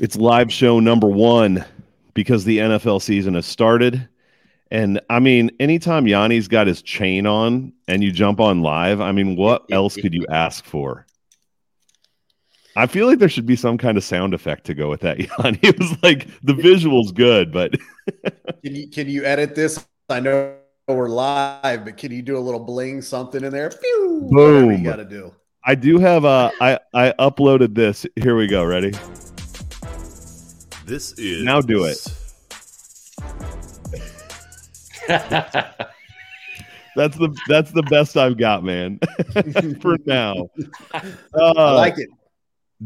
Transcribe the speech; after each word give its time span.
It's 0.00 0.14
live 0.14 0.52
show 0.52 0.78
number 0.78 1.08
one 1.08 1.64
because 2.14 2.44
the 2.44 2.58
NFL 2.58 3.02
season 3.02 3.34
has 3.34 3.46
started. 3.46 4.08
And 4.70 5.00
I 5.10 5.18
mean, 5.18 5.50
anytime 5.58 6.06
Yanni's 6.06 6.46
got 6.46 6.68
his 6.68 6.82
chain 6.82 7.26
on 7.26 7.72
and 7.88 8.04
you 8.04 8.12
jump 8.12 8.38
on 8.38 8.62
live, 8.62 9.00
I 9.00 9.10
mean, 9.10 9.34
what 9.34 9.64
else 9.72 9.96
could 9.96 10.14
you 10.14 10.24
ask 10.28 10.64
for? 10.64 11.04
I 12.76 12.86
feel 12.86 13.08
like 13.08 13.18
there 13.18 13.28
should 13.28 13.46
be 13.46 13.56
some 13.56 13.76
kind 13.76 13.98
of 13.98 14.04
sound 14.04 14.34
effect 14.34 14.64
to 14.66 14.74
go 14.74 14.88
with 14.88 15.00
that, 15.00 15.18
Yanni. 15.38 15.58
It 15.62 15.78
was 15.80 16.00
like 16.00 16.28
the 16.44 16.54
visual's 16.54 17.10
good, 17.10 17.52
but 17.52 17.72
can 18.62 18.76
you 18.76 18.88
can 18.88 19.08
you 19.08 19.24
edit 19.24 19.56
this? 19.56 19.84
I 20.08 20.20
know 20.20 20.54
we're 20.86 21.08
live, 21.08 21.84
but 21.84 21.96
can 21.96 22.12
you 22.12 22.22
do 22.22 22.36
a 22.36 22.40
little 22.40 22.60
bling 22.60 23.02
something 23.02 23.42
in 23.42 23.52
there? 23.52 23.70
Pew! 23.70 24.28
Boom! 24.30 24.70
you 24.70 24.84
got 24.84 24.96
to 24.96 25.04
do. 25.04 25.34
I 25.64 25.74
do 25.74 25.98
have 25.98 26.24
a. 26.24 26.52
I 26.60 26.78
I 26.94 27.12
uploaded 27.18 27.74
this. 27.74 28.06
Here 28.14 28.36
we 28.36 28.46
go. 28.46 28.62
Ready? 28.62 28.92
This 30.88 31.12
is 31.18 31.44
now 31.44 31.60
do 31.60 31.84
it. 31.84 31.98
that's 36.96 37.14
the 37.18 37.36
that's 37.46 37.70
the 37.72 37.82
best 37.90 38.16
I've 38.16 38.38
got, 38.38 38.64
man. 38.64 38.98
For 39.82 39.98
now, 40.06 40.48
uh, 40.94 41.52
I 41.54 41.72
like 41.72 41.98
it. 41.98 42.08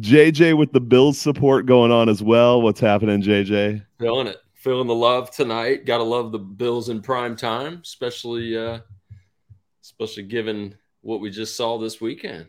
JJ 0.00 0.58
with 0.58 0.72
the 0.72 0.80
Bills 0.80 1.16
support 1.16 1.66
going 1.66 1.92
on 1.92 2.08
as 2.08 2.24
well. 2.24 2.60
What's 2.60 2.80
happening, 2.80 3.22
JJ? 3.22 3.86
Feeling 4.00 4.26
it, 4.26 4.38
feeling 4.54 4.88
the 4.88 4.96
love 4.96 5.30
tonight. 5.30 5.86
Got 5.86 5.98
to 5.98 6.04
love 6.04 6.32
the 6.32 6.40
Bills 6.40 6.88
in 6.88 7.02
prime 7.02 7.36
time, 7.36 7.82
especially 7.84 8.56
uh, 8.56 8.80
especially 9.80 10.24
given 10.24 10.74
what 11.02 11.20
we 11.20 11.30
just 11.30 11.56
saw 11.56 11.78
this 11.78 12.00
weekend. 12.00 12.48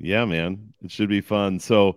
Yeah, 0.00 0.24
man, 0.24 0.74
it 0.82 0.90
should 0.90 1.08
be 1.08 1.20
fun. 1.20 1.60
So, 1.60 1.94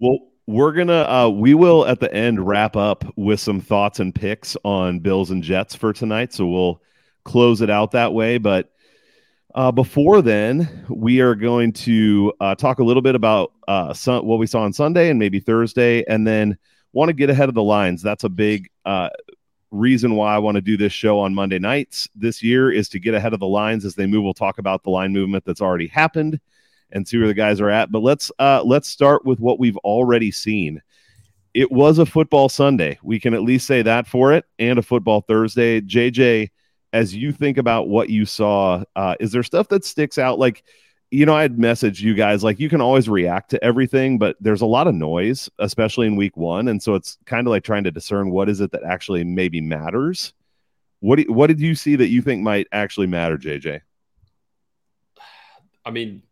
well, 0.00 0.31
we're 0.52 0.72
gonna 0.72 1.02
uh, 1.02 1.28
we 1.30 1.54
will 1.54 1.86
at 1.86 2.00
the 2.00 2.12
end 2.12 2.46
wrap 2.46 2.76
up 2.76 3.04
with 3.16 3.40
some 3.40 3.60
thoughts 3.60 4.00
and 4.00 4.14
picks 4.14 4.56
on 4.64 5.00
Bills 5.00 5.30
and 5.30 5.42
Jets 5.42 5.74
for 5.74 5.92
tonight. 5.92 6.32
So 6.32 6.46
we'll 6.46 6.82
close 7.24 7.60
it 7.60 7.70
out 7.70 7.92
that 7.92 8.12
way. 8.12 8.38
But 8.38 8.70
uh, 9.54 9.72
before 9.72 10.22
then, 10.22 10.86
we 10.88 11.20
are 11.20 11.34
going 11.34 11.72
to 11.72 12.32
uh, 12.40 12.54
talk 12.54 12.78
a 12.78 12.84
little 12.84 13.02
bit 13.02 13.14
about 13.14 13.52
uh, 13.66 13.94
what 14.04 14.38
we 14.38 14.46
saw 14.46 14.62
on 14.62 14.72
Sunday 14.72 15.10
and 15.10 15.18
maybe 15.18 15.40
Thursday, 15.40 16.04
and 16.06 16.26
then 16.26 16.58
want 16.92 17.08
to 17.08 17.14
get 17.14 17.30
ahead 17.30 17.48
of 17.48 17.54
the 17.54 17.62
lines. 17.62 18.02
That's 18.02 18.24
a 18.24 18.28
big 18.28 18.68
uh, 18.84 19.08
reason 19.70 20.14
why 20.14 20.34
I 20.34 20.38
want 20.38 20.56
to 20.56 20.60
do 20.60 20.76
this 20.76 20.92
show 20.92 21.18
on 21.18 21.34
Monday 21.34 21.58
nights 21.58 22.08
this 22.14 22.42
year 22.42 22.70
is 22.70 22.88
to 22.90 22.98
get 22.98 23.14
ahead 23.14 23.32
of 23.32 23.40
the 23.40 23.46
lines 23.46 23.84
as 23.84 23.94
they 23.94 24.06
move. 24.06 24.22
We'll 24.22 24.34
talk 24.34 24.58
about 24.58 24.82
the 24.84 24.90
line 24.90 25.12
movement 25.12 25.44
that's 25.44 25.62
already 25.62 25.86
happened 25.86 26.40
and 26.92 27.06
see 27.06 27.18
where 27.18 27.28
the 27.28 27.34
guys 27.34 27.60
are 27.60 27.70
at. 27.70 27.90
But 27.90 28.02
let's 28.02 28.30
uh, 28.38 28.62
let's 28.64 28.88
start 28.88 29.24
with 29.24 29.40
what 29.40 29.58
we've 29.58 29.76
already 29.78 30.30
seen. 30.30 30.80
It 31.54 31.70
was 31.70 31.98
a 31.98 32.06
football 32.06 32.48
Sunday. 32.48 32.98
We 33.02 33.20
can 33.20 33.34
at 33.34 33.42
least 33.42 33.66
say 33.66 33.82
that 33.82 34.06
for 34.06 34.32
it, 34.32 34.44
and 34.58 34.78
a 34.78 34.82
football 34.82 35.20
Thursday. 35.22 35.80
JJ, 35.80 36.50
as 36.92 37.14
you 37.14 37.32
think 37.32 37.58
about 37.58 37.88
what 37.88 38.10
you 38.10 38.24
saw, 38.24 38.84
uh, 38.96 39.16
is 39.20 39.32
there 39.32 39.42
stuff 39.42 39.68
that 39.68 39.84
sticks 39.84 40.18
out? 40.18 40.38
Like, 40.38 40.62
you 41.10 41.26
know, 41.26 41.34
I'd 41.34 41.58
message 41.58 42.02
you 42.02 42.14
guys 42.14 42.42
like 42.42 42.58
you 42.58 42.70
can 42.70 42.80
always 42.80 43.08
react 43.08 43.50
to 43.50 43.62
everything, 43.62 44.18
but 44.18 44.36
there's 44.40 44.62
a 44.62 44.66
lot 44.66 44.86
of 44.86 44.94
noise, 44.94 45.50
especially 45.58 46.06
in 46.06 46.16
week 46.16 46.36
one, 46.36 46.68
and 46.68 46.82
so 46.82 46.94
it's 46.94 47.18
kind 47.26 47.46
of 47.46 47.50
like 47.50 47.64
trying 47.64 47.84
to 47.84 47.90
discern 47.90 48.30
what 48.30 48.48
is 48.48 48.60
it 48.60 48.72
that 48.72 48.82
actually 48.82 49.22
maybe 49.24 49.60
matters. 49.60 50.32
What 51.00 51.16
do, 51.16 51.24
what 51.32 51.48
did 51.48 51.60
you 51.60 51.74
see 51.74 51.96
that 51.96 52.08
you 52.08 52.22
think 52.22 52.42
might 52.42 52.68
actually 52.72 53.08
matter, 53.08 53.36
JJ? 53.36 53.80
I 55.84 55.90
mean, 55.90 56.22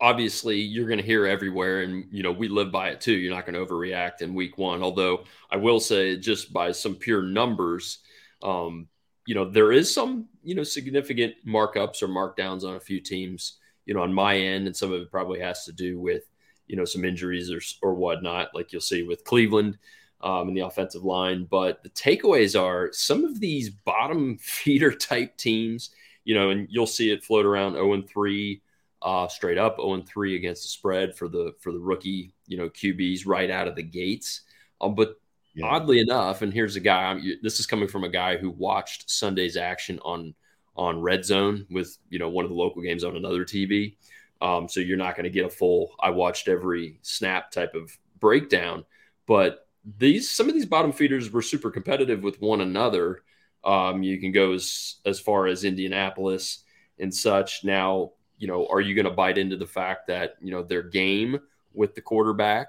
obviously 0.00 0.60
you're 0.60 0.86
going 0.86 1.00
to 1.00 1.04
hear 1.04 1.26
everywhere 1.26 1.82
and 1.82 2.06
you 2.10 2.22
know 2.22 2.32
we 2.32 2.48
live 2.48 2.70
by 2.70 2.90
it 2.90 3.00
too. 3.00 3.14
You're 3.14 3.34
not 3.34 3.46
going 3.46 3.54
to 3.54 3.64
overreact 3.64 4.22
in 4.22 4.34
week 4.34 4.58
one. 4.58 4.82
Although 4.82 5.24
i 5.50 5.56
will 5.56 5.80
say 5.80 6.16
just 6.16 6.52
by 6.52 6.72
some 6.72 6.94
pure 6.94 7.22
numbers 7.22 7.98
um, 8.42 8.88
you 9.26 9.34
know 9.34 9.44
there 9.44 9.72
is 9.72 9.92
some 9.92 10.26
you 10.42 10.54
know 10.54 10.62
significant 10.62 11.34
markups 11.46 12.02
or 12.02 12.08
markdowns 12.08 12.64
on 12.64 12.76
a 12.76 12.80
few 12.80 13.00
teams 13.00 13.58
you 13.84 13.94
know 13.94 14.02
on 14.02 14.12
my 14.12 14.36
end 14.36 14.66
and 14.66 14.76
some 14.76 14.92
of 14.92 15.02
it 15.02 15.10
probably 15.10 15.40
has 15.40 15.64
to 15.64 15.72
do 15.72 16.00
with 16.00 16.22
you 16.66 16.76
know 16.76 16.84
some 16.84 17.04
injuries 17.04 17.50
or, 17.50 17.60
or 17.82 17.94
whatnot 17.94 18.48
like 18.54 18.72
you'll 18.72 18.80
see 18.80 19.02
with 19.02 19.24
cleveland 19.24 19.76
um, 20.20 20.48
in 20.48 20.54
the 20.54 20.62
offensive 20.62 21.04
line. 21.04 21.46
But 21.48 21.82
the 21.82 21.90
takeaways 21.90 22.60
are 22.60 22.92
some 22.92 23.24
of 23.24 23.38
these 23.38 23.70
bottom 23.70 24.38
feeder 24.40 24.92
type 24.92 25.36
teams 25.36 25.90
you 26.24 26.34
know 26.34 26.50
and 26.50 26.68
you'll 26.70 26.86
see 26.86 27.10
it 27.10 27.24
float 27.24 27.46
around 27.46 27.72
0 27.72 27.92
and 27.94 28.08
3 28.08 28.60
uh, 29.02 29.28
straight 29.28 29.58
up 29.58 29.76
0 29.76 30.02
3 30.06 30.36
against 30.36 30.62
the 30.62 30.68
spread 30.68 31.16
for 31.16 31.28
the 31.28 31.52
for 31.60 31.72
the 31.72 31.78
rookie 31.78 32.32
you 32.46 32.56
know 32.56 32.68
QBs 32.68 33.26
right 33.26 33.50
out 33.50 33.68
of 33.68 33.76
the 33.76 33.82
gates. 33.82 34.42
Um, 34.80 34.94
but 34.94 35.16
yeah. 35.54 35.66
oddly 35.66 36.00
enough, 36.00 36.42
and 36.42 36.52
here's 36.52 36.76
a 36.76 36.80
guy. 36.80 37.04
I'm, 37.04 37.22
this 37.42 37.60
is 37.60 37.66
coming 37.66 37.88
from 37.88 38.04
a 38.04 38.08
guy 38.08 38.36
who 38.36 38.50
watched 38.50 39.10
Sunday's 39.10 39.56
action 39.56 39.98
on 40.04 40.34
on 40.76 41.00
Red 41.00 41.24
Zone 41.24 41.66
with 41.70 41.98
you 42.08 42.18
know 42.18 42.28
one 42.28 42.44
of 42.44 42.50
the 42.50 42.56
local 42.56 42.82
games 42.82 43.04
on 43.04 43.16
another 43.16 43.44
TV. 43.44 43.96
Um, 44.40 44.68
so 44.68 44.80
you're 44.80 44.96
not 44.96 45.16
going 45.16 45.24
to 45.24 45.30
get 45.30 45.46
a 45.46 45.50
full 45.50 45.94
I 46.00 46.10
watched 46.10 46.48
every 46.48 47.00
snap 47.02 47.50
type 47.50 47.74
of 47.74 47.96
breakdown. 48.20 48.84
But 49.26 49.66
these 49.98 50.30
some 50.30 50.48
of 50.48 50.54
these 50.54 50.66
bottom 50.66 50.92
feeders 50.92 51.30
were 51.30 51.42
super 51.42 51.70
competitive 51.70 52.22
with 52.22 52.40
one 52.40 52.60
another. 52.60 53.22
Um, 53.64 54.02
you 54.02 54.20
can 54.20 54.32
go 54.32 54.52
as 54.52 54.96
as 55.04 55.20
far 55.20 55.46
as 55.46 55.64
Indianapolis 55.64 56.64
and 56.98 57.14
such. 57.14 57.64
Now 57.64 58.12
you 58.38 58.46
know, 58.46 58.66
are 58.68 58.80
you 58.80 58.94
going 58.94 59.04
to 59.04 59.10
bite 59.10 59.38
into 59.38 59.56
the 59.56 59.66
fact 59.66 60.06
that, 60.06 60.36
you 60.40 60.50
know, 60.50 60.62
their 60.62 60.82
game 60.82 61.38
with 61.74 61.94
the 61.94 62.00
quarterback 62.00 62.68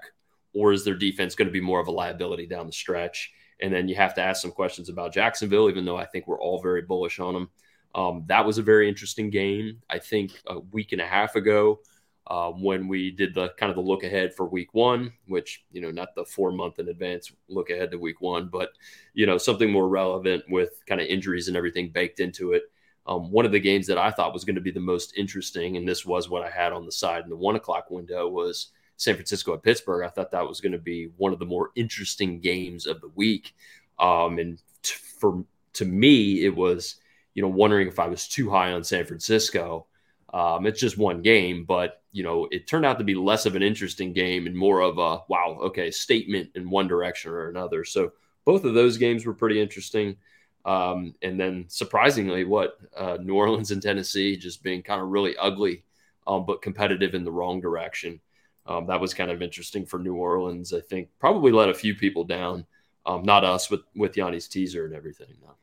or 0.52 0.72
is 0.72 0.84
their 0.84 0.94
defense 0.94 1.34
going 1.34 1.48
to 1.48 1.52
be 1.52 1.60
more 1.60 1.80
of 1.80 1.88
a 1.88 1.92
liability 1.92 2.46
down 2.46 2.66
the 2.66 2.72
stretch? 2.72 3.32
And 3.60 3.72
then 3.72 3.88
you 3.88 3.94
have 3.94 4.14
to 4.14 4.22
ask 4.22 4.42
some 4.42 4.52
questions 4.52 4.88
about 4.88 5.12
Jacksonville, 5.12 5.68
even 5.68 5.84
though 5.84 5.96
I 5.96 6.06
think 6.06 6.26
we're 6.26 6.40
all 6.40 6.60
very 6.60 6.82
bullish 6.82 7.20
on 7.20 7.34
them. 7.34 7.50
Um, 7.94 8.24
that 8.26 8.44
was 8.44 8.58
a 8.58 8.62
very 8.62 8.88
interesting 8.88 9.30
game. 9.30 9.82
I 9.90 9.98
think 9.98 10.32
a 10.46 10.58
week 10.58 10.92
and 10.92 11.00
a 11.00 11.06
half 11.06 11.36
ago, 11.36 11.80
uh, 12.26 12.50
when 12.50 12.86
we 12.86 13.10
did 13.10 13.34
the 13.34 13.48
kind 13.58 13.70
of 13.70 13.76
the 13.76 13.82
look 13.82 14.04
ahead 14.04 14.32
for 14.34 14.46
week 14.46 14.72
one, 14.72 15.12
which, 15.26 15.64
you 15.72 15.80
know, 15.80 15.90
not 15.90 16.14
the 16.14 16.24
four 16.24 16.52
month 16.52 16.78
in 16.78 16.88
advance 16.88 17.32
look 17.48 17.70
ahead 17.70 17.90
to 17.90 17.98
week 17.98 18.20
one, 18.20 18.48
but, 18.48 18.70
you 19.14 19.26
know, 19.26 19.36
something 19.36 19.70
more 19.70 19.88
relevant 19.88 20.44
with 20.48 20.82
kind 20.86 21.00
of 21.00 21.08
injuries 21.08 21.48
and 21.48 21.56
everything 21.56 21.90
baked 21.90 22.20
into 22.20 22.52
it. 22.52 22.62
Um, 23.06 23.30
one 23.30 23.46
of 23.46 23.52
the 23.52 23.60
games 23.60 23.86
that 23.86 23.98
I 23.98 24.10
thought 24.10 24.32
was 24.32 24.44
going 24.44 24.56
to 24.56 24.60
be 24.60 24.70
the 24.70 24.80
most 24.80 25.16
interesting, 25.16 25.76
and 25.76 25.88
this 25.88 26.04
was 26.04 26.28
what 26.28 26.42
I 26.42 26.50
had 26.50 26.72
on 26.72 26.86
the 26.86 26.92
side 26.92 27.24
in 27.24 27.30
the 27.30 27.36
one 27.36 27.56
o'clock 27.56 27.90
window, 27.90 28.28
was 28.28 28.68
San 28.96 29.14
Francisco 29.14 29.54
at 29.54 29.62
Pittsburgh. 29.62 30.04
I 30.04 30.10
thought 30.10 30.30
that 30.32 30.46
was 30.46 30.60
going 30.60 30.72
to 30.72 30.78
be 30.78 31.08
one 31.16 31.32
of 31.32 31.38
the 31.38 31.46
more 31.46 31.70
interesting 31.74 32.40
games 32.40 32.86
of 32.86 33.00
the 33.00 33.08
week. 33.08 33.54
Um, 33.98 34.38
and 34.38 34.60
t- 34.82 34.94
for 35.18 35.44
to 35.74 35.84
me, 35.84 36.44
it 36.44 36.54
was 36.54 36.96
you 37.34 37.42
know 37.42 37.48
wondering 37.48 37.88
if 37.88 37.98
I 37.98 38.08
was 38.08 38.28
too 38.28 38.50
high 38.50 38.72
on 38.72 38.84
San 38.84 39.06
Francisco. 39.06 39.86
Um, 40.32 40.66
it's 40.66 40.80
just 40.80 40.98
one 40.98 41.22
game, 41.22 41.64
but 41.64 42.02
you 42.12 42.22
know 42.22 42.46
it 42.50 42.66
turned 42.66 42.84
out 42.84 42.98
to 42.98 43.04
be 43.04 43.14
less 43.14 43.46
of 43.46 43.56
an 43.56 43.62
interesting 43.62 44.12
game 44.12 44.46
and 44.46 44.56
more 44.56 44.80
of 44.80 44.98
a 44.98 45.22
wow, 45.28 45.58
okay, 45.62 45.90
statement 45.90 46.50
in 46.54 46.70
one 46.70 46.86
direction 46.86 47.32
or 47.32 47.48
another. 47.48 47.84
So 47.84 48.12
both 48.44 48.64
of 48.64 48.74
those 48.74 48.98
games 48.98 49.24
were 49.24 49.34
pretty 49.34 49.60
interesting. 49.60 50.16
Um, 50.64 51.14
and 51.22 51.40
then 51.40 51.64
surprisingly, 51.68 52.44
what 52.44 52.78
uh, 52.96 53.18
New 53.20 53.34
Orleans 53.34 53.70
and 53.70 53.82
Tennessee 53.82 54.36
just 54.36 54.62
being 54.62 54.82
kind 54.82 55.00
of 55.00 55.08
really 55.08 55.36
ugly, 55.36 55.84
um, 56.26 56.44
but 56.44 56.62
competitive 56.62 57.14
in 57.14 57.24
the 57.24 57.32
wrong 57.32 57.60
direction. 57.60 58.20
Um, 58.66 58.86
that 58.86 59.00
was 59.00 59.14
kind 59.14 59.30
of 59.30 59.42
interesting 59.42 59.86
for 59.86 59.98
New 59.98 60.14
Orleans. 60.14 60.72
I 60.72 60.80
think 60.80 61.08
probably 61.18 61.50
let 61.50 61.70
a 61.70 61.74
few 61.74 61.94
people 61.94 62.24
down. 62.24 62.66
Um, 63.06 63.22
not 63.22 63.44
us 63.44 63.70
with 63.70 63.80
with 63.96 64.14
Yanni's 64.14 64.48
teaser 64.48 64.84
and 64.84 64.94
everything. 64.94 65.28
No. 65.42 65.54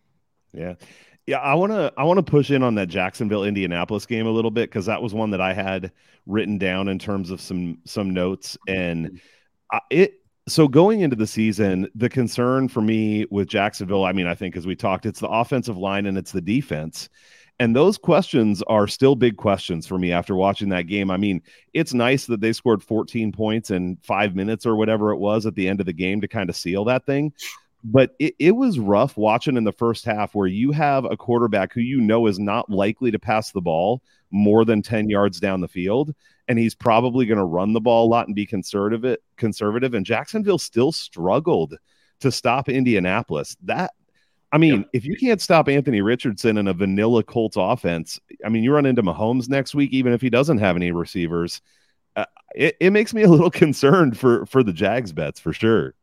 Yeah. 0.53 0.73
Yeah, 1.27 1.39
I 1.39 1.55
want 1.55 1.73
to 1.73 1.91
I 1.97 2.05
want 2.05 2.17
to 2.17 2.23
push 2.23 2.51
in 2.51 2.63
on 2.63 2.75
that 2.75 2.87
Jacksonville 2.87 3.43
Indianapolis 3.43 4.05
game 4.05 4.27
a 4.27 4.31
little 4.31 4.49
bit 4.49 4.69
because 4.69 4.85
that 4.85 5.01
was 5.01 5.13
one 5.13 5.29
that 5.31 5.41
I 5.41 5.53
had 5.53 5.91
written 6.25 6.57
down 6.57 6.87
in 6.87 6.97
terms 6.97 7.31
of 7.31 7.41
some 7.41 7.79
some 7.83 8.13
notes 8.13 8.57
and 8.67 9.07
mm-hmm. 9.07 9.17
I, 9.71 9.79
it 9.89 10.21
so 10.47 10.67
going 10.67 11.01
into 11.01 11.15
the 11.15 11.27
season, 11.27 11.89
the 11.93 12.09
concern 12.09 12.69
for 12.69 12.81
me 12.81 13.25
with 13.29 13.49
Jacksonville, 13.49 14.05
I 14.05 14.13
mean, 14.13 14.27
I 14.27 14.35
think 14.35 14.55
as 14.55 14.65
we 14.65 14.75
talked, 14.75 15.05
it's 15.05 15.19
the 15.19 15.27
offensive 15.27 15.77
line 15.77 16.05
and 16.05 16.17
it's 16.17 16.31
the 16.31 16.41
defense. 16.41 17.09
And 17.59 17.75
those 17.75 17.97
questions 17.97 18.61
are 18.63 18.87
still 18.87 19.15
big 19.15 19.35
questions 19.35 19.87
for 19.87 19.97
me 19.97 20.11
after 20.11 20.35
watching 20.35 20.69
that 20.69 20.83
game. 20.83 21.09
I 21.09 21.17
mean, 21.17 21.41
it's 21.73 21.93
nice 21.93 22.25
that 22.27 22.39
they 22.39 22.53
scored 22.53 22.83
14 22.83 23.31
points 23.31 23.71
in 23.71 23.97
five 24.03 24.35
minutes 24.35 24.65
or 24.65 24.75
whatever 24.75 25.11
it 25.11 25.17
was 25.17 25.45
at 25.45 25.55
the 25.55 25.67
end 25.67 25.79
of 25.79 25.85
the 25.85 25.93
game 25.93 26.21
to 26.21 26.27
kind 26.27 26.49
of 26.49 26.55
seal 26.55 26.85
that 26.85 27.05
thing. 27.05 27.33
But 27.83 28.15
it, 28.19 28.35
it 28.39 28.51
was 28.55 28.79
rough 28.79 29.17
watching 29.17 29.55
in 29.55 29.63
the 29.63 29.71
first 29.71 30.03
half 30.03 30.35
where 30.35 30.47
you 30.47 30.71
have 30.71 31.05
a 31.05 31.17
quarterback 31.17 31.73
who 31.73 31.81
you 31.81 32.01
know 32.01 32.27
is 32.27 32.39
not 32.39 32.69
likely 32.69 33.11
to 33.11 33.19
pass 33.19 33.51
the 33.51 33.61
ball 33.61 34.01
more 34.31 34.65
than 34.65 34.81
10 34.81 35.09
yards 35.09 35.39
down 35.39 35.61
the 35.61 35.67
field 35.67 36.13
and 36.47 36.57
he's 36.57 36.75
probably 36.75 37.25
going 37.25 37.37
to 37.37 37.45
run 37.45 37.73
the 37.73 37.81
ball 37.81 38.05
a 38.05 38.09
lot 38.09 38.27
and 38.27 38.35
be 38.35 38.45
conservative 38.45 39.17
conservative 39.35 39.93
and 39.93 40.05
Jacksonville 40.05 40.57
still 40.57 40.91
struggled 40.91 41.77
to 42.19 42.31
stop 42.31 42.69
Indianapolis. 42.69 43.55
That 43.63 43.91
I 44.51 44.57
mean, 44.57 44.85
if 44.93 45.05
you 45.05 45.15
can't 45.17 45.41
stop 45.41 45.67
Anthony 45.67 46.01
Richardson 46.01 46.57
in 46.57 46.67
a 46.69 46.73
vanilla 46.73 47.21
Colts 47.21 47.57
offense, 47.59 48.19
I 48.45 48.49
mean, 48.49 48.63
you 48.63 48.73
run 48.73 48.85
into 48.85 49.03
Mahomes 49.03 49.49
next 49.49 49.75
week 49.75 49.91
even 49.91 50.13
if 50.13 50.21
he 50.21 50.29
doesn't 50.29 50.59
have 50.59 50.75
any 50.75 50.91
receivers. 50.91 51.61
uh, 52.15 52.25
it, 52.55 52.75
it 52.79 52.91
makes 52.91 53.13
me 53.13 53.23
a 53.23 53.29
little 53.29 53.51
concerned 53.65 54.17
for 54.17 54.45
for 54.45 54.63
the 54.63 54.73
Jags 54.73 55.11
bets 55.11 55.39
for 55.39 55.53
sure. 55.53 55.95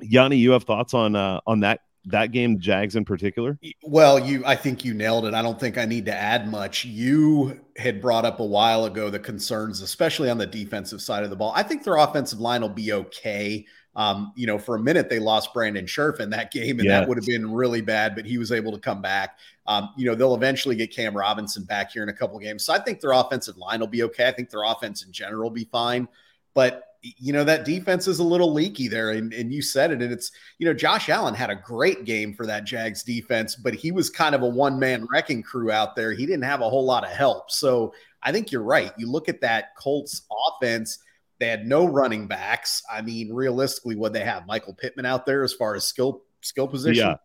Yanni, 0.00 0.36
you 0.36 0.52
have 0.52 0.64
thoughts 0.64 0.94
on 0.94 1.16
uh, 1.16 1.40
on 1.46 1.60
that 1.60 1.80
that 2.06 2.32
game, 2.32 2.58
Jags 2.58 2.96
in 2.96 3.04
particular? 3.04 3.58
Well, 3.82 4.18
you, 4.18 4.42
I 4.46 4.56
think 4.56 4.84
you 4.84 4.94
nailed 4.94 5.26
it. 5.26 5.34
I 5.34 5.42
don't 5.42 5.60
think 5.60 5.78
I 5.78 5.84
need 5.84 6.06
to 6.06 6.14
add 6.14 6.50
much. 6.50 6.84
You 6.84 7.60
had 7.76 8.00
brought 8.00 8.24
up 8.24 8.40
a 8.40 8.44
while 8.44 8.84
ago 8.86 9.10
the 9.10 9.18
concerns, 9.18 9.82
especially 9.82 10.30
on 10.30 10.38
the 10.38 10.46
defensive 10.46 11.02
side 11.02 11.24
of 11.24 11.30
the 11.30 11.36
ball. 11.36 11.52
I 11.54 11.62
think 11.62 11.84
their 11.84 11.96
offensive 11.96 12.40
line 12.40 12.62
will 12.62 12.68
be 12.68 12.92
okay. 12.92 13.66
Um, 13.94 14.32
you 14.36 14.46
know, 14.46 14.58
for 14.58 14.76
a 14.76 14.78
minute 14.78 15.10
they 15.10 15.18
lost 15.18 15.52
Brandon 15.52 15.84
Scherff 15.84 16.20
in 16.20 16.30
that 16.30 16.52
game, 16.52 16.78
and 16.78 16.86
yes. 16.86 17.00
that 17.00 17.08
would 17.08 17.18
have 17.18 17.26
been 17.26 17.52
really 17.52 17.80
bad, 17.80 18.14
but 18.14 18.24
he 18.24 18.38
was 18.38 18.52
able 18.52 18.72
to 18.72 18.78
come 18.78 19.02
back. 19.02 19.38
Um, 19.66 19.90
you 19.96 20.06
know, 20.06 20.14
they'll 20.14 20.36
eventually 20.36 20.76
get 20.76 20.94
Cam 20.94 21.16
Robinson 21.16 21.64
back 21.64 21.92
here 21.92 22.04
in 22.04 22.08
a 22.08 22.12
couple 22.12 22.38
games. 22.38 22.64
So 22.64 22.72
I 22.72 22.78
think 22.78 23.00
their 23.00 23.12
offensive 23.12 23.56
line 23.56 23.80
will 23.80 23.88
be 23.88 24.04
okay. 24.04 24.28
I 24.28 24.32
think 24.32 24.50
their 24.50 24.62
offense 24.62 25.04
in 25.04 25.12
general 25.12 25.42
will 25.44 25.54
be 25.54 25.64
fine. 25.64 26.06
But 26.54 26.87
you 27.02 27.32
know 27.32 27.44
that 27.44 27.64
defense 27.64 28.08
is 28.08 28.18
a 28.18 28.24
little 28.24 28.52
leaky 28.52 28.88
there 28.88 29.10
and, 29.10 29.32
and 29.32 29.52
you 29.52 29.62
said 29.62 29.92
it 29.92 30.02
and 30.02 30.12
it's 30.12 30.32
you 30.58 30.66
know 30.66 30.74
josh 30.74 31.08
allen 31.08 31.34
had 31.34 31.48
a 31.50 31.54
great 31.54 32.04
game 32.04 32.34
for 32.34 32.44
that 32.44 32.64
jags 32.64 33.04
defense 33.04 33.54
but 33.54 33.72
he 33.72 33.92
was 33.92 34.10
kind 34.10 34.34
of 34.34 34.42
a 34.42 34.48
one-man 34.48 35.06
wrecking 35.10 35.42
crew 35.42 35.70
out 35.70 35.94
there. 35.94 36.12
He 36.12 36.26
didn't 36.26 36.44
have 36.44 36.60
a 36.60 36.68
whole 36.68 36.84
lot 36.84 37.04
of 37.04 37.10
help. 37.10 37.50
So 37.50 37.94
i 38.22 38.32
think 38.32 38.50
you're 38.50 38.62
right. 38.62 38.92
You 38.98 39.10
look 39.10 39.28
at 39.28 39.40
that 39.42 39.76
colts 39.76 40.22
offense 40.48 40.98
they 41.38 41.46
had 41.46 41.66
no 41.66 41.86
running 41.86 42.26
backs. 42.26 42.82
I 42.92 43.00
mean 43.02 43.32
realistically 43.32 43.94
what 43.94 44.12
they 44.12 44.24
have? 44.24 44.46
Michael 44.46 44.74
pittman 44.74 45.06
out 45.06 45.24
there 45.24 45.44
as 45.44 45.52
far 45.52 45.76
as 45.76 45.86
skill 45.86 46.22
skill 46.40 46.66
position? 46.66 47.16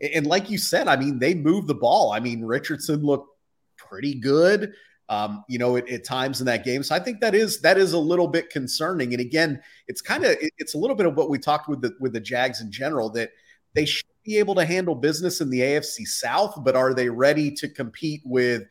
Yeah. 0.00 0.08
and 0.14 0.26
like 0.26 0.50
you 0.50 0.58
said 0.58 0.86
i 0.86 0.96
mean 0.96 1.18
they 1.18 1.34
moved 1.34 1.66
the 1.66 1.74
ball. 1.74 2.12
I 2.12 2.20
mean 2.20 2.44
richardson 2.44 3.02
looked 3.02 3.28
pretty 3.76 4.14
good 4.14 4.72
um, 5.08 5.44
you 5.48 5.58
know, 5.58 5.76
at, 5.76 5.88
at, 5.88 6.04
times 6.04 6.40
in 6.40 6.46
that 6.46 6.64
game. 6.64 6.82
So 6.82 6.94
I 6.94 6.98
think 6.98 7.20
that 7.20 7.34
is 7.34 7.60
that 7.60 7.78
is 7.78 7.92
a 7.92 7.98
little 7.98 8.26
bit 8.26 8.50
concerning. 8.50 9.12
And 9.12 9.20
again, 9.20 9.60
it's 9.86 10.00
kind 10.00 10.24
of 10.24 10.32
it, 10.32 10.52
it's 10.58 10.74
a 10.74 10.78
little 10.78 10.96
bit 10.96 11.06
of 11.06 11.16
what 11.16 11.30
we 11.30 11.38
talked 11.38 11.68
with 11.68 11.80
the 11.80 11.94
with 12.00 12.12
the 12.12 12.20
Jags 12.20 12.60
in 12.60 12.70
general 12.72 13.10
that 13.10 13.30
they 13.74 13.84
should 13.84 14.06
be 14.24 14.38
able 14.38 14.54
to 14.56 14.64
handle 14.64 14.94
business 14.94 15.40
in 15.40 15.50
the 15.50 15.60
AFC 15.60 16.06
South, 16.06 16.58
but 16.64 16.74
are 16.74 16.94
they 16.94 17.08
ready 17.08 17.50
to 17.52 17.68
compete 17.68 18.22
with 18.24 18.64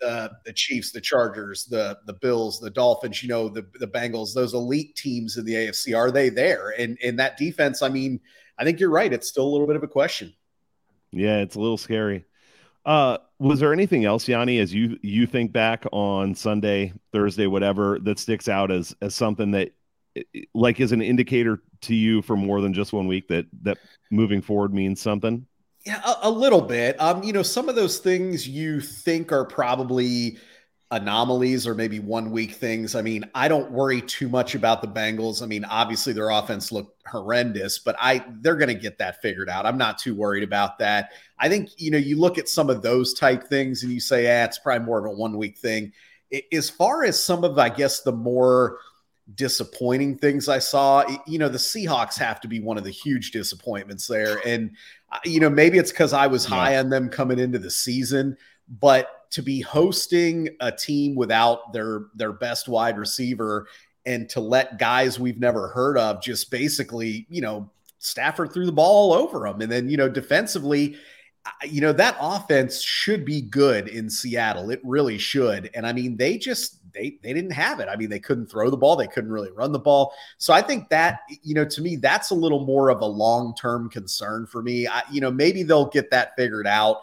the 0.00 0.30
the 0.44 0.52
Chiefs, 0.52 0.92
the 0.92 1.00
Chargers, 1.00 1.66
the 1.66 1.98
the 2.06 2.14
Bills, 2.14 2.60
the 2.60 2.70
Dolphins, 2.70 3.22
you 3.22 3.28
know, 3.28 3.48
the 3.48 3.66
the 3.78 3.86
Bengals, 3.86 4.34
those 4.34 4.54
elite 4.54 4.96
teams 4.96 5.36
in 5.36 5.44
the 5.44 5.54
AFC, 5.54 5.96
are 5.96 6.10
they 6.10 6.30
there? 6.30 6.74
And 6.78 6.96
in 6.98 7.16
that 7.16 7.36
defense, 7.36 7.82
I 7.82 7.88
mean, 7.88 8.20
I 8.58 8.64
think 8.64 8.80
you're 8.80 8.90
right. 8.90 9.12
It's 9.12 9.28
still 9.28 9.44
a 9.44 9.50
little 9.50 9.66
bit 9.66 9.76
of 9.76 9.82
a 9.82 9.88
question. 9.88 10.32
Yeah, 11.12 11.38
it's 11.38 11.54
a 11.54 11.60
little 11.60 11.78
scary. 11.78 12.24
Uh, 12.86 13.18
was 13.40 13.58
there 13.58 13.72
anything 13.72 14.04
else, 14.04 14.28
Yanni, 14.28 14.60
as 14.60 14.72
you 14.72 14.96
you 15.02 15.26
think 15.26 15.52
back 15.52 15.84
on 15.92 16.34
Sunday, 16.34 16.92
Thursday, 17.12 17.48
whatever, 17.48 17.98
that 17.98 18.18
sticks 18.18 18.48
out 18.48 18.70
as 18.70 18.94
as 19.02 19.14
something 19.14 19.50
that 19.50 19.72
like 20.54 20.80
is 20.80 20.92
an 20.92 21.02
indicator 21.02 21.62
to 21.82 21.94
you 21.94 22.22
for 22.22 22.36
more 22.36 22.60
than 22.60 22.72
just 22.72 22.92
one 22.92 23.08
week 23.08 23.28
that 23.28 23.46
that 23.62 23.78
moving 24.10 24.40
forward 24.40 24.72
means 24.72 25.00
something? 25.00 25.44
Yeah, 25.84 26.00
a, 26.04 26.28
a 26.28 26.30
little 26.30 26.60
bit. 26.60 27.00
Um, 27.00 27.22
you 27.22 27.32
know, 27.32 27.42
some 27.42 27.68
of 27.68 27.74
those 27.74 27.98
things 27.98 28.48
you 28.48 28.80
think 28.80 29.32
are 29.32 29.44
probably 29.44 30.38
anomalies 30.92 31.66
or 31.66 31.74
maybe 31.74 31.98
one 31.98 32.30
week 32.30 32.52
things. 32.52 32.94
I 32.94 33.02
mean, 33.02 33.24
I 33.34 33.48
don't 33.48 33.72
worry 33.72 34.00
too 34.00 34.28
much 34.28 34.54
about 34.54 34.82
the 34.82 34.88
Bengals. 34.88 35.42
I 35.42 35.46
mean, 35.46 35.64
obviously 35.64 36.12
their 36.12 36.30
offense 36.30 36.70
looked 36.70 37.02
horrendous, 37.08 37.78
but 37.78 37.96
I 37.98 38.24
they're 38.40 38.56
going 38.56 38.68
to 38.68 38.74
get 38.74 38.98
that 38.98 39.20
figured 39.20 39.48
out. 39.48 39.66
I'm 39.66 39.78
not 39.78 39.98
too 39.98 40.14
worried 40.14 40.44
about 40.44 40.78
that. 40.78 41.10
I 41.38 41.48
think, 41.48 41.70
you 41.76 41.90
know, 41.90 41.98
you 41.98 42.18
look 42.18 42.38
at 42.38 42.48
some 42.48 42.70
of 42.70 42.82
those 42.82 43.14
type 43.14 43.44
things 43.48 43.82
and 43.82 43.92
you 43.92 44.00
say, 44.00 44.24
"Yeah, 44.24 44.44
it's 44.44 44.58
probably 44.58 44.86
more 44.86 44.98
of 44.98 45.06
a 45.06 45.10
one 45.10 45.36
week 45.36 45.58
thing." 45.58 45.92
As 46.52 46.70
far 46.70 47.04
as 47.04 47.22
some 47.22 47.42
of 47.42 47.58
I 47.58 47.68
guess 47.68 48.02
the 48.02 48.12
more 48.12 48.78
disappointing 49.34 50.18
things 50.18 50.48
I 50.48 50.60
saw, 50.60 51.04
you 51.26 51.38
know, 51.38 51.48
the 51.48 51.58
Seahawks 51.58 52.16
have 52.18 52.40
to 52.42 52.48
be 52.48 52.60
one 52.60 52.78
of 52.78 52.84
the 52.84 52.90
huge 52.90 53.32
disappointments 53.32 54.06
there 54.06 54.40
and 54.46 54.70
uh, 55.10 55.18
you 55.24 55.40
know, 55.40 55.50
maybe 55.50 55.78
it's 55.78 55.90
cuz 55.90 56.12
I 56.12 56.28
was 56.28 56.44
high 56.44 56.72
yeah. 56.72 56.80
on 56.80 56.90
them 56.90 57.08
coming 57.08 57.40
into 57.40 57.58
the 57.58 57.70
season, 57.70 58.36
but 58.68 59.15
to 59.30 59.42
be 59.42 59.60
hosting 59.60 60.48
a 60.60 60.70
team 60.72 61.14
without 61.14 61.72
their 61.72 62.06
their 62.14 62.32
best 62.32 62.68
wide 62.68 62.98
receiver 62.98 63.66
and 64.06 64.28
to 64.30 64.40
let 64.40 64.78
guys 64.78 65.18
we've 65.18 65.40
never 65.40 65.68
heard 65.68 65.98
of 65.98 66.22
just 66.22 66.50
basically, 66.50 67.26
you 67.28 67.40
know, 67.40 67.68
Stafford 67.98 68.52
threw 68.52 68.64
the 68.64 68.72
ball 68.72 69.12
all 69.12 69.18
over 69.18 69.40
them. 69.40 69.60
And 69.60 69.70
then, 69.70 69.88
you 69.88 69.96
know, 69.96 70.08
defensively, 70.08 70.96
you 71.64 71.80
know, 71.80 71.92
that 71.92 72.16
offense 72.20 72.82
should 72.82 73.24
be 73.24 73.40
good 73.40 73.88
in 73.88 74.08
Seattle. 74.08 74.70
It 74.70 74.80
really 74.84 75.18
should. 75.18 75.70
And 75.74 75.86
I 75.86 75.92
mean, 75.92 76.16
they 76.16 76.38
just 76.38 76.78
they 76.92 77.18
they 77.22 77.32
didn't 77.32 77.52
have 77.52 77.80
it. 77.80 77.88
I 77.88 77.96
mean, 77.96 78.08
they 78.08 78.20
couldn't 78.20 78.46
throw 78.46 78.70
the 78.70 78.76
ball, 78.76 78.96
they 78.96 79.06
couldn't 79.06 79.32
really 79.32 79.50
run 79.50 79.72
the 79.72 79.78
ball. 79.78 80.14
So 80.38 80.52
I 80.52 80.62
think 80.62 80.88
that, 80.90 81.20
you 81.42 81.54
know, 81.54 81.64
to 81.64 81.82
me, 81.82 81.96
that's 81.96 82.30
a 82.30 82.34
little 82.34 82.64
more 82.64 82.90
of 82.90 83.00
a 83.00 83.06
long-term 83.06 83.90
concern 83.90 84.46
for 84.46 84.62
me. 84.62 84.86
I, 84.86 85.02
you 85.10 85.20
know, 85.20 85.30
maybe 85.30 85.62
they'll 85.62 85.90
get 85.90 86.10
that 86.10 86.34
figured 86.36 86.66
out 86.66 86.98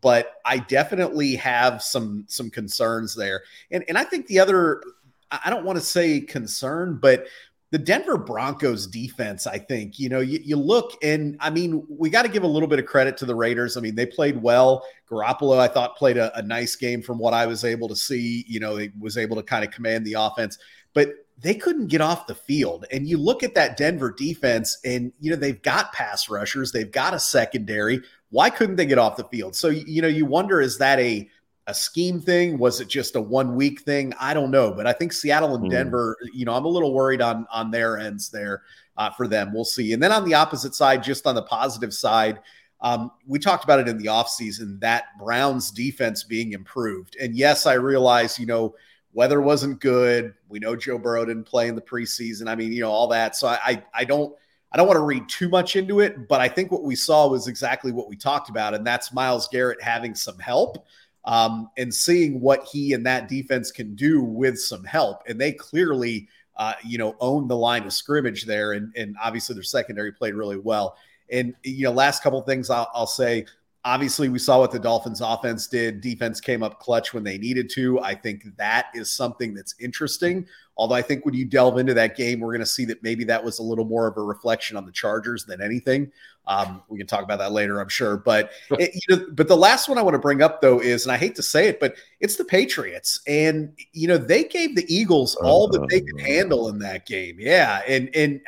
but 0.00 0.34
I 0.44 0.58
definitely 0.58 1.34
have 1.36 1.82
some 1.82 2.24
some 2.28 2.50
concerns 2.50 3.14
there. 3.14 3.42
And 3.70 3.84
and 3.88 3.98
I 3.98 4.04
think 4.04 4.26
the 4.26 4.40
other 4.40 4.82
I 5.30 5.50
don't 5.50 5.64
want 5.64 5.78
to 5.78 5.84
say 5.84 6.20
concern, 6.20 6.98
but 7.00 7.26
the 7.70 7.78
Denver 7.78 8.16
Broncos 8.16 8.86
defense, 8.86 9.48
I 9.48 9.58
think, 9.58 9.98
you 9.98 10.08
know, 10.08 10.20
you, 10.20 10.38
you 10.44 10.56
look 10.56 10.92
and 11.02 11.36
I 11.40 11.50
mean, 11.50 11.84
we 11.88 12.08
got 12.08 12.22
to 12.22 12.28
give 12.28 12.44
a 12.44 12.46
little 12.46 12.68
bit 12.68 12.78
of 12.78 12.86
credit 12.86 13.16
to 13.16 13.26
the 13.26 13.34
Raiders. 13.34 13.76
I 13.76 13.80
mean, 13.80 13.96
they 13.96 14.06
played 14.06 14.40
well. 14.40 14.84
Garoppolo, 15.10 15.58
I 15.58 15.66
thought, 15.66 15.96
played 15.96 16.16
a, 16.16 16.36
a 16.38 16.42
nice 16.42 16.76
game 16.76 17.02
from 17.02 17.18
what 17.18 17.34
I 17.34 17.46
was 17.46 17.64
able 17.64 17.88
to 17.88 17.96
see. 17.96 18.44
You 18.46 18.60
know, 18.60 18.76
he 18.76 18.92
was 19.00 19.18
able 19.18 19.34
to 19.36 19.42
kind 19.42 19.64
of 19.64 19.72
command 19.72 20.06
the 20.06 20.14
offense, 20.14 20.56
but 20.92 21.14
they 21.36 21.54
couldn't 21.54 21.88
get 21.88 22.00
off 22.00 22.28
the 22.28 22.34
field. 22.36 22.86
And 22.92 23.08
you 23.08 23.18
look 23.18 23.42
at 23.42 23.54
that 23.56 23.76
Denver 23.76 24.12
defense, 24.12 24.78
and, 24.84 25.12
you 25.18 25.30
know, 25.32 25.36
they've 25.36 25.60
got 25.60 25.92
pass 25.92 26.28
rushers, 26.28 26.70
they've 26.70 26.92
got 26.92 27.12
a 27.12 27.18
secondary. 27.18 28.00
Why 28.34 28.50
couldn't 28.50 28.74
they 28.74 28.84
get 28.84 28.98
off 28.98 29.16
the 29.16 29.22
field? 29.22 29.54
So, 29.54 29.68
you 29.68 30.02
know, 30.02 30.08
you 30.08 30.26
wonder 30.26 30.60
is 30.60 30.76
that 30.78 30.98
a 30.98 31.30
a 31.68 31.72
scheme 31.72 32.20
thing? 32.20 32.58
Was 32.58 32.80
it 32.80 32.88
just 32.88 33.14
a 33.14 33.20
one 33.20 33.54
week 33.54 33.82
thing? 33.82 34.12
I 34.18 34.34
don't 34.34 34.50
know, 34.50 34.72
but 34.72 34.88
I 34.88 34.92
think 34.92 35.12
Seattle 35.12 35.54
and 35.54 35.66
mm. 35.66 35.70
Denver, 35.70 36.16
you 36.32 36.44
know, 36.44 36.52
I'm 36.52 36.64
a 36.64 36.68
little 36.68 36.92
worried 36.92 37.22
on 37.22 37.46
on 37.52 37.70
their 37.70 37.96
ends 37.96 38.30
there 38.30 38.62
uh, 38.96 39.10
for 39.10 39.28
them. 39.28 39.54
We'll 39.54 39.64
see. 39.64 39.92
And 39.92 40.02
then 40.02 40.10
on 40.10 40.24
the 40.24 40.34
opposite 40.34 40.74
side, 40.74 41.00
just 41.00 41.28
on 41.28 41.36
the 41.36 41.44
positive 41.44 41.94
side, 41.94 42.40
um, 42.80 43.12
we 43.24 43.38
talked 43.38 43.62
about 43.62 43.78
it 43.78 43.86
in 43.86 43.98
the 43.98 44.06
offseason 44.06 44.80
that 44.80 45.16
Browns 45.16 45.70
defense 45.70 46.24
being 46.24 46.54
improved. 46.54 47.16
And 47.20 47.36
yes, 47.36 47.66
I 47.66 47.74
realize, 47.74 48.36
you 48.36 48.46
know, 48.46 48.74
weather 49.12 49.40
wasn't 49.40 49.80
good. 49.80 50.34
We 50.48 50.58
know 50.58 50.74
Joe 50.74 50.98
Burrow 50.98 51.24
didn't 51.24 51.44
play 51.44 51.68
in 51.68 51.76
the 51.76 51.82
preseason. 51.82 52.48
I 52.48 52.56
mean, 52.56 52.72
you 52.72 52.80
know, 52.80 52.90
all 52.90 53.06
that. 53.08 53.36
So 53.36 53.46
I 53.46 53.60
I, 53.64 53.84
I 53.94 54.04
don't 54.04 54.34
I 54.74 54.76
don't 54.76 54.88
want 54.88 54.96
to 54.96 55.04
read 55.04 55.28
too 55.28 55.48
much 55.48 55.76
into 55.76 56.00
it, 56.00 56.26
but 56.26 56.40
I 56.40 56.48
think 56.48 56.72
what 56.72 56.82
we 56.82 56.96
saw 56.96 57.28
was 57.28 57.46
exactly 57.46 57.92
what 57.92 58.08
we 58.08 58.16
talked 58.16 58.50
about, 58.50 58.74
and 58.74 58.84
that's 58.84 59.12
Myles 59.12 59.46
Garrett 59.46 59.80
having 59.80 60.16
some 60.16 60.36
help 60.40 60.84
um, 61.24 61.70
and 61.78 61.94
seeing 61.94 62.40
what 62.40 62.64
he 62.64 62.92
and 62.92 63.06
that 63.06 63.28
defense 63.28 63.70
can 63.70 63.94
do 63.94 64.20
with 64.20 64.58
some 64.58 64.82
help. 64.82 65.22
And 65.28 65.40
they 65.40 65.52
clearly, 65.52 66.26
uh, 66.56 66.72
you 66.84 66.98
know, 66.98 67.14
own 67.20 67.46
the 67.46 67.56
line 67.56 67.84
of 67.84 67.92
scrimmage 67.92 68.46
there, 68.46 68.72
and, 68.72 68.92
and 68.96 69.14
obviously 69.22 69.54
their 69.54 69.62
secondary 69.62 70.10
played 70.10 70.34
really 70.34 70.58
well. 70.58 70.96
And 71.30 71.54
you 71.62 71.84
know, 71.84 71.92
last 71.92 72.24
couple 72.24 72.42
things 72.42 72.68
I'll, 72.68 72.90
I'll 72.94 73.06
say. 73.06 73.46
Obviously, 73.86 74.30
we 74.30 74.38
saw 74.38 74.60
what 74.60 74.70
the 74.70 74.78
Dolphins 74.78 75.20
offense 75.20 75.66
did. 75.66 76.00
Defense 76.00 76.40
came 76.40 76.62
up 76.62 76.80
clutch 76.80 77.12
when 77.12 77.22
they 77.22 77.36
needed 77.36 77.68
to. 77.74 78.00
I 78.00 78.14
think 78.14 78.44
that 78.56 78.86
is 78.94 79.10
something 79.10 79.52
that's 79.52 79.74
interesting. 79.78 80.46
Although 80.76 80.94
I 80.94 81.02
think 81.02 81.24
when 81.24 81.34
you 81.34 81.44
delve 81.44 81.78
into 81.78 81.92
that 81.94 82.16
game, 82.16 82.40
we're 82.40 82.52
going 82.52 82.60
to 82.60 82.66
see 82.66 82.86
that 82.86 83.02
maybe 83.02 83.24
that 83.24 83.44
was 83.44 83.58
a 83.58 83.62
little 83.62 83.84
more 83.84 84.06
of 84.06 84.16
a 84.16 84.22
reflection 84.22 84.76
on 84.76 84.86
the 84.86 84.92
Chargers 84.92 85.44
than 85.44 85.60
anything. 85.60 86.10
Um, 86.46 86.82
we 86.88 86.98
can 86.98 87.06
talk 87.06 87.22
about 87.22 87.38
that 87.38 87.52
later, 87.52 87.80
I'm 87.80 87.88
sure. 87.88 88.16
But 88.16 88.50
it, 88.72 88.90
you 88.94 89.16
know, 89.16 89.26
but 89.32 89.48
the 89.48 89.56
last 89.56 89.88
one 89.88 89.98
I 89.98 90.02
want 90.02 90.14
to 90.14 90.18
bring 90.18 90.42
up 90.42 90.60
though 90.60 90.80
is, 90.80 91.04
and 91.04 91.12
I 91.12 91.16
hate 91.16 91.34
to 91.36 91.42
say 91.42 91.68
it, 91.68 91.78
but 91.78 91.94
it's 92.20 92.36
the 92.36 92.44
Patriots, 92.44 93.20
and 93.26 93.72
you 93.92 94.08
know 94.08 94.18
they 94.18 94.44
gave 94.44 94.76
the 94.76 94.84
Eagles 94.94 95.36
all 95.36 95.68
that 95.68 95.86
they 95.90 96.00
could 96.00 96.20
handle 96.20 96.68
in 96.68 96.78
that 96.80 97.06
game. 97.06 97.36
Yeah, 97.38 97.82
and 97.86 98.10
and 98.14 98.40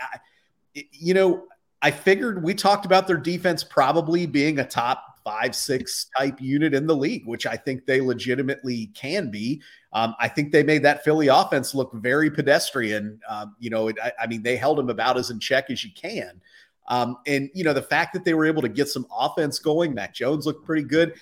you 0.75 1.15
know 1.15 1.45
I 1.83 1.91
figured 1.91 2.43
we 2.43 2.55
talked 2.55 2.85
about 2.85 3.07
their 3.07 3.17
defense 3.17 3.63
probably 3.63 4.27
being 4.27 4.59
a 4.59 4.67
top 4.67 5.06
five, 5.27 5.57
six 5.57 6.07
type 6.17 6.41
unit 6.41 6.73
in 6.73 6.87
the 6.87 6.95
league, 6.95 7.27
which 7.27 7.47
I 7.47 7.57
think 7.57 7.85
they 7.85 8.01
legitimately 8.01 8.93
can 8.95 9.29
be. 9.29 9.61
Um, 9.93 10.15
I 10.21 10.29
think 10.29 10.53
they 10.53 10.63
made 10.63 10.85
that 10.85 11.03
Philly 11.03 11.27
offense 11.27 11.75
look 11.75 11.93
very 11.95 12.31
pedestrian. 12.31 13.19
Um, 13.29 13.57
you 13.59 13.69
know, 13.69 13.89
it, 13.89 13.97
I, 14.01 14.13
I, 14.21 14.27
mean, 14.29 14.45
they 14.45 14.57
held 14.57 14.79
them 14.79 14.89
about 14.89 15.19
as 15.19 15.31
in 15.31 15.41
check 15.41 15.69
as 15.69 15.83
you 15.83 15.91
can. 16.01 16.41
Um, 16.87 17.17
and, 17.27 17.51
you 17.55 17.65
know, 17.65 17.73
the 17.73 17.83
fact 17.83 18.13
that 18.13 18.25
they 18.25 18.35
were 18.35 18.47
able 18.47 18.63
to 18.63 18.69
get 18.69 18.89
some 18.89 19.05
offense 19.11 19.59
going, 19.59 19.95
Mac 19.95 20.15
Jones 20.15 20.47
looked 20.47 20.65
pretty 20.65 20.85
good. 20.85 21.15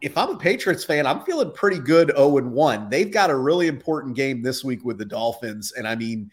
If 0.00 0.16
I'm 0.16 0.30
a 0.30 0.38
Patriots 0.38 0.84
fan, 0.84 1.04
I'm 1.04 1.22
feeling 1.22 1.50
pretty 1.50 1.80
good 1.80 2.12
0 2.14 2.38
and 2.38 2.52
1. 2.52 2.88
They've 2.88 3.10
got 3.10 3.30
a 3.30 3.36
really 3.36 3.66
important 3.66 4.14
game 4.14 4.42
this 4.42 4.62
week 4.62 4.84
with 4.84 4.98
the 4.98 5.04
Dolphins. 5.04 5.72
And 5.72 5.88
I 5.88 5.96
mean, 5.96 6.30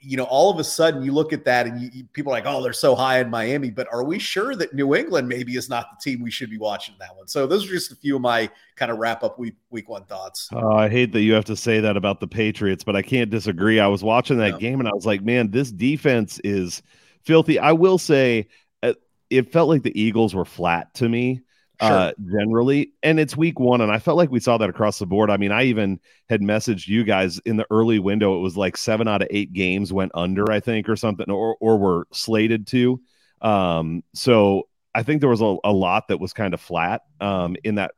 you 0.00 0.16
know, 0.16 0.24
all 0.24 0.50
of 0.50 0.58
a 0.58 0.64
sudden 0.64 1.02
you 1.02 1.12
look 1.12 1.32
at 1.32 1.44
that 1.44 1.66
and 1.66 1.80
you, 1.80 1.90
you, 1.92 2.04
people 2.12 2.32
are 2.32 2.36
like, 2.36 2.44
oh, 2.46 2.62
they're 2.62 2.72
so 2.72 2.94
high 2.94 3.20
in 3.20 3.30
Miami. 3.30 3.70
But 3.70 3.86
are 3.92 4.04
we 4.04 4.18
sure 4.18 4.54
that 4.56 4.74
New 4.74 4.94
England 4.94 5.28
maybe 5.28 5.56
is 5.56 5.68
not 5.68 5.86
the 5.90 6.10
team 6.10 6.22
we 6.22 6.30
should 6.30 6.50
be 6.50 6.58
watching 6.58 6.94
that 7.00 7.16
one? 7.16 7.28
So 7.28 7.46
those 7.46 7.64
are 7.66 7.72
just 7.72 7.92
a 7.92 7.96
few 7.96 8.16
of 8.16 8.22
my 8.22 8.50
kind 8.74 8.90
of 8.90 8.98
wrap 8.98 9.22
up 9.22 9.38
week 9.38 9.54
week 9.70 9.88
one 9.88 10.04
thoughts. 10.04 10.48
Uh, 10.52 10.74
I 10.74 10.88
hate 10.88 11.12
that 11.12 11.22
you 11.22 11.32
have 11.34 11.44
to 11.46 11.56
say 11.56 11.80
that 11.80 11.96
about 11.96 12.20
the 12.20 12.28
Patriots, 12.28 12.84
but 12.84 12.96
I 12.96 13.02
can't 13.02 13.30
disagree. 13.30 13.80
I 13.80 13.86
was 13.86 14.02
watching 14.02 14.38
that 14.38 14.58
game 14.58 14.80
and 14.80 14.88
I 14.88 14.92
was 14.94 15.06
like, 15.06 15.22
man, 15.22 15.50
this 15.50 15.70
defense 15.70 16.40
is 16.42 16.82
filthy. 17.24 17.58
I 17.58 17.72
will 17.72 17.98
say 17.98 18.48
uh, 18.82 18.94
it 19.30 19.52
felt 19.52 19.68
like 19.68 19.82
the 19.82 20.00
Eagles 20.00 20.34
were 20.34 20.44
flat 20.44 20.92
to 20.94 21.08
me 21.08 21.42
sure. 21.80 21.90
uh, 21.90 22.12
generally. 22.24 22.92
And 23.02 23.18
it's 23.20 23.36
week 23.36 23.58
one, 23.60 23.80
and 23.80 23.90
I 23.92 23.98
felt 23.98 24.16
like 24.16 24.30
we 24.30 24.40
saw 24.40 24.58
that 24.58 24.70
across 24.70 24.98
the 24.98 25.06
board. 25.06 25.30
I 25.30 25.36
mean, 25.36 25.52
I 25.52 25.64
even 25.64 26.00
had 26.28 26.40
messaged 26.40 26.88
you 26.88 27.04
guys 27.04 27.38
in 27.40 27.56
the 27.56 27.66
early 27.70 27.98
window. 27.98 28.36
It 28.36 28.40
was 28.40 28.56
like 28.56 28.76
seven 28.76 29.08
out 29.08 29.22
of 29.22 29.28
eight 29.30 29.52
games 29.52 29.92
went 29.92 30.12
under, 30.14 30.50
I 30.50 30.60
think, 30.60 30.88
or 30.88 30.96
something, 30.96 31.30
or 31.30 31.56
or 31.60 31.78
were 31.78 32.06
slated 32.12 32.66
to. 32.68 33.00
Um, 33.40 34.02
so 34.14 34.68
I 34.94 35.02
think 35.02 35.20
there 35.20 35.30
was 35.30 35.42
a, 35.42 35.56
a 35.64 35.72
lot 35.72 36.08
that 36.08 36.20
was 36.20 36.32
kind 36.32 36.54
of 36.54 36.60
flat 36.60 37.02
um, 37.20 37.56
in 37.64 37.76
that 37.76 37.92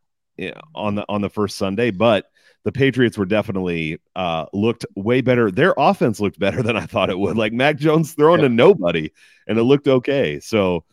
on 0.75 0.95
the 0.95 1.05
on 1.09 1.21
the 1.21 1.31
first 1.31 1.57
Sunday, 1.57 1.91
but 1.91 2.27
the 2.65 2.73
Patriots 2.73 3.17
were 3.17 3.25
definitely 3.25 4.01
uh, 4.17 4.47
looked 4.53 4.85
way 4.95 5.21
better. 5.21 5.51
Their 5.51 5.75
offense 5.79 6.21
looked 6.21 6.39
better 6.39 6.63
than 6.63 6.77
I 6.77 6.87
thought 6.87 7.11
it 7.11 7.19
would. 7.19 7.37
Like 7.37 7.53
Mac 7.53 7.77
Jones 7.77 8.13
throwing 8.13 8.41
yeah. 8.41 8.49
to 8.49 8.55
nobody, 8.55 9.13
and 9.47 9.59
it 9.59 9.63
looked 9.63 9.89
okay. 9.89 10.41
So 10.41 10.85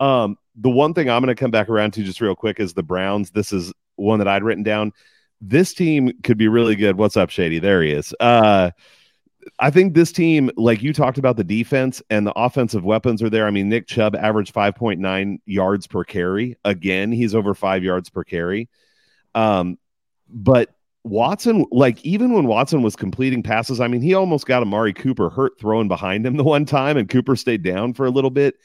um, 0.00 0.36
the 0.60 0.70
one 0.70 0.92
thing 0.94 1.08
I'm 1.08 1.22
going 1.22 1.34
to 1.34 1.40
come 1.40 1.50
back 1.50 1.68
around 1.68 1.92
to 1.92 2.02
just 2.02 2.20
real 2.20 2.34
quick 2.34 2.58
is 2.60 2.74
the 2.74 2.82
Browns. 2.82 3.30
This 3.30 3.52
is 3.52 3.72
one 3.96 4.18
that 4.18 4.28
I'd 4.28 4.42
written 4.42 4.64
down. 4.64 4.92
This 5.40 5.72
team 5.72 6.12
could 6.24 6.36
be 6.36 6.48
really 6.48 6.74
good. 6.74 6.98
What's 6.98 7.16
up, 7.16 7.30
Shady? 7.30 7.60
There 7.60 7.82
he 7.82 7.92
is. 7.92 8.12
Uh, 8.18 8.72
I 9.60 9.70
think 9.70 9.94
this 9.94 10.10
team, 10.10 10.50
like 10.56 10.82
you 10.82 10.92
talked 10.92 11.16
about 11.16 11.36
the 11.36 11.44
defense 11.44 12.02
and 12.10 12.26
the 12.26 12.32
offensive 12.36 12.84
weapons 12.84 13.22
are 13.22 13.30
there. 13.30 13.46
I 13.46 13.50
mean, 13.50 13.68
Nick 13.68 13.86
Chubb 13.86 14.16
averaged 14.16 14.52
5.9 14.52 15.38
yards 15.46 15.86
per 15.86 16.02
carry. 16.02 16.56
Again, 16.64 17.12
he's 17.12 17.34
over 17.34 17.54
five 17.54 17.84
yards 17.84 18.10
per 18.10 18.24
carry. 18.24 18.68
Um, 19.34 19.78
but 20.28 20.74
Watson, 21.04 21.66
like 21.70 22.04
even 22.04 22.32
when 22.32 22.46
Watson 22.46 22.82
was 22.82 22.96
completing 22.96 23.44
passes, 23.44 23.80
I 23.80 23.86
mean, 23.86 24.02
he 24.02 24.14
almost 24.14 24.44
got 24.44 24.62
Amari 24.62 24.92
Cooper 24.92 25.30
hurt 25.30 25.52
throwing 25.60 25.88
behind 25.88 26.26
him 26.26 26.36
the 26.36 26.44
one 26.44 26.64
time, 26.64 26.96
and 26.96 27.08
Cooper 27.08 27.36
stayed 27.36 27.62
down 27.62 27.94
for 27.94 28.06
a 28.06 28.10
little 28.10 28.30
bit 28.30 28.56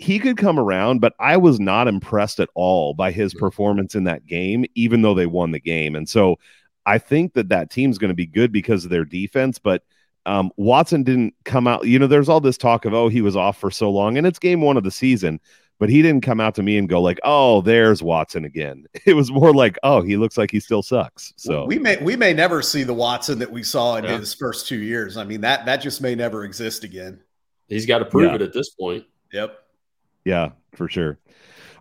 he 0.00 0.18
could 0.18 0.38
come 0.38 0.58
around, 0.58 1.00
but 1.00 1.12
I 1.20 1.36
was 1.36 1.60
not 1.60 1.86
impressed 1.86 2.40
at 2.40 2.48
all 2.54 2.94
by 2.94 3.12
his 3.12 3.34
performance 3.34 3.94
in 3.94 4.04
that 4.04 4.24
game, 4.24 4.64
even 4.74 5.02
though 5.02 5.12
they 5.12 5.26
won 5.26 5.50
the 5.50 5.60
game. 5.60 5.94
And 5.94 6.08
so 6.08 6.38
I 6.86 6.96
think 6.96 7.34
that 7.34 7.50
that 7.50 7.70
team's 7.70 7.98
going 7.98 8.08
to 8.08 8.14
be 8.14 8.26
good 8.26 8.50
because 8.50 8.84
of 8.84 8.90
their 8.90 9.04
defense, 9.04 9.58
but 9.58 9.82
um, 10.24 10.50
Watson 10.56 11.02
didn't 11.02 11.34
come 11.44 11.66
out. 11.66 11.86
You 11.86 11.98
know, 11.98 12.06
there's 12.06 12.30
all 12.30 12.40
this 12.40 12.56
talk 12.56 12.86
of, 12.86 12.94
oh, 12.94 13.08
he 13.08 13.20
was 13.20 13.36
off 13.36 13.58
for 13.58 13.70
so 13.70 13.90
long, 13.90 14.16
and 14.16 14.26
it's 14.26 14.38
game 14.38 14.62
one 14.62 14.78
of 14.78 14.84
the 14.84 14.90
season, 14.90 15.38
but 15.78 15.90
he 15.90 16.00
didn't 16.00 16.22
come 16.22 16.40
out 16.40 16.54
to 16.54 16.62
me 16.62 16.78
and 16.78 16.88
go 16.88 17.02
like, 17.02 17.20
oh, 17.22 17.60
there's 17.60 18.02
Watson 18.02 18.46
again. 18.46 18.86
It 19.04 19.14
was 19.14 19.30
more 19.30 19.52
like, 19.52 19.78
oh, 19.82 20.00
he 20.00 20.16
looks 20.16 20.38
like 20.38 20.50
he 20.50 20.60
still 20.60 20.82
sucks. 20.82 21.34
So 21.36 21.66
we 21.66 21.78
may 21.78 21.96
we 21.98 22.16
may 22.16 22.32
never 22.32 22.62
see 22.62 22.84
the 22.84 22.94
Watson 22.94 23.38
that 23.40 23.52
we 23.52 23.62
saw 23.62 23.96
in 23.96 24.04
yeah. 24.04 24.16
his 24.18 24.32
first 24.32 24.66
two 24.66 24.78
years. 24.78 25.18
I 25.18 25.24
mean 25.24 25.42
that 25.42 25.66
that 25.66 25.78
just 25.78 26.00
may 26.00 26.14
never 26.14 26.44
exist 26.44 26.84
again. 26.84 27.20
He's 27.68 27.86
got 27.86 27.98
to 27.98 28.04
prove 28.04 28.30
yeah. 28.30 28.36
it 28.36 28.42
at 28.42 28.52
this 28.52 28.70
point. 28.70 29.04
Yep. 29.32 29.58
Yeah, 30.24 30.50
for 30.74 30.88
sure. 30.88 31.18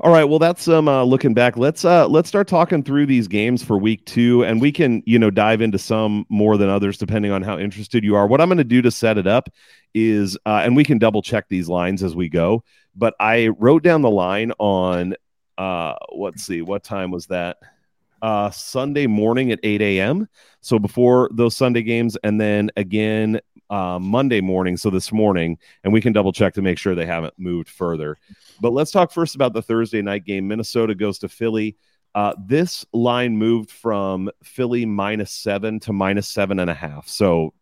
All 0.01 0.12
right, 0.12 0.24
well, 0.24 0.39
that's 0.39 0.67
um 0.69 0.88
uh, 0.88 1.03
looking 1.03 1.34
back. 1.34 1.58
Let's 1.58 1.84
uh 1.84 2.08
let's 2.08 2.29
start 2.29 2.48
talking 2.48 2.84
through 2.84 3.05
these 3.05 3.27
games 3.27 3.63
for 3.63 3.77
week 3.77 4.05
two, 4.05 4.46
and 4.46 4.62
we 4.62 4.72
can 4.72 5.03
you 5.05 5.19
know 5.19 5.29
dive 5.29 5.62
into 5.62 5.77
some 5.77 6.25
more 6.29 6.55
than 6.58 6.69
others 6.69 6.98
depending 6.98 7.31
on 7.31 7.41
how 7.41 7.58
interested 7.58 8.03
you 8.03 8.15
are. 8.15 8.25
What 8.25 8.39
I'm 8.39 8.48
going 8.48 8.60
to 8.60 8.63
do 8.63 8.81
to 8.81 8.91
set 8.91 9.17
it 9.17 9.27
up 9.27 9.50
is, 9.93 10.38
uh, 10.46 10.62
and 10.63 10.75
we 10.75 10.86
can 10.86 11.00
double 11.00 11.22
check 11.22 11.48
these 11.50 11.67
lines 11.67 12.01
as 12.01 12.15
we 12.15 12.29
go. 12.29 12.63
But 12.96 13.13
I 13.19 13.50
wrote 13.50 13.84
down 13.84 14.01
the 14.01 14.10
line 14.10 14.53
on 14.58 15.15
uh 15.58 15.96
let's 16.15 16.43
see, 16.43 16.62
what 16.62 16.84
time 16.84 17.12
was 17.12 17.27
that? 17.27 17.58
Uh, 18.22 18.50
Sunday 18.51 19.08
morning 19.08 19.51
at 19.51 19.60
8 19.63 19.81
a.m. 19.81 20.27
So 20.62 20.77
before 20.79 21.29
those 21.34 21.55
Sunday 21.55 21.84
games, 21.84 22.17
and 22.24 22.39
then 22.39 22.69
again 22.77 23.39
uh, 23.69 23.99
Monday 23.99 24.41
morning, 24.41 24.77
so 24.77 24.89
this 24.89 25.11
morning, 25.11 25.57
and 25.83 25.93
we 25.93 26.01
can 26.01 26.13
double 26.13 26.31
check 26.31 26.53
to 26.55 26.61
make 26.61 26.77
sure 26.77 26.95
they 26.95 27.05
haven't 27.05 27.33
moved 27.38 27.69
further. 27.69 28.17
But 28.61 28.71
let's 28.71 28.91
talk 28.91 29.11
first 29.11 29.35
about 29.35 29.53
the 29.53 29.61
Thursday 29.61 30.01
night 30.01 30.25
game. 30.25 30.47
Minnesota 30.47 30.95
goes 30.95 31.19
to 31.19 31.29
Philly. 31.29 31.77
Uh, 32.15 32.33
this 32.43 32.85
line 32.91 33.38
moved 33.38 33.71
from 33.71 34.29
Philly 34.43 34.85
minus 34.85 35.31
seven 35.31 35.79
to 35.81 35.93
minus 35.93 36.27
seven 36.27 36.59
and 36.59 36.69
a 36.69 36.73
half. 36.73 37.07
So, 37.07 37.53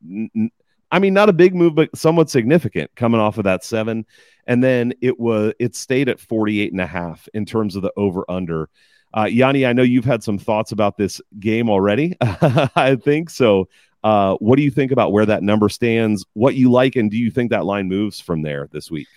I 0.91 0.99
mean, 0.99 1.13
not 1.13 1.29
a 1.29 1.33
big 1.33 1.53
move, 1.53 1.75
but 1.75 1.95
somewhat 1.95 2.29
significant 2.29 2.95
coming 2.95 3.19
off 3.19 3.37
of 3.37 3.43
that 3.43 3.63
seven. 3.63 4.05
And 4.45 4.63
then 4.63 4.93
it 5.01 5.19
was 5.19 5.53
it 5.59 5.75
stayed 5.75 6.07
at 6.07 6.19
48 6.21 6.71
and 6.71 6.79
a 6.79 6.85
half 6.85 7.27
in 7.33 7.45
terms 7.45 7.75
of 7.75 7.81
the 7.81 7.91
over 7.97 8.23
under. 8.29 8.69
Uh, 9.15 9.25
Yanni, 9.25 9.65
I 9.65 9.73
know 9.73 9.83
you've 9.83 10.05
had 10.05 10.23
some 10.23 10.37
thoughts 10.37 10.71
about 10.71 10.97
this 10.97 11.21
game 11.39 11.69
already. 11.69 12.15
I 12.21 12.97
think 13.01 13.29
so. 13.29 13.67
Uh, 14.03 14.35
what 14.35 14.55
do 14.55 14.61
you 14.61 14.71
think 14.71 14.91
about 14.91 15.11
where 15.11 15.25
that 15.25 15.43
number 15.43 15.69
stands? 15.69 16.25
What 16.33 16.55
you 16.55 16.71
like, 16.71 16.95
and 16.95 17.11
do 17.11 17.17
you 17.17 17.31
think 17.31 17.51
that 17.51 17.65
line 17.65 17.87
moves 17.87 18.19
from 18.19 18.41
there 18.41 18.69
this 18.71 18.89
week? 18.91 19.07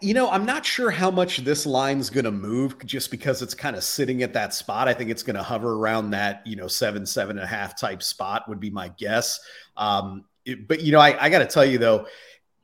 You 0.00 0.14
know, 0.14 0.30
I'm 0.30 0.46
not 0.46 0.66
sure 0.66 0.90
how 0.90 1.10
much 1.10 1.38
this 1.38 1.66
line's 1.66 2.10
going 2.10 2.24
to 2.24 2.32
move 2.32 2.84
just 2.84 3.10
because 3.10 3.42
it's 3.42 3.54
kind 3.54 3.76
of 3.76 3.84
sitting 3.84 4.22
at 4.22 4.32
that 4.32 4.52
spot. 4.52 4.88
I 4.88 4.94
think 4.94 5.10
it's 5.10 5.22
going 5.22 5.36
to 5.36 5.42
hover 5.42 5.74
around 5.74 6.10
that, 6.10 6.44
you 6.46 6.56
know, 6.56 6.66
seven, 6.66 7.06
seven 7.06 7.36
and 7.36 7.44
a 7.44 7.46
half 7.46 7.78
type 7.78 8.02
spot 8.02 8.48
would 8.48 8.60
be 8.60 8.70
my 8.70 8.88
guess. 8.96 9.40
Um, 9.76 10.24
it, 10.44 10.66
but, 10.66 10.80
you 10.80 10.90
know, 10.90 11.00
I, 11.00 11.24
I 11.24 11.28
got 11.28 11.40
to 11.40 11.46
tell 11.46 11.64
you, 11.64 11.78
though, 11.78 12.06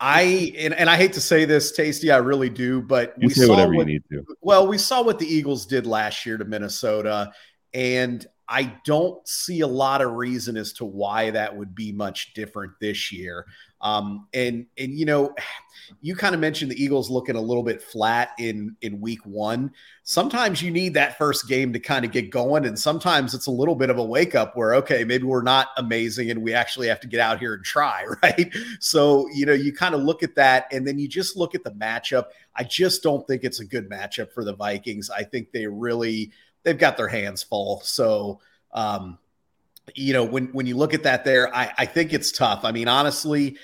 I 0.01 0.55
and, 0.59 0.73
and 0.75 0.89
I 0.89 0.97
hate 0.97 1.13
to 1.13 1.21
say 1.21 1.45
this, 1.45 1.73
Tasty, 1.73 2.11
I 2.11 2.17
really 2.17 2.49
do, 2.49 2.81
but 2.81 3.15
you 3.19 3.29
we 3.29 3.35
say 3.35 3.45
saw 3.45 3.53
whatever 3.53 3.75
what, 3.75 3.87
you 3.87 3.95
need 3.95 4.03
to. 4.11 4.25
Well, 4.41 4.67
we 4.67 4.79
saw 4.79 5.03
what 5.03 5.19
the 5.19 5.27
Eagles 5.27 5.67
did 5.67 5.87
last 5.87 6.25
year 6.25 6.39
to 6.39 6.45
Minnesota, 6.47 7.33
and 7.75 8.27
I 8.53 8.65
don't 8.85 9.27
see 9.29 9.61
a 9.61 9.67
lot 9.67 10.03
of 10.03 10.11
reason 10.15 10.57
as 10.57 10.73
to 10.75 10.85
why 10.85 11.31
that 11.31 11.57
would 11.57 11.73
be 11.73 11.93
much 11.93 12.35
different 12.35 12.73
this 12.81 13.13
year. 13.13 13.47
Um, 13.81 14.27
and 14.35 14.67
and 14.77 14.93
you 14.93 15.07
know, 15.07 15.35
you 16.03 16.17
kind 16.17 16.35
of 16.35 16.41
mentioned 16.41 16.71
the 16.71 16.83
Eagles 16.83 17.11
looking 17.11 17.37
a 17.37 17.41
little 17.41 17.63
bit 17.63 17.81
flat 17.81 18.31
in 18.39 18.77
in 18.83 19.01
week 19.01 19.25
one. 19.25 19.71
Sometimes 20.03 20.61
you 20.61 20.73
need 20.73 20.95
that 20.95 21.17
first 21.17 21.47
game 21.49 21.73
to 21.73 21.79
kind 21.79 22.05
of 22.05 22.11
get 22.11 22.31
going, 22.31 22.67
and 22.67 22.77
sometimes 22.77 23.35
it's 23.35 23.47
a 23.47 23.53
little 23.53 23.77
bit 23.77 23.89
of 23.89 23.99
a 23.99 24.05
wake 24.05 24.35
up 24.35 24.57
where 24.57 24.75
okay, 24.75 25.05
maybe 25.05 25.25
we're 25.25 25.43
not 25.43 25.69
amazing, 25.77 26.31
and 26.33 26.43
we 26.43 26.53
actually 26.53 26.89
have 26.89 27.01
to 27.01 27.07
get 27.07 27.21
out 27.21 27.39
here 27.39 27.55
and 27.55 27.65
try, 27.65 28.05
right? 28.23 28.53
So 28.81 29.29
you 29.33 29.47
know, 29.47 29.53
you 29.53 29.73
kind 29.73 29.95
of 29.95 30.03
look 30.03 30.25
at 30.25 30.35
that, 30.35 30.67
and 30.73 30.85
then 30.85 30.99
you 30.99 31.07
just 31.07 31.37
look 31.37 31.55
at 31.55 31.63
the 31.63 31.71
matchup. 31.73 32.27
I 32.57 32.65
just 32.65 33.05
don't 33.05 33.25
think 33.29 33.45
it's 33.45 33.61
a 33.61 33.65
good 33.65 33.89
matchup 33.89 34.33
for 34.33 34.45
the 34.45 34.57
Vikings. 34.57 35.09
I 35.09 35.23
think 35.23 35.53
they 35.53 35.69
really 35.69 36.33
they've 36.63 36.79
got 36.79 36.97
their 36.97 37.09
hands 37.09 37.43
full. 37.43 37.81
So, 37.81 38.41
um, 38.73 39.19
you 39.95 40.13
know, 40.13 40.25
when 40.25 40.47
when 40.49 40.67
you 40.67 40.77
look 40.77 40.95
at 40.95 41.03
that 41.03 41.25
there, 41.25 41.55
I, 41.55 41.73
I 41.79 41.87
think 41.87 42.13
it's 42.13 42.33
tough. 42.33 42.65
I 42.65 42.73
mean, 42.73 42.89
honestly, 42.89 43.57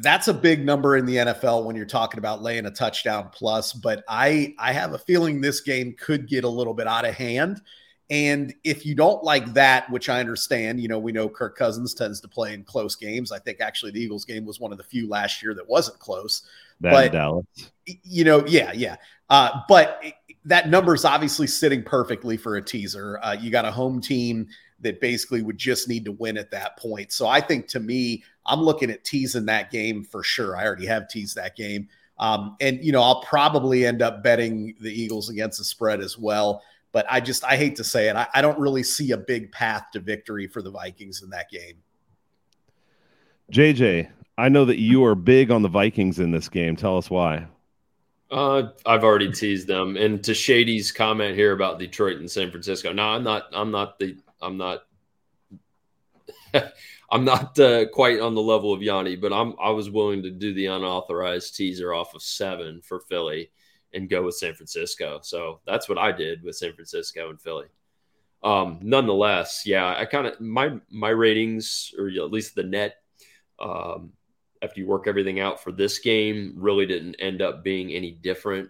that's 0.00 0.28
a 0.28 0.34
big 0.34 0.64
number 0.64 0.96
in 0.96 1.06
the 1.06 1.16
NFL 1.16 1.64
when 1.64 1.76
you're 1.76 1.86
talking 1.86 2.18
about 2.18 2.42
laying 2.42 2.66
a 2.66 2.70
touchdown 2.70 3.30
plus. 3.32 3.72
But 3.72 4.04
I 4.08 4.54
I 4.58 4.72
have 4.72 4.92
a 4.92 4.98
feeling 4.98 5.40
this 5.40 5.60
game 5.60 5.94
could 5.98 6.28
get 6.28 6.44
a 6.44 6.48
little 6.48 6.74
bit 6.74 6.86
out 6.86 7.04
of 7.04 7.14
hand. 7.14 7.60
And 8.08 8.54
if 8.62 8.86
you 8.86 8.94
don't 8.94 9.24
like 9.24 9.52
that, 9.54 9.90
which 9.90 10.08
I 10.08 10.20
understand, 10.20 10.80
you 10.80 10.86
know, 10.86 10.98
we 10.98 11.10
know 11.10 11.28
Kirk 11.28 11.56
Cousins 11.56 11.92
tends 11.92 12.20
to 12.20 12.28
play 12.28 12.54
in 12.54 12.62
close 12.62 12.94
games. 12.94 13.32
I 13.32 13.40
think 13.40 13.60
actually 13.60 13.90
the 13.90 14.00
Eagles 14.00 14.24
game 14.24 14.44
was 14.44 14.60
one 14.60 14.70
of 14.70 14.78
the 14.78 14.84
few 14.84 15.08
last 15.08 15.42
year 15.42 15.54
that 15.54 15.68
wasn't 15.68 15.98
close. 15.98 16.42
That 16.80 16.92
but 16.92 17.12
Dallas. 17.12 17.46
You 18.04 18.24
know, 18.24 18.46
yeah, 18.46 18.72
yeah. 18.72 18.96
Uh, 19.28 19.62
but 19.68 20.00
that 20.46 20.68
number 20.68 20.94
is 20.94 21.04
obviously 21.04 21.46
sitting 21.46 21.82
perfectly 21.82 22.36
for 22.36 22.56
a 22.56 22.62
teaser. 22.62 23.18
Uh, 23.22 23.36
you 23.38 23.50
got 23.50 23.64
a 23.64 23.70
home 23.70 24.00
team 24.00 24.48
that 24.80 25.00
basically 25.00 25.42
would 25.42 25.58
just 25.58 25.88
need 25.88 26.04
to 26.04 26.12
win 26.12 26.36
at 26.36 26.50
that 26.52 26.78
point. 26.78 27.12
So 27.12 27.26
I 27.26 27.40
think 27.40 27.66
to 27.68 27.80
me, 27.80 28.22
I'm 28.46 28.60
looking 28.60 28.90
at 28.90 29.04
teasing 29.04 29.46
that 29.46 29.70
game 29.70 30.04
for 30.04 30.22
sure. 30.22 30.56
I 30.56 30.64
already 30.64 30.86
have 30.86 31.08
teased 31.08 31.36
that 31.36 31.56
game. 31.56 31.88
Um, 32.18 32.56
and, 32.60 32.82
you 32.82 32.92
know, 32.92 33.02
I'll 33.02 33.22
probably 33.22 33.84
end 33.84 34.02
up 34.02 34.22
betting 34.22 34.74
the 34.80 34.90
Eagles 34.90 35.28
against 35.28 35.58
the 35.58 35.64
spread 35.64 36.00
as 36.00 36.16
well. 36.16 36.62
But 36.92 37.06
I 37.10 37.20
just, 37.20 37.44
I 37.44 37.56
hate 37.56 37.76
to 37.76 37.84
say 37.84 38.08
it. 38.08 38.16
I, 38.16 38.26
I 38.34 38.40
don't 38.40 38.58
really 38.58 38.82
see 38.82 39.10
a 39.10 39.18
big 39.18 39.50
path 39.52 39.86
to 39.92 40.00
victory 40.00 40.46
for 40.46 40.62
the 40.62 40.70
Vikings 40.70 41.22
in 41.22 41.30
that 41.30 41.50
game. 41.50 41.82
JJ, 43.52 44.08
I 44.38 44.48
know 44.48 44.64
that 44.64 44.78
you 44.78 45.04
are 45.04 45.14
big 45.14 45.50
on 45.50 45.62
the 45.62 45.68
Vikings 45.68 46.18
in 46.20 46.30
this 46.30 46.48
game. 46.48 46.76
Tell 46.76 46.96
us 46.96 47.10
why. 47.10 47.46
Uh, 48.36 48.68
I've 48.84 49.02
already 49.02 49.32
teased 49.32 49.66
them. 49.66 49.96
And 49.96 50.22
to 50.24 50.34
Shady's 50.34 50.92
comment 50.92 51.34
here 51.34 51.52
about 51.52 51.78
Detroit 51.78 52.18
and 52.18 52.30
San 52.30 52.50
Francisco. 52.50 52.92
No, 52.92 53.02
I'm 53.02 53.24
not. 53.24 53.44
I'm 53.52 53.70
not 53.70 53.98
the. 53.98 54.18
I'm 54.42 54.58
not. 54.58 54.82
I'm 57.10 57.24
not 57.24 57.58
uh, 57.58 57.88
quite 57.88 58.20
on 58.20 58.34
the 58.34 58.42
level 58.42 58.74
of 58.74 58.82
Yanni, 58.82 59.16
but 59.16 59.32
I'm. 59.32 59.54
I 59.58 59.70
was 59.70 59.90
willing 59.90 60.22
to 60.22 60.30
do 60.30 60.52
the 60.52 60.66
unauthorized 60.66 61.56
teaser 61.56 61.94
off 61.94 62.14
of 62.14 62.22
seven 62.22 62.82
for 62.82 63.00
Philly 63.00 63.50
and 63.94 64.10
go 64.10 64.24
with 64.24 64.34
San 64.34 64.52
Francisco. 64.52 65.20
So 65.22 65.60
that's 65.66 65.88
what 65.88 65.96
I 65.96 66.12
did 66.12 66.42
with 66.42 66.56
San 66.56 66.74
Francisco 66.74 67.30
and 67.30 67.40
Philly. 67.40 67.68
Um, 68.42 68.80
nonetheless, 68.82 69.62
yeah, 69.64 69.96
I 69.96 70.04
kind 70.04 70.26
of 70.26 70.38
my 70.42 70.76
my 70.90 71.08
ratings 71.08 71.94
or 71.98 72.08
at 72.08 72.30
least 72.30 72.54
the 72.54 72.64
net 72.64 72.96
um, 73.58 74.12
after 74.66 74.80
you 74.80 74.86
work 74.86 75.06
everything 75.06 75.40
out 75.40 75.62
for 75.62 75.70
this 75.70 76.00
game, 76.00 76.54
really 76.56 76.86
didn't 76.86 77.14
end 77.14 77.40
up 77.40 77.62
being 77.62 77.92
any 77.92 78.10
different 78.10 78.68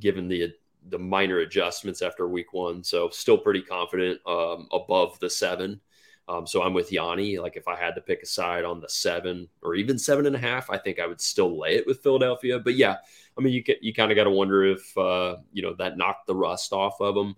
given 0.00 0.28
the 0.28 0.52
the 0.88 0.98
minor 0.98 1.38
adjustments 1.38 2.02
after 2.02 2.28
week 2.28 2.52
one. 2.52 2.82
So 2.84 3.08
still 3.10 3.38
pretty 3.38 3.62
confident 3.62 4.20
um, 4.26 4.68
above 4.72 5.18
the 5.20 5.30
seven. 5.30 5.80
Um, 6.28 6.46
so 6.46 6.62
I'm 6.62 6.74
with 6.74 6.92
Yanni. 6.92 7.38
Like 7.38 7.56
if 7.56 7.68
I 7.68 7.76
had 7.76 7.94
to 7.94 8.00
pick 8.00 8.22
a 8.22 8.26
side 8.26 8.64
on 8.64 8.80
the 8.80 8.88
seven 8.88 9.48
or 9.62 9.74
even 9.74 9.98
seven 9.98 10.26
and 10.26 10.34
a 10.34 10.40
half, 10.40 10.70
I 10.70 10.78
think 10.78 10.98
I 10.98 11.06
would 11.06 11.20
still 11.20 11.58
lay 11.58 11.76
it 11.76 11.86
with 11.86 12.02
Philadelphia. 12.02 12.58
But 12.58 12.74
yeah, 12.74 12.96
I 13.38 13.40
mean, 13.40 13.52
you 13.52 13.62
you 13.80 13.94
kind 13.94 14.10
of 14.10 14.16
got 14.16 14.24
to 14.24 14.30
wonder 14.30 14.64
if 14.64 14.98
uh, 14.98 15.36
you 15.52 15.62
know 15.62 15.74
that 15.74 15.96
knocked 15.96 16.26
the 16.26 16.34
rust 16.34 16.72
off 16.72 17.00
of 17.00 17.14
them. 17.14 17.36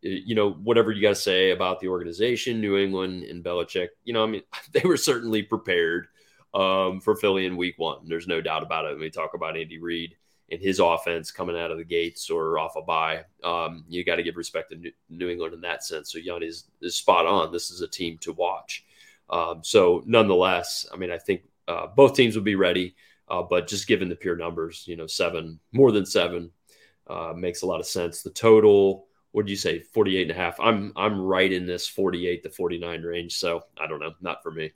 You 0.00 0.34
know, 0.34 0.50
whatever 0.50 0.92
you 0.92 1.00
got 1.00 1.10
to 1.10 1.14
say 1.14 1.50
about 1.50 1.80
the 1.80 1.88
organization, 1.88 2.60
New 2.60 2.76
England 2.76 3.24
and 3.24 3.44
Belichick. 3.44 3.88
You 4.04 4.12
know, 4.12 4.22
I 4.22 4.26
mean, 4.26 4.42
they 4.72 4.82
were 4.84 4.98
certainly 4.98 5.42
prepared 5.42 6.08
um, 6.54 7.00
for 7.00 7.16
Philly 7.16 7.46
in 7.46 7.56
Week 7.56 7.78
One. 7.78 7.98
There's 8.06 8.28
no 8.28 8.40
doubt 8.40 8.62
about 8.62 8.86
it. 8.86 8.92
When 8.92 9.00
we 9.00 9.10
talk 9.10 9.34
about 9.34 9.56
Andy 9.56 9.78
Reid 9.78 10.16
and 10.50 10.60
his 10.60 10.78
offense 10.78 11.30
coming 11.30 11.58
out 11.58 11.70
of 11.70 11.78
the 11.78 11.84
gates 11.84 12.30
or 12.30 12.58
off 12.58 12.76
a 12.76 12.82
bye. 12.82 13.24
Um, 13.42 13.84
you 13.88 14.04
got 14.04 14.16
to 14.16 14.22
give 14.22 14.36
respect 14.36 14.70
to 14.70 14.92
New, 15.08 15.28
England 15.28 15.54
in 15.54 15.60
that 15.62 15.84
sense. 15.84 16.12
So 16.12 16.18
Yanni 16.18 16.46
is, 16.46 16.64
is 16.82 16.94
spot 16.94 17.26
on. 17.26 17.52
This 17.52 17.70
is 17.70 17.80
a 17.80 17.88
team 17.88 18.18
to 18.18 18.32
watch. 18.32 18.84
Um, 19.30 19.60
so 19.62 20.02
nonetheless, 20.06 20.86
I 20.92 20.96
mean, 20.96 21.10
I 21.10 21.18
think 21.18 21.42
uh, 21.66 21.86
both 21.88 22.14
teams 22.14 22.36
will 22.36 22.42
be 22.42 22.56
ready, 22.56 22.94
uh, 23.28 23.42
but 23.42 23.66
just 23.66 23.86
given 23.86 24.08
the 24.08 24.16
pure 24.16 24.36
numbers, 24.36 24.84
you 24.86 24.96
know, 24.96 25.06
seven, 25.06 25.58
more 25.72 25.92
than 25.92 26.04
seven 26.04 26.50
uh, 27.08 27.32
makes 27.34 27.62
a 27.62 27.66
lot 27.66 27.80
of 27.80 27.86
sense. 27.86 28.22
The 28.22 28.30
total, 28.30 29.06
what 29.32 29.46
did 29.46 29.50
you 29.50 29.56
say? 29.56 29.80
48 29.80 30.22
and 30.22 30.30
a 30.30 30.34
half. 30.34 30.60
I'm, 30.60 30.92
I'm 30.94 31.18
right 31.20 31.50
in 31.50 31.66
this 31.66 31.88
48 31.88 32.42
to 32.42 32.50
49 32.50 33.02
range. 33.02 33.34
So 33.34 33.62
I 33.78 33.86
don't 33.86 33.98
know, 33.98 34.12
not 34.20 34.42
for 34.42 34.50
me. 34.50 34.72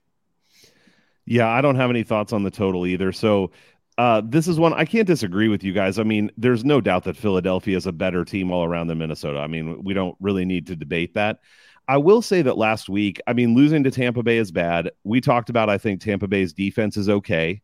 Yeah, 1.29 1.49
I 1.49 1.61
don't 1.61 1.77
have 1.77 1.91
any 1.91 2.03
thoughts 2.03 2.33
on 2.33 2.43
the 2.43 2.51
total 2.51 2.87
either. 2.87 3.13
So 3.13 3.51
uh, 3.99 4.23
this 4.25 4.49
is 4.49 4.59
one 4.59 4.73
I 4.73 4.85
can't 4.85 5.07
disagree 5.07 5.49
with 5.49 5.63
you 5.63 5.73
guys. 5.73 5.99
I 5.99 6.05
mean, 6.05 6.31
there's 6.37 6.65
no 6.65 6.81
doubt 6.81 7.05
that 7.05 7.17
Philadelphia 7.17 7.77
is 7.77 7.87
a 7.87 7.93
better 7.93 8.25
team 8.25 8.51
all 8.51 8.65
around 8.65 8.87
than 8.87 8.99
Minnesota. 8.99 9.39
I 9.39 9.47
mean, 9.47 9.85
we 9.85 9.93
don't 9.93 10.17
really 10.21 10.45
need 10.45 10.67
to 10.69 10.77
debate 10.77 11.15
that. 11.15 11.41
I 11.87 11.97
will 11.99 12.23
say 12.23 12.43
that 12.43 12.57
last 12.57 12.89
week, 12.89 13.21
I 13.27 13.33
mean, 13.33 13.55
losing 13.55 13.83
to 13.85 13.91
Tampa 13.91 14.23
Bay 14.23 14.39
is 14.39 14.51
bad. 14.53 14.91
We 15.05 15.21
talked 15.21 15.51
about, 15.51 15.69
I 15.69 15.79
think 15.79 16.01
Tampa 16.01 16.29
Bay's 16.29 16.53
defense 16.53 16.97
is 16.97 17.09
okay. 17.09 17.61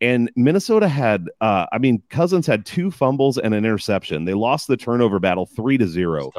And 0.00 0.30
Minnesota 0.36 0.88
had, 0.88 1.30
uh, 1.40 1.66
I 1.72 1.78
mean, 1.78 2.02
Cousins 2.10 2.46
had 2.46 2.66
two 2.66 2.90
fumbles 2.90 3.38
and 3.38 3.54
an 3.54 3.64
interception. 3.64 4.26
They 4.26 4.34
lost 4.34 4.66
the 4.68 4.76
turnover 4.76 5.18
battle 5.18 5.46
three 5.46 5.78
to 5.78 5.86
zero. 5.86 6.30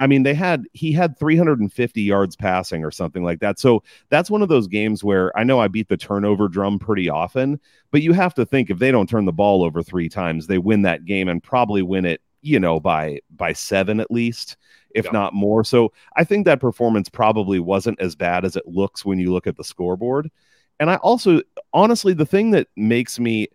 I 0.00 0.06
mean, 0.06 0.22
they 0.22 0.32
had 0.32 0.64
he 0.72 0.92
had 0.92 1.18
350 1.18 2.00
yards 2.02 2.34
passing 2.34 2.82
or 2.82 2.90
something 2.90 3.22
like 3.22 3.38
that. 3.40 3.58
So 3.58 3.82
that's 4.08 4.30
one 4.30 4.40
of 4.40 4.48
those 4.48 4.66
games 4.66 5.04
where 5.04 5.36
I 5.38 5.44
know 5.44 5.60
I 5.60 5.68
beat 5.68 5.88
the 5.88 5.96
turnover 5.98 6.48
drum 6.48 6.78
pretty 6.78 7.10
often, 7.10 7.60
but 7.90 8.00
you 8.00 8.14
have 8.14 8.32
to 8.34 8.46
think 8.46 8.70
if 8.70 8.78
they 8.78 8.90
don't 8.90 9.08
turn 9.08 9.26
the 9.26 9.32
ball 9.32 9.62
over 9.62 9.82
three 9.82 10.08
times, 10.08 10.46
they 10.46 10.56
win 10.56 10.82
that 10.82 11.04
game 11.04 11.28
and 11.28 11.42
probably 11.42 11.82
win 11.82 12.06
it, 12.06 12.22
you 12.40 12.58
know, 12.58 12.80
by 12.80 13.20
by 13.36 13.52
seven 13.52 14.00
at 14.00 14.10
least, 14.10 14.56
if 14.94 15.04
yeah. 15.04 15.12
not 15.12 15.34
more. 15.34 15.64
So 15.64 15.92
I 16.16 16.24
think 16.24 16.46
that 16.46 16.60
performance 16.60 17.10
probably 17.10 17.60
wasn't 17.60 18.00
as 18.00 18.16
bad 18.16 18.46
as 18.46 18.56
it 18.56 18.66
looks 18.66 19.04
when 19.04 19.18
you 19.18 19.30
look 19.30 19.46
at 19.46 19.58
the 19.58 19.64
scoreboard. 19.64 20.30
And 20.80 20.90
I 20.90 20.96
also 20.96 21.42
honestly 21.72 22.14
the 22.14 22.26
thing 22.26 22.50
that 22.50 22.66
makes 22.76 23.20
me 23.20 23.48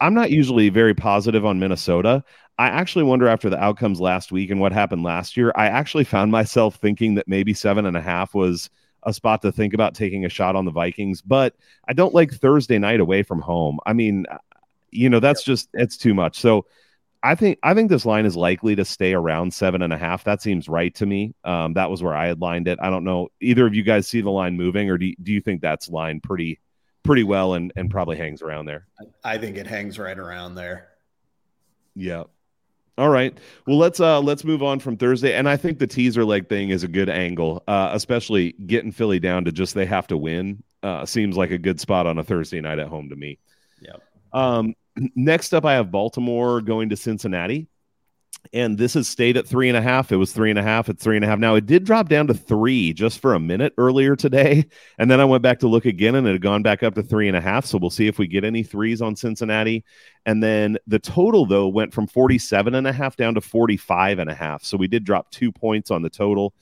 I'm 0.00 0.14
not 0.14 0.30
usually 0.30 0.68
very 0.68 0.94
positive 0.94 1.46
on 1.46 1.60
Minnesota. 1.60 2.24
I 2.58 2.66
actually 2.66 3.04
wonder 3.04 3.28
after 3.28 3.48
the 3.48 3.62
outcomes 3.62 4.00
last 4.00 4.32
week 4.32 4.50
and 4.50 4.60
what 4.60 4.72
happened 4.72 5.02
last 5.02 5.36
year, 5.36 5.52
I 5.54 5.66
actually 5.66 6.04
found 6.04 6.30
myself 6.30 6.76
thinking 6.76 7.14
that 7.14 7.28
maybe 7.28 7.54
seven 7.54 7.86
and 7.86 7.96
a 7.96 8.02
half 8.02 8.34
was 8.34 8.68
a 9.04 9.14
spot 9.14 9.40
to 9.42 9.52
think 9.52 9.72
about 9.72 9.94
taking 9.94 10.26
a 10.26 10.28
shot 10.28 10.56
on 10.56 10.66
the 10.66 10.70
Vikings. 10.70 11.22
But 11.22 11.54
I 11.88 11.94
don't 11.94 12.14
like 12.14 12.32
Thursday 12.32 12.78
night 12.78 13.00
away 13.00 13.22
from 13.22 13.40
home. 13.40 13.78
I 13.86 13.94
mean, 13.94 14.26
you 14.90 15.08
know, 15.08 15.20
that's 15.20 15.42
just 15.42 15.70
it's 15.72 15.96
too 15.96 16.12
much. 16.12 16.38
So 16.38 16.66
I 17.22 17.34
think 17.34 17.58
I 17.62 17.74
think 17.74 17.90
this 17.90 18.06
line 18.06 18.24
is 18.24 18.36
likely 18.36 18.76
to 18.76 18.84
stay 18.84 19.12
around 19.12 19.52
seven 19.52 19.82
and 19.82 19.92
a 19.92 19.98
half. 19.98 20.24
That 20.24 20.40
seems 20.40 20.68
right 20.68 20.94
to 20.94 21.06
me. 21.06 21.34
Um, 21.44 21.74
that 21.74 21.90
was 21.90 22.02
where 22.02 22.14
I 22.14 22.28
had 22.28 22.40
lined 22.40 22.66
it. 22.66 22.78
I 22.80 22.88
don't 22.88 23.04
know 23.04 23.28
either 23.40 23.66
of 23.66 23.74
you 23.74 23.82
guys 23.82 24.08
see 24.08 24.20
the 24.20 24.30
line 24.30 24.56
moving, 24.56 24.88
or 24.90 24.96
do 24.96 25.06
you, 25.06 25.16
do 25.22 25.32
you 25.32 25.40
think 25.40 25.60
that's 25.60 25.88
lined 25.88 26.22
pretty 26.22 26.60
pretty 27.02 27.22
well 27.22 27.54
and 27.54 27.72
and 27.76 27.90
probably 27.90 28.16
hangs 28.16 28.40
around 28.40 28.66
there? 28.66 28.86
I 29.22 29.36
think 29.38 29.56
it 29.56 29.66
hangs 29.66 29.98
right 29.98 30.18
around 30.18 30.54
there. 30.54 30.88
Yeah. 31.94 32.24
All 32.96 33.08
right. 33.08 33.36
Well, 33.66 33.78
let's 33.78 34.00
uh 34.00 34.20
let's 34.20 34.44
move 34.44 34.62
on 34.62 34.78
from 34.78 34.96
Thursday, 34.96 35.34
and 35.34 35.48
I 35.48 35.56
think 35.56 35.78
the 35.78 35.86
teaser 35.86 36.24
leg 36.24 36.48
thing 36.48 36.70
is 36.70 36.84
a 36.84 36.88
good 36.88 37.08
angle, 37.08 37.62
uh, 37.68 37.90
especially 37.92 38.52
getting 38.52 38.92
Philly 38.92 39.18
down 39.18 39.44
to 39.44 39.52
just 39.52 39.74
they 39.74 39.86
have 39.86 40.06
to 40.08 40.16
win. 40.16 40.62
Uh, 40.82 41.04
seems 41.04 41.36
like 41.36 41.50
a 41.50 41.58
good 41.58 41.80
spot 41.80 42.06
on 42.06 42.18
a 42.18 42.24
Thursday 42.24 42.60
night 42.60 42.78
at 42.78 42.88
home 42.88 43.10
to 43.10 43.16
me. 43.16 43.38
Yeah. 43.80 43.96
Um, 44.32 44.74
next 44.96 45.52
up, 45.52 45.64
I 45.64 45.74
have 45.74 45.90
Baltimore 45.90 46.60
going 46.60 46.90
to 46.90 46.96
Cincinnati 46.96 47.68
and 48.52 48.78
this 48.78 48.94
has 48.94 49.06
stayed 49.06 49.36
at 49.36 49.46
three 49.46 49.68
and 49.68 49.76
a 49.76 49.82
half. 49.82 50.10
It 50.10 50.16
was 50.16 50.32
three 50.32 50.50
and 50.50 50.58
a 50.58 50.62
half. 50.62 50.88
It's 50.88 51.02
three 51.02 51.16
and 51.16 51.24
a 51.24 51.28
half 51.28 51.38
now. 51.38 51.54
It 51.54 51.66
did 51.66 51.84
drop 51.84 52.08
down 52.08 52.26
to 52.28 52.34
three 52.34 52.92
just 52.92 53.20
for 53.20 53.34
a 53.34 53.40
minute 53.40 53.74
earlier 53.78 54.16
today, 54.16 54.66
and 54.98 55.10
then 55.10 55.20
I 55.20 55.24
went 55.24 55.42
back 55.42 55.60
to 55.60 55.68
look 55.68 55.84
again, 55.84 56.14
and 56.14 56.26
it 56.26 56.32
had 56.32 56.42
gone 56.42 56.62
back 56.62 56.82
up 56.82 56.94
to 56.94 57.02
three 57.02 57.28
and 57.28 57.36
a 57.36 57.40
half. 57.40 57.66
So 57.66 57.78
we'll 57.78 57.90
see 57.90 58.08
if 58.08 58.18
we 58.18 58.26
get 58.26 58.44
any 58.44 58.62
threes 58.62 59.02
on 59.02 59.14
Cincinnati. 59.14 59.84
And 60.26 60.42
then 60.42 60.78
the 60.86 60.98
total 60.98 61.46
though 61.46 61.68
went 61.68 61.92
from 61.92 62.06
47 62.06 62.74
and 62.74 62.86
a 62.86 62.92
half 62.92 63.16
down 63.16 63.34
to 63.34 63.40
45 63.40 64.18
and 64.18 64.30
a 64.30 64.34
half. 64.34 64.64
So 64.64 64.76
we 64.76 64.88
did 64.88 65.04
drop 65.04 65.30
two 65.30 65.52
points 65.52 65.90
on 65.90 66.02
the 66.02 66.10
total. 66.10 66.54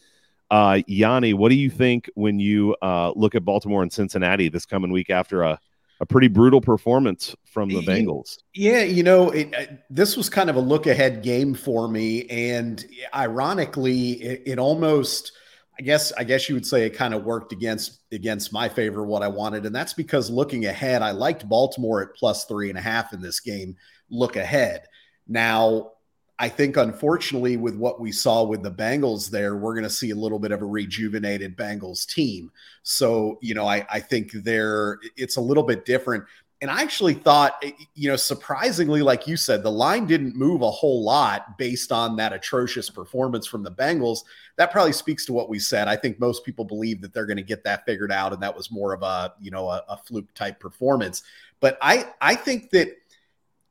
Uh, 0.51 0.81
Yanni, 0.87 1.35
what 1.35 1.51
do 1.51 1.57
you 1.57 1.71
think 1.71 2.09
when 2.15 2.39
you 2.39 2.75
uh, 2.81 3.13
look 3.15 3.35
at 3.35 3.45
Baltimore 3.45 3.83
and 3.83 3.93
Cincinnati 3.93 4.49
this 4.49 4.65
coming 4.65 4.91
week 4.91 5.11
after 5.11 5.43
a 5.43 5.61
a 6.01 6.07
pretty 6.07 6.29
brutal 6.29 6.61
performance 6.61 7.35
from 7.45 7.69
the 7.69 7.83
Bengals. 7.83 8.39
Yeah, 8.55 8.83
you 8.83 9.03
know, 9.03 9.31
it, 9.31 9.55
uh, 9.55 9.75
this 9.91 10.17
was 10.17 10.31
kind 10.31 10.49
of 10.49 10.57
a 10.57 10.61
look 10.61 10.87
ahead 10.87 11.23
game 11.23 11.55
for 11.55 11.89
me, 11.89 12.27
and 12.27 12.85
ironically, 13.15 14.13
it, 14.13 14.43
it, 14.47 14.59
almost, 14.59 15.33
I 15.79 15.83
guess, 15.83 16.13
I 16.13 16.25
guess 16.25 16.49
you 16.49 16.55
would 16.55 16.67
say 16.67 16.87
it 16.87 16.91
kind 16.91 17.15
of 17.15 17.25
worked 17.25 17.53
against 17.53 18.01
against 18.13 18.53
my 18.53 18.69
favor 18.69 19.05
what 19.05 19.23
I 19.23 19.29
wanted, 19.29 19.67
and 19.67 19.75
that's 19.75 19.95
because 19.95 20.31
looking 20.31 20.67
ahead, 20.67 21.03
I 21.03 21.11
liked 21.11 21.49
Baltimore 21.49 22.03
at 22.03 22.15
plus 22.15 22.45
three 22.45 22.69
and 22.69 22.79
a 22.79 22.83
half 22.83 23.13
in 23.13 23.21
this 23.21 23.41
game. 23.41 23.77
Look 24.09 24.37
ahead. 24.37 24.87
Now, 25.27 25.93
I 26.41 26.49
think, 26.49 26.77
unfortunately, 26.77 27.57
with 27.57 27.75
what 27.75 28.01
we 28.01 28.13
saw 28.13 28.45
with 28.45 28.63
the 28.63 28.71
Bengals 28.71 29.29
there, 29.29 29.57
we're 29.57 29.75
going 29.75 29.83
to 29.83 29.91
see 29.91 30.11
a 30.11 30.15
little 30.15 30.39
bit 30.39 30.53
of 30.53 30.63
a 30.63 30.67
rejuvenated 30.67 31.57
Bengals 31.57 32.07
team. 32.07 32.53
So, 32.85 33.39
you 33.43 33.55
know, 33.55 33.67
I, 33.67 33.85
I 33.91 33.99
think 33.99 34.33
there 34.33 35.01
it's 35.17 35.37
a 35.37 35.41
little 35.41 35.65
bit 35.65 35.85
different. 35.85 36.25
And 36.61 36.71
I 36.71 36.83
actually 36.83 37.15
thought, 37.15 37.65
you 37.95 38.09
know, 38.09 38.17
surprisingly, 38.17 39.01
like 39.01 39.29
you 39.29 39.37
said, 39.37 39.63
the 39.63 39.71
line 39.71 40.07
didn't 40.07 40.35
move 40.35 40.63
a 40.63 40.71
whole 40.71 41.05
lot 41.05 41.57
based 41.57 41.93
on 41.93 42.17
that 42.17 42.33
atrocious 42.33 42.91
performance 42.91 43.47
from 43.47 43.63
the 43.63 43.71
Bengals. 43.71 44.21
That 44.57 44.73
probably 44.73 44.93
speaks 44.93 45.25
to 45.27 45.33
what 45.33 45.49
we 45.49 45.61
said. 45.61 45.87
I 45.87 45.95
think 45.95 46.19
most 46.19 46.45
people 46.45 46.65
believe 46.65 47.01
that 47.03 47.13
they're 47.15 47.27
going 47.27 47.37
to 47.37 47.45
get 47.45 47.63
that 47.63 47.87
figured 47.87 48.11
out, 48.11 48.33
and 48.33 48.43
that 48.43 48.57
was 48.57 48.73
more 48.73 48.93
of 48.93 49.03
a, 49.03 49.35
you 49.41 49.53
know, 49.53 49.69
a, 49.69 49.85
a 49.89 49.97
fluke 49.97 50.35
type 50.35 50.59
performance. 50.59 51.23
But 51.61 51.79
I, 51.81 52.09
I 52.21 52.35
think 52.35 52.71
that 52.71 52.91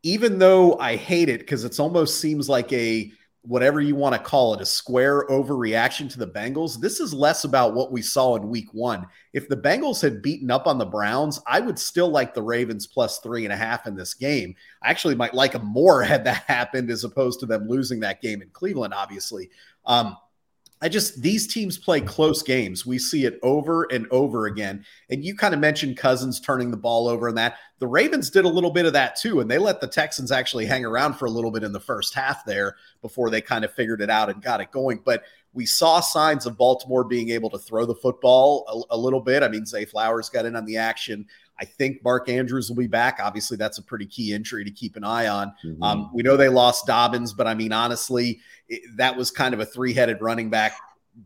even 0.03 0.39
though 0.39 0.77
I 0.77 0.95
hate 0.95 1.29
it 1.29 1.39
because 1.39 1.63
it 1.63 1.79
almost 1.79 2.19
seems 2.19 2.47
like 2.49 2.71
a 2.73 3.11
whatever 3.47 3.79
you 3.79 3.95
want 3.95 4.13
to 4.13 4.19
call 4.19 4.53
it, 4.53 4.61
a 4.61 4.65
square 4.65 5.25
overreaction 5.27 6.09
to 6.11 6.19
the 6.19 6.27
Bengals. 6.27 6.79
This 6.79 6.99
is 6.99 7.13
less 7.13 7.45
about 7.45 7.73
what 7.73 7.93
we 7.93 8.01
saw 8.01 8.35
in 8.35 8.49
week 8.49 8.73
one. 8.73 9.05
If 9.31 9.47
the 9.47 9.55
Bengals 9.55 10.01
had 10.01 10.21
beaten 10.21 10.51
up 10.51 10.67
on 10.67 10.77
the 10.77 10.85
Browns, 10.85 11.39
I 11.47 11.61
would 11.61 11.79
still 11.79 12.09
like 12.09 12.33
the 12.33 12.41
Ravens 12.41 12.87
plus 12.87 13.19
three 13.19 13.45
and 13.45 13.53
a 13.53 13.57
half 13.57 13.87
in 13.87 13.95
this 13.95 14.13
game. 14.13 14.53
I 14.83 14.89
actually 14.89 15.15
might 15.15 15.33
like 15.33 15.53
them 15.53 15.65
more 15.65 16.03
had 16.03 16.25
that 16.25 16.43
happened 16.47 16.89
as 16.89 17.05
opposed 17.05 17.39
to 17.39 17.45
them 17.45 17.69
losing 17.69 18.01
that 18.01 18.21
game 18.21 18.41
in 18.41 18.49
Cleveland, 18.49 18.93
obviously. 18.93 19.49
Um, 19.85 20.17
I 20.81 20.89
just 20.89 21.21
these 21.21 21.47
teams 21.47 21.77
play 21.77 22.01
close 22.01 22.43
games. 22.43 22.85
We 22.85 22.99
see 22.99 23.25
it 23.25 23.39
over 23.41 23.83
and 23.85 24.07
over 24.11 24.45
again. 24.45 24.85
And 25.09 25.25
you 25.25 25.35
kind 25.35 25.53
of 25.53 25.59
mentioned 25.59 25.97
Cousins 25.97 26.39
turning 26.39 26.69
the 26.69 26.77
ball 26.77 27.07
over 27.07 27.27
and 27.27 27.37
that. 27.37 27.57
The 27.79 27.87
Ravens 27.87 28.29
did 28.29 28.45
a 28.45 28.49
little 28.49 28.71
bit 28.71 28.85
of 28.85 28.93
that 28.93 29.15
too, 29.15 29.39
and 29.39 29.49
they 29.49 29.57
let 29.57 29.81
the 29.81 29.87
Texans 29.87 30.31
actually 30.31 30.65
hang 30.65 30.85
around 30.85 31.13
for 31.13 31.25
a 31.25 31.31
little 31.31 31.51
bit 31.51 31.63
in 31.63 31.71
the 31.71 31.79
first 31.79 32.13
half 32.13 32.45
there 32.45 32.75
before 33.01 33.29
they 33.29 33.41
kind 33.41 33.65
of 33.65 33.73
figured 33.73 34.01
it 34.01 34.09
out 34.09 34.29
and 34.29 34.41
got 34.41 34.61
it 34.61 34.71
going. 34.71 34.99
But 35.03 35.23
we 35.53 35.65
saw 35.65 35.99
signs 35.99 36.45
of 36.45 36.57
Baltimore 36.57 37.03
being 37.03 37.29
able 37.29 37.49
to 37.49 37.57
throw 37.57 37.85
the 37.85 37.95
football 37.95 38.85
a, 38.91 38.95
a 38.95 38.97
little 38.97 39.21
bit. 39.21 39.41
I 39.41 39.47
mean, 39.47 39.65
Zay 39.65 39.85
Flowers 39.85 40.29
got 40.29 40.45
in 40.45 40.55
on 40.55 40.65
the 40.65 40.77
action. 40.77 41.25
I 41.59 41.65
think 41.65 42.03
Mark 42.03 42.29
Andrews 42.29 42.69
will 42.69 42.77
be 42.77 42.87
back. 42.87 43.19
Obviously, 43.21 43.57
that's 43.57 43.77
a 43.77 43.83
pretty 43.83 44.05
key 44.05 44.33
injury 44.33 44.63
to 44.63 44.71
keep 44.71 44.95
an 44.95 45.03
eye 45.03 45.27
on. 45.27 45.53
Mm-hmm. 45.65 45.83
Um, 45.83 46.09
we 46.13 46.23
know 46.23 46.37
they 46.37 46.49
lost 46.49 46.85
Dobbins, 46.85 47.33
but 47.33 47.47
I 47.47 47.53
mean, 47.53 47.73
honestly, 47.73 48.39
it, 48.69 48.81
that 48.97 49.15
was 49.15 49.31
kind 49.31 49.53
of 49.53 49.59
a 49.59 49.65
three 49.65 49.93
headed 49.93 50.21
running 50.21 50.49
back 50.49 50.73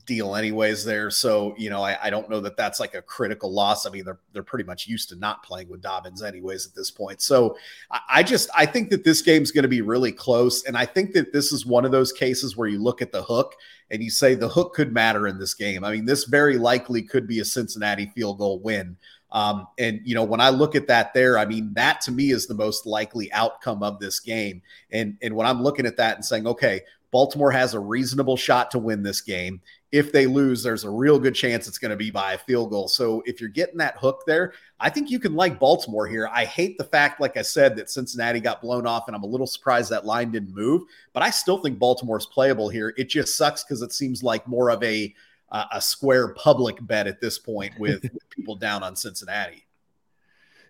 deal 0.06 0.36
anyways 0.36 0.86
there 0.86 1.10
so 1.10 1.54
you 1.58 1.70
know 1.70 1.84
I, 1.84 1.98
I, 2.04 2.10
don't 2.10 2.30
know 2.30 2.39
that 2.41 2.56
that's 2.56 2.80
like 2.80 2.96
a 2.96 3.02
critical 3.02 3.52
loss 3.52 3.86
i 3.86 3.89
mean 3.89 4.06
they're 4.06 4.20
they're 4.32 4.41
pretty 4.41 4.63
much 4.63 4.88
used 4.88 5.10
to 5.10 5.17
not 5.17 5.44
playing 5.44 5.67
with 5.67 5.82
dobbins 5.82 6.24
anyways 6.24 6.65
at 6.65 6.74
this 6.74 6.89
point 6.89 7.22
so 7.22 7.58
i, 7.91 8.00
I 8.10 8.24
just 8.24 8.50
i 8.56 8.65
think 8.65 8.89
that 8.91 9.04
this 9.04 9.22
game's 9.22 9.52
going 9.52 9.63
to 9.63 9.67
be 9.67 9.82
really 9.82 10.13
close 10.13 10.63
and 10.63 10.78
i 10.78 10.86
think 10.86 11.12
that 11.13 11.34
this 11.34 11.52
is 11.52 11.65
one 11.65 11.84
of 11.84 11.91
those 11.91 12.13
cases 12.13 12.56
where 12.56 12.70
you 12.70 12.82
look 12.82 13.02
at 13.02 13.12
the 13.12 13.22
hook 13.22 13.54
and 13.89 14.02
you 14.02 14.10
say 14.10 14.34
the 14.34 14.48
hook 14.48 14.74
could 14.74 14.94
matter 14.94 15.28
in 15.28 15.38
this 15.38 15.54
game 15.54 15.84
i 15.84 15.91
mean 15.91 16.06
this 16.06 16.24
very 16.24 16.58
likely 16.58 17.02
could 17.02 17.28
be 17.28 17.39
a 17.39 17.46
cincinnati 17.46 18.06
field 18.15 18.38
goal 18.38 18.60
win 18.60 18.96
Um, 19.32 19.67
and 19.78 20.02
you 20.04 20.15
know, 20.15 20.24
when 20.24 20.41
I 20.41 20.50
look 20.50 20.76
at 20.76 20.88
that 20.88 21.13
there, 21.13 21.38
I 21.38 21.46
mean, 21.46 21.74
that 21.76 22.02
to 22.02 22.12
me 22.12 22.32
is 22.32 22.48
the 22.48 22.54
most 22.54 22.86
likely 22.86 23.32
outcome 23.32 23.84
of 23.84 24.00
this 24.00 24.20
game. 24.20 24.62
And 24.91 25.17
and 25.22 25.36
when 25.36 25.48
I'm 25.48 25.62
looking 25.62 25.86
at 25.86 25.98
that 25.98 26.15
and 26.15 26.26
saying, 26.26 26.48
okay, 26.48 26.82
Baltimore 27.12 27.52
has 27.52 27.74
a 27.74 27.80
reasonable 27.80 28.38
shot 28.38 28.72
to 28.72 28.80
win 28.80 29.04
this 29.04 29.22
game. 29.22 29.62
If 29.91 30.13
they 30.13 30.26
lose, 30.26 30.63
there's 30.63 30.86
a 30.86 30.89
real 30.89 31.20
good 31.20 31.36
chance 31.36 31.67
it's 31.67 31.78
going 31.78 31.91
to 31.91 31.98
be 31.98 32.10
by 32.10 32.34
a 32.34 32.38
field 32.38 32.70
goal. 32.70 32.88
So 32.88 33.22
if 33.26 33.41
you're 33.41 33.50
getting 33.50 33.78
that 33.80 33.98
hook 33.98 34.24
there, 34.26 34.54
I 34.80 34.89
think 34.89 35.12
you 35.12 35.20
can 35.20 35.36
like 35.36 35.60
Baltimore 35.60 36.08
here. 36.08 36.30
I 36.32 36.46
hate 36.46 36.78
the 36.78 36.86
fact, 36.86 37.20
like 37.20 37.36
I 37.36 37.41
said, 37.41 37.76
that 37.76 37.89
Cincinnati 37.89 38.39
got 38.39 38.62
blown 38.62 38.88
off, 38.88 39.08
and 39.08 39.15
I'm 39.15 39.24
a 39.24 39.28
little 39.28 39.48
surprised 39.48 39.89
that 39.91 40.06
line 40.06 40.32
didn't 40.32 40.56
move. 40.56 40.84
But 41.12 41.24
I 41.24 41.30
still 41.30 41.58
think 41.58 41.78
Baltimore's 41.78 42.26
playable 42.26 42.70
here. 42.70 42.94
It 42.98 43.10
just 43.10 43.36
sucks 43.36 43.65
because 43.65 43.82
it 43.82 43.91
seems 43.91 44.24
like 44.24 44.48
more 44.48 44.70
of 44.70 44.82
a 44.82 45.13
uh, 45.52 45.66
a 45.72 45.82
square 45.82 46.34
public 46.34 46.78
bet 46.82 47.08
at 47.08 47.20
this 47.20 47.38
point 47.38 47.78
with, 47.78 48.04
with 48.04 48.30
people 48.30 48.56
down 48.56 48.84
on 48.84 48.96
Cincinnati. 48.96 49.66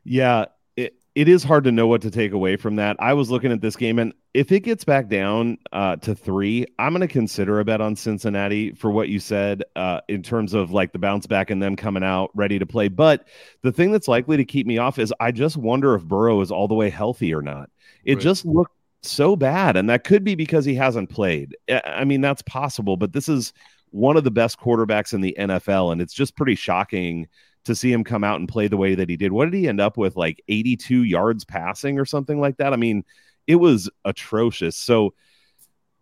Yeah, 0.03 0.45
it, 0.75 0.95
it 1.13 1.27
is 1.27 1.43
hard 1.43 1.65
to 1.65 1.71
know 1.71 1.85
what 1.87 2.01
to 2.01 2.11
take 2.11 2.31
away 2.31 2.55
from 2.55 2.77
that. 2.77 2.95
I 2.99 3.13
was 3.13 3.29
looking 3.29 3.51
at 3.51 3.61
this 3.61 3.75
game, 3.75 3.99
and 3.99 4.13
if 4.33 4.51
it 4.51 4.61
gets 4.61 4.83
back 4.83 5.09
down 5.09 5.57
uh, 5.71 5.97
to 5.97 6.15
three, 6.15 6.65
I'm 6.79 6.93
going 6.93 7.01
to 7.01 7.07
consider 7.07 7.59
a 7.59 7.65
bet 7.65 7.81
on 7.81 7.95
Cincinnati 7.95 8.71
for 8.71 8.89
what 8.89 9.09
you 9.09 9.19
said 9.19 9.63
uh, 9.75 10.01
in 10.07 10.23
terms 10.23 10.53
of 10.53 10.71
like 10.71 10.93
the 10.93 10.99
bounce 10.99 11.27
back 11.27 11.49
and 11.49 11.61
them 11.61 11.75
coming 11.75 12.03
out 12.03 12.31
ready 12.33 12.57
to 12.57 12.65
play. 12.65 12.87
But 12.87 13.27
the 13.61 13.71
thing 13.71 13.91
that's 13.91 14.07
likely 14.07 14.37
to 14.37 14.45
keep 14.45 14.65
me 14.65 14.77
off 14.79 14.97
is 14.97 15.13
I 15.19 15.31
just 15.31 15.57
wonder 15.57 15.93
if 15.93 16.03
Burrow 16.03 16.41
is 16.41 16.51
all 16.51 16.67
the 16.67 16.75
way 16.75 16.89
healthy 16.89 17.33
or 17.33 17.41
not. 17.41 17.69
It 18.03 18.15
right. 18.15 18.23
just 18.23 18.45
looked 18.45 18.73
so 19.03 19.35
bad, 19.35 19.77
and 19.77 19.89
that 19.89 20.03
could 20.03 20.23
be 20.23 20.35
because 20.35 20.65
he 20.65 20.75
hasn't 20.75 21.09
played. 21.09 21.55
I 21.85 22.05
mean, 22.05 22.21
that's 22.21 22.41
possible, 22.43 22.97
but 22.97 23.13
this 23.13 23.29
is 23.29 23.53
one 23.91 24.17
of 24.17 24.23
the 24.23 24.31
best 24.31 24.59
quarterbacks 24.59 25.13
in 25.13 25.21
the 25.21 25.35
NFL, 25.37 25.91
and 25.91 26.01
it's 26.01 26.13
just 26.13 26.35
pretty 26.35 26.55
shocking 26.55 27.27
to 27.65 27.75
see 27.75 27.91
him 27.91 28.03
come 28.03 28.23
out 28.23 28.39
and 28.39 28.49
play 28.49 28.67
the 28.67 28.77
way 28.77 28.95
that 28.95 29.09
he 29.09 29.15
did. 29.15 29.31
What 29.31 29.45
did 29.45 29.53
he 29.53 29.67
end 29.67 29.79
up 29.79 29.97
with? 29.97 30.15
Like 30.15 30.41
82 30.47 31.03
yards 31.03 31.45
passing 31.45 31.99
or 31.99 32.05
something 32.05 32.39
like 32.39 32.57
that? 32.57 32.73
I 32.73 32.75
mean, 32.75 33.03
it 33.45 33.55
was 33.55 33.89
atrocious. 34.03 34.75
So 34.75 35.13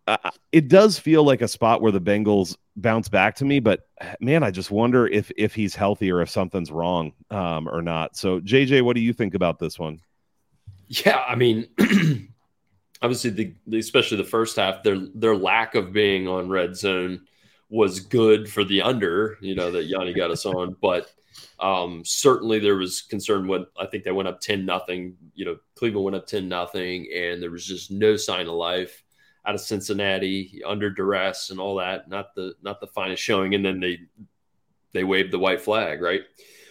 uh, 0.06 0.30
it 0.52 0.68
does 0.68 0.98
feel 0.98 1.22
like 1.22 1.42
a 1.42 1.48
spot 1.48 1.82
where 1.82 1.92
the 1.92 2.00
Bengals 2.00 2.56
bounce 2.76 3.08
back 3.08 3.36
to 3.36 3.44
me, 3.44 3.60
but 3.60 3.88
man, 4.20 4.42
I 4.42 4.50
just 4.50 4.70
wonder 4.70 5.06
if 5.06 5.30
if 5.36 5.54
he's 5.54 5.74
healthy 5.74 6.10
or 6.10 6.22
if 6.22 6.30
something's 6.30 6.70
wrong 6.70 7.12
um, 7.30 7.68
or 7.68 7.82
not. 7.82 8.16
So 8.16 8.40
JJ, 8.40 8.82
what 8.82 8.96
do 8.96 9.02
you 9.02 9.12
think 9.12 9.34
about 9.34 9.58
this 9.58 9.78
one? 9.78 10.00
Yeah, 10.88 11.22
I 11.28 11.34
mean, 11.36 11.68
obviously 13.02 13.30
the, 13.30 13.78
especially 13.78 14.16
the 14.16 14.24
first 14.24 14.56
half, 14.56 14.82
their 14.82 14.98
their 15.14 15.36
lack 15.36 15.74
of 15.74 15.92
being 15.92 16.26
on 16.26 16.48
red 16.48 16.76
zone 16.76 17.26
was 17.70 18.00
good 18.00 18.50
for 18.50 18.64
the 18.64 18.82
under, 18.82 19.38
you 19.40 19.54
know, 19.54 19.70
that 19.70 19.84
Yanni 19.84 20.12
got 20.12 20.30
us 20.30 20.44
on. 20.44 20.76
But 20.80 21.10
um, 21.60 22.02
certainly 22.04 22.58
there 22.58 22.76
was 22.76 23.02
concern 23.02 23.46
when 23.46 23.66
I 23.78 23.86
think 23.86 24.04
they 24.04 24.10
went 24.10 24.28
up 24.28 24.40
10 24.40 24.66
nothing. 24.66 25.16
You 25.34 25.44
know, 25.44 25.56
Cleveland 25.76 26.04
went 26.04 26.16
up 26.16 26.26
10 26.26 26.48
nothing, 26.48 27.08
and 27.14 27.42
there 27.42 27.50
was 27.50 27.64
just 27.64 27.90
no 27.90 28.16
sign 28.16 28.46
of 28.48 28.54
life 28.54 29.02
out 29.46 29.54
of 29.54 29.60
Cincinnati 29.60 30.60
under 30.66 30.90
duress 30.90 31.50
and 31.50 31.60
all 31.60 31.76
that. 31.76 32.08
Not 32.08 32.34
the 32.34 32.54
not 32.62 32.80
the 32.80 32.86
finest 32.88 33.22
showing. 33.22 33.54
And 33.54 33.64
then 33.64 33.80
they 33.80 34.00
they 34.92 35.04
waved 35.04 35.32
the 35.32 35.38
white 35.38 35.60
flag, 35.60 36.02
right? 36.02 36.22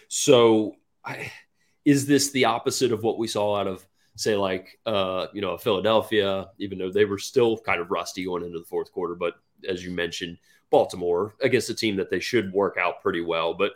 So 0.10 0.76
I, 1.06 1.32
is 1.86 2.06
this 2.06 2.32
the 2.32 2.46
opposite 2.46 2.92
of 2.92 3.04
what 3.04 3.18
we 3.18 3.28
saw 3.28 3.56
out 3.56 3.68
of 3.68 3.86
say 4.16 4.36
like 4.36 4.80
uh, 4.86 5.28
you 5.34 5.42
know 5.42 5.58
Philadelphia, 5.58 6.50
even 6.60 6.78
though 6.78 6.92
they 6.92 7.06
were 7.06 7.18
still 7.18 7.58
kind 7.58 7.80
of 7.80 7.92
rusty 7.92 8.26
going 8.26 8.44
into 8.44 8.60
the 8.60 8.66
fourth 8.66 8.92
quarter, 8.92 9.16
but 9.16 9.36
as 9.68 9.84
you 9.84 9.92
mentioned, 9.92 10.38
Baltimore 10.70 11.36
against 11.42 11.70
a 11.70 11.76
team 11.76 11.96
that 11.98 12.10
they 12.10 12.20
should 12.20 12.54
work 12.54 12.78
out 12.78 13.02
pretty 13.02 13.22
well. 13.22 13.54
But 13.54 13.74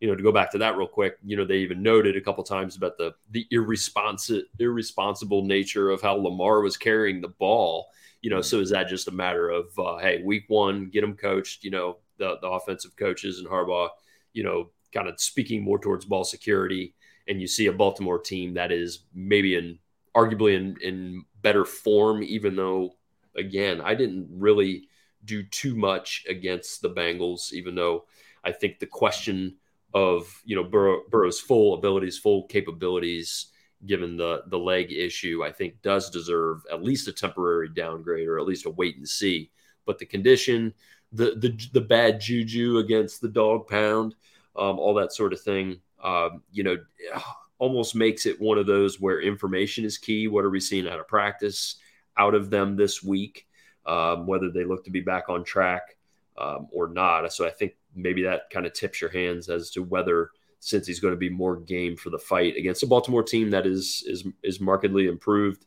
you 0.00 0.08
know, 0.08 0.14
to 0.14 0.22
go 0.22 0.32
back 0.32 0.50
to 0.52 0.58
that 0.58 0.76
real 0.76 0.86
quick, 0.86 1.16
you 1.24 1.36
know, 1.36 1.46
they 1.46 1.58
even 1.58 1.82
noted 1.82 2.16
a 2.16 2.20
couple 2.20 2.44
times 2.44 2.76
about 2.76 2.98
the 2.98 3.14
the 3.30 3.46
irresponsible 3.50 4.42
irresponsible 4.58 5.44
nature 5.44 5.90
of 5.90 6.02
how 6.02 6.14
Lamar 6.14 6.60
was 6.60 6.76
carrying 6.76 7.20
the 7.20 7.28
ball. 7.28 7.88
You 8.20 8.30
know, 8.30 8.40
so 8.40 8.60
is 8.60 8.70
that 8.70 8.88
just 8.88 9.08
a 9.08 9.12
matter 9.12 9.48
of 9.50 9.66
uh, 9.78 9.98
hey, 9.98 10.22
week 10.24 10.44
one, 10.48 10.90
get 10.90 11.00
them 11.00 11.16
coached? 11.16 11.64
You 11.64 11.70
know, 11.70 11.98
the 12.18 12.36
the 12.40 12.48
offensive 12.48 12.96
coaches 12.96 13.38
and 13.38 13.48
Harbaugh, 13.48 13.88
you 14.32 14.42
know, 14.42 14.70
kind 14.92 15.08
of 15.08 15.20
speaking 15.20 15.62
more 15.62 15.78
towards 15.78 16.04
ball 16.04 16.24
security, 16.24 16.94
and 17.28 17.40
you 17.40 17.46
see 17.46 17.66
a 17.66 17.72
Baltimore 17.72 18.18
team 18.18 18.54
that 18.54 18.72
is 18.72 19.04
maybe 19.14 19.54
in 19.54 19.78
arguably 20.14 20.56
in 20.56 20.76
in 20.82 21.24
better 21.40 21.64
form, 21.64 22.22
even 22.22 22.56
though 22.56 22.96
again, 23.36 23.80
I 23.80 23.94
didn't 23.94 24.28
really 24.30 24.88
do 25.26 25.42
too 25.42 25.74
much 25.74 26.24
against 26.28 26.80
the 26.80 26.90
Bengals, 26.90 27.52
even 27.52 27.74
though 27.74 28.06
I 28.44 28.52
think 28.52 28.78
the 28.78 28.86
question 28.86 29.56
of 29.94 30.42
you 30.44 30.56
know 30.56 30.64
Burrow, 30.64 31.02
Burrow's 31.10 31.40
full 31.40 31.74
abilities, 31.74 32.18
full 32.18 32.46
capabilities, 32.46 33.46
given 33.84 34.16
the 34.16 34.42
the 34.48 34.58
leg 34.58 34.92
issue, 34.92 35.42
I 35.44 35.52
think 35.52 35.82
does 35.82 36.10
deserve 36.10 36.62
at 36.70 36.82
least 36.82 37.08
a 37.08 37.12
temporary 37.12 37.68
downgrade 37.68 38.28
or 38.28 38.38
at 38.38 38.46
least 38.46 38.66
a 38.66 38.70
wait 38.70 38.96
and 38.96 39.08
see. 39.08 39.50
But 39.84 39.98
the 39.98 40.06
condition, 40.06 40.74
the 41.12 41.36
the 41.36 41.68
the 41.72 41.80
bad 41.80 42.20
juju 42.20 42.78
against 42.78 43.20
the 43.20 43.28
Dawg 43.28 43.68
Pound, 43.68 44.14
um, 44.56 44.78
all 44.78 44.94
that 44.94 45.12
sort 45.12 45.32
of 45.32 45.40
thing, 45.40 45.80
um, 46.02 46.42
you 46.50 46.62
know, 46.62 46.76
almost 47.58 47.94
makes 47.94 48.26
it 48.26 48.40
one 48.40 48.58
of 48.58 48.66
those 48.66 49.00
where 49.00 49.20
information 49.20 49.84
is 49.84 49.98
key. 49.98 50.28
What 50.28 50.44
are 50.44 50.50
we 50.50 50.60
seeing 50.60 50.88
out 50.88 51.00
of 51.00 51.08
practice, 51.08 51.76
out 52.18 52.34
of 52.34 52.50
them 52.50 52.76
this 52.76 53.02
week? 53.02 53.46
Um, 53.86 54.26
whether 54.26 54.50
they 54.50 54.64
look 54.64 54.84
to 54.84 54.90
be 54.90 55.00
back 55.00 55.28
on 55.28 55.44
track 55.44 55.96
um, 56.38 56.68
or 56.72 56.88
not. 56.88 57.32
So 57.32 57.46
I 57.46 57.50
think 57.50 57.74
maybe 57.94 58.22
that 58.24 58.50
kind 58.50 58.66
of 58.66 58.72
tips 58.72 59.00
your 59.00 59.10
hands 59.10 59.48
as 59.48 59.70
to 59.70 59.82
whether 59.82 60.30
Cincy's 60.60 61.00
going 61.00 61.14
to 61.14 61.18
be 61.18 61.30
more 61.30 61.56
game 61.56 61.96
for 61.96 62.10
the 62.10 62.18
fight 62.18 62.56
against 62.56 62.82
a 62.82 62.86
Baltimore 62.86 63.22
team 63.22 63.50
that 63.50 63.66
is 63.66 64.04
is 64.06 64.24
is 64.42 64.60
markedly 64.60 65.06
improved, 65.06 65.64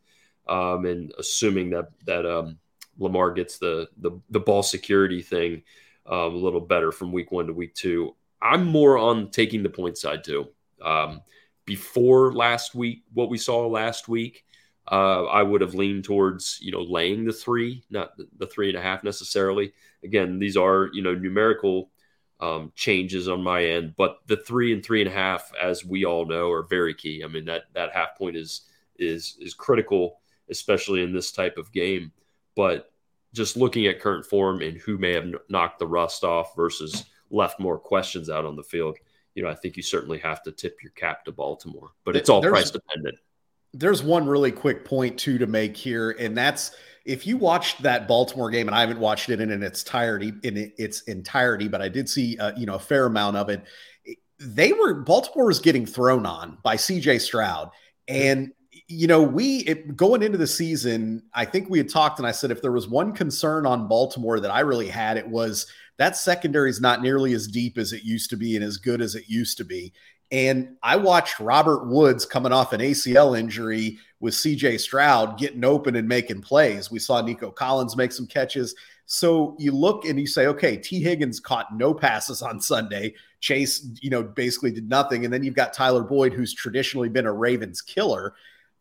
um, 0.47 0.85
and 0.85 1.13
assuming 1.17 1.69
that 1.71 1.89
that 2.05 2.25
um, 2.25 2.57
Lamar 2.97 3.31
gets 3.31 3.57
the, 3.57 3.87
the 3.97 4.11
the 4.29 4.39
ball 4.39 4.63
security 4.63 5.21
thing 5.21 5.63
um, 6.05 6.33
a 6.33 6.37
little 6.37 6.61
better 6.61 6.91
from 6.91 7.11
week 7.11 7.31
one 7.31 7.47
to 7.47 7.53
week 7.53 7.73
two. 7.73 8.15
I'm 8.41 8.65
more 8.65 8.97
on 8.97 9.31
taking 9.31 9.63
the 9.63 9.69
point 9.69 9.97
side 9.97 10.23
too. 10.23 10.47
Um, 10.81 11.21
before 11.65 12.33
last 12.33 12.73
week, 12.73 13.03
what 13.13 13.29
we 13.29 13.37
saw 13.37 13.67
last 13.67 14.07
week, 14.07 14.43
uh, 14.91 15.25
I 15.25 15.43
would 15.43 15.61
have 15.61 15.75
leaned 15.75 16.03
towards 16.03 16.59
you 16.61 16.71
know 16.71 16.81
laying 16.81 17.25
the 17.25 17.33
three, 17.33 17.83
not 17.89 18.13
the, 18.37 18.47
three 18.47 18.69
and 18.69 18.77
a 18.77 18.81
half 18.81 19.03
necessarily. 19.03 19.73
Again, 20.03 20.39
these 20.39 20.57
are 20.57 20.89
you 20.93 21.01
know 21.01 21.13
numerical 21.13 21.91
um, 22.39 22.71
changes 22.75 23.27
on 23.27 23.43
my 23.43 23.63
end, 23.63 23.93
but 23.95 24.19
the 24.27 24.37
three 24.37 24.73
and 24.73 24.83
three 24.83 25.01
and 25.01 25.09
a 25.09 25.13
half, 25.13 25.51
as 25.61 25.85
we 25.85 26.05
all 26.05 26.25
know, 26.25 26.49
are 26.49 26.63
very 26.63 26.95
key. 26.95 27.23
I 27.23 27.27
mean 27.27 27.45
that 27.45 27.65
that 27.73 27.93
half 27.93 28.17
point 28.17 28.35
is 28.35 28.61
is 28.97 29.37
is 29.39 29.53
critical, 29.53 30.19
especially 30.49 31.03
in 31.03 31.13
this 31.13 31.31
type 31.31 31.57
of 31.57 31.71
game. 31.71 32.11
But 32.55 32.91
just 33.33 33.57
looking 33.57 33.85
at 33.85 33.99
current 33.99 34.25
form 34.25 34.61
and 34.61 34.77
who 34.77 34.97
may 34.97 35.13
have 35.13 35.27
knocked 35.49 35.77
the 35.77 35.87
rust 35.87 36.23
off 36.23 36.55
versus 36.55 37.05
left 37.29 37.59
more 37.59 37.77
questions 37.77 38.27
out 38.27 38.43
on 38.43 38.55
the 38.55 38.63
field, 38.63 38.97
you 39.35 39.43
know, 39.43 39.49
I 39.49 39.53
think 39.53 39.77
you 39.77 39.83
certainly 39.83 40.17
have 40.17 40.41
to 40.43 40.51
tip 40.51 40.81
your 40.81 40.91
cap 40.93 41.25
to 41.25 41.31
Baltimore, 41.31 41.91
but 42.03 42.15
it's 42.15 42.27
all 42.27 42.41
There's, 42.41 42.51
price 42.51 42.71
dependent 42.71 43.19
there's 43.73 44.03
one 44.03 44.27
really 44.27 44.51
quick 44.51 44.85
point 44.85 45.17
too 45.17 45.37
to 45.37 45.47
make 45.47 45.77
here, 45.77 46.11
and 46.11 46.37
that's 46.37 46.75
if 47.05 47.25
you 47.25 47.37
watched 47.37 47.81
that 47.81 48.07
Baltimore 48.07 48.49
game, 48.49 48.67
and 48.67 48.75
I 48.75 48.81
haven't 48.81 48.99
watched 48.99 49.29
it 49.29 49.39
in, 49.39 49.49
in 49.51 49.63
its 49.63 49.81
entirety 49.83 50.33
in 50.43 50.71
its 50.77 51.01
entirety, 51.03 51.67
but 51.67 51.81
I 51.81 51.89
did 51.89 52.09
see 52.09 52.37
uh, 52.37 52.51
you 52.57 52.65
know 52.65 52.75
a 52.75 52.79
fair 52.79 53.05
amount 53.05 53.37
of 53.37 53.49
it. 53.49 53.63
They 54.39 54.73
were 54.73 54.95
Baltimore 54.95 55.47
was 55.47 55.59
getting 55.59 55.85
thrown 55.85 56.25
on 56.25 56.57
by 56.63 56.75
C.J. 56.75 57.19
Stroud, 57.19 57.71
and 58.07 58.51
you 58.87 59.07
know 59.07 59.21
we 59.21 59.57
it, 59.59 59.95
going 59.95 60.23
into 60.23 60.37
the 60.37 60.47
season, 60.47 61.23
I 61.33 61.45
think 61.45 61.69
we 61.69 61.77
had 61.77 61.89
talked, 61.89 62.19
and 62.19 62.27
I 62.27 62.31
said 62.31 62.51
if 62.51 62.61
there 62.61 62.71
was 62.71 62.87
one 62.87 63.13
concern 63.13 63.65
on 63.65 63.87
Baltimore 63.87 64.39
that 64.39 64.51
I 64.51 64.61
really 64.61 64.89
had, 64.89 65.17
it 65.17 65.27
was 65.27 65.67
that 65.97 66.15
secondary 66.15 66.69
is 66.69 66.79
not 66.79 67.01
nearly 67.01 67.33
as 67.33 67.47
deep 67.47 67.77
as 67.77 67.91
it 67.91 68.03
used 68.03 68.29
to 68.29 68.37
be 68.37 68.55
and 68.55 68.63
as 68.63 68.77
good 68.77 69.01
as 69.01 69.15
it 69.15 69.27
used 69.27 69.57
to 69.57 69.65
be. 69.65 69.93
And 70.31 70.75
I 70.83 70.95
watched 70.95 71.39
Robert 71.39 71.87
Woods 71.87 72.25
coming 72.25 72.51
off 72.51 72.73
an 72.73 72.81
ACL 72.81 73.37
injury 73.37 73.97
with 74.19 74.33
CJ 74.33 74.79
Stroud 74.79 75.39
getting 75.39 75.63
open 75.63 75.95
and 75.95 76.07
making 76.07 76.41
plays. 76.41 76.91
We 76.91 76.99
saw 76.99 77.21
Nico 77.21 77.49
Collins 77.51 77.97
make 77.97 78.11
some 78.11 78.27
catches. 78.27 78.75
So 79.05 79.55
you 79.57 79.71
look 79.71 80.05
and 80.05 80.19
you 80.19 80.27
say, 80.27 80.45
okay, 80.47 80.77
Tee 80.77 81.01
Higgins 81.01 81.39
caught 81.39 81.75
no 81.75 81.95
passes 81.95 82.43
on 82.43 82.61
Sunday. 82.61 83.15
Chase, 83.39 83.87
you 84.01 84.11
know, 84.11 84.21
basically 84.21 84.71
did 84.71 84.87
nothing. 84.87 85.25
And 85.25 85.33
then 85.33 85.43
you've 85.43 85.55
got 85.55 85.73
Tyler 85.73 86.03
Boyd, 86.03 86.33
who's 86.33 86.53
traditionally 86.53 87.09
been 87.09 87.25
a 87.25 87.33
Ravens 87.33 87.81
killer. 87.81 88.35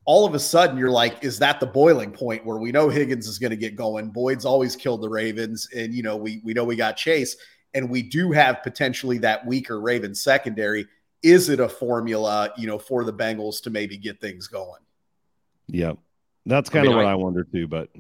All 0.05 0.27
of 0.27 0.35
a 0.35 0.39
sudden, 0.39 0.77
you're 0.77 0.91
like, 0.91 1.25
is 1.25 1.39
that 1.39 1.61
the 1.61 1.67
boiling 1.67 2.13
point 2.13 2.45
where 2.45 2.59
we 2.59 2.73
know 2.73 2.91
Higgins 2.91 3.27
is 3.27 3.39
going 3.39 3.51
to 3.51 3.57
get 3.57 3.75
going? 3.75 4.11
Boyd's 4.11 4.45
always 4.45 4.77
killed 4.77 5.01
the 5.01 5.09
Ravens. 5.09 5.67
And, 5.75 5.95
you 5.95 6.03
know, 6.03 6.17
we, 6.17 6.43
we 6.45 6.53
know 6.53 6.65
we 6.65 6.77
got 6.77 6.99
Chase. 6.99 7.37
And 7.73 7.89
we 7.89 8.03
do 8.03 8.33
have 8.33 8.63
potentially 8.63 9.19
that 9.19 9.47
weaker 9.47 9.81
Ravens 9.81 10.23
secondary 10.23 10.87
is 11.23 11.49
it 11.49 11.61
a 11.61 11.69
formula, 11.69 12.53
you 12.57 12.67
know, 12.67 12.79
for 12.79 13.05
the 13.05 13.13
Bengals 13.13 13.63
to 13.63 13.71
maybe 13.71 13.97
get 13.97 14.21
things 14.21 14.47
going? 14.47 14.81
Yeah, 15.67 15.93
that's 16.47 16.71
kind 16.71 16.87
I 16.87 16.89
mean, 16.89 16.99
of 16.99 17.05
what 17.05 17.07
I, 17.07 17.13
I 17.13 17.15
wonder 17.17 17.45
too. 17.45 17.67
But 17.67 17.91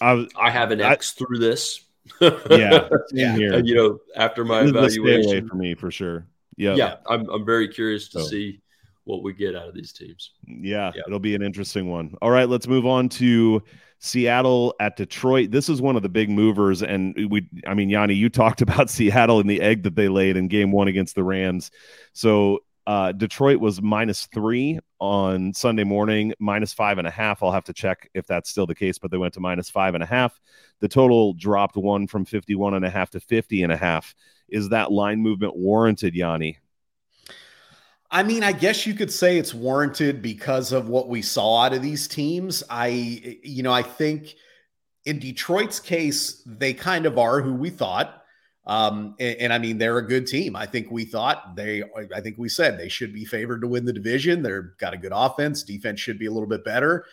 I 0.00 0.26
I 0.38 0.50
have 0.50 0.70
an 0.70 0.80
X 0.80 1.14
I, 1.16 1.18
through 1.18 1.38
this. 1.38 1.84
yeah, 2.20 2.88
yeah. 3.12 3.36
you 3.36 3.74
know, 3.74 3.98
after 4.16 4.44
my 4.44 4.62
this 4.62 4.96
evaluation, 4.96 5.48
for 5.48 5.56
me 5.56 5.74
for 5.74 5.90
sure. 5.90 6.26
Yeah, 6.56 6.74
yeah. 6.74 6.96
I'm 7.08 7.28
I'm 7.30 7.44
very 7.44 7.68
curious 7.68 8.08
to 8.10 8.20
so. 8.20 8.26
see 8.26 8.60
what 9.04 9.22
we 9.22 9.32
get 9.32 9.54
out 9.54 9.68
of 9.68 9.74
these 9.74 9.92
teams. 9.92 10.32
Yeah, 10.46 10.92
yeah, 10.94 11.02
it'll 11.06 11.20
be 11.20 11.34
an 11.34 11.42
interesting 11.42 11.88
one. 11.88 12.14
All 12.22 12.30
right, 12.30 12.48
let's 12.48 12.66
move 12.66 12.86
on 12.86 13.08
to 13.10 13.62
Seattle 13.98 14.74
at 14.80 14.96
Detroit. 14.96 15.50
This 15.50 15.68
is 15.68 15.80
one 15.80 15.96
of 15.96 16.02
the 16.02 16.08
big 16.08 16.30
movers, 16.30 16.82
and 16.82 17.14
we, 17.30 17.48
I 17.66 17.74
mean, 17.74 17.88
Yanni, 17.90 18.14
you 18.14 18.28
talked 18.28 18.60
about 18.62 18.90
Seattle 18.90 19.40
and 19.40 19.48
the 19.48 19.60
egg 19.60 19.82
that 19.84 19.96
they 19.96 20.08
laid 20.08 20.36
in 20.36 20.48
Game 20.48 20.72
One 20.72 20.88
against 20.88 21.14
the 21.14 21.24
Rams. 21.24 21.70
So 22.12 22.60
uh, 22.86 23.12
Detroit 23.12 23.58
was 23.58 23.82
minus 23.82 24.26
three 24.26 24.78
on 25.00 25.52
Sunday 25.52 25.84
morning, 25.84 26.32
minus 26.38 26.72
five 26.72 26.98
and 26.98 27.06
a 27.06 27.10
half. 27.10 27.42
I'll 27.42 27.50
have 27.50 27.64
to 27.64 27.72
check 27.72 28.08
if 28.14 28.26
that's 28.26 28.48
still 28.48 28.66
the 28.66 28.74
case, 28.74 28.98
but 28.98 29.10
they 29.10 29.16
went 29.16 29.34
to 29.34 29.40
minus 29.40 29.68
five 29.68 29.94
and 29.94 30.02
a 30.02 30.06
half. 30.06 30.40
The 30.80 30.88
total 30.88 31.34
dropped 31.34 31.76
one 31.76 32.06
from 32.06 32.24
51 32.24 32.74
and 32.74 32.84
a 32.84 32.90
half 32.90 33.10
to 33.10 33.20
50 33.20 33.62
and 33.62 33.72
a 33.72 33.76
half. 33.76 34.14
Is 34.48 34.68
that 34.68 34.92
line 34.92 35.20
movement 35.20 35.56
warranted, 35.56 36.14
Yanni? 36.14 36.58
I 38.10 38.22
mean, 38.22 38.42
I 38.42 38.52
guess 38.52 38.86
you 38.86 38.94
could 38.94 39.12
say 39.12 39.38
it's 39.38 39.52
warranted 39.52 40.22
because 40.22 40.72
of 40.72 40.88
what 40.88 41.08
we 41.08 41.22
saw 41.22 41.62
out 41.62 41.72
of 41.72 41.82
these 41.82 42.06
teams. 42.06 42.62
I, 42.70 42.88
you 43.42 43.62
know, 43.62 43.72
I 43.72 43.82
think 43.82 44.34
in 45.04 45.18
Detroit's 45.18 45.80
case, 45.80 46.42
they 46.46 46.72
kind 46.72 47.06
of 47.06 47.18
are 47.18 47.40
who 47.40 47.54
we 47.54 47.70
thought. 47.70 48.22
Um, 48.66 49.14
and, 49.20 49.36
and, 49.38 49.52
I 49.52 49.58
mean, 49.58 49.78
they're 49.78 49.98
a 49.98 50.06
good 50.06 50.26
team. 50.26 50.56
I 50.56 50.66
think 50.66 50.90
we 50.90 51.04
thought 51.04 51.54
they, 51.54 51.84
I 52.12 52.20
think 52.20 52.36
we 52.36 52.48
said 52.48 52.76
they 52.76 52.88
should 52.88 53.12
be 53.12 53.24
favored 53.24 53.60
to 53.60 53.68
win 53.68 53.84
the 53.84 53.92
division. 53.92 54.42
They're 54.42 54.74
got 54.78 54.92
a 54.92 54.96
good 54.96 55.12
offense. 55.14 55.62
Defense 55.62 56.00
should 56.00 56.18
be 56.18 56.26
a 56.26 56.32
little 56.32 56.48
bit 56.48 56.64
better. 56.64 57.04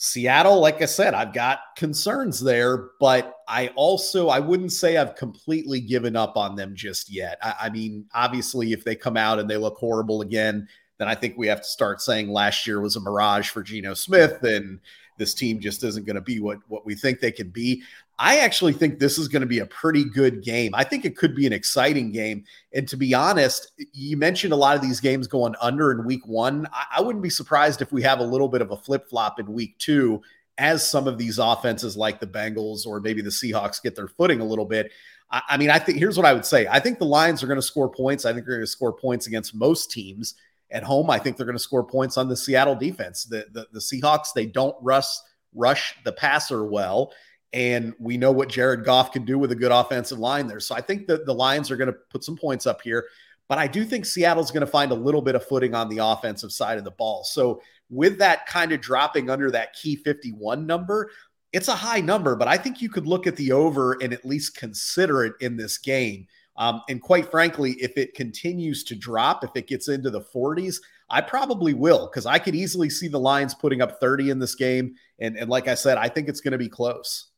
Seattle, 0.00 0.60
like 0.60 0.80
I 0.80 0.84
said, 0.84 1.12
I've 1.12 1.32
got 1.32 1.58
concerns 1.76 2.38
there, 2.38 2.90
but 3.00 3.34
I 3.48 3.68
also 3.74 4.28
I 4.28 4.38
wouldn't 4.38 4.70
say 4.70 4.96
I've 4.96 5.16
completely 5.16 5.80
given 5.80 6.14
up 6.14 6.36
on 6.36 6.54
them 6.54 6.76
just 6.76 7.10
yet. 7.10 7.36
I, 7.42 7.54
I, 7.62 7.70
mean, 7.70 8.06
obviously, 8.14 8.72
if 8.72 8.84
they 8.84 8.94
come 8.94 9.16
out 9.16 9.40
and 9.40 9.50
they 9.50 9.56
look 9.56 9.76
horrible 9.76 10.22
again, 10.22 10.68
then 10.98 11.08
I 11.08 11.16
think 11.16 11.36
we 11.36 11.48
have 11.48 11.62
to 11.62 11.68
start 11.68 12.00
saying 12.00 12.28
last 12.28 12.64
year 12.64 12.80
was 12.80 12.94
a 12.94 13.00
mirage 13.00 13.50
for 13.50 13.60
Geno 13.60 13.92
Smith, 13.94 14.40
and 14.44 14.78
this 15.18 15.34
team 15.34 15.58
just 15.58 15.82
isn't 15.82 16.06
going 16.06 16.14
to 16.14 16.22
be 16.22 16.38
what 16.38 16.58
what 16.68 16.86
we 16.86 16.94
think 16.94 17.18
they 17.18 17.32
can 17.32 17.50
be. 17.50 17.82
I 18.20 18.38
actually 18.38 18.72
think 18.72 18.98
this 18.98 19.16
is 19.16 19.28
going 19.28 19.42
to 19.42 19.46
be 19.46 19.60
a 19.60 19.66
pretty 19.66 20.04
good 20.04 20.42
game. 20.42 20.74
I 20.74 20.82
think 20.82 21.04
it 21.04 21.16
could 21.16 21.36
be 21.36 21.46
an 21.46 21.52
exciting 21.52 22.10
game. 22.10 22.44
And 22.72 22.88
to 22.88 22.96
be 22.96 23.14
honest, 23.14 23.70
you 23.92 24.16
mentioned 24.16 24.52
a 24.52 24.56
lot 24.56 24.74
of 24.74 24.82
these 24.82 24.98
games 24.98 25.28
going 25.28 25.54
under 25.60 25.92
in 25.92 26.04
week 26.04 26.26
one. 26.26 26.66
I, 26.72 26.96
I 26.96 27.00
wouldn't 27.00 27.22
be 27.22 27.30
surprised 27.30 27.80
if 27.80 27.92
we 27.92 28.02
have 28.02 28.18
a 28.18 28.24
little 28.24 28.48
bit 28.48 28.60
of 28.60 28.72
a 28.72 28.76
flip 28.76 29.08
flop 29.08 29.38
in 29.38 29.52
week 29.52 29.78
two 29.78 30.20
as 30.58 30.88
some 30.88 31.06
of 31.06 31.16
these 31.16 31.38
offenses 31.38 31.96
like 31.96 32.18
the 32.18 32.26
Bengals 32.26 32.84
or 32.84 32.98
maybe 32.98 33.22
the 33.22 33.30
Seahawks 33.30 33.80
get 33.80 33.94
their 33.94 34.08
footing 34.08 34.40
a 34.40 34.44
little 34.44 34.64
bit. 34.64 34.90
I, 35.30 35.42
I 35.50 35.56
mean, 35.56 35.70
I 35.70 35.78
think 35.78 35.98
here's 35.98 36.16
what 36.16 36.26
I 36.26 36.32
would 36.32 36.44
say 36.44 36.66
I 36.66 36.80
think 36.80 36.98
the 36.98 37.04
Lions 37.04 37.42
are 37.44 37.46
going 37.46 37.60
to 37.60 37.62
score 37.62 37.88
points. 37.88 38.24
I 38.24 38.32
think 38.32 38.46
they're 38.46 38.56
going 38.56 38.66
to 38.66 38.70
score 38.70 38.92
points 38.92 39.28
against 39.28 39.54
most 39.54 39.92
teams 39.92 40.34
at 40.72 40.82
home. 40.82 41.08
I 41.08 41.20
think 41.20 41.36
they're 41.36 41.46
going 41.46 41.56
to 41.56 41.62
score 41.62 41.84
points 41.84 42.16
on 42.16 42.28
the 42.28 42.36
Seattle 42.36 42.74
defense. 42.74 43.24
The, 43.24 43.46
the, 43.52 43.68
the 43.72 43.80
Seahawks, 43.80 44.32
they 44.34 44.46
don't 44.46 44.76
rush 44.82 45.06
rush 45.54 45.94
the 46.04 46.12
passer 46.12 46.64
well. 46.64 47.12
And 47.52 47.94
we 47.98 48.16
know 48.16 48.30
what 48.30 48.48
Jared 48.48 48.84
Goff 48.84 49.12
can 49.12 49.24
do 49.24 49.38
with 49.38 49.52
a 49.52 49.56
good 49.56 49.72
offensive 49.72 50.18
line 50.18 50.46
there. 50.46 50.60
So 50.60 50.74
I 50.74 50.80
think 50.80 51.06
that 51.06 51.24
the 51.24 51.34
Lions 51.34 51.70
are 51.70 51.76
going 51.76 51.92
to 51.92 51.98
put 52.10 52.24
some 52.24 52.36
points 52.36 52.66
up 52.66 52.82
here. 52.82 53.06
But 53.48 53.58
I 53.58 53.66
do 53.66 53.84
think 53.84 54.04
Seattle's 54.04 54.50
going 54.50 54.64
to 54.64 54.70
find 54.70 54.92
a 54.92 54.96
little 54.96 55.22
bit 55.22 55.34
of 55.34 55.46
footing 55.46 55.74
on 55.74 55.88
the 55.88 56.04
offensive 56.04 56.52
side 56.52 56.76
of 56.76 56.84
the 56.84 56.90
ball. 56.90 57.24
So 57.24 57.62
with 57.88 58.18
that 58.18 58.46
kind 58.46 58.72
of 58.72 58.82
dropping 58.82 59.30
under 59.30 59.50
that 59.50 59.72
key 59.72 59.96
51 59.96 60.66
number, 60.66 61.10
it's 61.52 61.68
a 61.68 61.74
high 61.74 62.00
number, 62.00 62.36
but 62.36 62.46
I 62.46 62.58
think 62.58 62.82
you 62.82 62.90
could 62.90 63.06
look 63.06 63.26
at 63.26 63.36
the 63.36 63.52
over 63.52 63.94
and 64.02 64.12
at 64.12 64.26
least 64.26 64.56
consider 64.56 65.24
it 65.24 65.32
in 65.40 65.56
this 65.56 65.78
game. 65.78 66.26
Um, 66.58 66.82
and 66.88 67.00
quite 67.00 67.30
frankly, 67.30 67.72
if 67.80 67.96
it 67.96 68.14
continues 68.14 68.84
to 68.84 68.94
drop, 68.94 69.44
if 69.44 69.50
it 69.54 69.66
gets 69.66 69.88
into 69.88 70.10
the 70.10 70.20
40s, 70.20 70.80
I 71.08 71.22
probably 71.22 71.72
will 71.72 72.06
because 72.06 72.26
I 72.26 72.38
could 72.38 72.54
easily 72.54 72.90
see 72.90 73.08
the 73.08 73.20
Lions 73.20 73.54
putting 73.54 73.80
up 73.80 73.98
30 74.00 74.30
in 74.30 74.38
this 74.38 74.56
game. 74.56 74.94
And, 75.20 75.38
and 75.38 75.48
like 75.48 75.68
I 75.68 75.74
said, 75.74 75.96
I 75.96 76.08
think 76.08 76.28
it's 76.28 76.40
going 76.40 76.52
to 76.52 76.58
be 76.58 76.68
close. 76.68 77.28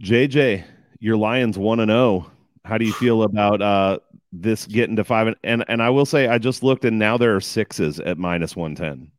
JJ, 0.00 0.64
your 1.00 1.16
Lions 1.16 1.58
one 1.58 1.80
and 1.80 1.90
zero. 1.90 2.26
Oh. 2.26 2.30
How 2.64 2.78
do 2.78 2.84
you 2.84 2.92
feel 2.92 3.24
about 3.24 3.60
uh, 3.60 3.98
this 4.32 4.66
getting 4.66 4.96
to 4.96 5.04
five? 5.04 5.26
And, 5.26 5.36
and 5.42 5.64
and 5.68 5.82
I 5.82 5.90
will 5.90 6.06
say, 6.06 6.28
I 6.28 6.38
just 6.38 6.62
looked, 6.62 6.84
and 6.84 6.98
now 6.98 7.16
there 7.16 7.34
are 7.34 7.40
sixes 7.40 7.98
at 7.98 8.18
minus 8.18 8.54
one 8.54 8.74
ten. 8.74 9.10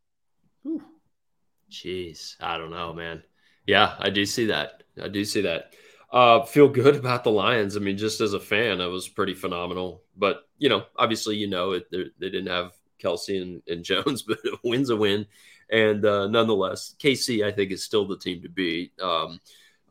Jeez, 1.70 2.36
I 2.40 2.58
don't 2.58 2.72
know, 2.72 2.94
man. 2.94 3.24
Yeah, 3.66 3.96
I 4.00 4.10
do 4.12 4.26
see 4.26 4.46
that. 4.48 4.84
I 5.02 5.08
do 5.08 5.26
see 5.26 5.42
that. 5.42 5.74
Uh, 6.12 6.44
feel 6.44 6.70
good 6.70 6.96
about 6.98 7.24
the 7.24 7.32
Lions. 7.32 7.76
I 7.76 7.80
mean, 7.80 7.98
just 7.98 8.22
as 8.22 8.34
a 8.34 8.40
fan, 8.40 8.80
it 8.80 8.88
was 8.88 9.10
pretty 9.10 9.34
phenomenal. 9.34 10.04
But 10.16 10.48
you 10.58 10.70
know, 10.70 10.84
obviously, 10.96 11.36
you 11.36 11.48
know, 11.48 11.72
it, 11.72 11.92
they 11.92 12.30
didn't 12.30 12.48
have 12.48 12.74
Kelce 13.04 13.42
and, 13.42 13.62
and 13.68 13.84
Jones, 13.84 14.22
but 14.22 14.38
a 14.46 14.58
win's 14.64 14.90
a 14.90 14.96
win. 14.96 15.26
And 15.70 16.06
uh, 16.06 16.28
nonetheless, 16.28 16.96
KC, 17.00 17.44
I 17.44 17.52
think, 17.52 17.72
is 17.72 17.84
still 17.84 18.08
the 18.08 18.18
team 18.18 18.42
to 18.44 18.50
beat. 18.50 18.94
Um, 19.02 19.40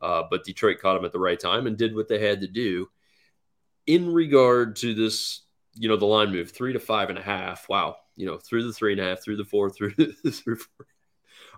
uh, 0.03 0.23
but 0.29 0.43
Detroit 0.43 0.79
caught 0.79 0.95
them 0.95 1.05
at 1.05 1.13
the 1.13 1.19
right 1.19 1.39
time 1.39 1.65
and 1.65 1.77
did 1.77 1.95
what 1.95 2.09
they 2.09 2.19
had 2.19 2.41
to 2.41 2.47
do. 2.47 2.89
In 3.87 4.13
regard 4.13 4.75
to 4.77 4.93
this, 4.93 5.41
you 5.73 5.87
know, 5.87 5.97
the 5.97 6.05
line 6.05 6.31
move 6.31 6.51
three 6.51 6.73
to 6.73 6.79
five 6.79 7.09
and 7.09 7.17
a 7.17 7.21
half. 7.21 7.67
Wow, 7.69 7.95
you 8.15 8.25
know, 8.25 8.37
through 8.37 8.67
the 8.67 8.73
three 8.73 8.91
and 8.91 9.01
a 9.01 9.05
half, 9.05 9.23
through 9.23 9.37
the 9.37 9.45
four, 9.45 9.69
through 9.71 9.93
the 9.97 10.31
through 10.31 10.57
four. 10.57 10.85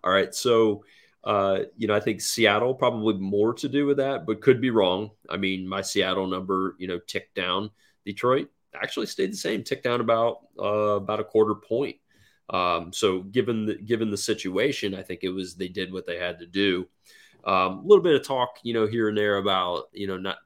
All 0.03 0.11
right, 0.11 0.33
so 0.33 0.85
uh, 1.23 1.61
you 1.75 1.87
know, 1.87 1.95
I 1.95 1.99
think 1.99 2.21
Seattle 2.21 2.75
probably 2.75 3.15
more 3.15 3.53
to 3.55 3.67
do 3.67 3.87
with 3.87 3.97
that, 3.97 4.27
but 4.27 4.41
could 4.41 4.61
be 4.61 4.69
wrong. 4.69 5.09
I 5.27 5.37
mean, 5.37 5.67
my 5.67 5.81
Seattle 5.81 6.27
number, 6.27 6.75
you 6.77 6.87
know, 6.87 6.99
ticked 6.99 7.33
down. 7.33 7.71
Detroit 8.05 8.49
actually 8.79 9.07
stayed 9.07 9.31
the 9.31 9.37
same, 9.37 9.63
ticked 9.63 9.83
down 9.83 10.01
about 10.01 10.41
uh, 10.59 10.97
about 10.97 11.19
a 11.19 11.23
quarter 11.23 11.55
point. 11.55 11.95
Um, 12.47 12.93
so 12.93 13.21
given 13.21 13.65
the 13.65 13.75
given 13.75 14.11
the 14.11 14.17
situation, 14.17 14.93
I 14.93 15.01
think 15.01 15.21
it 15.23 15.29
was 15.29 15.55
they 15.55 15.67
did 15.67 15.91
what 15.91 16.05
they 16.05 16.19
had 16.19 16.39
to 16.39 16.45
do. 16.45 16.87
Um, 17.45 17.79
a 17.79 17.81
little 17.81 18.03
bit 18.03 18.15
of 18.15 18.25
talk, 18.25 18.57
you 18.63 18.73
know, 18.73 18.87
here 18.87 19.07
and 19.07 19.17
there 19.17 19.37
about, 19.37 19.89
you 19.93 20.07
know, 20.07 20.17
not, 20.17 20.37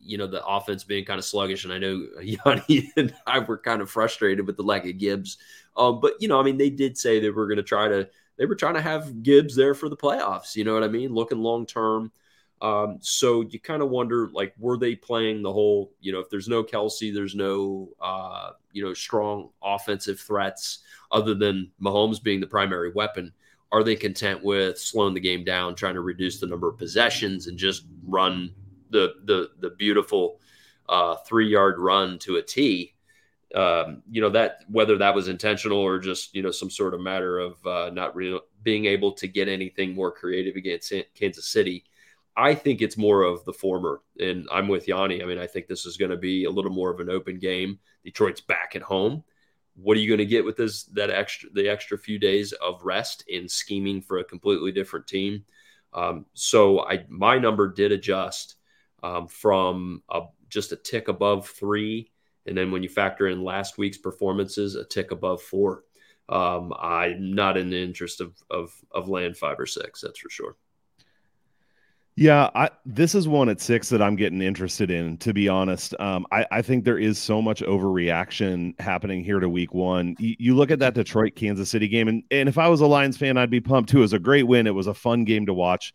you 0.00 0.18
know, 0.18 0.26
the 0.26 0.44
offense 0.44 0.82
being 0.84 1.04
kind 1.04 1.18
of 1.18 1.24
sluggish. 1.24 1.64
And 1.64 1.72
I 1.72 1.78
know 1.78 2.06
Yanni 2.22 2.90
and 2.96 3.14
I 3.26 3.38
were 3.38 3.58
kind 3.58 3.80
of 3.80 3.90
frustrated 3.90 4.46
with 4.46 4.56
the 4.56 4.62
lack 4.62 4.86
of 4.86 4.98
Gibbs. 4.98 5.38
Um, 5.76 6.00
but, 6.00 6.14
you 6.20 6.28
know, 6.28 6.40
I 6.40 6.42
mean, 6.42 6.56
they 6.56 6.70
did 6.70 6.98
say 6.98 7.20
they 7.20 7.30
were 7.30 7.46
going 7.46 7.58
to 7.58 7.62
try 7.62 7.88
to, 7.88 8.08
they 8.36 8.46
were 8.46 8.56
trying 8.56 8.74
to 8.74 8.80
have 8.80 9.22
Gibbs 9.22 9.54
there 9.54 9.74
for 9.74 9.88
the 9.88 9.96
playoffs. 9.96 10.56
You 10.56 10.64
know 10.64 10.74
what 10.74 10.84
I 10.84 10.88
mean? 10.88 11.14
Looking 11.14 11.38
long 11.38 11.64
term. 11.64 12.10
Um, 12.60 12.98
so 13.00 13.40
you 13.40 13.58
kind 13.58 13.82
of 13.82 13.90
wonder, 13.90 14.28
like, 14.32 14.54
were 14.56 14.78
they 14.78 14.94
playing 14.94 15.42
the 15.42 15.52
whole, 15.52 15.92
you 16.00 16.12
know, 16.12 16.20
if 16.20 16.30
there's 16.30 16.46
no 16.46 16.62
Kelce, 16.62 17.12
there's 17.12 17.34
no, 17.34 17.88
uh, 18.00 18.50
you 18.72 18.84
know, 18.84 18.94
strong 18.94 19.50
offensive 19.62 20.20
threats 20.20 20.78
other 21.10 21.34
than 21.34 21.72
Mahomes 21.82 22.22
being 22.22 22.40
the 22.40 22.46
primary 22.46 22.92
weapon 22.92 23.32
are 23.72 23.82
they 23.82 23.96
content 23.96 24.44
with 24.44 24.78
slowing 24.78 25.14
the 25.14 25.20
game 25.20 25.44
down, 25.44 25.74
trying 25.74 25.94
to 25.94 26.02
reduce 26.02 26.38
the 26.38 26.46
number 26.46 26.68
of 26.68 26.78
possessions, 26.78 27.46
and 27.46 27.58
just 27.58 27.86
run 28.06 28.54
the 28.90 29.14
the 29.24 29.50
the 29.60 29.70
beautiful 29.70 30.38
uh, 30.88 31.16
three 31.26 31.48
yard 31.48 31.78
run 31.78 32.18
to 32.20 32.36
a 32.36 32.42
T? 32.42 32.94
Um, 33.54 34.02
you 34.10 34.20
know 34.20 34.30
that 34.30 34.60
whether 34.68 34.98
that 34.98 35.14
was 35.14 35.28
intentional 35.28 35.78
or 35.78 35.98
just 35.98 36.34
you 36.34 36.42
know 36.42 36.50
some 36.50 36.70
sort 36.70 36.92
of 36.94 37.00
matter 37.00 37.38
of 37.38 37.66
uh, 37.66 37.90
not 37.92 38.14
being 38.62 38.84
able 38.84 39.12
to 39.12 39.26
get 39.26 39.48
anything 39.48 39.94
more 39.94 40.12
creative 40.12 40.56
against 40.56 40.92
Kansas 41.14 41.48
City. 41.48 41.84
I 42.36 42.54
think 42.54 42.80
it's 42.80 42.96
more 42.96 43.22
of 43.22 43.44
the 43.46 43.52
former, 43.52 44.02
and 44.20 44.46
I'm 44.52 44.68
with 44.68 44.86
Yanni. 44.86 45.22
I 45.22 45.26
mean, 45.26 45.38
I 45.38 45.46
think 45.46 45.66
this 45.66 45.86
is 45.86 45.96
going 45.96 46.10
to 46.10 46.16
be 46.16 46.44
a 46.44 46.50
little 46.50 46.70
more 46.70 46.90
of 46.90 47.00
an 47.00 47.10
open 47.10 47.38
game. 47.38 47.78
Detroit's 48.04 48.40
back 48.40 48.76
at 48.76 48.82
home 48.82 49.24
what 49.74 49.96
are 49.96 50.00
you 50.00 50.08
going 50.08 50.18
to 50.18 50.26
get 50.26 50.44
with 50.44 50.56
this 50.56 50.84
that 50.84 51.10
extra 51.10 51.50
the 51.50 51.68
extra 51.68 51.96
few 51.98 52.18
days 52.18 52.52
of 52.52 52.84
rest 52.84 53.24
in 53.28 53.48
scheming 53.48 54.02
for 54.02 54.18
a 54.18 54.24
completely 54.24 54.72
different 54.72 55.06
team? 55.06 55.44
Um, 55.94 56.26
so 56.34 56.80
i 56.80 57.04
my 57.08 57.38
number 57.38 57.68
did 57.68 57.92
adjust 57.92 58.56
um, 59.02 59.28
from 59.28 60.02
a, 60.10 60.22
just 60.48 60.72
a 60.72 60.76
tick 60.76 61.08
above 61.08 61.48
three 61.48 62.10
and 62.46 62.56
then 62.56 62.72
when 62.72 62.82
you 62.82 62.88
factor 62.88 63.28
in 63.28 63.44
last 63.44 63.78
week's 63.78 63.98
performances 63.98 64.74
a 64.74 64.84
tick 64.84 65.10
above 65.10 65.42
four. 65.42 65.84
Um, 66.28 66.72
i'm 66.78 67.34
not 67.34 67.56
in 67.56 67.68
the 67.68 67.82
interest 67.82 68.20
of, 68.20 68.34
of 68.48 68.72
of 68.90 69.08
land 69.08 69.36
five 69.36 69.58
or 69.58 69.66
six 69.66 70.00
that's 70.00 70.20
for 70.20 70.30
sure 70.30 70.56
yeah, 72.16 72.50
I, 72.54 72.68
this 72.84 73.14
is 73.14 73.26
one 73.26 73.48
at 73.48 73.60
six 73.60 73.88
that 73.88 74.02
I'm 74.02 74.16
getting 74.16 74.42
interested 74.42 74.90
in. 74.90 75.16
To 75.18 75.32
be 75.32 75.48
honest, 75.48 75.94
um, 75.98 76.26
I, 76.30 76.46
I, 76.50 76.62
think 76.62 76.84
there 76.84 76.98
is 76.98 77.18
so 77.18 77.40
much 77.40 77.62
overreaction 77.62 78.78
happening 78.78 79.24
here 79.24 79.40
to 79.40 79.48
Week 79.48 79.72
One. 79.72 80.16
You, 80.18 80.36
you, 80.38 80.54
look 80.54 80.70
at 80.70 80.78
that 80.80 80.92
Detroit 80.92 81.36
Kansas 81.36 81.70
City 81.70 81.88
game, 81.88 82.08
and, 82.08 82.22
and 82.30 82.50
if 82.50 82.58
I 82.58 82.68
was 82.68 82.82
a 82.82 82.86
Lions 82.86 83.16
fan, 83.16 83.38
I'd 83.38 83.50
be 83.50 83.62
pumped 83.62 83.90
too. 83.90 83.98
It 83.98 84.02
was 84.02 84.12
a 84.12 84.18
great 84.18 84.46
win. 84.46 84.66
It 84.66 84.74
was 84.74 84.88
a 84.88 84.94
fun 84.94 85.24
game 85.24 85.46
to 85.46 85.54
watch, 85.54 85.94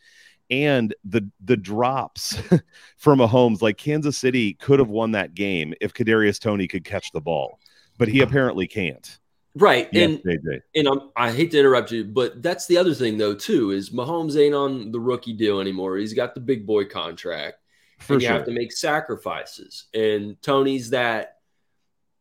and 0.49 0.95
the 1.05 1.29
the 1.43 1.57
drops 1.57 2.39
from 2.97 3.19
Mahomes, 3.19 3.61
like 3.61 3.77
Kansas 3.77 4.17
City, 4.17 4.55
could 4.55 4.79
have 4.79 4.89
won 4.89 5.11
that 5.11 5.35
game 5.35 5.75
if 5.81 5.93
Kadarius 5.93 6.39
Toney 6.39 6.67
could 6.67 6.83
catch 6.83 7.11
the 7.11 7.21
ball, 7.21 7.59
but 7.99 8.07
he 8.07 8.21
apparently 8.21 8.67
can't. 8.67 9.19
Right. 9.57 9.89
Yes, 9.91 10.19
and 10.25 10.61
and 10.75 10.87
I'm, 10.87 11.11
I 11.15 11.31
hate 11.31 11.51
to 11.51 11.59
interrupt 11.59 11.91
you, 11.91 12.03
but 12.03 12.41
that's 12.43 12.67
the 12.67 12.77
other 12.77 12.93
thing 12.93 13.17
though 13.17 13.33
too 13.33 13.71
is 13.71 13.89
Mahomes 13.89 14.37
ain't 14.39 14.55
on 14.55 14.91
the 14.91 14.99
rookie 14.99 15.33
deal 15.33 15.59
anymore. 15.59 15.97
He's 15.97 16.13
got 16.13 16.35
the 16.35 16.41
big 16.41 16.65
boy 16.65 16.85
contract. 16.85 17.57
For 17.99 18.13
and 18.13 18.21
you 18.21 18.27
sure. 18.27 18.37
have 18.37 18.45
to 18.45 18.51
make 18.51 18.71
sacrifices. 18.71 19.85
And 19.93 20.39
Toney's 20.43 20.91
that 20.91 21.37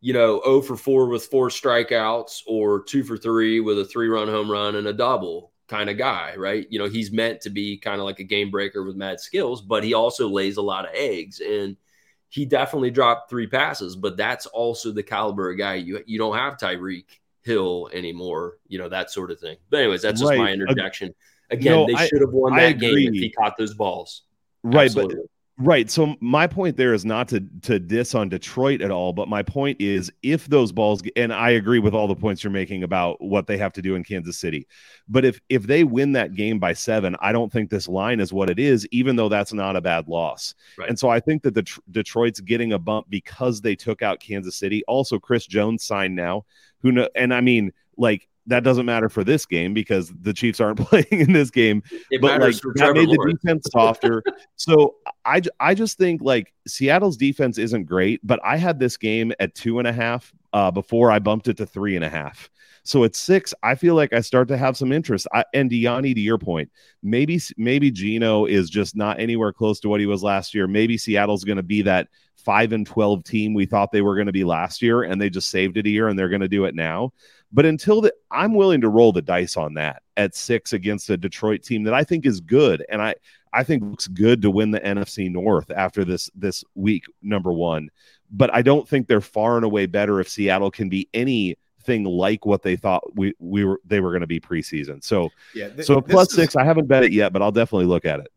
you 0.01 0.12
know, 0.12 0.40
0 0.44 0.61
for 0.62 0.77
4 0.77 1.09
with 1.09 1.27
four 1.27 1.49
strikeouts 1.49 2.42
or 2.46 2.83
2 2.85 3.03
for 3.03 3.16
3 3.16 3.61
with 3.61 3.79
a 3.79 3.85
three 3.85 4.09
run 4.09 4.29
home 4.29 4.51
run 4.51 4.77
and 4.77 4.87
a 4.87 4.92
double 4.92 5.53
kind 5.68 5.90
of 5.90 5.99
guy, 5.99 6.35
right? 6.37 6.66
You 6.70 6.79
know, 6.79 6.88
he's 6.88 7.11
meant 7.11 7.40
to 7.42 7.51
be 7.51 7.77
kind 7.79 7.99
of 7.99 8.05
like 8.05 8.20
a 8.20 8.25
game 8.25 8.51
breaker 8.51 8.85
with 8.85 8.94
mad 8.94 9.20
skills, 9.20 9.62
but 9.62 9.83
he 9.83 9.94
also 9.94 10.29
lays 10.29 10.59
a 10.59 10.62
lot 10.62 10.85
of 10.85 10.92
eggs 10.94 11.40
and 11.40 11.77
he 12.29 12.44
definitely 12.44 12.90
dropped 12.90 13.31
three 13.31 13.46
passes, 13.46 13.96
but 13.96 14.16
that's 14.16 14.46
also 14.46 14.92
the 14.92 15.03
caliber 15.03 15.51
of 15.51 15.59
guy 15.59 15.75
you 15.75 16.03
you 16.07 16.18
don't 16.18 16.37
have 16.37 16.57
Tyreek 16.57 17.07
Hill 17.47 17.89
anymore, 17.93 18.59
you 18.67 18.79
know, 18.79 18.89
that 18.89 19.11
sort 19.11 19.31
of 19.31 19.41
thing. 19.41 19.57
But 19.71 19.81
anyways, 19.81 20.03
that's 20.03 20.21
just 20.21 20.31
right. 20.31 20.39
my 20.39 20.53
interjection. 20.53 21.15
Again, 21.51 21.87
they 21.87 22.07
should 22.09 22.21
have 22.21 22.33
won 22.33 22.57
that 22.57 22.81
game 22.81 22.97
if 22.97 23.15
he 23.15 23.31
caught 23.31 23.57
those 23.57 23.75
balls. 23.75 24.23
Right, 24.65 24.87
Absolutely. 24.87 25.17
but 25.17 25.31
Right. 25.59 25.91
So 25.91 26.17
my 26.21 26.47
point 26.47 26.77
there 26.77 26.93
is 26.93 27.07
not 27.07 27.29
to 27.29 27.41
to 27.63 27.79
diss 27.79 28.15
on 28.15 28.29
Detroit 28.29 28.83
at 28.83 28.91
all, 28.91 29.15
but 29.15 29.27
my 29.27 29.43
point 29.43 29.81
is 29.81 30.13
if 30.23 30.47
those 30.49 30.71
balls 30.71 31.03
and 31.17 31.33
I 31.33 31.51
agree 31.51 31.79
with 31.79 31.95
all 31.95 32.07
the 32.07 32.15
points 32.15 32.45
you're 32.45 32.51
making 32.51 32.83
about 32.83 33.23
what 33.23 33.47
they 33.47 33.57
have 33.57 33.73
to 33.75 33.83
do 33.83 33.95
in 33.95 34.05
Kansas 34.05 34.39
City. 34.39 34.67
But 35.09 35.25
if 35.25 35.41
if 35.49 35.63
they 35.63 35.83
win 35.83 36.13
that 36.13 36.35
game 36.35 36.59
by 36.59 36.75
7, 36.75 37.17
I 37.21 37.33
don't 37.33 37.51
think 37.51 37.71
this 37.71 37.89
line 37.89 38.21
is 38.21 38.35
what 38.35 38.51
it 38.51 38.59
is 38.59 38.87
even 38.91 39.17
though 39.17 39.31
that's 39.31 39.55
not 39.55 39.77
a 39.77 39.81
bad 39.81 40.09
loss. 40.09 40.55
Right. 40.77 40.91
And 40.91 40.99
so 40.99 41.09
I 41.09 41.21
think 41.21 41.43
that 41.45 41.55
the 41.55 41.67
Detroit's 41.91 42.41
getting 42.41 42.75
a 42.75 42.79
bump 42.79 43.07
because 43.09 43.63
they 43.63 43.75
took 43.75 44.03
out 44.03 44.21
Kansas 44.21 44.57
City. 44.57 44.83
Also 44.87 45.19
Chris 45.19 45.47
Jones 45.47 45.85
signed 45.85 46.15
now. 46.15 46.45
Who 46.81 46.93
know 46.93 47.09
and 47.15 47.33
I 47.35 47.41
mean 47.41 47.73
like 47.97 48.29
that 48.47 48.63
doesn't 48.63 48.87
matter 48.87 49.09
for 49.09 49.25
this 49.25 49.45
game 49.47 49.75
because 49.75 50.13
the 50.21 50.33
Chiefs 50.33 50.61
aren't 50.61 50.79
playing 50.89 51.07
in 51.11 51.33
this 51.33 51.51
game. 51.51 51.83
It 52.11 52.21
but 52.21 52.41
like 52.41 52.55
that 52.77 52.95
made 52.95 53.09
the 53.09 53.37
defense 53.43 53.67
softer. 53.73 54.23
so 54.57 54.97
I 55.25 55.43
I 55.61 55.75
just 55.75 55.99
think 55.99 56.23
like 56.23 56.53
Seattle's 56.67 57.17
defense 57.17 57.59
isn't 57.59 57.85
great, 57.85 58.21
but 58.25 58.41
I 58.45 58.57
had 58.57 58.79
this 58.79 58.97
game 58.97 59.33
at 59.41 59.55
two 59.55 59.79
and 59.79 59.89
a 59.89 59.93
half 59.93 60.33
uh, 60.53 60.71
before 60.71 61.11
I 61.11 61.19
bumped 61.19 61.49
it 61.49 61.57
to 61.59 61.67
three 61.67 61.97
and 61.97 62.05
a 62.05 62.09
half. 62.09 62.51
So 62.87 63.03
at 63.03 63.17
six, 63.17 63.53
I 63.65 63.75
feel 63.75 63.97
like 63.97 64.13
I 64.13 64.21
start 64.21 64.47
to 64.49 64.57
have 64.57 64.77
some 64.77 64.93
interest. 64.93 65.27
I, 65.35 65.45
and 65.53 65.73
Yanni, 65.73 66.15
to 66.15 66.21
your 66.21 66.39
point, 66.39 66.71
maybe 67.03 67.41
maybe 67.57 67.91
Geno 67.91 68.47
is 68.47 68.71
just 68.71 68.95
not 68.95 69.19
anywhere 69.19 69.53
close 69.53 69.81
to 69.81 69.89
what 69.89 69.99
he 69.99 70.07
was 70.07 70.23
last 70.23 70.55
year. 70.55 70.69
Maybe 70.69 70.97
Seattle's 70.97 71.43
going 71.43 71.57
to 71.57 71.65
be 71.65 71.83
that 71.83 72.07
five 72.37 72.73
and 72.73 72.87
twelve 72.87 73.25
team 73.25 73.55
we 73.55 73.67
thought 73.67 73.91
they 73.91 74.03
were 74.03 74.15
going 74.15 74.29
to 74.29 74.33
be 74.33 74.45
last 74.45 74.83
year, 74.83 75.03
and 75.03 75.21
they 75.21 75.29
just 75.29 75.51
saved 75.51 75.77
it 75.79 75.87
a 75.87 75.91
year, 75.91 76.07
and 76.07 76.17
they're 76.17 76.29
going 76.29 76.43
to 76.43 76.49
do 76.49 76.65
it 76.65 76.77
now. 76.77 77.13
But 77.53 77.67
until 77.67 78.01
that, 78.03 78.15
I'm 78.31 78.55
willing 78.55 78.81
to 78.81 78.89
roll 78.89 79.13
the 79.13 79.23
dice 79.23 79.57
on 79.57 79.75
that 79.75 80.03
at 80.17 80.35
six 80.35 80.73
against 80.73 81.11
a 81.11 81.17
Detroit 81.17 81.63
team 81.63 81.85
that 81.85 81.95
I 81.95 82.05
think 82.05 82.27
is 82.27 82.41
good, 82.41 82.85
and 82.89 83.01
I 83.01 83.15
I 83.53 83.65
think 83.65 83.83
looks 83.83 84.09
good 84.09 84.43
to 84.43 84.51
win 84.51 84.71
the 84.71 84.81
NFC 84.81 85.31
North 85.31 85.71
after 85.71 86.05
this 86.05 86.31
this 86.35 86.65
week 86.75 87.05
number 87.23 87.53
one. 87.53 87.91
But 88.31 88.53
I 88.55 88.63
don't 88.63 88.89
think 88.89 89.07
they're 89.07 89.21
far 89.21 89.57
and 89.57 89.65
away 89.65 89.87
better 89.87 90.21
if 90.21 90.29
Seattle 90.29 90.71
can 90.71 90.89
be 90.89 91.09
anything 91.15 92.05
like 92.05 92.45
what 92.45 92.63
they 92.63 92.77
thought 92.77 93.17
we 93.17 93.35
we 93.39 93.65
were 93.65 93.81
they 93.87 94.01
were 94.01 94.11
going 94.11 94.21
to 94.23 94.27
be 94.27 94.41
preseason. 94.41 95.03
So 95.03 95.31
yeah, 95.55 95.69
th- 95.69 95.87
so 95.87 96.01
plus 96.01 96.33
six. 96.33 96.53
Is, 96.53 96.57
I 96.57 96.65
haven't 96.65 96.87
bet 96.87 97.05
it 97.05 97.13
yet, 97.13 97.33
but 97.33 97.43
I'll 97.43 97.53
definitely 97.53 97.87
look 97.87 98.05
at 98.05 98.21
it. 98.21 98.29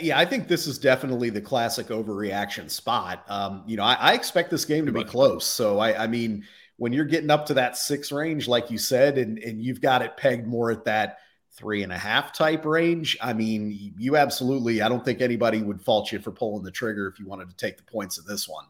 yeah, 0.00 0.18
I 0.18 0.24
think 0.24 0.46
this 0.48 0.66
is 0.66 0.78
definitely 0.78 1.30
the 1.30 1.42
classic 1.42 1.88
overreaction 1.88 2.70
spot. 2.70 3.24
Um, 3.28 3.64
you 3.66 3.76
know, 3.76 3.84
I, 3.84 3.94
I 3.94 4.12
expect 4.14 4.50
this 4.50 4.64
game 4.64 4.86
to 4.86 4.92
be 4.92 5.04
close. 5.04 5.44
So 5.44 5.80
I, 5.80 6.04
I 6.04 6.06
mean 6.06 6.44
when 6.76 6.92
you're 6.92 7.04
getting 7.04 7.30
up 7.30 7.46
to 7.46 7.54
that 7.54 7.76
six 7.76 8.10
range, 8.10 8.48
like 8.48 8.70
you 8.70 8.78
said, 8.78 9.18
and, 9.18 9.38
and 9.38 9.62
you've 9.62 9.80
got 9.80 10.02
it 10.02 10.16
pegged 10.16 10.46
more 10.46 10.70
at 10.70 10.84
that 10.84 11.18
three 11.52 11.84
and 11.84 11.92
a 11.92 11.98
half 11.98 12.32
type 12.32 12.64
range, 12.64 13.16
I 13.22 13.32
mean, 13.32 13.94
you 13.96 14.16
absolutely, 14.16 14.82
I 14.82 14.88
don't 14.88 15.04
think 15.04 15.20
anybody 15.20 15.62
would 15.62 15.80
fault 15.80 16.10
you 16.10 16.18
for 16.18 16.32
pulling 16.32 16.64
the 16.64 16.70
trigger 16.72 17.06
if 17.06 17.20
you 17.20 17.26
wanted 17.26 17.48
to 17.50 17.56
take 17.56 17.76
the 17.76 17.84
points 17.84 18.18
in 18.18 18.24
this 18.26 18.48
one. 18.48 18.64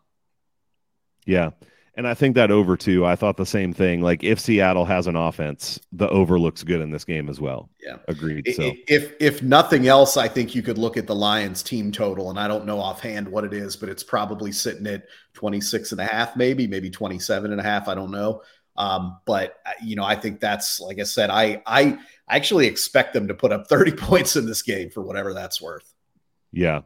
Yeah. 1.24 1.50
And 1.96 2.08
I 2.08 2.14
think 2.14 2.34
that 2.34 2.50
over 2.50 2.76
too. 2.76 3.06
I 3.06 3.14
thought 3.14 3.36
the 3.36 3.46
same 3.46 3.72
thing. 3.72 4.00
Like 4.00 4.24
if 4.24 4.40
Seattle 4.40 4.84
has 4.84 5.06
an 5.06 5.14
offense, 5.14 5.78
the 5.92 6.08
over 6.08 6.40
looks 6.40 6.64
good 6.64 6.80
in 6.80 6.90
this 6.90 7.04
game 7.04 7.28
as 7.28 7.40
well. 7.40 7.70
Yeah, 7.80 7.98
agreed. 8.08 8.52
So 8.54 8.72
if 8.88 9.14
if 9.20 9.42
nothing 9.42 9.86
else, 9.86 10.16
I 10.16 10.26
think 10.26 10.56
you 10.56 10.62
could 10.62 10.76
look 10.76 10.96
at 10.96 11.06
the 11.06 11.14
Lions 11.14 11.62
team 11.62 11.92
total, 11.92 12.30
and 12.30 12.38
I 12.38 12.48
don't 12.48 12.66
know 12.66 12.80
offhand 12.80 13.28
what 13.28 13.44
it 13.44 13.52
is, 13.52 13.76
but 13.76 13.88
it's 13.88 14.02
probably 14.02 14.50
sitting 14.50 14.86
at 14.88 15.04
26 15.34 15.92
and 15.92 16.00
a 16.00 16.04
half, 16.04 16.36
maybe, 16.36 16.66
maybe 16.66 16.90
27 16.90 17.52
and 17.52 17.60
a 17.60 17.64
half. 17.64 17.86
I 17.86 17.94
don't 17.94 18.10
know. 18.10 18.42
Um, 18.76 19.20
but 19.24 19.60
uh, 19.64 19.70
you 19.80 19.94
know, 19.94 20.04
I 20.04 20.16
think 20.16 20.40
that's 20.40 20.80
like 20.80 20.98
I 20.98 21.04
said, 21.04 21.30
I 21.30 21.62
I 21.64 21.98
actually 22.28 22.66
expect 22.66 23.12
them 23.12 23.28
to 23.28 23.34
put 23.34 23.52
up 23.52 23.68
30 23.68 23.92
points 23.96 24.34
in 24.34 24.46
this 24.46 24.62
game 24.62 24.90
for 24.90 25.00
whatever 25.00 25.32
that's 25.32 25.62
worth. 25.62 25.94
Yeah. 26.52 26.80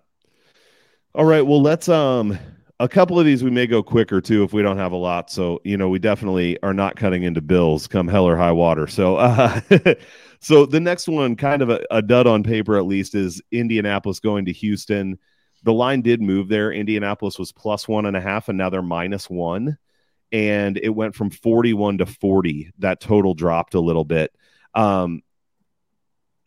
All 1.15 1.25
right. 1.25 1.47
Well, 1.47 1.63
let's 1.63 1.89
um 1.89 2.39
a 2.81 2.89
couple 2.89 3.19
of 3.19 3.27
these 3.27 3.43
we 3.43 3.51
may 3.51 3.67
go 3.67 3.83
quicker 3.83 4.21
too 4.21 4.45
if 4.45 4.53
we 4.53 4.63
don't 4.63 4.79
have 4.79 4.93
a 4.93 4.97
lot. 4.97 5.31
So 5.31 5.61
you 5.65 5.77
know 5.77 5.89
we 5.89 5.99
definitely 5.99 6.61
are 6.63 6.75
not 6.75 6.97
cutting 6.97 7.23
into 7.25 7.41
bills 7.41 7.87
come 7.87 8.09
hell 8.09 8.27
or 8.27 8.37
high 8.37 8.53
water. 8.53 8.87
So 8.87 9.17
uh, 9.17 9.61
so 10.41 10.67
the 10.67 10.81
next 10.81 11.09
one, 11.09 11.37
kind 11.37 11.63
of 11.63 11.71
a, 11.71 11.81
a 11.91 12.03
dud 12.03 12.27
on 12.27 12.43
paper 12.43 12.77
at 12.77 12.87
least, 12.87 13.15
is 13.15 13.43
Indianapolis 13.51 14.21
going 14.21 14.45
to 14.47 14.53
Houston. 14.53 15.19
The 15.65 15.73
line 15.73 16.03
did 16.03 16.23
move 16.23 16.49
there. 16.49 16.73
Indianapolis 16.73 17.39
was 17.39 17.51
plus 17.51 17.89
one 17.89 18.07
and 18.07 18.17
a 18.17 18.21
half, 18.21 18.49
and 18.49 18.57
now 18.57 18.71
they're 18.71 18.83
minus 18.83 19.29
one. 19.29 19.77
And 20.31 20.77
it 20.77 20.91
went 20.91 21.15
from 21.15 21.31
41 21.31 21.99
to 21.99 22.07
40. 22.07 22.71
That 22.79 23.01
total 23.01 23.35
dropped 23.35 23.75
a 23.75 23.81
little 23.81 24.05
bit. 24.05 24.33
Um, 24.75 25.23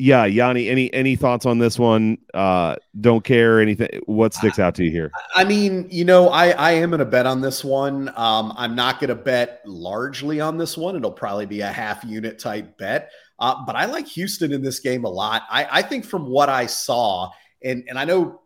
yeah, 0.02 0.26
Yanni, 0.26 0.68
any 0.68 0.92
any 0.96 1.16
thoughts 1.16 1.46
on 1.46 1.60
this 1.60 1.78
one? 1.78 2.18
Uh, 2.34 2.76
don't 3.02 3.24
care 3.24 3.62
anything. 3.62 4.02
What 4.08 4.34
sticks 4.34 4.58
out 4.58 4.74
to 4.76 4.84
you 4.84 4.90
here? 4.90 5.12
I 5.36 5.44
mean, 5.44 5.88
you 5.92 6.06
know, 6.06 6.30
I 6.30 6.50
I 6.50 6.72
am 6.72 6.90
gonna 6.90 7.06
bet 7.06 7.28
on 7.28 7.40
this 7.40 7.64
one. 7.64 8.10
Um, 8.16 8.52
I'm 8.58 8.74
not 8.74 9.00
gonna 9.00 9.14
bet 9.14 9.62
largely 9.64 10.42
on 10.42 10.58
this 10.58 10.76
one. 10.76 10.96
It'll 10.96 11.12
probably 11.12 11.46
be 11.46 11.62
a 11.62 11.68
half 11.68 12.04
unit 12.04 12.40
type 12.40 12.80
bet. 12.80 13.12
Uh, 13.38 13.64
but 13.64 13.76
I 13.76 13.86
like 13.86 14.08
Houston 14.08 14.52
in 14.52 14.64
this 14.64 14.80
game 14.80 15.06
a 15.06 15.10
lot. 15.10 15.44
I 15.52 15.68
I 15.70 15.82
think 15.84 16.04
from 16.04 16.26
what 16.26 16.50
I 16.50 16.66
saw, 16.66 17.30
and 17.64 17.84
and 17.88 18.00
I 18.00 18.06
know 18.06 18.41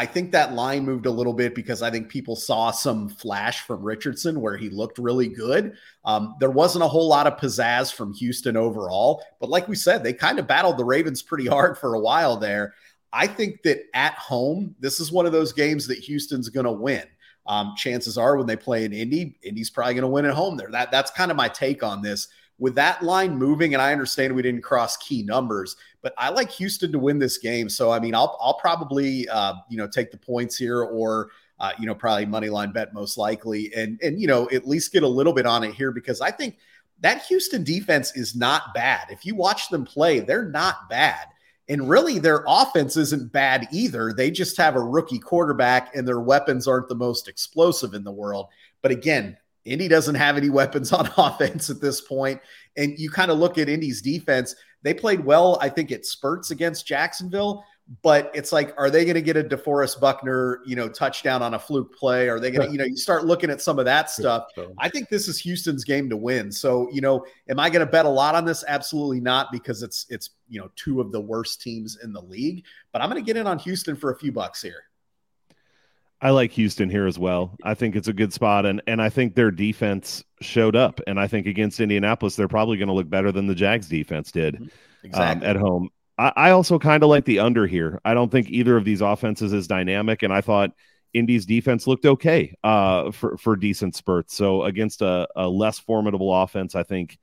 I 0.00 0.06
think 0.06 0.32
that 0.32 0.54
line 0.54 0.86
moved 0.86 1.04
a 1.04 1.10
little 1.10 1.34
bit 1.34 1.54
because 1.54 1.82
I 1.82 1.90
think 1.90 2.08
people 2.08 2.34
saw 2.34 2.70
some 2.70 3.10
flash 3.10 3.66
from 3.66 3.82
Richardson 3.82 4.40
where 4.40 4.56
he 4.56 4.70
looked 4.70 4.96
really 4.96 5.28
good. 5.28 5.74
Um, 6.06 6.36
there 6.40 6.50
wasn't 6.50 6.84
a 6.84 6.88
whole 6.88 7.06
lot 7.06 7.26
of 7.26 7.38
pizzazz 7.38 7.92
from 7.92 8.14
Houston 8.14 8.56
overall, 8.56 9.22
but 9.40 9.50
like 9.50 9.68
we 9.68 9.76
said, 9.76 10.02
they 10.02 10.14
kind 10.14 10.38
of 10.38 10.46
battled 10.46 10.78
the 10.78 10.86
Ravens 10.86 11.20
pretty 11.20 11.46
hard 11.46 11.76
for 11.76 11.96
a 11.96 12.00
while 12.00 12.38
there. 12.38 12.72
I 13.12 13.26
think 13.26 13.62
that 13.64 13.80
at 13.92 14.14
home, 14.14 14.74
this 14.80 15.00
is 15.00 15.12
one 15.12 15.26
of 15.26 15.32
those 15.32 15.52
games 15.52 15.86
that 15.88 15.98
Houston's 15.98 16.48
going 16.48 16.64
to 16.64 16.72
win. 16.72 17.04
Um, 17.44 17.74
chances 17.76 18.16
are 18.16 18.38
when 18.38 18.46
they 18.46 18.56
play 18.56 18.86
in 18.86 18.94
Indy, 18.94 19.38
Indy's 19.42 19.68
probably 19.68 19.92
going 19.92 20.02
to 20.02 20.08
win 20.08 20.24
at 20.24 20.32
home 20.32 20.56
there. 20.56 20.70
That 20.70 20.90
that's 20.90 21.10
kind 21.10 21.30
of 21.30 21.36
my 21.36 21.48
take 21.48 21.82
on 21.82 22.00
this 22.00 22.28
with 22.60 22.74
that 22.76 23.02
line 23.02 23.36
moving, 23.36 23.72
and 23.74 23.82
I 23.82 23.90
understand 23.90 24.34
we 24.34 24.42
didn't 24.42 24.60
cross 24.60 24.96
key 24.98 25.22
numbers, 25.22 25.76
but 26.02 26.14
I 26.18 26.28
like 26.28 26.50
Houston 26.52 26.92
to 26.92 26.98
win 26.98 27.18
this 27.18 27.38
game. 27.38 27.68
So 27.68 27.90
I 27.90 27.98
mean, 27.98 28.14
I'll 28.14 28.38
I'll 28.40 28.58
probably 28.58 29.28
uh, 29.28 29.54
you 29.68 29.78
know 29.78 29.88
take 29.88 30.12
the 30.12 30.18
points 30.18 30.56
here, 30.56 30.82
or 30.82 31.30
uh, 31.58 31.72
you 31.78 31.86
know 31.86 31.94
probably 31.94 32.26
money 32.26 32.50
line 32.50 32.70
bet 32.70 32.94
most 32.94 33.18
likely, 33.18 33.72
and 33.74 33.98
and 34.02 34.20
you 34.20 34.28
know 34.28 34.48
at 34.50 34.68
least 34.68 34.92
get 34.92 35.02
a 35.02 35.08
little 35.08 35.32
bit 35.32 35.46
on 35.46 35.64
it 35.64 35.74
here 35.74 35.90
because 35.90 36.20
I 36.20 36.30
think 36.30 36.58
that 37.00 37.22
Houston 37.24 37.64
defense 37.64 38.14
is 38.14 38.36
not 38.36 38.74
bad. 38.74 39.06
If 39.10 39.24
you 39.24 39.34
watch 39.34 39.70
them 39.70 39.84
play, 39.84 40.20
they're 40.20 40.50
not 40.50 40.88
bad. 40.90 41.26
And 41.70 41.88
really, 41.88 42.18
their 42.18 42.44
offense 42.46 42.96
isn't 42.96 43.32
bad 43.32 43.68
either. 43.70 44.12
They 44.12 44.30
just 44.30 44.56
have 44.58 44.74
a 44.76 44.80
rookie 44.80 45.20
quarterback, 45.20 45.94
and 45.94 46.06
their 46.06 46.20
weapons 46.20 46.68
aren't 46.68 46.88
the 46.88 46.94
most 46.94 47.26
explosive 47.26 47.94
in 47.94 48.04
the 48.04 48.10
world. 48.10 48.48
But 48.82 48.90
again, 48.90 49.36
Indy 49.64 49.88
doesn't 49.88 50.14
have 50.14 50.36
any 50.36 50.50
weapons 50.50 50.92
on 50.92 51.10
offense 51.16 51.70
at 51.70 51.80
this 51.80 52.00
point. 52.00 52.40
And 52.76 52.98
you 52.98 53.10
kind 53.10 53.30
of 53.30 53.38
look 53.38 53.58
at 53.58 53.68
Indy's 53.68 54.02
defense. 54.02 54.54
They 54.82 54.94
played 54.94 55.24
well, 55.24 55.58
I 55.60 55.68
think, 55.68 55.92
at 55.92 56.06
spurts 56.06 56.50
against 56.50 56.86
Jacksonville. 56.86 57.64
But 58.02 58.30
it's 58.34 58.52
like, 58.52 58.72
are 58.78 58.88
they 58.88 59.04
going 59.04 59.16
to 59.16 59.22
get 59.22 59.36
a 59.36 59.42
DeForest 59.42 59.98
Buckner, 59.98 60.60
you 60.64 60.76
know, 60.76 60.88
touchdown 60.88 61.42
on 61.42 61.54
a 61.54 61.58
fluke 61.58 61.92
play? 61.96 62.28
Are 62.28 62.38
they 62.38 62.52
going 62.52 62.68
to, 62.68 62.72
you 62.72 62.78
know, 62.78 62.84
you 62.84 62.96
start 62.96 63.26
looking 63.26 63.50
at 63.50 63.60
some 63.60 63.80
of 63.80 63.84
that 63.86 64.10
stuff. 64.10 64.44
I 64.78 64.88
think 64.88 65.08
this 65.08 65.26
is 65.26 65.40
Houston's 65.40 65.82
game 65.82 66.08
to 66.08 66.16
win. 66.16 66.52
So, 66.52 66.88
you 66.92 67.00
know, 67.00 67.26
am 67.48 67.58
I 67.58 67.68
going 67.68 67.84
to 67.84 67.90
bet 67.90 68.06
a 68.06 68.08
lot 68.08 68.36
on 68.36 68.44
this? 68.44 68.62
Absolutely 68.68 69.20
not, 69.20 69.50
because 69.50 69.82
it's 69.82 70.06
it's 70.08 70.30
you 70.48 70.60
know 70.60 70.70
two 70.76 71.00
of 71.00 71.10
the 71.10 71.20
worst 71.20 71.62
teams 71.62 71.98
in 72.04 72.12
the 72.12 72.22
league. 72.22 72.64
But 72.92 73.02
I'm 73.02 73.10
going 73.10 73.20
to 73.20 73.26
get 73.26 73.36
in 73.36 73.48
on 73.48 73.58
Houston 73.58 73.96
for 73.96 74.12
a 74.12 74.16
few 74.16 74.30
bucks 74.30 74.62
here. 74.62 74.84
I 76.22 76.30
like 76.30 76.52
Houston 76.52 76.90
here 76.90 77.06
as 77.06 77.18
well. 77.18 77.56
I 77.64 77.74
think 77.74 77.96
it's 77.96 78.08
a 78.08 78.12
good 78.12 78.32
spot, 78.32 78.66
and 78.66 78.82
and 78.86 79.00
I 79.00 79.08
think 79.08 79.34
their 79.34 79.50
defense 79.50 80.22
showed 80.40 80.76
up, 80.76 81.00
and 81.06 81.18
I 81.18 81.26
think 81.26 81.46
against 81.46 81.80
Indianapolis 81.80 82.36
they're 82.36 82.48
probably 82.48 82.76
going 82.76 82.88
to 82.88 82.94
look 82.94 83.08
better 83.08 83.32
than 83.32 83.46
the 83.46 83.54
Jags 83.54 83.88
defense 83.88 84.30
did 84.30 84.54
mm-hmm. 84.54 84.64
um, 84.64 84.70
exactly. 85.02 85.46
um, 85.46 85.50
at 85.50 85.60
home. 85.60 85.88
I, 86.18 86.32
I 86.36 86.50
also 86.50 86.78
kind 86.78 87.02
of 87.02 87.08
like 87.08 87.24
the 87.24 87.38
under 87.38 87.66
here. 87.66 88.00
I 88.04 88.14
don't 88.14 88.30
think 88.30 88.50
either 88.50 88.76
of 88.76 88.84
these 88.84 89.00
offenses 89.00 89.52
is 89.52 89.66
dynamic, 89.66 90.22
and 90.22 90.32
I 90.32 90.42
thought 90.42 90.72
Indy's 91.14 91.46
defense 91.46 91.86
looked 91.86 92.04
okay 92.04 92.54
uh, 92.62 93.10
for 93.12 93.38
for 93.38 93.56
decent 93.56 93.96
spurts. 93.96 94.34
So 94.34 94.64
against 94.64 95.00
a, 95.00 95.26
a 95.34 95.48
less 95.48 95.78
formidable 95.78 96.34
offense, 96.34 96.74
I 96.74 96.82
think 96.82 97.18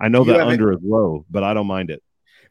I 0.00 0.08
know 0.08 0.24
you 0.24 0.32
that 0.32 0.40
under 0.40 0.72
is 0.72 0.80
low, 0.82 1.24
but 1.30 1.44
I 1.44 1.54
don't 1.54 1.68
mind 1.68 1.90
it 1.90 2.02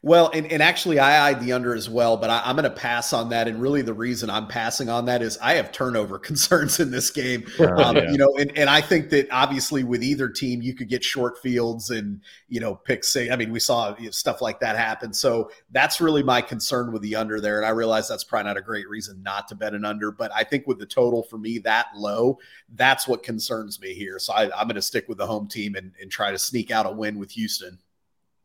Well, 0.06 0.30
and, 0.32 0.46
and 0.52 0.62
actually, 0.62 1.00
I 1.00 1.26
eyed 1.26 1.40
the 1.40 1.50
under 1.52 1.74
as 1.74 1.90
well, 1.90 2.16
but 2.16 2.30
I, 2.30 2.48
am 2.48 2.54
going 2.54 2.62
to 2.62 2.70
pass 2.70 3.12
on 3.12 3.30
that. 3.30 3.48
And 3.48 3.60
really, 3.60 3.82
the 3.82 3.92
reason 3.92 4.30
I'm 4.30 4.46
passing 4.46 4.88
on 4.88 5.06
that 5.06 5.20
is 5.20 5.36
I 5.42 5.54
have 5.54 5.72
turnover 5.72 6.16
concerns 6.20 6.78
in 6.78 6.92
this 6.92 7.10
game. 7.10 7.44
Um, 7.58 7.96
yeah. 7.96 8.12
You 8.12 8.16
know, 8.16 8.36
and, 8.38 8.56
and 8.56 8.70
I 8.70 8.80
think 8.80 9.10
that 9.10 9.26
obviously 9.32 9.82
with 9.82 10.04
either 10.04 10.28
team, 10.28 10.62
you 10.62 10.74
could 10.74 10.88
get 10.88 11.02
short 11.02 11.38
fields 11.38 11.90
and 11.90 12.20
you 12.48 12.60
know 12.60 12.76
pick 12.76 13.02
say. 13.02 13.30
I 13.30 13.36
mean, 13.36 13.50
we 13.50 13.58
saw 13.58 13.96
stuff 14.12 14.40
like 14.40 14.60
that 14.60 14.76
happen. 14.76 15.12
So 15.12 15.50
that's 15.72 16.00
really 16.00 16.22
my 16.22 16.40
concern 16.40 16.92
with 16.92 17.02
the 17.02 17.16
under 17.16 17.40
there. 17.40 17.56
And 17.56 17.66
I 17.66 17.70
realize 17.70 18.06
that's 18.06 18.22
probably 18.22 18.46
not 18.46 18.56
a 18.56 18.62
great 18.62 18.88
reason 18.88 19.20
not 19.24 19.48
to 19.48 19.56
bet 19.56 19.74
an 19.74 19.84
under, 19.84 20.12
but 20.12 20.30
I 20.32 20.44
think 20.44 20.68
with 20.68 20.78
the 20.78 20.86
total 20.86 21.24
for 21.24 21.38
me 21.38 21.58
that 21.58 21.86
low, 21.96 22.38
that's 22.76 23.08
what 23.08 23.24
concerns 23.24 23.80
me 23.80 23.92
here. 23.92 24.20
So 24.20 24.34
I, 24.34 24.44
I'm 24.56 24.68
going 24.68 24.76
to 24.76 24.82
stick 24.82 25.08
with 25.08 25.18
the 25.18 25.26
home 25.26 25.48
team 25.48 25.74
and, 25.74 25.90
and 26.00 26.12
try 26.12 26.30
to 26.30 26.38
sneak 26.38 26.70
out 26.70 26.86
a 26.86 26.92
win 26.92 27.18
with 27.18 27.32
Houston. 27.32 27.80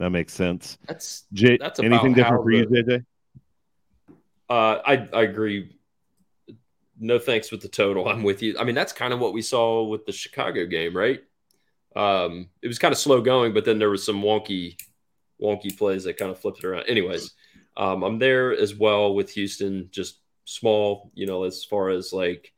That 0.02 0.10
makes 0.10 0.34
sense. 0.34 0.80
That's 0.88 1.26
J- 1.32 1.58
that's 1.58 1.80
anything 1.80 2.16
different 2.16 2.41
for 2.43 2.49
you, 2.49 2.66
JJ? 2.66 3.06
Uh, 4.49 4.80
I 4.84 5.08
I 5.14 5.22
agree. 5.22 5.78
No 6.99 7.20
thanks 7.20 7.52
with 7.52 7.62
the 7.62 7.68
total. 7.68 8.08
I'm 8.10 8.24
with 8.24 8.41
you. 8.41 8.56
I 8.60 8.64
mean, 8.64 8.74
that's 8.74 8.93
kind 8.93 9.14
of 9.14 9.20
what 9.20 9.32
we 9.32 9.43
saw 9.43 9.84
with 9.84 10.08
the 10.08 10.12
Chicago 10.12 10.66
game, 10.66 10.97
right? 10.97 11.22
Um, 11.95 12.49
it 12.64 12.68
was 12.68 12.80
kind 12.80 12.91
of 12.91 12.97
slow 12.97 13.22
going, 13.22 13.54
but 13.54 13.64
then 13.64 13.78
there 13.78 13.91
was 13.91 14.04
some 14.04 14.24
wonky, 14.24 14.76
wonky 15.39 15.78
plays 15.78 16.06
that 16.06 16.18
kind 16.18 16.32
of 16.32 16.39
flipped 16.39 16.64
it 16.64 16.66
around. 16.66 16.86
Anyways, 16.88 17.36
um, 17.78 18.02
I'm 18.02 18.18
there 18.18 18.58
as 18.58 18.74
well 18.74 19.14
with 19.14 19.30
Houston, 19.30 19.88
just 19.91 20.18
small, 20.45 21.12
you 21.14 21.28
know, 21.28 21.43
as 21.43 21.64
far 21.64 21.89
as 21.89 22.12
like 22.12 22.52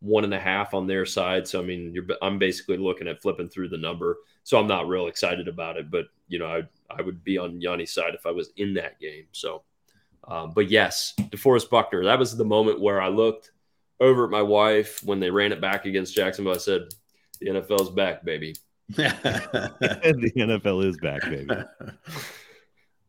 one 0.00 0.24
and 0.24 0.34
a 0.34 0.40
half 0.40 0.74
on 0.74 0.88
their 0.88 1.06
side. 1.06 1.46
So 1.46 1.60
I 1.60 1.64
mean, 1.64 1.94
you're 1.94 2.06
I'm 2.20 2.40
basically 2.40 2.78
looking 2.78 3.06
at 3.06 3.22
flipping 3.22 3.48
through 3.48 3.68
the 3.68 3.78
number. 3.78 4.18
So 4.44 4.58
I'm 4.58 4.66
not 4.66 4.88
real 4.88 5.06
excited 5.06 5.48
about 5.48 5.76
it, 5.76 5.90
but 5.90 6.06
you 6.28 6.38
know, 6.38 6.46
I 6.46 6.62
I 6.90 7.02
would 7.02 7.22
be 7.22 7.38
on 7.38 7.60
Yanni's 7.60 7.92
side 7.92 8.14
if 8.14 8.26
I 8.26 8.30
was 8.30 8.50
in 8.56 8.74
that 8.74 8.98
game. 8.98 9.26
So, 9.32 9.62
um, 10.26 10.52
but 10.54 10.70
yes, 10.70 11.14
DeForest 11.18 11.70
Buckner. 11.70 12.04
That 12.04 12.18
was 12.18 12.36
the 12.36 12.44
moment 12.44 12.80
where 12.80 13.00
I 13.00 13.08
looked 13.08 13.52
over 14.00 14.24
at 14.24 14.30
my 14.30 14.42
wife 14.42 15.02
when 15.04 15.20
they 15.20 15.30
ran 15.30 15.52
it 15.52 15.60
back 15.60 15.86
against 15.86 16.14
Jacksonville. 16.14 16.54
I 16.54 16.58
said, 16.58 16.82
"The 17.40 17.50
NFL's 17.50 17.90
back, 17.90 18.24
baby." 18.24 18.56
the 18.88 20.32
NFL 20.36 20.84
is 20.84 20.96
back, 20.98 21.22
baby. 21.22 21.54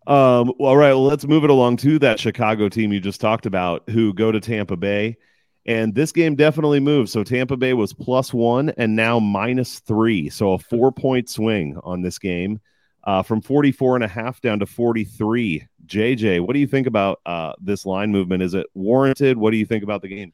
Um, 0.08 0.52
well, 0.58 0.70
all 0.70 0.78
right. 0.78 0.94
Well, 0.94 1.04
let's 1.04 1.28
move 1.28 1.44
it 1.44 1.50
along 1.50 1.78
to 1.78 2.00
that 2.00 2.20
Chicago 2.20 2.70
team 2.70 2.92
you 2.92 3.00
just 3.00 3.22
talked 3.22 3.46
about, 3.46 3.88
who 3.90 4.14
go 4.14 4.32
to 4.32 4.40
Tampa 4.40 4.76
Bay. 4.76 5.18
And 5.66 5.94
this 5.94 6.12
game 6.12 6.36
definitely 6.36 6.80
moved. 6.80 7.10
So 7.10 7.24
Tampa 7.24 7.56
Bay 7.56 7.74
was 7.74 7.94
plus 7.94 8.34
one 8.34 8.70
and 8.78 8.96
now 8.96 9.20
minus 9.20 9.80
three. 9.80 10.30
So 10.30 10.54
a 10.54 10.60
four 10.60 10.92
point 10.92 11.30
swing 11.30 11.78
on 11.84 12.02
this 12.02 12.18
game 12.18 12.60
uh, 13.04 13.24
from 13.24 13.42
44 13.42 13.96
and 13.96 14.04
a 14.04 14.08
half 14.08 14.42
down 14.42 14.60
to 14.60 14.66
43. 14.66 15.68
JJ, 15.86 16.42
what 16.42 16.54
do 16.54 16.60
you 16.60 16.68
think 16.68 16.88
about 16.88 17.20
uh, 17.26 17.54
this 17.60 17.86
line 17.86 18.12
movement? 18.12 18.44
Is 18.44 18.54
it 18.54 18.68
warranted? 18.74 19.38
What 19.38 19.52
do 19.52 19.58
you 19.58 19.66
think 19.66 19.84
about 19.84 20.02
the 20.02 20.08
game? 20.08 20.34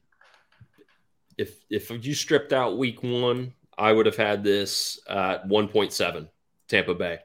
If 1.36 1.54
if 1.70 1.90
you 2.04 2.14
stripped 2.14 2.52
out 2.52 2.78
week 2.78 3.02
one, 3.02 3.54
I 3.76 3.92
would 3.92 4.06
have 4.06 4.16
had 4.16 4.42
this 4.42 4.98
at 5.08 5.46
1.7 5.46 6.28
Tampa 6.68 6.94
Bay. 6.94 7.18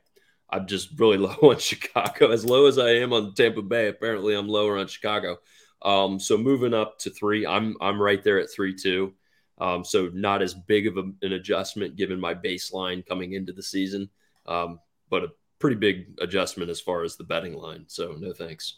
I'm 0.49 0.67
just 0.67 0.99
really 0.99 1.17
low 1.19 1.35
on 1.41 1.57
Chicago. 1.57 2.31
As 2.31 2.45
low 2.45 2.67
as 2.67 2.77
I 2.77 2.91
am 2.91 3.11
on 3.13 3.33
Tampa 3.33 3.61
Bay, 3.61 3.87
apparently 3.87 4.35
I'm 4.35 4.47
lower 4.47 4.77
on 4.77 4.87
Chicago. 4.87 5.37
Um, 5.83 6.19
so 6.19 6.37
moving 6.37 6.73
up 6.73 6.97
to 6.99 7.09
three, 7.09 7.45
I'm 7.45 7.75
I'm 7.81 8.01
right 8.01 8.23
there 8.23 8.39
at 8.39 8.51
three 8.51 8.73
two. 8.73 9.13
Um, 9.59 9.83
so 9.85 10.09
not 10.13 10.41
as 10.41 10.53
big 10.53 10.87
of 10.87 10.97
a, 10.97 11.03
an 11.21 11.33
adjustment 11.33 11.95
given 11.95 12.19
my 12.19 12.33
baseline 12.33 13.05
coming 13.05 13.33
into 13.33 13.53
the 13.53 13.61
season, 13.61 14.09
um, 14.47 14.79
but 15.09 15.23
a 15.23 15.27
pretty 15.59 15.75
big 15.75 16.07
adjustment 16.19 16.69
as 16.69 16.81
far 16.81 17.03
as 17.03 17.15
the 17.15 17.23
betting 17.23 17.53
line. 17.53 17.85
So 17.87 18.15
no 18.19 18.33
thanks. 18.33 18.77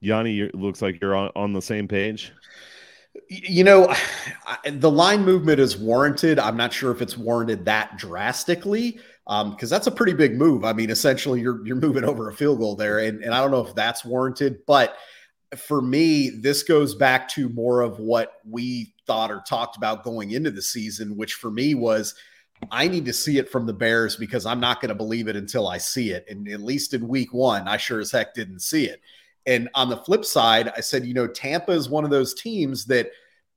Yanni, 0.00 0.40
it 0.40 0.54
looks 0.54 0.82
like 0.82 1.00
you're 1.00 1.14
on, 1.14 1.30
on 1.36 1.52
the 1.52 1.62
same 1.62 1.88
page. 1.88 2.32
You 3.28 3.64
know, 3.64 3.94
the 4.64 4.90
line 4.90 5.24
movement 5.24 5.60
is 5.60 5.76
warranted. 5.76 6.38
I'm 6.38 6.56
not 6.56 6.72
sure 6.72 6.90
if 6.92 7.02
it's 7.02 7.18
warranted 7.18 7.64
that 7.64 7.96
drastically 7.96 9.00
because 9.24 9.72
um, 9.72 9.76
that's 9.76 9.86
a 9.86 9.90
pretty 9.90 10.12
big 10.12 10.36
move. 10.36 10.64
I 10.64 10.72
mean, 10.72 10.90
essentially, 10.90 11.40
you're 11.40 11.64
you're 11.66 11.76
moving 11.76 12.04
over 12.04 12.28
a 12.28 12.32
field 12.32 12.60
goal 12.60 12.76
there, 12.76 13.00
and, 13.00 13.22
and 13.22 13.34
I 13.34 13.40
don't 13.40 13.50
know 13.50 13.66
if 13.66 13.74
that's 13.74 14.04
warranted, 14.04 14.64
but 14.66 14.96
for 15.56 15.82
me, 15.82 16.30
this 16.30 16.62
goes 16.62 16.94
back 16.94 17.28
to 17.30 17.48
more 17.48 17.80
of 17.80 17.98
what 17.98 18.34
we 18.48 18.94
thought 19.06 19.30
or 19.30 19.42
talked 19.46 19.76
about 19.76 20.04
going 20.04 20.30
into 20.30 20.50
the 20.50 20.62
season, 20.62 21.16
which 21.16 21.34
for 21.34 21.50
me 21.50 21.74
was 21.74 22.14
I 22.70 22.88
need 22.88 23.04
to 23.06 23.12
see 23.12 23.38
it 23.38 23.50
from 23.50 23.66
the 23.66 23.72
Bears 23.72 24.16
because 24.16 24.46
I'm 24.46 24.60
not 24.60 24.80
going 24.80 24.90
to 24.90 24.94
believe 24.94 25.28
it 25.28 25.36
until 25.36 25.66
I 25.66 25.78
see 25.78 26.10
it. 26.10 26.26
And 26.28 26.48
at 26.48 26.60
least 26.60 26.94
in 26.94 27.08
week 27.08 27.32
one, 27.32 27.66
I 27.66 27.76
sure 27.76 28.00
as 28.00 28.10
heck 28.10 28.34
didn't 28.34 28.60
see 28.60 28.86
it. 28.86 29.00
And 29.46 29.68
on 29.74 29.88
the 29.88 29.96
flip 29.96 30.24
side, 30.24 30.70
I 30.76 30.80
said, 30.80 31.06
you 31.06 31.14
know, 31.14 31.26
Tampa 31.26 31.72
is 31.72 31.88
one 31.88 32.04
of 32.04 32.10
those 32.10 32.34
teams 32.34 32.84
that 32.86 33.10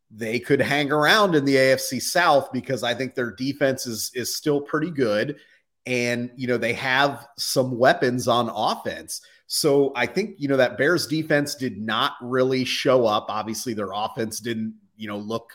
they 0.10 0.40
could 0.40 0.62
hang 0.62 0.92
around 0.92 1.36
in 1.36 1.44
the 1.44 1.56
AFC 1.56 2.02
South 2.02 2.52
because 2.54 2.84
I 2.84 2.94
think 2.94 3.14
their 3.14 3.32
defense 3.32 3.86
is 3.86 4.12
is 4.14 4.36
still 4.36 4.62
pretty 4.62 4.92
good. 4.92 5.38
And, 5.86 6.32
you 6.38 6.48
know, 6.48 6.58
they 6.58 6.74
have 6.74 7.28
some 7.38 7.78
weapons 7.78 8.28
on 8.28 8.50
offense. 8.50 9.22
So 9.56 9.92
I 9.96 10.08
think, 10.08 10.38
you 10.40 10.48
know, 10.48 10.58
that 10.58 10.80
Bears 10.80 11.06
defense 11.06 11.54
did 11.54 11.78
not 11.78 12.14
really 12.24 12.66
show 12.66 13.06
up. 13.06 13.28
Obviously, 13.30 13.76
their 13.76 13.92
offense 13.94 14.40
didn't, 14.40 14.74
you 14.98 15.08
know, 15.08 15.20
look 15.20 15.54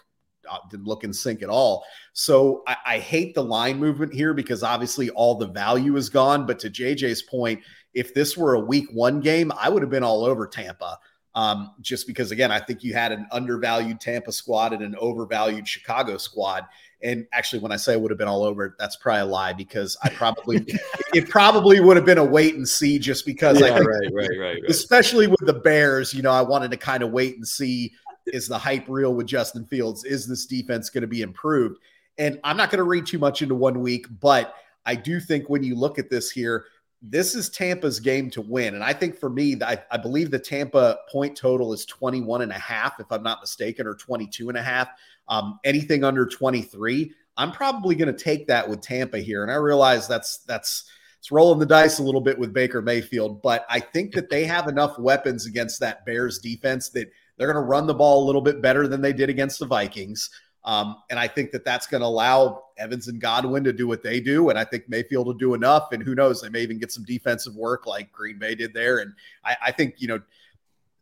uh, 0.48 0.58
didn't 0.70 0.86
look 0.86 1.02
in 1.02 1.12
sync 1.12 1.42
at 1.42 1.48
all. 1.48 1.84
So 2.12 2.62
I, 2.68 2.76
I, 2.86 2.98
hate 3.00 3.34
the 3.34 3.42
line 3.42 3.76
movement 3.80 4.14
here 4.14 4.34
because 4.34 4.62
obviously 4.62 5.10
all 5.10 5.34
the 5.34 5.48
value 5.48 5.96
is 5.96 6.08
gone. 6.10 6.46
But 6.46 6.60
to 6.60 6.70
JJ's 6.70 7.22
point, 7.22 7.60
if 7.92 8.14
this 8.14 8.36
were 8.36 8.54
a 8.54 8.60
week 8.60 8.86
one 8.92 9.18
game, 9.18 9.50
I 9.58 9.68
would 9.68 9.82
have 9.82 9.90
been 9.90 10.04
all 10.04 10.24
over 10.24 10.46
Tampa. 10.46 10.96
Um, 11.38 11.70
just 11.80 12.08
because 12.08 12.32
again, 12.32 12.50
I 12.50 12.58
think 12.58 12.82
you 12.82 12.94
had 12.94 13.12
an 13.12 13.28
undervalued 13.30 14.00
Tampa 14.00 14.32
squad 14.32 14.72
and 14.72 14.82
an 14.82 14.96
overvalued 14.96 15.68
Chicago 15.68 16.16
squad. 16.16 16.66
And 17.00 17.28
actually, 17.32 17.60
when 17.60 17.70
I 17.70 17.76
say 17.76 17.94
would 17.96 18.10
have 18.10 18.18
been 18.18 18.26
all 18.26 18.42
over, 18.42 18.74
that's 18.76 18.96
probably 18.96 19.20
a 19.20 19.26
lie 19.26 19.52
because 19.52 19.96
I 20.02 20.08
probably 20.08 20.66
it 21.14 21.28
probably 21.28 21.78
would 21.78 21.96
have 21.96 22.04
been 22.04 22.18
a 22.18 22.24
wait 22.24 22.56
and 22.56 22.68
see 22.68 22.98
just 22.98 23.24
because 23.24 23.60
yeah, 23.60 23.66
I 23.66 23.78
think, 23.78 23.88
right, 23.88 24.10
right, 24.12 24.38
right, 24.40 24.62
especially 24.66 25.28
with 25.28 25.38
the 25.42 25.52
Bears, 25.52 26.12
you 26.12 26.22
know, 26.22 26.32
I 26.32 26.42
wanted 26.42 26.72
to 26.72 26.76
kind 26.76 27.04
of 27.04 27.12
wait 27.12 27.36
and 27.36 27.46
see 27.46 27.92
is 28.26 28.48
the 28.48 28.58
hype 28.58 28.86
real 28.88 29.14
with 29.14 29.28
Justin 29.28 29.64
Fields? 29.64 30.04
Is 30.04 30.26
this 30.26 30.44
defense 30.44 30.90
going 30.90 31.02
to 31.02 31.08
be 31.08 31.22
improved? 31.22 31.78
And 32.18 32.40
I'm 32.42 32.56
not 32.56 32.70
going 32.70 32.78
to 32.78 32.82
read 32.82 33.06
too 33.06 33.20
much 33.20 33.42
into 33.42 33.54
one 33.54 33.80
week, 33.80 34.06
but 34.20 34.56
I 34.86 34.96
do 34.96 35.20
think 35.20 35.48
when 35.48 35.62
you 35.62 35.76
look 35.76 36.00
at 36.00 36.10
this 36.10 36.32
here, 36.32 36.64
this 37.00 37.34
is 37.34 37.48
Tampa's 37.48 38.00
game 38.00 38.28
to 38.30 38.40
win. 38.40 38.74
And 38.74 38.82
I 38.82 38.92
think 38.92 39.18
for 39.18 39.30
me, 39.30 39.56
I, 39.62 39.80
I, 39.90 39.96
believe 39.96 40.30
the 40.30 40.38
Tampa 40.38 40.98
point 41.10 41.36
total 41.36 41.72
is 41.72 41.84
21 41.84 42.42
and 42.42 42.50
a 42.50 42.58
half, 42.58 42.98
if 42.98 43.06
I'm 43.10 43.22
not 43.22 43.40
mistaken, 43.40 43.86
or 43.86 43.94
22 43.94 44.48
and 44.48 44.58
a 44.58 44.62
half. 44.62 44.88
Um, 45.28 45.60
anything 45.64 46.02
under 46.02 46.26
23, 46.26 47.12
I'm 47.36 47.52
probably 47.52 47.94
going 47.94 48.12
to 48.12 48.24
take 48.24 48.48
that 48.48 48.68
with 48.68 48.80
Tampa 48.80 49.18
here. 49.20 49.42
And 49.44 49.52
I 49.52 49.56
realize 49.56 50.08
that's 50.08 50.38
that's 50.38 50.90
it's 51.18 51.30
rolling 51.30 51.58
the 51.58 51.66
dice 51.66 51.98
a 51.98 52.02
little 52.02 52.20
bit 52.20 52.38
with 52.38 52.52
Baker 52.52 52.80
Mayfield, 52.80 53.42
but 53.42 53.66
I 53.68 53.80
think 53.80 54.14
that 54.14 54.30
they 54.30 54.44
have 54.44 54.68
enough 54.68 54.98
weapons 54.98 55.46
against 55.46 55.80
that 55.80 56.06
Bears 56.06 56.38
defense 56.38 56.90
that 56.90 57.10
they're 57.36 57.52
going 57.52 57.62
to 57.62 57.68
run 57.68 57.86
the 57.86 57.94
ball 57.94 58.24
a 58.24 58.26
little 58.26 58.40
bit 58.40 58.62
better 58.62 58.86
than 58.86 59.00
they 59.00 59.12
did 59.12 59.28
against 59.28 59.58
the 59.58 59.66
Vikings. 59.66 60.30
Um, 60.64 60.96
and 61.10 61.18
I 61.18 61.26
think 61.26 61.50
that 61.52 61.64
that's 61.64 61.86
going 61.86 62.02
to 62.02 62.06
allow 62.06 62.64
Evans 62.78 63.08
and 63.08 63.20
Godwin 63.20 63.64
to 63.64 63.72
do 63.72 63.86
what 63.86 64.02
they 64.02 64.20
do. 64.20 64.50
And 64.50 64.58
I 64.58 64.64
think 64.64 64.88
Mayfield 64.88 65.26
will 65.26 65.34
do 65.34 65.54
enough. 65.54 65.92
And 65.92 66.02
who 66.02 66.14
knows, 66.14 66.40
they 66.40 66.48
may 66.48 66.62
even 66.62 66.78
get 66.78 66.92
some 66.92 67.04
defensive 67.04 67.54
work 67.54 67.86
like 67.86 68.12
Green 68.12 68.38
Bay 68.38 68.54
did 68.54 68.72
there. 68.72 68.98
And 68.98 69.12
I, 69.44 69.56
I 69.66 69.72
think, 69.72 69.96
you 69.98 70.08
know, 70.08 70.20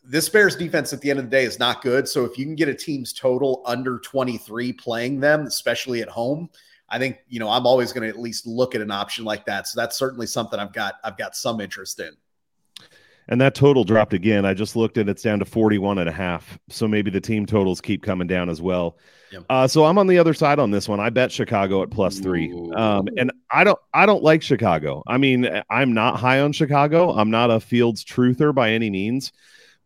this 0.02 0.28
Bears 0.28 0.56
defense 0.56 0.92
at 0.92 1.00
the 1.00 1.10
end 1.10 1.18
of 1.18 1.26
the 1.26 1.30
day 1.30 1.44
is 1.44 1.58
not 1.58 1.82
good. 1.82 2.08
So 2.08 2.24
if 2.24 2.38
you 2.38 2.44
can 2.44 2.54
get 2.54 2.68
a 2.68 2.74
team's 2.74 3.12
total 3.12 3.62
under 3.66 3.98
23 3.98 4.72
playing 4.72 5.20
them, 5.20 5.46
especially 5.46 6.00
at 6.00 6.08
home, 6.08 6.48
I 6.88 6.98
think, 6.98 7.18
you 7.28 7.40
know, 7.40 7.48
I'm 7.48 7.66
always 7.66 7.92
going 7.92 8.04
to 8.04 8.08
at 8.08 8.20
least 8.20 8.46
look 8.46 8.74
at 8.74 8.80
an 8.80 8.92
option 8.92 9.24
like 9.24 9.44
that. 9.46 9.66
So 9.66 9.80
that's 9.80 9.96
certainly 9.96 10.26
something 10.26 10.60
I've 10.60 10.72
got, 10.72 10.94
I've 11.02 11.18
got 11.18 11.36
some 11.36 11.60
interest 11.60 11.98
in. 11.98 12.12
And 13.28 13.40
that 13.40 13.54
total 13.54 13.82
dropped 13.84 14.12
again. 14.12 14.44
I 14.44 14.54
just 14.54 14.76
looked 14.76 14.98
and 14.98 15.08
it's 15.08 15.22
down 15.22 15.40
to 15.40 15.44
41 15.44 15.98
and 15.98 16.08
a 16.08 16.12
half. 16.12 16.58
So 16.68 16.86
maybe 16.86 17.10
the 17.10 17.20
team 17.20 17.44
totals 17.44 17.80
keep 17.80 18.02
coming 18.02 18.28
down 18.28 18.48
as 18.48 18.62
well. 18.62 18.98
Yep. 19.32 19.44
Uh, 19.50 19.66
so 19.66 19.84
I'm 19.84 19.98
on 19.98 20.06
the 20.06 20.18
other 20.18 20.34
side 20.34 20.58
on 20.58 20.70
this 20.70 20.88
one. 20.88 21.00
I 21.00 21.10
bet 21.10 21.32
Chicago 21.32 21.82
at 21.82 21.90
plus 21.90 22.20
three. 22.20 22.52
Um, 22.76 23.08
and 23.16 23.32
I 23.50 23.64
don't 23.64 23.78
I 23.92 24.06
don't 24.06 24.22
like 24.22 24.42
Chicago. 24.42 25.02
I 25.06 25.18
mean, 25.18 25.48
I'm 25.68 25.92
not 25.92 26.20
high 26.20 26.40
on 26.40 26.52
Chicago. 26.52 27.10
I'm 27.10 27.30
not 27.30 27.50
a 27.50 27.58
Fields 27.58 28.04
truther 28.04 28.54
by 28.54 28.70
any 28.70 28.90
means. 28.90 29.32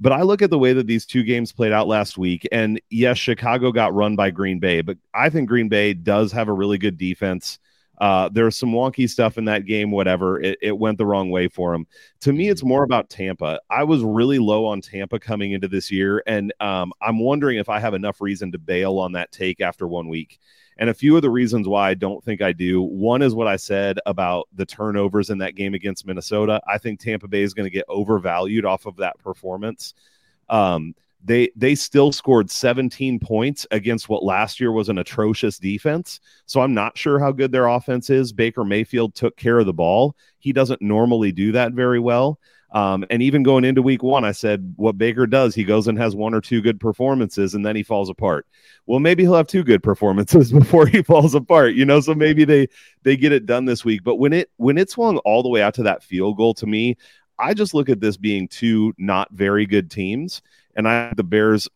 But 0.00 0.12
I 0.12 0.22
look 0.22 0.40
at 0.40 0.48
the 0.48 0.58
way 0.58 0.72
that 0.72 0.86
these 0.86 1.04
two 1.04 1.22
games 1.22 1.52
played 1.52 1.72
out 1.72 1.86
last 1.86 2.16
week, 2.16 2.48
and 2.50 2.80
yes, 2.88 3.18
Chicago 3.18 3.70
got 3.70 3.94
run 3.94 4.16
by 4.16 4.30
Green 4.30 4.58
Bay, 4.58 4.80
but 4.80 4.96
I 5.12 5.28
think 5.28 5.46
Green 5.46 5.68
Bay 5.68 5.92
does 5.92 6.32
have 6.32 6.48
a 6.48 6.54
really 6.54 6.78
good 6.78 6.96
defense. 6.96 7.58
Uh, 8.00 8.30
there's 8.32 8.56
some 8.56 8.72
wonky 8.72 9.08
stuff 9.08 9.36
in 9.36 9.44
that 9.44 9.66
game, 9.66 9.90
whatever. 9.90 10.40
It, 10.40 10.58
it 10.62 10.72
went 10.72 10.96
the 10.96 11.04
wrong 11.04 11.30
way 11.30 11.48
for 11.48 11.74
him. 11.74 11.86
To 12.20 12.32
me, 12.32 12.48
it's 12.48 12.64
more 12.64 12.82
about 12.82 13.10
Tampa. 13.10 13.60
I 13.68 13.84
was 13.84 14.02
really 14.02 14.38
low 14.38 14.64
on 14.64 14.80
Tampa 14.80 15.18
coming 15.20 15.52
into 15.52 15.68
this 15.68 15.90
year, 15.90 16.22
and 16.26 16.52
um, 16.60 16.92
I'm 17.02 17.18
wondering 17.18 17.58
if 17.58 17.68
I 17.68 17.78
have 17.78 17.92
enough 17.92 18.22
reason 18.22 18.50
to 18.52 18.58
bail 18.58 18.98
on 18.98 19.12
that 19.12 19.32
take 19.32 19.60
after 19.60 19.86
one 19.86 20.08
week. 20.08 20.40
And 20.78 20.88
a 20.88 20.94
few 20.94 21.14
of 21.14 21.20
the 21.20 21.28
reasons 21.28 21.68
why 21.68 21.90
I 21.90 21.94
don't 21.94 22.24
think 22.24 22.40
I 22.40 22.52
do. 22.52 22.80
One 22.80 23.20
is 23.20 23.34
what 23.34 23.46
I 23.46 23.56
said 23.56 23.98
about 24.06 24.48
the 24.54 24.64
turnovers 24.64 25.28
in 25.28 25.36
that 25.38 25.54
game 25.54 25.74
against 25.74 26.06
Minnesota. 26.06 26.62
I 26.66 26.78
think 26.78 27.00
Tampa 27.00 27.28
Bay 27.28 27.42
is 27.42 27.52
going 27.52 27.66
to 27.66 27.70
get 27.70 27.84
overvalued 27.86 28.64
off 28.64 28.86
of 28.86 28.96
that 28.96 29.18
performance. 29.18 29.92
Um, 30.48 30.94
they 31.22 31.50
they 31.56 31.74
still 31.74 32.12
scored 32.12 32.50
17 32.50 33.18
points 33.20 33.66
against 33.70 34.08
what 34.08 34.24
last 34.24 34.60
year 34.60 34.72
was 34.72 34.88
an 34.88 34.98
atrocious 34.98 35.58
defense. 35.58 36.20
So 36.46 36.60
I'm 36.60 36.74
not 36.74 36.96
sure 36.96 37.18
how 37.18 37.32
good 37.32 37.52
their 37.52 37.66
offense 37.66 38.10
is. 38.10 38.32
Baker 38.32 38.64
Mayfield 38.64 39.14
took 39.14 39.36
care 39.36 39.58
of 39.58 39.66
the 39.66 39.72
ball. 39.72 40.16
He 40.38 40.52
doesn't 40.52 40.80
normally 40.80 41.32
do 41.32 41.52
that 41.52 41.72
very 41.72 42.00
well. 42.00 42.38
Um, 42.72 43.04
and 43.10 43.20
even 43.20 43.42
going 43.42 43.64
into 43.64 43.82
week 43.82 44.02
one, 44.02 44.24
I 44.24 44.30
said 44.30 44.74
what 44.76 44.96
Baker 44.96 45.26
does, 45.26 45.54
he 45.54 45.64
goes 45.64 45.88
and 45.88 45.98
has 45.98 46.14
one 46.14 46.34
or 46.34 46.40
two 46.40 46.60
good 46.60 46.78
performances 46.78 47.54
and 47.54 47.66
then 47.66 47.74
he 47.74 47.82
falls 47.82 48.08
apart. 48.08 48.46
Well, 48.86 49.00
maybe 49.00 49.24
he'll 49.24 49.34
have 49.34 49.48
two 49.48 49.64
good 49.64 49.82
performances 49.82 50.52
before 50.58 50.86
he 50.86 51.02
falls 51.02 51.34
apart, 51.34 51.74
you 51.74 51.84
know. 51.84 52.00
So 52.00 52.14
maybe 52.14 52.44
they 52.44 52.68
they 53.02 53.16
get 53.16 53.32
it 53.32 53.46
done 53.46 53.64
this 53.64 53.84
week. 53.84 54.04
But 54.04 54.16
when 54.16 54.32
it 54.32 54.50
when 54.56 54.78
it 54.78 54.90
swung 54.90 55.18
all 55.18 55.42
the 55.42 55.48
way 55.48 55.62
out 55.62 55.74
to 55.74 55.82
that 55.82 56.04
field 56.04 56.36
goal, 56.36 56.54
to 56.54 56.66
me, 56.66 56.96
I 57.38 57.54
just 57.54 57.74
look 57.74 57.88
at 57.88 58.00
this 58.00 58.16
being 58.16 58.46
two 58.46 58.94
not 58.98 59.28
very 59.32 59.66
good 59.66 59.90
teams, 59.90 60.40
and 60.76 60.88
I 60.88 61.12
the 61.16 61.24
Bears 61.24 61.68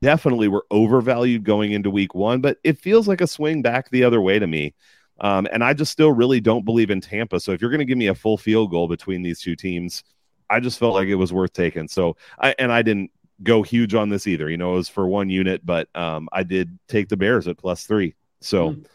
definitely 0.00 0.48
were 0.48 0.66
overvalued 0.70 1.44
going 1.44 1.72
into 1.72 1.90
week 1.90 2.14
one, 2.14 2.40
but 2.40 2.58
it 2.64 2.78
feels 2.78 3.08
like 3.08 3.20
a 3.20 3.26
swing 3.26 3.62
back 3.62 3.90
the 3.90 4.04
other 4.04 4.20
way 4.20 4.38
to 4.38 4.46
me. 4.46 4.74
Um, 5.20 5.46
and 5.52 5.62
I 5.62 5.72
just 5.72 5.92
still 5.92 6.12
really 6.12 6.40
don't 6.40 6.64
believe 6.64 6.90
in 6.90 7.00
Tampa. 7.00 7.38
So 7.40 7.52
if 7.52 7.60
you're 7.60 7.70
going 7.70 7.78
to 7.78 7.84
give 7.84 7.98
me 7.98 8.08
a 8.08 8.14
full 8.14 8.36
field 8.36 8.70
goal 8.70 8.88
between 8.88 9.22
these 9.22 9.40
two 9.40 9.54
teams, 9.54 10.02
I 10.50 10.60
just 10.60 10.78
felt 10.78 10.94
like 10.94 11.08
it 11.08 11.14
was 11.14 11.32
worth 11.32 11.52
taking. 11.52 11.88
So 11.88 12.16
I 12.38 12.54
and 12.58 12.72
I 12.72 12.82
didn't 12.82 13.10
go 13.42 13.62
huge 13.62 13.94
on 13.94 14.08
this 14.08 14.26
either. 14.26 14.50
You 14.50 14.56
know, 14.56 14.74
it 14.74 14.76
was 14.76 14.88
for 14.88 15.06
one 15.06 15.30
unit, 15.30 15.64
but 15.64 15.88
um, 15.94 16.28
I 16.32 16.42
did 16.42 16.78
take 16.88 17.08
the 17.08 17.16
Bears 17.16 17.48
at 17.48 17.58
plus 17.58 17.84
three. 17.84 18.14
So 18.40 18.70
mm. 18.70 18.86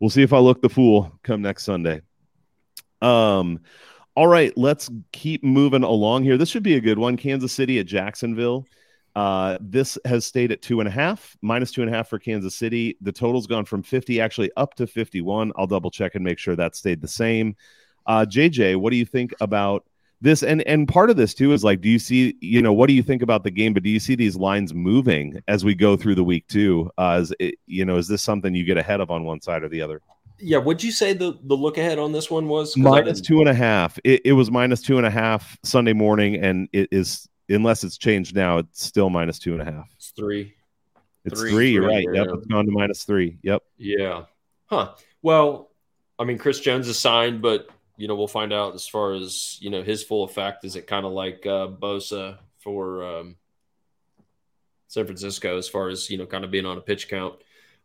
we'll 0.00 0.10
see 0.10 0.22
if 0.22 0.32
I 0.32 0.38
look 0.38 0.60
the 0.60 0.68
fool 0.68 1.12
come 1.22 1.42
next 1.42 1.64
Sunday. 1.64 2.02
Um, 3.00 3.60
all 4.14 4.26
right, 4.26 4.56
let's 4.56 4.90
keep 5.12 5.44
moving 5.44 5.82
along 5.82 6.24
here. 6.24 6.38
This 6.38 6.48
should 6.48 6.62
be 6.62 6.76
a 6.76 6.80
good 6.80 6.98
one. 6.98 7.16
Kansas 7.16 7.52
City 7.52 7.78
at 7.78 7.86
Jacksonville. 7.86 8.66
Uh, 9.16 9.56
this 9.62 9.96
has 10.04 10.26
stayed 10.26 10.52
at 10.52 10.60
two 10.60 10.78
and 10.78 10.86
a 10.86 10.92
half, 10.92 11.38
minus 11.40 11.72
two 11.72 11.80
and 11.80 11.90
a 11.90 11.96
half 11.96 12.06
for 12.06 12.18
Kansas 12.18 12.54
City. 12.54 12.98
The 13.00 13.10
total's 13.10 13.46
gone 13.46 13.64
from 13.64 13.82
50 13.82 14.20
actually 14.20 14.50
up 14.58 14.74
to 14.74 14.86
51. 14.86 15.52
I'll 15.56 15.66
double 15.66 15.90
check 15.90 16.16
and 16.16 16.22
make 16.22 16.38
sure 16.38 16.54
that 16.54 16.76
stayed 16.76 17.00
the 17.00 17.08
same. 17.08 17.56
Uh, 18.06 18.26
JJ, 18.28 18.76
what 18.76 18.90
do 18.90 18.96
you 18.96 19.06
think 19.06 19.32
about 19.40 19.86
this 20.20 20.42
and 20.42 20.62
and 20.62 20.86
part 20.86 21.10
of 21.10 21.16
this 21.16 21.34
too 21.34 21.52
is 21.52 21.62
like 21.62 21.82
do 21.82 21.90
you 21.90 21.98
see 21.98 22.34
you 22.40 22.62
know 22.62 22.72
what 22.72 22.86
do 22.86 22.94
you 22.94 23.02
think 23.02 23.20
about 23.20 23.44
the 23.44 23.50
game 23.50 23.74
but 23.74 23.82
do 23.82 23.90
you 23.90 24.00
see 24.00 24.14
these 24.14 24.34
lines 24.34 24.72
moving 24.72 25.38
as 25.46 25.62
we 25.62 25.74
go 25.74 25.94
through 25.94 26.14
the 26.14 26.24
week 26.24 26.46
too 26.48 26.90
uh 26.96 27.18
is 27.20 27.34
it, 27.38 27.56
you 27.66 27.84
know 27.84 27.98
is 27.98 28.08
this 28.08 28.22
something 28.22 28.54
you 28.54 28.64
get 28.64 28.78
ahead 28.78 28.98
of 29.02 29.10
on 29.10 29.24
one 29.24 29.42
side 29.42 29.62
or 29.62 29.68
the 29.68 29.82
other 29.82 30.00
yeah 30.38 30.56
would 30.56 30.82
you 30.82 30.90
say 30.90 31.12
the 31.12 31.38
the 31.44 31.54
look 31.54 31.76
ahead 31.76 31.98
on 31.98 32.12
this 32.12 32.30
one 32.30 32.48
was 32.48 32.74
minus 32.78 33.20
two 33.20 33.40
and 33.40 33.48
a 33.50 33.54
half 33.54 33.98
it, 34.04 34.22
it 34.24 34.32
was 34.32 34.50
minus 34.50 34.80
two 34.80 34.96
and 34.96 35.06
a 35.06 35.10
half 35.10 35.58
sunday 35.62 35.92
morning 35.92 36.36
and 36.36 36.66
it 36.72 36.88
is 36.90 37.28
unless 37.48 37.84
it's 37.84 37.98
changed 37.98 38.34
now 38.34 38.58
it's 38.58 38.84
still 38.84 39.10
minus 39.10 39.38
two 39.38 39.52
and 39.52 39.62
a 39.62 39.64
half. 39.64 39.88
It's 39.96 40.10
three. 40.10 40.54
It's 41.24 41.40
three, 41.40 41.50
three 41.50 41.70
you're 41.72 41.86
right 41.86 42.06
yep 42.12 42.28
it's 42.32 42.46
gone 42.46 42.66
to 42.66 42.72
minus 42.72 43.04
three. 43.04 43.38
Yep. 43.42 43.62
Yeah. 43.78 44.24
Huh. 44.66 44.92
Well 45.22 45.70
i 46.18 46.24
mean 46.24 46.38
chris 46.38 46.60
jones 46.60 46.88
is 46.88 46.98
signed 46.98 47.42
but 47.42 47.68
you 47.96 48.08
know, 48.08 48.14
we'll 48.14 48.28
find 48.28 48.52
out 48.52 48.74
as 48.74 48.86
far 48.86 49.14
as 49.14 49.58
you 49.60 49.70
know 49.70 49.82
his 49.82 50.02
full 50.02 50.24
effect. 50.24 50.64
Is 50.64 50.76
it 50.76 50.86
kind 50.86 51.06
of 51.06 51.12
like 51.12 51.44
uh, 51.46 51.68
Bosa 51.68 52.38
for 52.58 53.04
um, 53.04 53.36
San 54.88 55.06
Francisco 55.06 55.56
as 55.56 55.68
far 55.68 55.88
as 55.88 56.10
you 56.10 56.18
know, 56.18 56.26
kind 56.26 56.44
of 56.44 56.50
being 56.50 56.66
on 56.66 56.78
a 56.78 56.82
pitch 56.82 57.08
count? 57.08 57.34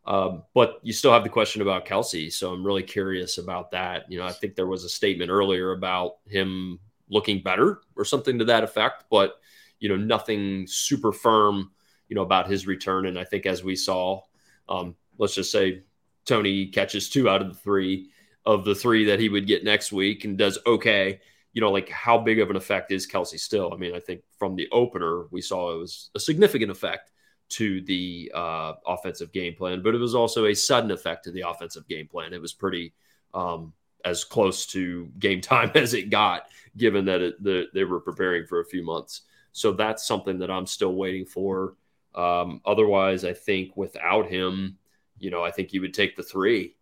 Um, 0.05 0.43
but 0.53 0.79
you 0.81 0.93
still 0.93 1.13
have 1.13 1.23
the 1.23 1.29
question 1.29 1.61
about 1.61 1.85
Kelce, 1.85 2.31
so 2.33 2.51
I'm 2.51 2.65
really 2.65 2.83
curious 2.83 3.37
about 3.37 3.71
that. 3.71 4.11
You 4.11 4.19
know, 4.19 4.25
I 4.25 4.31
think 4.31 4.55
there 4.55 4.67
was 4.67 4.83
a 4.83 4.89
statement 4.89 5.29
earlier 5.29 5.71
about 5.71 6.17
him 6.27 6.79
looking 7.11 7.43
better 7.43 7.81
or 7.95 8.05
something 8.05 8.39
to 8.39 8.45
that 8.45 8.63
effect, 8.63 9.03
but 9.11 9.35
you 9.79 9.89
know, 9.89 9.97
nothing 9.97 10.65
super 10.67 11.11
firm, 11.11 11.71
you 12.07 12.15
know, 12.15 12.21
about 12.21 12.49
his 12.49 12.65
return. 12.65 13.05
And 13.05 13.19
I 13.19 13.23
think 13.23 13.45
as 13.45 13.63
we 13.63 13.75
saw, 13.75 14.21
um, 14.69 14.95
let's 15.17 15.35
just 15.35 15.51
say 15.51 15.83
Toney 16.25 16.67
catches 16.67 17.09
two 17.09 17.29
out 17.29 17.41
of 17.41 17.49
the 17.49 17.59
three 17.59 18.09
of 18.45 18.63
the 18.65 18.75
three 18.75 19.05
that 19.05 19.19
he 19.19 19.29
would 19.29 19.45
get 19.45 19.63
next 19.63 19.91
week 19.91 20.23
and 20.25 20.37
does 20.37 20.57
okay, 20.65 21.19
you 21.53 21.61
know, 21.61 21.71
like 21.71 21.89
how 21.89 22.17
big 22.17 22.39
of 22.39 22.49
an 22.49 22.55
effect 22.55 22.91
is 22.91 23.07
Kelce 23.07 23.39
still? 23.39 23.73
I 23.73 23.77
mean, 23.77 23.93
I 23.95 23.99
think 23.99 24.23
from 24.39 24.55
the 24.55 24.67
opener, 24.71 25.25
we 25.31 25.41
saw 25.41 25.75
it 25.75 25.77
was 25.77 26.09
a 26.15 26.19
significant 26.19 26.71
effect 26.71 27.11
to 27.49 27.81
the 27.81 28.31
uh, 28.33 28.73
offensive 28.87 29.31
game 29.31 29.53
plan, 29.53 29.81
but 29.83 29.93
it 29.93 29.99
was 29.99 30.15
also 30.15 30.45
a 30.45 30.55
sudden 30.55 30.89
effect 30.91 31.25
to 31.25 31.31
the 31.31 31.41
offensive 31.47 31.87
game 31.87 32.07
plan. 32.07 32.33
It 32.33 32.41
was 32.41 32.53
pretty 32.53 32.93
um, 33.33 33.73
as 34.05 34.23
close 34.23 34.65
to 34.67 35.09
game 35.19 35.41
time 35.41 35.71
as 35.75 35.93
it 35.93 36.09
got, 36.09 36.47
given 36.77 37.05
that 37.05 37.21
it, 37.21 37.43
the, 37.43 37.65
they 37.73 37.83
were 37.83 37.99
preparing 37.99 38.45
for 38.45 38.59
a 38.61 38.65
few 38.65 38.83
months. 38.83 39.21
So 39.51 39.73
that's 39.73 40.07
something 40.07 40.39
that 40.39 40.51
I'm 40.51 40.65
still 40.65 40.95
waiting 40.95 41.25
for. 41.25 41.75
Um, 42.15 42.61
otherwise, 42.65 43.25
I 43.25 43.33
think 43.33 43.75
without 43.75 44.27
him, 44.27 44.77
you 45.19 45.29
know, 45.29 45.43
I 45.43 45.51
think 45.51 45.73
you 45.73 45.81
would 45.81 45.93
take 45.93 46.15
the 46.15 46.23
three 46.23 46.75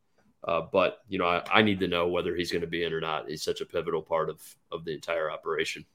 uh, 0.43 0.61
but 0.71 0.99
you 1.09 1.19
know, 1.19 1.25
I, 1.25 1.43
I, 1.51 1.61
need 1.61 1.79
to 1.81 1.87
know 1.87 2.07
whether 2.07 2.35
he's 2.35 2.51
going 2.51 2.61
to 2.61 2.67
be 2.67 2.83
in 2.83 2.93
or 2.93 3.01
not. 3.01 3.29
He's 3.29 3.43
such 3.43 3.59
a 3.59 3.65
pivotal 3.65 4.01
part 4.01 4.29
of 4.29 4.41
of 4.71 4.85
the 4.85 4.93
entire 4.93 5.29
operation. 5.29 5.85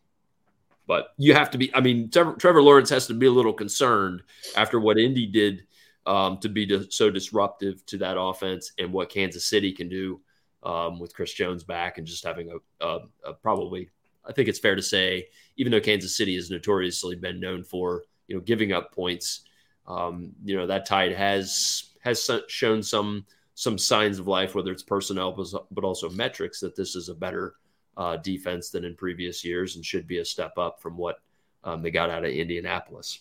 But 0.86 1.14
you 1.16 1.32
have 1.32 1.50
to 1.52 1.58
be. 1.58 1.74
I 1.74 1.80
mean, 1.80 2.10
Trevor, 2.10 2.34
Trevor 2.34 2.62
Lawrence 2.62 2.90
has 2.90 3.06
to 3.06 3.14
be 3.14 3.26
a 3.26 3.30
little 3.30 3.54
concerned 3.54 4.22
after 4.54 4.78
what 4.78 4.98
Indy 4.98 5.26
did 5.26 5.64
um, 6.04 6.36
to 6.38 6.50
be 6.50 6.86
so 6.90 7.10
disruptive 7.10 7.84
to 7.86 7.98
that 7.98 8.20
offense, 8.20 8.72
and 8.78 8.92
what 8.92 9.08
Kansas 9.08 9.46
City 9.46 9.72
can 9.72 9.88
do 9.88 10.20
um, 10.64 10.98
with 10.98 11.14
Chris 11.14 11.32
Jones 11.32 11.64
back, 11.64 11.98
and 11.98 12.06
just 12.06 12.24
having 12.24 12.50
a, 12.50 12.86
a, 12.86 12.98
a 13.24 13.32
probably. 13.34 13.90
I 14.26 14.32
think 14.32 14.48
it's 14.48 14.58
fair 14.58 14.74
to 14.74 14.82
say, 14.82 15.28
even 15.58 15.70
though 15.70 15.80
Kansas 15.80 16.16
City 16.16 16.34
has 16.36 16.50
notoriously 16.50 17.14
been 17.14 17.38
known 17.38 17.62
for 17.62 18.04
you 18.26 18.36
know 18.36 18.40
giving 18.40 18.72
up 18.72 18.92
points, 18.92 19.42
um, 19.86 20.32
you 20.44 20.56
know 20.56 20.66
that 20.66 20.86
tide 20.86 21.12
has 21.12 21.90
has 22.00 22.30
shown 22.48 22.82
some 22.82 23.26
some 23.54 23.78
signs 23.78 24.18
of 24.18 24.26
life, 24.26 24.54
whether 24.54 24.72
it's 24.72 24.82
personnel, 24.82 25.32
but 25.70 25.84
also 25.84 26.10
metrics, 26.10 26.60
that 26.60 26.74
this 26.74 26.96
is 26.96 27.08
a 27.08 27.14
better 27.14 27.54
uh, 27.96 28.16
defense 28.16 28.70
than 28.70 28.84
in 28.84 28.94
previous 28.96 29.44
years 29.44 29.76
and 29.76 29.84
should 29.84 30.06
be 30.06 30.18
a 30.18 30.24
step 30.24 30.58
up 30.58 30.80
from 30.80 30.96
what 30.96 31.20
um, 31.62 31.82
they 31.82 31.90
got 31.90 32.10
out 32.10 32.24
of 32.24 32.30
Indianapolis. 32.30 33.20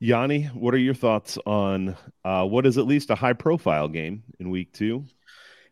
Yanni, 0.00 0.44
what 0.54 0.72
are 0.72 0.78
your 0.78 0.94
thoughts 0.94 1.38
on 1.44 1.94
uh, 2.24 2.44
what 2.46 2.66
is 2.66 2.78
at 2.78 2.86
least 2.86 3.10
a 3.10 3.14
high 3.14 3.34
profile 3.34 3.86
game 3.86 4.22
in 4.38 4.48
week 4.48 4.72
two? 4.72 5.04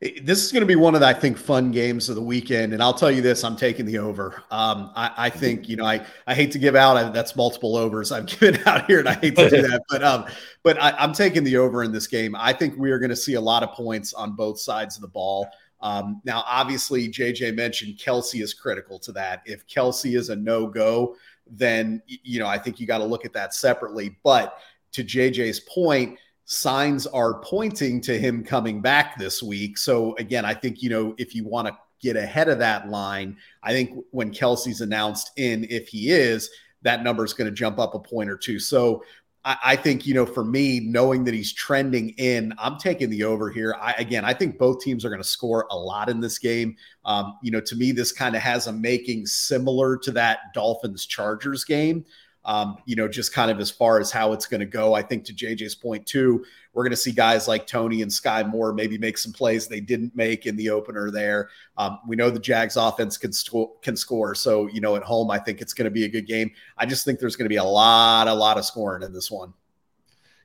This 0.01 0.45
is 0.45 0.53
going 0.53 0.61
to 0.61 0.67
be 0.67 0.77
one 0.77 0.95
of 0.95 1.01
the, 1.01 1.09
I 1.09 1.15
think, 1.15 1.37
fun 1.37 1.73
games 1.73 2.09
of 2.09 2.15
the 2.15 2.23
weekend. 2.23 2.73
And 2.73 2.81
I'll 2.81 2.95
tell 2.95 3.11
you 3.11 3.21
this, 3.21 3.43
I'm 3.43 3.57
taking 3.57 3.85
the 3.85 3.99
over. 3.99 4.45
Um, 4.51 4.93
I, 4.95 5.13
I, 5.17 5.31
think, 5.31 5.69
you 5.69 5.75
know, 5.75 5.85
I, 5.85 6.05
I 6.27 6.35
hate 6.35 6.53
to 6.53 6.59
give 6.59 6.77
out, 6.77 6.97
I, 6.97 7.09
that's 7.09 7.35
multiple 7.35 7.75
overs 7.75 8.13
I've 8.13 8.27
given 8.39 8.61
out 8.67 8.87
here, 8.87 9.01
and 9.01 9.09
I 9.09 9.15
hate 9.15 9.35
to 9.37 9.51
do 9.51 9.63
that. 9.63 9.83
But 9.89 10.05
um, 10.05 10.27
but 10.63 10.81
I, 10.81 11.03
am 11.03 11.13
taking 11.13 11.43
the 11.43 11.57
over 11.57 11.83
in 11.83 11.91
this 11.91 12.07
game. 12.07 12.37
I 12.37 12.53
think 12.53 12.77
we 12.77 12.93
are 12.93 12.99
going 13.01 13.11
to 13.11 13.17
see 13.17 13.35
a 13.35 13.41
lot 13.41 13.65
of 13.65 13.71
points 13.71 14.13
on 14.13 14.37
both 14.37 14.61
sides 14.61 14.95
of 14.95 15.03
the 15.03 15.09
ball. 15.09 15.49
Um, 15.81 16.21
now, 16.25 16.45
obviously, 16.47 17.09
JJ 17.09 17.57
mentioned 17.57 17.99
Kelce 17.99 18.41
is 18.41 18.55
critical 18.55 18.99
to 19.01 19.13
that. 19.13 19.43
If 19.47 19.67
Kelce 19.67 20.17
is 20.17 20.29
a 20.29 20.37
no 20.37 20.67
go, 20.67 21.17
then, 21.51 22.03
you 22.07 22.39
know, 22.39 22.47
I 22.47 22.59
think 22.59 22.81
you 22.81 22.87
got 22.87 22.99
to 22.99 23.05
look 23.05 23.25
at 23.25 23.33
that 23.33 23.55
separately. 23.55 24.17
But 24.23 24.59
to 24.93 25.05
JJ's 25.05 25.61
point, 25.61 26.19
signs 26.45 27.07
are 27.07 27.41
pointing 27.41 28.01
to 28.01 28.19
him 28.19 28.43
coming 28.43 28.81
back 28.81 29.19
this 29.19 29.43
week. 29.43 29.77
So 29.77 30.17
again, 30.17 30.45
I 30.45 30.55
think 30.55 30.83
you 30.83 30.89
know 30.89 31.15
if 31.19 31.35
you 31.35 31.45
want 31.45 31.69
to 31.69 31.77
get 32.01 32.17
ahead 32.17 32.49
of 32.49 32.59
that 32.61 32.89
line, 32.89 33.37
I 33.63 33.73
think 33.73 34.03
when 34.13 34.33
Kelce's 34.33 34.81
announced 34.81 35.33
in, 35.37 35.67
if 35.69 35.89
he 35.89 36.11
is, 36.11 36.49
that 36.83 37.03
number 37.03 37.25
is 37.25 37.35
going 37.35 37.51
to 37.51 37.55
jump 37.55 37.79
up 37.79 37.95
a 37.95 37.99
point 37.99 38.31
or 38.31 38.37
two. 38.37 38.59
So 38.59 39.03
I, 39.45 39.57
I, 39.65 39.77
think 39.77 40.07
you 40.07 40.15
know 40.15 40.27
for 40.27 40.45
me, 40.45 40.81
knowing 40.81 41.25
that 41.25 41.35
he's 41.35 41.53
trending 41.53 42.11
in, 42.11 42.53
I'm 42.59 42.79
taking 42.79 43.11
the 43.11 43.25
over 43.25 43.51
here. 43.51 43.77
I, 43.81 43.93
again, 43.93 44.25
I 44.25 44.35
think 44.35 44.59
both 44.59 44.81
teams 44.81 45.05
are 45.05 45.09
going 45.09 45.23
to 45.23 45.29
score 45.29 45.67
a 45.71 45.77
lot 45.77 46.09
in 46.09 46.21
this 46.21 46.39
game. 46.39 46.77
Um, 47.05 47.39
you 47.43 47.51
know, 47.51 47.61
to 47.61 47.77
me, 47.77 47.93
this 47.93 48.13
kind 48.13 48.37
of 48.37 48.43
has 48.43 48.67
a 48.67 48.73
making 48.73 49.27
similar 49.27 49.97
to 49.99 50.11
that 50.13 50.53
Dolphins 50.55 51.07
Chargers 51.07 51.65
game 51.65 52.05
um, 52.49 52.79
you 52.87 52.97
know, 52.97 53.07
just 53.07 53.35
kind 53.35 53.51
of 53.51 53.61
as 53.61 53.71
far 53.71 54.01
as 54.01 54.11
how 54.11 54.33
it's 54.33 54.47
going 54.47 54.61
to 54.61 54.67
go. 54.67 54.95
I 54.95 55.03
think 55.03 55.23
to 55.27 55.35
JJ's 55.35 55.75
point 55.75 56.07
too, 56.07 56.47
we're 56.73 56.83
going 56.83 56.93
to 56.93 56.97
see 56.97 57.13
guys 57.13 57.47
like 57.47 57.67
Toney 57.67 58.01
and 58.01 58.11
Skyy 58.11 58.49
Moore 58.49 58.73
maybe 58.73 58.97
make 58.97 59.19
some 59.19 59.35
plays 59.35 59.69
they 59.69 59.81
didn't 59.81 60.17
make 60.17 60.47
in 60.47 60.57
the 60.57 60.71
opener 60.71 61.11
there. 61.11 61.51
Um, 61.77 61.99
we 62.09 62.17
know 62.17 62.31
the 62.31 62.41
Jags 62.41 62.79
offense 62.79 63.19
can, 63.19 63.35
score, 63.35 63.73
can 63.83 63.97
score. 63.97 64.35
So, 64.35 64.67
you 64.69 64.81
know, 64.81 64.97
at 64.97 65.03
home, 65.03 65.31
I 65.31 65.39
think 65.39 65.61
it's 65.61 65.75
going 65.75 65.85
to 65.85 65.91
be 65.91 66.07
a 66.07 66.09
good 66.09 66.27
game. 66.27 66.51
I 66.79 66.87
just 66.87 67.05
think 67.05 67.19
there's 67.19 67.37
going 67.37 67.45
to 67.45 67.51
be 67.51 67.57
a 67.57 67.65
lot, 67.65 68.29
a 68.29 68.35
lot 68.35 68.57
of 68.57 68.65
scoring 68.65 69.03
in 69.03 69.13
this 69.13 69.31
one. 69.31 69.53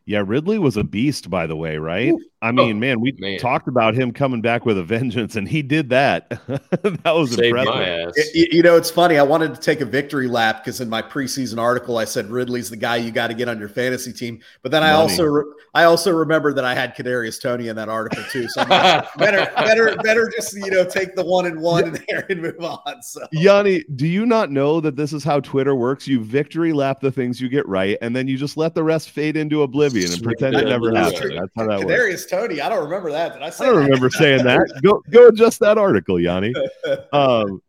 Yeah, 0.05 0.23
Ridley 0.27 0.59
was 0.59 0.75
a 0.75 0.83
beast, 0.83 1.29
by 1.29 1.47
the 1.47 1.55
way, 1.55 1.77
right? 1.77 2.13
I 2.43 2.51
mean, 2.51 2.75
oh, 2.75 2.79
man, 2.79 2.99
we 2.99 3.13
man. 3.19 3.39
talked 3.39 3.69
about 3.69 3.95
him 3.95 4.11
coming 4.11 4.41
back 4.41 4.65
with 4.65 4.77
a 4.77 4.83
vengeance, 4.83 5.37
and 5.37 5.47
he 5.47 5.61
did 5.61 5.87
that. 5.91 6.29
that 6.49 7.01
was 7.05 7.33
Saved 7.33 7.57
impressive. 7.57 8.11
It, 8.17 8.51
you 8.51 8.61
know, 8.61 8.75
it's 8.75 8.91
funny. 8.91 9.17
I 9.17 9.23
wanted 9.23 9.55
to 9.55 9.61
take 9.61 9.79
a 9.79 9.85
victory 9.85 10.27
lap 10.27 10.57
because 10.57 10.81
in 10.81 10.89
my 10.89 11.01
preseason 11.01 11.57
article, 11.57 11.97
I 11.97 12.03
said 12.03 12.29
Ridley's 12.29 12.69
the 12.69 12.75
guy 12.75 12.97
you 12.97 13.11
got 13.11 13.27
to 13.27 13.33
get 13.33 13.47
on 13.47 13.59
your 13.59 13.69
fantasy 13.69 14.11
team. 14.11 14.41
But 14.61 14.73
then 14.73 14.81
Money. 14.81 14.91
I 14.91 14.95
also, 14.95 15.23
re- 15.23 15.53
I 15.73 15.85
also 15.85 16.11
remember 16.11 16.51
that 16.51 16.65
I 16.65 16.75
had 16.75 16.97
Kadarius 16.97 17.41
Toney 17.41 17.69
in 17.69 17.77
that 17.77 17.87
article 17.87 18.21
too. 18.29 18.49
So 18.49 18.63
like, 18.63 19.07
better, 19.17 19.49
better, 19.55 19.95
better 20.03 20.29
just 20.35 20.53
you 20.53 20.69
know 20.69 20.83
take 20.83 21.15
the 21.15 21.23
one 21.23 21.45
and 21.45 21.61
one 21.61 21.85
in 21.95 22.03
there 22.09 22.25
and 22.29 22.41
move 22.41 22.59
on. 22.59 23.01
So, 23.03 23.25
Yanni, 23.31 23.85
do 23.95 24.05
you 24.05 24.25
not 24.25 24.51
know 24.51 24.81
that 24.81 24.97
this 24.97 25.13
is 25.13 25.23
how 25.23 25.39
Twitter 25.39 25.75
works? 25.75 26.09
You 26.09 26.21
victory 26.21 26.73
lap 26.73 26.99
the 26.99 27.11
things 27.11 27.39
you 27.39 27.47
get 27.47 27.65
right, 27.69 27.97
and 28.01 28.13
then 28.13 28.27
you 28.27 28.35
just 28.35 28.57
let 28.57 28.75
the 28.75 28.83
rest 28.83 29.11
fade 29.11 29.37
into 29.37 29.63
oblivion 29.63 30.11
and 30.11 30.21
pretend 30.21 30.57
it 30.57 30.67
never 30.67 30.93
happened. 30.93 31.37
That's 31.37 31.51
how 31.55 31.67
that 31.67 31.79
Kadarius 31.79 32.11
works. 32.11 32.32
Toney. 32.34 32.61
I 32.61 32.69
don't 32.69 32.84
remember 32.84 33.11
that. 33.11 33.34
Did 33.34 33.41
I 33.41 33.49
say? 33.49 33.65
I 33.65 33.67
don't 33.67 33.75
that? 33.77 33.86
remember 33.86 34.09
saying 34.09 34.43
that. 34.43 34.79
Go 34.84 35.01
go 35.09 35.27
adjust 35.27 35.59
that 35.59 35.77
article, 35.77 36.19
Yanni. 36.19 36.53
Um, 37.13 37.61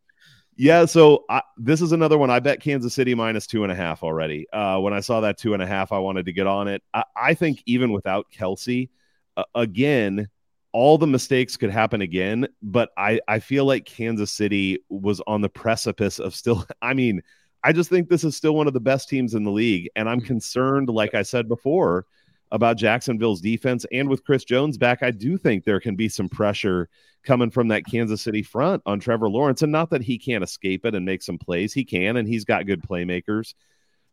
yeah, 0.57 0.85
so 0.85 1.25
I, 1.29 1.43
this 1.57 1.81
is 1.81 1.93
another 1.93 2.17
one. 2.17 2.31
I 2.31 2.39
bet 2.39 2.61
Kansas 2.61 2.95
City 2.95 3.15
minus 3.15 3.47
two 3.47 3.65
and 3.65 3.73
a 3.73 3.75
half 3.75 4.03
already. 4.03 4.47
Uh, 4.53 4.79
when 4.79 4.93
I 4.93 5.01
saw 5.01 5.21
that 5.21 5.37
two 5.37 5.53
and 5.53 5.63
a 5.63 5.67
half, 5.67 5.91
I 5.91 5.99
wanted 5.99 6.27
to 6.27 6.33
get 6.33 6.47
on 6.47 6.69
it. 6.69 6.83
I, 6.93 7.05
I 7.17 7.35
think 7.35 7.63
even 7.67 7.93
without 7.93 8.27
Kelce, 8.33 8.89
uh, 9.37 9.45
again, 9.55 10.29
all 10.73 10.97
the 10.97 11.07
mistakes 11.07 11.57
could 11.57 11.71
happen 11.71 12.03
again. 12.03 12.47
But 12.63 12.91
I, 12.97 13.21
I 13.27 13.41
feel 13.41 13.65
like 13.65 13.85
Kansas 13.85 14.33
City 14.33 14.79
was 14.89 15.21
on 15.27 15.41
the 15.41 15.49
precipice 15.49 16.21
of 16.21 16.35
still. 16.35 16.65
I 16.83 16.95
mean, 16.95 17.21
I 17.65 17.73
just 17.73 17.91
think 17.91 18.09
this 18.09 18.25
is 18.25 18.37
still 18.37 18.55
one 18.55 18.69
of 18.69 18.75
the 18.75 18.81
best 18.81 19.09
teams 19.09 19.35
in 19.35 19.43
the 19.43 19.51
league, 19.51 19.89
and 19.97 20.09
I'm 20.09 20.21
concerned, 20.21 20.89
like 20.89 21.15
I 21.15 21.23
said 21.23 21.49
before, 21.49 22.07
about 22.55 22.77
Jacksonville's 22.77 23.41
defense. 23.41 23.85
And 23.91 24.09
with 24.09 24.25
Chris 24.25 24.45
Jones 24.45 24.79
back, 24.79 25.03
I 25.03 25.11
do 25.11 25.37
think 25.37 25.65
there 25.65 25.81
can 25.81 25.97
be 25.97 26.09
some 26.09 26.29
pressure 26.29 26.89
coming 27.25 27.51
from 27.51 27.67
that 27.69 27.85
Kansas 27.85 28.23
City 28.23 28.45
front 28.45 28.81
on 28.87 29.01
Trevor 29.01 29.29
Lawrence. 29.29 29.63
And 29.63 29.73
not 29.73 29.91
that 29.91 30.03
he 30.03 30.19
can't 30.19 30.45
escape 30.45 30.87
it 30.87 30.95
and 30.95 31.05
make 31.05 31.23
some 31.25 31.37
plays, 31.37 31.75
he 31.75 31.85
can, 31.85 32.17
and 32.17 32.29
he's 32.29 32.45
got 32.45 32.65
good 32.65 32.81
playmakers. 32.81 33.55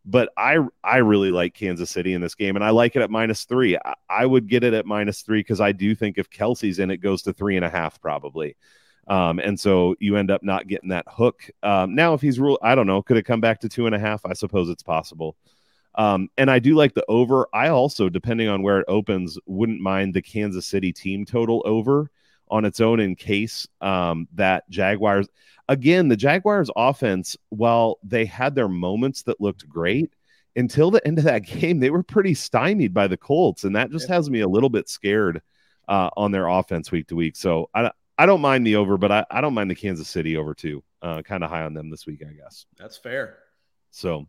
But 0.03 0.29
I 0.35 0.57
I 0.83 0.97
really 0.97 1.29
like 1.29 1.53
Kansas 1.53 1.91
City 1.91 2.13
in 2.15 2.21
this 2.21 2.33
game, 2.33 2.55
and 2.55 2.65
I 2.65 2.71
like 2.71 2.95
it 2.95 3.03
at 3.03 3.11
minus 3.11 3.43
three. 3.43 3.77
I, 3.77 3.93
I 4.09 4.25
would 4.25 4.47
get 4.47 4.63
it 4.63 4.73
at 4.73 4.87
minus 4.87 5.21
three 5.21 5.41
because 5.41 5.61
I 5.61 5.71
do 5.71 5.93
think 5.93 6.17
if 6.17 6.27
Kelce's 6.31 6.79
in, 6.79 6.89
it 6.89 6.97
goes 6.97 7.21
to 7.23 7.33
three 7.33 7.55
and 7.57 7.63
a 7.63 7.69
half 7.69 8.01
probably. 8.01 8.57
Um, 9.07 9.37
and 9.37 9.59
so 9.59 9.95
you 9.99 10.15
end 10.15 10.31
up 10.31 10.41
not 10.41 10.67
getting 10.67 10.89
that 10.89 11.05
hook. 11.07 11.47
Um, 11.61 11.93
now, 11.93 12.15
if 12.15 12.21
he's 12.21 12.39
rule, 12.39 12.57
I 12.63 12.73
don't 12.73 12.87
know, 12.87 13.03
could 13.03 13.17
it 13.17 13.23
come 13.23 13.41
back 13.41 13.59
to 13.59 13.69
two 13.69 13.85
and 13.85 13.93
a 13.93 13.99
half? 13.99 14.25
I 14.25 14.33
suppose 14.33 14.67
it's 14.69 14.81
possible. 14.81 15.35
Um, 15.95 16.29
and 16.37 16.49
I 16.49 16.59
do 16.59 16.75
like 16.75 16.93
the 16.93 17.05
over. 17.07 17.47
I 17.53 17.67
also, 17.69 18.09
depending 18.09 18.47
on 18.47 18.61
where 18.61 18.79
it 18.79 18.85
opens, 18.87 19.37
wouldn't 19.45 19.81
mind 19.81 20.13
the 20.13 20.21
Kansas 20.21 20.65
City 20.65 20.93
team 20.93 21.25
total 21.25 21.61
over 21.65 22.09
on 22.49 22.65
its 22.65 22.79
own 22.81 22.99
in 22.99 23.15
case 23.15 23.67
um, 23.81 24.27
that 24.33 24.69
Jaguars. 24.69 25.27
Again, 25.67 26.07
the 26.07 26.17
Jaguars 26.17 26.69
offense, 26.75 27.37
while 27.49 27.97
they 28.03 28.25
had 28.25 28.55
their 28.55 28.67
moments 28.67 29.23
that 29.23 29.39
looked 29.39 29.67
great, 29.69 30.13
until 30.55 30.91
the 30.91 31.05
end 31.07 31.17
of 31.17 31.23
that 31.25 31.39
game, 31.45 31.79
they 31.79 31.89
were 31.89 32.03
pretty 32.03 32.33
stymied 32.33 32.93
by 32.93 33.07
the 33.07 33.17
Colts, 33.17 33.63
and 33.63 33.75
that 33.75 33.91
just 33.91 34.07
has 34.09 34.29
me 34.29 34.41
a 34.41 34.47
little 34.47 34.69
bit 34.69 34.89
scared 34.89 35.41
uh, 35.87 36.09
on 36.15 36.31
their 36.31 36.47
offense 36.47 36.91
week 36.91 37.07
to 37.07 37.15
week. 37.15 37.35
So 37.35 37.69
I, 37.73 37.91
I 38.17 38.25
don't 38.25 38.41
mind 38.41 38.65
the 38.67 38.75
over, 38.75 38.97
but 38.97 39.11
I, 39.11 39.25
I 39.31 39.41
don't 39.41 39.53
mind 39.53 39.69
the 39.71 39.75
Kansas 39.75 40.07
City 40.07 40.37
over 40.37 40.53
too. 40.53 40.83
Uh, 41.01 41.21
kind 41.21 41.43
of 41.43 41.49
high 41.49 41.63
on 41.63 41.73
them 41.73 41.89
this 41.89 42.05
week, 42.05 42.21
I 42.27 42.31
guess. 42.33 42.65
That's 42.77 42.97
fair. 42.97 43.39
So 43.91 44.27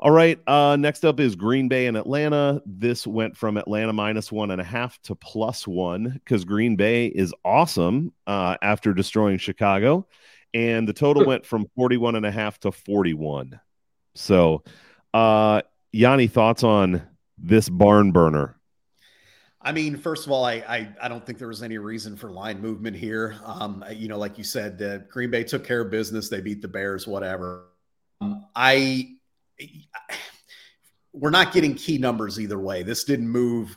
all 0.00 0.10
right. 0.10 0.38
Uh, 0.46 0.76
next 0.76 1.04
up 1.04 1.20
is 1.20 1.36
Green 1.36 1.68
Bay 1.68 1.86
and 1.86 1.94
Atlanta. 1.94 2.62
This 2.64 3.06
went 3.06 3.36
from 3.36 3.58
Atlanta 3.58 3.92
minus 3.92 4.32
one 4.32 4.50
and 4.50 4.58
a 4.60 4.64
half 4.64 5.00
to 5.02 5.14
plus 5.14 5.68
one 5.68 6.18
because 6.24 6.46
Green 6.46 6.74
Bay 6.74 7.06
is 7.06 7.34
awesome 7.44 8.14
uh, 8.26 8.56
after 8.62 8.94
destroying 8.94 9.36
Chicago. 9.36 10.06
And 10.54 10.88
the 10.88 10.94
total 10.94 11.26
went 11.26 11.44
from 11.44 11.66
41 11.76 12.16
and 12.16 12.24
a 12.24 12.30
half 12.30 12.58
to 12.60 12.72
41. 12.72 13.60
So, 14.14 14.64
uh, 15.12 15.60
Yanni, 15.92 16.28
thoughts 16.28 16.64
on 16.64 17.06
this 17.36 17.68
barn 17.68 18.10
burner? 18.10 18.56
I 19.60 19.72
mean, 19.72 19.98
first 19.98 20.24
of 20.24 20.32
all, 20.32 20.46
I, 20.46 20.54
I, 20.66 20.88
I 21.02 21.08
don't 21.08 21.24
think 21.26 21.38
there 21.38 21.48
was 21.48 21.62
any 21.62 21.76
reason 21.76 22.16
for 22.16 22.30
line 22.30 22.62
movement 22.62 22.96
here. 22.96 23.36
Um, 23.44 23.84
you 23.92 24.08
know, 24.08 24.16
like 24.18 24.38
you 24.38 24.44
said, 24.44 24.80
uh, 24.80 24.98
Green 25.10 25.30
Bay 25.30 25.44
took 25.44 25.62
care 25.62 25.82
of 25.82 25.90
business. 25.90 26.30
They 26.30 26.40
beat 26.40 26.62
the 26.62 26.68
Bears, 26.68 27.06
whatever. 27.06 27.66
Um, 28.22 28.46
I 28.56 29.16
we're 31.12 31.30
not 31.30 31.52
getting 31.52 31.74
key 31.74 31.98
numbers 31.98 32.38
either 32.38 32.58
way. 32.58 32.82
This 32.82 33.04
didn't 33.04 33.28
move, 33.28 33.76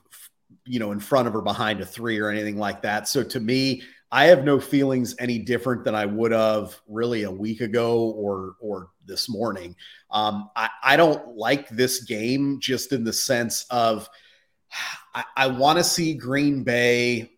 you 0.65 0.79
know, 0.79 0.91
in 0.91 0.99
front 0.99 1.27
of 1.27 1.36
or 1.36 1.41
behind 1.41 1.81
a 1.81 1.86
three 1.86 2.19
or 2.19 2.29
anything 2.29 2.57
like 2.57 2.81
that. 2.84 3.07
So 3.07 3.23
to 3.23 3.39
me, 3.39 3.84
I 4.11 4.25
have 4.25 4.43
no 4.43 4.59
feelings 4.59 5.15
any 5.17 5.39
different 5.39 5.84
than 5.84 5.95
I 5.95 6.05
would 6.05 6.31
have 6.31 6.79
really 6.88 7.23
a 7.23 7.31
week 7.31 7.61
ago 7.61 8.11
or 8.11 8.55
or 8.59 8.89
this 9.05 9.27
morning. 9.27 9.75
Um, 10.11 10.51
I, 10.55 10.69
I 10.84 10.97
don't 10.97 11.36
like 11.36 11.67
this 11.69 12.03
game 12.03 12.59
just 12.59 12.93
in 12.93 13.03
the 13.03 13.13
sense 13.13 13.65
of 13.71 14.07
I, 15.15 15.23
I 15.36 15.47
want 15.47 15.79
to 15.79 15.84
see 15.84 16.13
Green 16.13 16.63
Bay. 16.63 17.31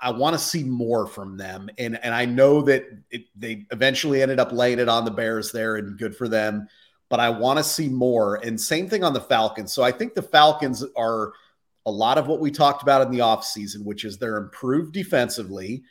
I 0.00 0.12
want 0.12 0.32
to 0.32 0.38
see 0.38 0.64
more 0.64 1.06
from 1.06 1.36
them, 1.36 1.68
and 1.76 2.02
and 2.02 2.14
I 2.14 2.24
know 2.24 2.62
that 2.62 2.84
it, 3.10 3.26
they 3.36 3.66
eventually 3.70 4.22
ended 4.22 4.40
up 4.40 4.50
laying 4.50 4.78
it 4.78 4.88
on 4.88 5.04
the 5.04 5.10
Bears 5.10 5.52
there, 5.52 5.76
and 5.76 5.98
good 5.98 6.16
for 6.16 6.28
them 6.28 6.68
but 7.12 7.20
I 7.20 7.28
want 7.28 7.58
to 7.58 7.62
see 7.62 7.90
more. 7.90 8.36
And 8.36 8.58
same 8.58 8.88
thing 8.88 9.04
on 9.04 9.12
the 9.12 9.20
Falcons. 9.20 9.70
So 9.70 9.82
I 9.82 9.92
think 9.92 10.14
the 10.14 10.22
Falcons 10.22 10.82
are 10.96 11.34
a 11.84 11.90
lot 11.90 12.16
of 12.16 12.26
what 12.26 12.40
we 12.40 12.50
talked 12.50 12.82
about 12.82 13.02
in 13.02 13.10
the 13.10 13.18
offseason, 13.18 13.84
which 13.84 14.06
is 14.06 14.16
they're 14.16 14.38
improved 14.38 14.94
defensively. 14.94 15.82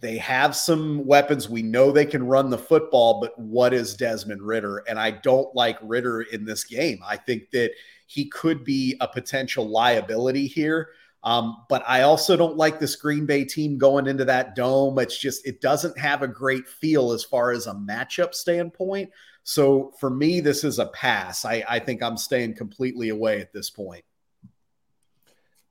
They 0.00 0.18
have 0.18 0.54
some 0.54 1.06
weapons. 1.06 1.48
We 1.48 1.62
know 1.62 1.90
they 1.90 2.04
can 2.04 2.26
run 2.26 2.50
the 2.50 2.58
football, 2.58 3.22
but 3.22 3.38
what 3.38 3.72
is 3.72 3.96
Desmond 3.96 4.42
Ridder? 4.42 4.84
And 4.86 4.98
I 4.98 5.12
don't 5.12 5.48
like 5.54 5.78
Ridder 5.80 6.20
in 6.20 6.44
this 6.44 6.62
game. 6.64 6.98
I 7.02 7.16
think 7.16 7.50
that 7.52 7.70
he 8.06 8.28
could 8.28 8.64
be 8.64 8.98
a 9.00 9.08
potential 9.08 9.66
liability 9.66 10.46
here. 10.46 10.90
Um, 11.22 11.64
but 11.70 11.82
I 11.88 12.02
also 12.02 12.36
don't 12.36 12.58
like 12.58 12.78
this 12.78 12.96
Green 12.96 13.24
Bay 13.24 13.46
team 13.46 13.78
going 13.78 14.06
into 14.06 14.26
that 14.26 14.54
dome. 14.54 14.98
It's 14.98 15.18
just, 15.18 15.46
it 15.46 15.62
doesn't 15.62 15.98
have 15.98 16.20
a 16.20 16.28
great 16.28 16.68
feel 16.68 17.12
as 17.12 17.24
far 17.24 17.52
as 17.52 17.66
a 17.66 17.72
matchup 17.72 18.34
standpoint. 18.34 19.08
So 19.44 19.92
for 20.00 20.10
me, 20.10 20.40
this 20.40 20.64
is 20.64 20.78
a 20.78 20.86
pass. 20.86 21.44
I, 21.44 21.62
I 21.68 21.78
think 21.78 22.02
I'm 22.02 22.16
staying 22.16 22.54
completely 22.54 23.10
away 23.10 23.40
at 23.40 23.52
this 23.52 23.70
point. 23.70 24.04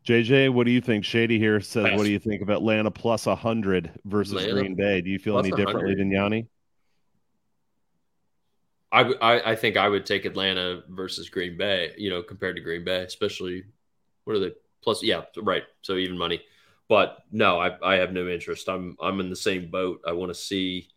JJ, 0.05 0.53
what 0.53 0.65
do 0.65 0.71
you 0.71 0.81
think? 0.81 1.05
Shady 1.05 1.39
here 1.39 1.59
says, 1.59 1.89
pass. 1.89 1.97
what 1.97 2.03
do 2.03 2.11
you 2.11 2.19
think 2.19 2.41
of 2.41 2.49
Atlanta 2.49 2.91
plus 2.91 3.25
100 3.25 3.99
versus 4.05 4.33
Atlanta 4.33 4.53
Green 4.53 4.75
Bay? 4.75 5.01
Do 5.01 5.09
you 5.09 5.17
feel 5.17 5.39
any 5.39 5.49
differently 5.49 5.95
100. 5.95 5.99
than 5.99 6.11
Yanni? 6.11 6.47
I, 8.91 9.01
I, 9.01 9.51
I 9.51 9.55
think 9.55 9.75
I 9.75 9.89
would 9.89 10.05
take 10.05 10.25
Atlanta 10.25 10.83
versus 10.87 11.27
Green 11.29 11.57
Bay, 11.57 11.93
you 11.97 12.11
know, 12.11 12.21
compared 12.21 12.55
to 12.57 12.61
Green 12.61 12.83
Bay, 12.83 13.01
especially 13.01 13.63
what 14.23 14.35
are 14.35 14.39
they 14.39 14.51
plus? 14.83 15.01
Yeah, 15.01 15.23
right. 15.41 15.63
So 15.81 15.95
even 15.95 16.15
money, 16.17 16.43
but 16.87 17.17
no, 17.31 17.59
I, 17.59 17.71
I 17.83 17.95
have 17.95 18.13
no 18.13 18.27
interest. 18.27 18.69
I'm 18.69 18.95
I'm 19.01 19.19
in 19.19 19.31
the 19.31 19.35
same 19.35 19.71
boat. 19.71 20.01
I 20.07 20.11
want 20.11 20.29
to 20.29 20.35
see, 20.35 20.89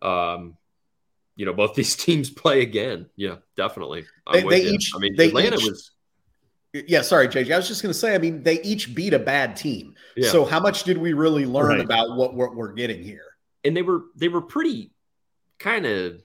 um, 0.00 0.56
you 1.36 1.46
know 1.46 1.52
both 1.52 1.74
these 1.76 1.96
teams 1.96 2.30
play 2.30 2.62
again. 2.62 3.06
Yeah, 3.16 3.36
definitely. 3.56 4.04
They, 4.32 4.42
they 4.42 4.62
each. 4.62 4.92
I 4.94 4.98
mean, 4.98 5.16
they 5.16 5.28
Atlanta 5.28 5.56
each, 5.56 5.64
was. 5.64 5.90
Yeah, 6.72 7.02
sorry, 7.02 7.28
JJ. 7.28 7.52
I 7.52 7.56
was 7.58 7.68
just 7.68 7.82
going 7.82 7.92
to 7.92 7.98
say. 7.98 8.14
I 8.14 8.18
mean, 8.18 8.42
they 8.42 8.60
each 8.62 8.94
beat 8.94 9.12
a 9.12 9.18
bad 9.18 9.56
team. 9.56 9.94
Yeah. 10.16 10.30
So 10.30 10.44
how 10.44 10.58
much 10.58 10.84
did 10.84 10.96
we 10.96 11.12
really 11.12 11.44
learn 11.44 11.68
right. 11.68 11.80
about 11.80 12.16
what, 12.16 12.34
what 12.34 12.54
we're 12.54 12.72
getting 12.72 13.02
here? 13.02 13.24
And 13.64 13.76
they 13.76 13.82
were 13.82 14.04
they 14.16 14.28
were 14.28 14.40
pretty 14.40 14.90
kind 15.58 15.84
of 15.84 16.22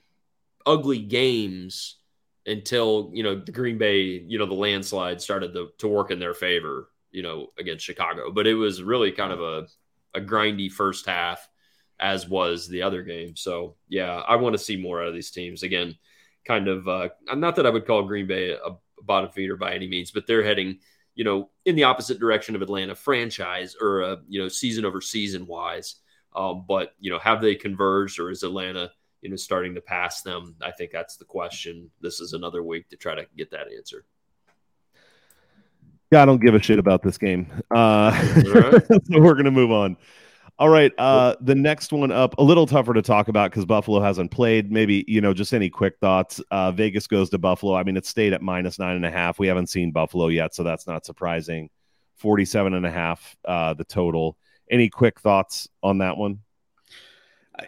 ugly 0.65 0.99
games 0.99 1.97
until 2.45 3.11
you 3.13 3.23
know 3.23 3.35
the 3.35 3.51
Green 3.51 3.77
Bay, 3.77 4.03
you 4.03 4.39
know, 4.39 4.45
the 4.45 4.53
landslide 4.53 5.21
started 5.21 5.53
to, 5.53 5.69
to 5.79 5.87
work 5.87 6.11
in 6.11 6.19
their 6.19 6.33
favor, 6.33 6.89
you 7.11 7.23
know, 7.23 7.47
against 7.59 7.85
Chicago. 7.85 8.31
But 8.31 8.47
it 8.47 8.55
was 8.55 8.81
really 8.81 9.11
kind 9.11 9.33
of 9.33 9.41
a 9.41 9.67
a 10.15 10.21
grindy 10.21 10.71
first 10.71 11.05
half 11.05 11.47
as 11.99 12.27
was 12.27 12.67
the 12.67 12.81
other 12.81 13.03
game. 13.03 13.35
So 13.35 13.75
yeah, 13.87 14.15
I 14.27 14.35
want 14.35 14.53
to 14.53 14.63
see 14.63 14.77
more 14.77 15.01
out 15.01 15.07
of 15.07 15.13
these 15.13 15.31
teams. 15.31 15.63
Again, 15.63 15.95
kind 16.45 16.67
of 16.67 16.87
uh, 16.87 17.09
not 17.33 17.55
that 17.55 17.65
I 17.65 17.69
would 17.69 17.87
call 17.87 18.03
Green 18.03 18.27
Bay 18.27 18.51
a, 18.51 18.75
bottom 19.03 19.29
feeder 19.29 19.55
by 19.55 19.73
any 19.73 19.87
means, 19.87 20.11
but 20.11 20.25
they're 20.27 20.43
heading 20.43 20.79
you 21.15 21.23
know 21.23 21.49
in 21.65 21.75
the 21.75 21.83
opposite 21.83 22.19
direction 22.19 22.55
of 22.55 22.61
Atlanta 22.61 22.95
franchise 22.95 23.75
or 23.79 24.03
uh, 24.03 24.15
you 24.27 24.41
know 24.41 24.47
season 24.47 24.85
over 24.85 25.01
season 25.01 25.47
wise. 25.47 25.95
Um, 26.35 26.65
but 26.67 26.93
you 26.99 27.09
know, 27.09 27.19
have 27.19 27.41
they 27.41 27.55
converged 27.55 28.19
or 28.19 28.29
is 28.29 28.43
Atlanta 28.43 28.91
you 29.21 29.29
know 29.29 29.35
starting 29.35 29.75
to 29.75 29.81
pass 29.81 30.21
them? 30.21 30.55
I 30.61 30.71
think 30.71 30.91
that's 30.91 31.17
the 31.17 31.25
question. 31.25 31.89
This 32.01 32.19
is 32.19 32.33
another 32.33 32.63
week 32.63 32.89
to 32.89 32.97
try 32.97 33.15
to 33.15 33.25
get 33.35 33.51
that 33.51 33.67
answer. 33.75 34.05
Yeah, 36.11 36.21
I 36.21 36.25
don't 36.25 36.41
give 36.41 36.55
a 36.55 36.61
shit 36.61 36.79
about 36.79 37.01
this 37.01 37.17
game. 37.17 37.47
Uh, 37.69 38.11
right. 38.53 38.83
so 38.87 39.19
we're 39.19 39.35
gonna 39.35 39.51
move 39.51 39.71
on. 39.71 39.97
All 40.59 40.69
right. 40.69 40.91
Uh, 40.97 41.35
the 41.39 41.53
next 41.53 41.93
one 41.93 42.11
up, 42.11 42.35
a 42.39 42.43
little 42.43 42.65
tougher 42.65 42.93
to 42.93 43.03
talk 43.03 43.27
about 43.27 43.51
because 43.51 43.65
Buffalo 43.65 44.01
hasn't 44.01 44.31
played. 44.31 44.71
Maybe, 44.71 45.05
you 45.07 45.21
know, 45.21 45.33
just 45.33 45.53
any 45.53 45.69
quick 45.69 45.97
thoughts. 46.01 46.41
Uh, 46.49 46.71
Vegas 46.71 47.05
goes 47.05 47.29
to 47.29 47.37
Buffalo. 47.37 47.75
I 47.75 47.83
mean, 47.83 47.95
it 47.95 48.07
stayed 48.07 48.33
at 48.33 48.41
minus 48.41 48.79
nine 48.79 48.95
and 48.95 49.05
a 49.05 49.11
half. 49.11 49.37
We 49.37 49.47
haven't 49.47 49.67
seen 49.67 49.91
Buffalo 49.91 50.29
yet, 50.29 50.55
so 50.55 50.63
that's 50.63 50.87
not 50.87 51.05
surprising. 51.05 51.69
47 52.17 52.73
and 52.73 52.85
a 52.87 52.91
half, 52.91 53.37
uh, 53.45 53.75
the 53.75 53.83
total. 53.83 54.35
Any 54.69 54.89
quick 54.89 55.19
thoughts 55.19 55.69
on 55.83 55.99
that 55.99 56.17
one? 56.17 56.39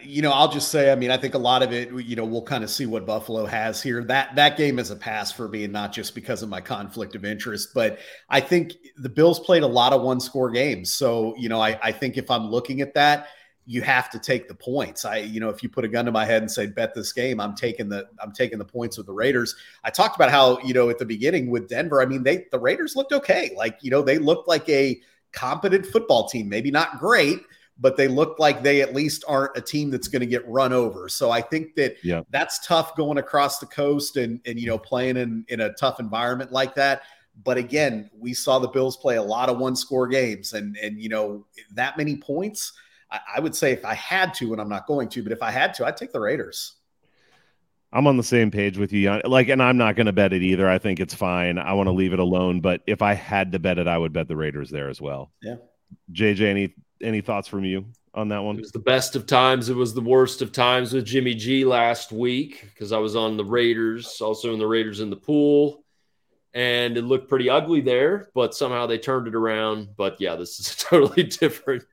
You 0.04 0.22
know, 0.22 0.32
I'll 0.32 0.52
just 0.52 0.70
say, 0.70 0.92
I 0.92 0.96
mean, 0.96 1.10
I 1.10 1.18
think 1.18 1.34
a 1.34 1.40
lot 1.40 1.64
of 1.64 1.74
it, 1.74 1.92
you 2.04 2.16
know, 2.16 2.26
we'll 2.26 2.44
kind 2.44 2.64
of 2.64 2.70
see 2.70 2.86
what 2.86 3.06
Buffalo 3.06 3.46
has 3.46 3.82
here. 3.82 4.04
That 4.04 4.36
that 4.36 4.56
game 4.56 4.78
is 4.78 4.92
a 4.92 4.96
pass 4.96 5.32
for 5.32 5.48
me, 5.48 5.64
and 5.64 5.74
not 5.74 5.92
just 5.92 6.14
because 6.14 6.44
of 6.44 6.50
my 6.50 6.62
conflict 6.62 7.16
of 7.16 7.26
interest, 7.26 7.74
but 7.74 8.00
I 8.30 8.40
think 8.40 8.74
the 8.98 9.10
Bills 9.10 9.40
played 9.40 9.64
a 9.64 9.68
lot 9.68 9.94
of 9.94 10.02
one 10.02 10.20
score 10.20 10.52
games. 10.52 10.92
So, 10.92 11.36
you 11.38 11.50
know, 11.50 11.60
I, 11.60 11.80
I 11.82 11.92
think 11.92 12.18
if 12.18 12.30
I'm 12.30 12.52
looking 12.52 12.82
at 12.82 12.94
that, 12.94 13.30
you 13.66 13.82
have 13.82 14.12
to 14.12 14.20
take 14.20 14.48
the 14.48 14.54
points. 14.54 15.06
I, 15.06 15.18
you 15.18 15.40
know, 15.40 15.50
if 15.50 15.64
you 15.64 15.70
put 15.70 15.86
a 15.86 15.88
gun 15.88 16.06
to 16.06 16.12
my 16.12 16.26
head 16.26 16.44
and 16.44 16.52
say 16.52 16.68
bet 16.68 16.94
this 16.94 17.12
game, 17.12 17.40
I'm 17.40 17.56
taking 17.56 17.90
the 17.90 18.08
I'm 18.22 18.32
taking 18.32 18.60
the 18.60 18.66
points 18.66 18.96
with 18.96 19.08
the 19.08 19.14
Raiders. 19.14 19.56
I 19.84 19.90
talked 19.90 20.16
about 20.16 20.30
how, 20.30 20.60
you 20.60 20.74
know, 20.74 20.90
at 20.90 21.00
the 21.00 21.06
beginning 21.06 21.50
with 21.50 21.68
Denver, 21.68 22.00
I 22.00 22.06
mean, 22.06 22.22
they 22.22 22.46
the 22.52 22.60
Raiders 22.60 22.96
looked 22.96 23.12
okay. 23.14 23.54
Like, 23.58 23.80
you 23.82 23.90
know, 23.90 24.04
they 24.04 24.20
looked 24.20 24.48
like 24.48 24.70
a 24.70 25.02
competent 25.32 25.88
football 25.88 26.30
team, 26.30 26.48
maybe 26.48 26.70
not 26.70 27.00
great 27.00 27.40
but 27.80 27.96
they 27.96 28.08
look 28.08 28.40
like 28.40 28.62
they 28.62 28.82
at 28.82 28.94
least 28.94 29.24
aren't 29.28 29.58
a 29.58 29.62
team 29.62 29.90
that's 29.90 30.08
going 30.08 30.20
to 30.20 30.26
get 30.26 30.48
run 30.48 30.74
over. 30.74 31.08
So 31.08 31.32
I 31.32 31.42
think 31.42 31.76
that 31.76 31.96
yeah. 32.04 32.22
that's 32.30 32.66
tough 32.66 32.96
going 32.96 33.18
across 33.18 33.60
the 33.60 33.66
coast 33.66 34.18
and 34.18 34.40
and 34.46 34.60
you 34.60 34.68
know 34.68 34.78
playing 34.78 35.18
in 35.18 35.46
in 35.48 35.62
a 35.62 35.74
tough 35.74 36.00
environment 36.00 36.52
like 36.52 36.76
that. 36.76 37.04
But 37.44 37.58
again, 37.58 38.10
we 38.18 38.34
saw 38.34 38.60
the 38.60 38.68
Bills 38.68 38.98
play 38.98 39.16
a 39.16 39.24
lot 39.24 39.50
of 39.50 39.58
one 39.58 39.76
score 39.76 40.08
games 40.08 40.54
and 40.54 40.78
and 40.78 41.02
you 41.02 41.10
know 41.10 41.46
that 41.74 41.98
many 41.98 42.18
points. 42.18 42.74
I, 43.10 43.20
I 43.38 43.40
would 43.40 43.56
say 43.56 43.72
if 43.72 43.86
I 43.86 43.94
had 43.94 44.34
to, 44.36 44.52
and 44.52 44.62
I'm 44.62 44.70
not 44.70 44.86
going 44.86 45.10
to, 45.10 45.24
but 45.24 45.32
if 45.32 45.42
I 45.42 45.52
had 45.52 45.74
to, 45.76 45.86
I'd 45.86 45.98
take 45.98 46.12
the 46.12 46.20
Raiders. 46.20 46.76
I'm 47.92 48.06
on 48.06 48.18
the 48.18 48.24
same 48.24 48.52
page 48.52 48.78
with 48.78 48.94
you. 48.94 49.20
Like, 49.26 49.50
and 49.50 49.64
I'm 49.64 49.78
not 49.78 49.96
going 49.96 50.06
to 50.06 50.14
bet 50.14 50.32
it 50.32 50.44
either. 50.44 50.70
I 50.70 50.78
think 50.78 51.00
it's 51.00 51.16
fine. 51.16 51.58
I 51.58 51.74
want 51.74 51.88
to 51.88 51.92
leave 51.92 52.14
it 52.14 52.20
alone. 52.20 52.62
But 52.62 52.82
if 52.86 53.02
I 53.02 53.16
had 53.16 53.52
to 53.54 53.58
bet 53.58 53.80
it, 53.80 53.88
I 53.88 53.98
would 53.98 54.14
bet 54.14 54.28
the 54.28 54.36
Raiders 54.36 54.70
there 54.70 54.90
as 54.90 55.02
well. 55.02 55.32
Yeah. 55.42 55.56
JJ, 56.14 56.42
any 56.42 56.76
any 57.02 57.22
thoughts 57.22 57.48
from 57.48 57.66
you 57.66 57.86
on 58.14 58.30
that 58.30 58.40
one? 58.40 58.58
It 58.58 58.62
was 58.62 58.72
the 58.72 58.80
best 58.80 59.16
of 59.16 59.26
times. 59.26 59.70
It 59.70 59.76
was 59.76 59.94
the 59.94 60.02
worst 60.02 60.42
of 60.42 60.52
times 60.52 60.94
with 60.94 61.06
Jimmy 61.06 61.34
G 61.36 61.66
last 61.66 62.12
week 62.12 62.68
because 62.74 62.92
I 62.92 62.98
was 62.98 63.16
on 63.16 63.38
the 63.38 63.46
Raiders, 63.46 64.22
also 64.22 64.54
in 64.54 64.60
the 64.60 64.68
Raiders 64.68 65.00
in 65.00 65.10
the 65.10 65.16
pool, 65.16 65.84
and 66.54 66.98
it 66.98 67.04
looked 67.04 67.30
pretty 67.30 67.50
ugly 67.50 67.82
there. 67.82 68.30
But 68.34 68.54
somehow 68.54 68.86
they 68.86 68.98
turned 68.98 69.28
it 69.28 69.36
around. 69.36 69.90
But 69.96 70.20
yeah, 70.20 70.36
this 70.36 70.60
is 70.60 70.74
a 70.74 70.78
totally 70.78 71.24
different, 71.24 71.84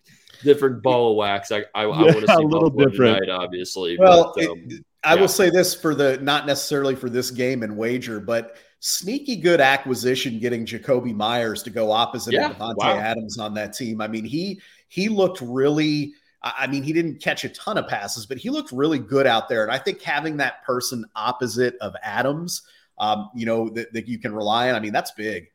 different 0.42 0.82
ball 0.82 1.12
of 1.12 1.16
wax. 1.16 1.52
I 1.52 1.64
I, 1.74 1.82
yeah, 1.82 1.86
I 1.86 1.86
want 1.86 2.20
to 2.20 2.26
see 2.26 2.32
a 2.32 2.38
little 2.38 2.70
Buffalo 2.70 2.88
different, 2.90 3.24
tonight, 3.24 3.32
obviously. 3.32 3.98
Well, 3.98 4.32
but, 4.34 4.46
um, 4.46 4.64
it, 4.68 4.84
I 5.04 5.14
yeah. 5.14 5.20
will 5.20 5.28
say 5.28 5.50
this 5.50 5.74
for 5.74 5.94
the 5.94 6.18
not 6.18 6.46
necessarily 6.46 6.96
for 6.96 7.08
this 7.08 7.30
game 7.30 7.62
and 7.62 7.76
wager, 7.76 8.18
but 8.18 8.56
sneaky 8.80 9.36
good 9.36 9.60
acquisition 9.60 10.38
getting 10.38 10.66
Jakobi 10.66 11.14
Meyers 11.14 11.62
to 11.62 11.70
go 11.70 11.90
opposite 11.90 12.34
yeah, 12.34 12.50
of 12.50 12.56
Davante 12.56 12.76
wow. 12.76 12.98
Adams 12.98 13.38
on 13.38 13.54
that 13.54 13.72
team. 13.72 14.00
I 14.00 14.08
mean, 14.08 14.24
he 14.24 14.60
he 14.88 15.08
looked 15.08 15.40
really. 15.40 16.14
I 16.42 16.68
mean, 16.68 16.84
he 16.84 16.92
didn't 16.92 17.20
catch 17.20 17.44
a 17.44 17.48
ton 17.48 17.76
of 17.76 17.88
passes, 17.88 18.24
but 18.24 18.38
he 18.38 18.50
looked 18.50 18.70
really 18.70 19.00
good 19.00 19.26
out 19.26 19.48
there. 19.48 19.64
And 19.64 19.72
I 19.72 19.78
think 19.78 20.00
having 20.00 20.36
that 20.36 20.62
person 20.62 21.04
opposite 21.16 21.74
of 21.80 21.96
Adams, 22.04 22.62
um, 22.98 23.30
you 23.34 23.46
know, 23.46 23.68
that, 23.70 23.92
that, 23.94 24.06
you 24.06 24.20
can 24.20 24.32
rely 24.32 24.68
on. 24.68 24.76
I 24.76 24.80
mean, 24.80 24.92
that's 24.92 25.10
big. 25.10 25.48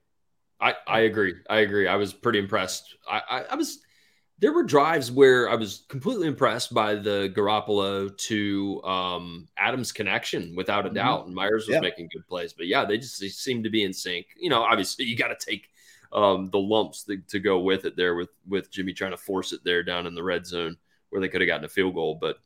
I, 0.59 0.75
I 0.87 0.99
agree. 1.01 1.35
I 1.49 1.59
agree. 1.59 1.87
I 1.87 1.95
was 1.95 2.11
pretty 2.11 2.39
impressed. 2.39 2.95
I, 3.09 3.21
I, 3.29 3.43
I 3.51 3.55
was 3.55 3.79
there 4.41 4.51
were 4.51 4.63
drives 4.63 5.11
where 5.11 5.49
I 5.49 5.55
was 5.55 5.85
completely 5.87 6.27
impressed 6.27 6.73
by 6.73 6.95
the 6.95 7.31
Garoppolo 7.35 8.15
to 8.17 8.83
um, 8.83 9.47
Adams 9.55 9.91
connection, 9.91 10.55
without 10.55 10.85
a 10.85 10.89
mm-hmm. 10.89 10.95
doubt. 10.95 11.27
And 11.27 11.35
Meyers 11.35 11.67
was 11.67 11.75
yeah. 11.75 11.79
making 11.79 12.09
good 12.11 12.27
plays, 12.27 12.51
but 12.51 12.65
yeah, 12.65 12.83
they 12.83 12.97
just 12.97 13.21
they 13.21 13.29
seemed 13.29 13.63
to 13.63 13.69
be 13.69 13.83
in 13.83 13.93
sync. 13.93 14.25
You 14.35 14.49
know, 14.49 14.63
obviously 14.63 15.05
you 15.05 15.15
got 15.15 15.27
to 15.27 15.45
take 15.45 15.69
um, 16.13 16.49
the 16.49 16.59
lumps 16.59 17.03
to, 17.03 17.17
to, 17.29 17.39
go 17.39 17.59
with 17.59 17.85
it 17.85 17.95
there 17.95 18.15
with 18.15 18.29
with 18.47 18.71
Jimmy 18.71 18.93
trying 18.93 19.11
to 19.11 19.17
force 19.17 19.53
it 19.53 19.61
there 19.63 19.83
down 19.83 20.07
in 20.07 20.15
the 20.15 20.23
red 20.23 20.45
zone 20.45 20.77
where 21.09 21.21
they 21.21 21.29
could 21.29 21.41
have 21.41 21.47
gotten 21.47 21.65
a 21.65 21.69
field 21.69 21.93
goal. 21.93 22.17
But 22.19 22.37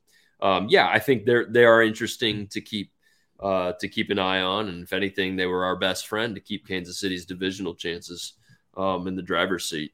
um, 0.42 0.68
yeah, 0.70 0.88
I 0.88 1.00
think 1.00 1.26
they're 1.26 1.46
they 1.46 1.66
are 1.66 1.82
interesting 1.82 2.48
to 2.48 2.62
keep 2.62 2.92
uh, 3.40 3.74
to 3.80 3.88
keep 3.88 4.10
an 4.10 4.20
eye 4.20 4.42
on, 4.42 4.70
and 4.70 4.84
if 4.84 4.94
anything, 4.94 5.36
they 5.36 5.46
were 5.46 5.66
our 5.66 5.76
best 5.76 6.08
friend 6.08 6.36
to 6.36 6.42
keep 6.42 6.68
Kansas 6.68 7.00
City's 7.00 7.26
divisional 7.26 7.76
chances 7.76 8.34
um, 8.78 9.08
in 9.08 9.16
the 9.16 9.22
driver's 9.22 9.68
seat. 9.68 9.92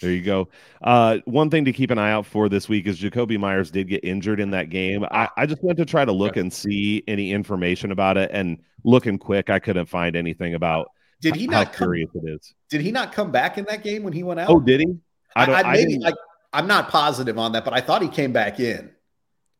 There 0.00 0.10
you 0.10 0.22
go. 0.22 0.48
Uh, 0.82 1.18
one 1.26 1.48
thing 1.48 1.64
to 1.66 1.72
keep 1.72 1.92
an 1.92 1.98
eye 1.98 2.10
out 2.10 2.26
for 2.26 2.48
this 2.48 2.68
week 2.68 2.88
is 2.88 3.00
Jakobi 3.00 3.38
Meyers 3.38 3.70
did 3.70 3.88
get 3.88 4.04
injured 4.04 4.40
in 4.40 4.50
that 4.50 4.68
game. 4.68 5.04
I, 5.10 5.28
I 5.36 5.46
just 5.46 5.62
went 5.62 5.78
to 5.78 5.84
try 5.84 6.04
to 6.04 6.10
look 6.10 6.36
and 6.36 6.52
see 6.52 7.04
any 7.06 7.30
information 7.30 7.92
about 7.92 8.16
it, 8.16 8.30
and 8.32 8.58
looking 8.84 9.18
quick, 9.18 9.48
I 9.48 9.60
couldn't 9.60 9.86
find 9.86 10.16
anything 10.16 10.54
about. 10.54 10.90
Did 11.22 11.36
he 11.36 11.46
not 11.46 11.72
come, 11.72 11.86
curious 11.86 12.10
it 12.14 12.28
is? 12.28 12.54
Did 12.68 12.80
he 12.80 12.90
not 12.90 13.12
come 13.12 13.30
back 13.30 13.56
in 13.56 13.64
that 13.66 13.84
game 13.84 14.02
when 14.02 14.12
he 14.12 14.24
went 14.24 14.40
out? 14.40 14.50
Oh, 14.50 14.60
did 14.60 14.80
he? 14.80 14.96
I, 15.36 15.46
don't, 15.46 15.54
I, 15.54 15.60
I 15.60 15.72
maybe 15.72 16.00
I, 16.04 16.12
I'm 16.52 16.66
not 16.66 16.90
positive 16.90 17.38
on 17.38 17.52
that, 17.52 17.64
but 17.64 17.72
I 17.72 17.80
thought 17.80 18.02
he 18.02 18.08
came 18.08 18.32
back 18.32 18.58
in. 18.60 18.90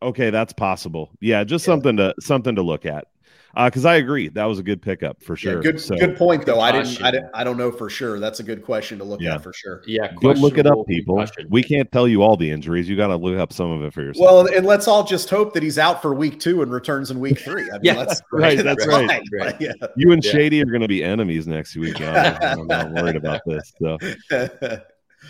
Okay, 0.02 0.30
that's 0.30 0.52
possible. 0.52 1.12
Yeah, 1.20 1.44
just 1.44 1.64
yeah. 1.64 1.72
something 1.72 1.96
to 1.98 2.14
something 2.18 2.56
to 2.56 2.62
look 2.62 2.84
at 2.84 3.06
because 3.54 3.84
uh, 3.84 3.90
I 3.90 3.94
agree 3.96 4.28
that 4.28 4.44
was 4.44 4.58
a 4.58 4.62
good 4.62 4.80
pickup 4.80 5.22
for 5.22 5.36
sure. 5.36 5.56
Yeah, 5.56 5.72
good, 5.72 5.80
so, 5.80 5.96
good 5.96 6.16
point 6.16 6.46
though. 6.46 6.60
I 6.60 6.72
didn't, 6.72 7.02
I 7.02 7.10
didn't, 7.10 7.30
I 7.34 7.44
don't 7.44 7.58
know 7.58 7.70
for 7.70 7.90
sure. 7.90 8.18
That's 8.18 8.40
a 8.40 8.42
good 8.42 8.64
question 8.64 8.98
to 8.98 9.04
look 9.04 9.20
yeah. 9.20 9.34
at 9.34 9.42
for 9.42 9.52
sure. 9.52 9.82
Yeah, 9.86 10.12
go 10.20 10.30
look 10.30 10.58
it 10.58 10.66
up, 10.66 10.86
people. 10.86 11.16
Question. 11.16 11.46
We 11.50 11.62
can't 11.62 11.90
tell 11.92 12.08
you 12.08 12.22
all 12.22 12.36
the 12.36 12.50
injuries. 12.50 12.88
You 12.88 12.96
got 12.96 13.08
to 13.08 13.16
look 13.16 13.38
up 13.38 13.52
some 13.52 13.70
of 13.70 13.82
it 13.82 13.92
for 13.92 14.02
yourself. 14.02 14.24
Well, 14.24 14.56
and 14.56 14.64
let's 14.64 14.88
all 14.88 15.04
just 15.04 15.28
hope 15.28 15.52
that 15.54 15.62
he's 15.62 15.78
out 15.78 16.00
for 16.00 16.14
week 16.14 16.40
two 16.40 16.62
and 16.62 16.72
returns 16.72 17.10
in 17.10 17.20
week 17.20 17.40
three. 17.40 17.70
I 17.70 17.72
mean, 17.72 17.80
yeah, 17.82 17.94
that's 17.94 18.22
right. 18.32 18.58
That's 18.58 18.86
right. 18.86 19.08
right. 19.08 19.22
right. 19.38 19.60
Yeah. 19.60 19.72
You 19.96 20.12
and 20.12 20.24
Shady 20.24 20.62
are 20.62 20.66
going 20.66 20.80
to 20.80 20.88
be 20.88 21.04
enemies 21.04 21.46
next 21.46 21.76
week. 21.76 22.00
I'm 22.00 22.66
not 22.66 22.90
worried 22.92 23.16
about 23.16 23.42
this. 23.46 23.72
So. 23.78 23.98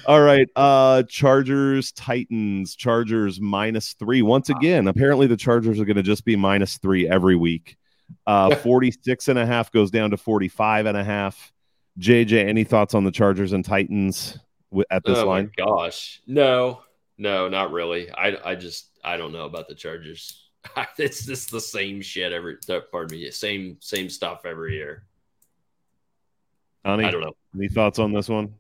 All 0.07 0.21
right. 0.21 0.49
Uh 0.57 1.03
Chargers, 1.05 1.93
Titans, 1.93 2.77
Chargers 2.77 3.41
minus 3.41 3.93
three. 3.95 4.23
Once 4.23 4.49
again, 4.49 4.89
apparently 4.89 5.27
the 5.27 5.37
Chargers 5.37 5.79
are 5.79 5.85
going 5.85 5.97
to 5.97 6.03
just 6.03 6.25
be 6.25 6.35
minus 6.35 6.79
three 6.79 7.09
every 7.09 7.37
week. 7.37 7.77
Uh, 8.27 8.55
46 8.57 9.29
and 9.29 9.39
a 9.39 9.47
half 9.47 9.73
goes 9.73 9.91
down 9.91 10.11
to 10.11 10.17
45 10.17 10.87
and 10.87 10.97
a 10.97 11.05
half. 11.05 11.53
JJ, 11.99 12.49
any 12.49 12.65
thoughts 12.65 12.95
on 12.95 13.05
the 13.05 13.11
Chargers 13.11 13.53
and 13.53 13.65
Titans 13.65 14.39
at 14.91 15.05
this 15.05 15.19
oh 15.19 15.27
line? 15.27 15.51
gosh, 15.57 16.23
no, 16.27 16.81
no, 17.19 17.49
not 17.49 17.73
really. 17.73 18.11
I, 18.11 18.37
I 18.45 18.55
just, 18.55 18.89
I 19.05 19.17
don't 19.17 19.33
know 19.33 19.45
about 19.45 19.69
the 19.69 19.75
Chargers. 19.75 20.49
it's 20.99 21.27
just 21.27 21.51
the 21.51 21.61
same 21.61 22.01
shit 22.01 22.33
every. 22.33 22.57
Pardon 22.91 23.19
me, 23.19 23.31
same, 23.31 23.77
same 23.81 24.09
stuff 24.09 24.47
every 24.47 24.77
year. 24.77 25.05
Yanni, 26.85 27.05
I 27.05 27.11
don't 27.11 27.21
know. 27.21 27.37
Any 27.55 27.69
thoughts 27.69 27.99
on 27.99 28.13
this 28.13 28.29
one? 28.29 28.55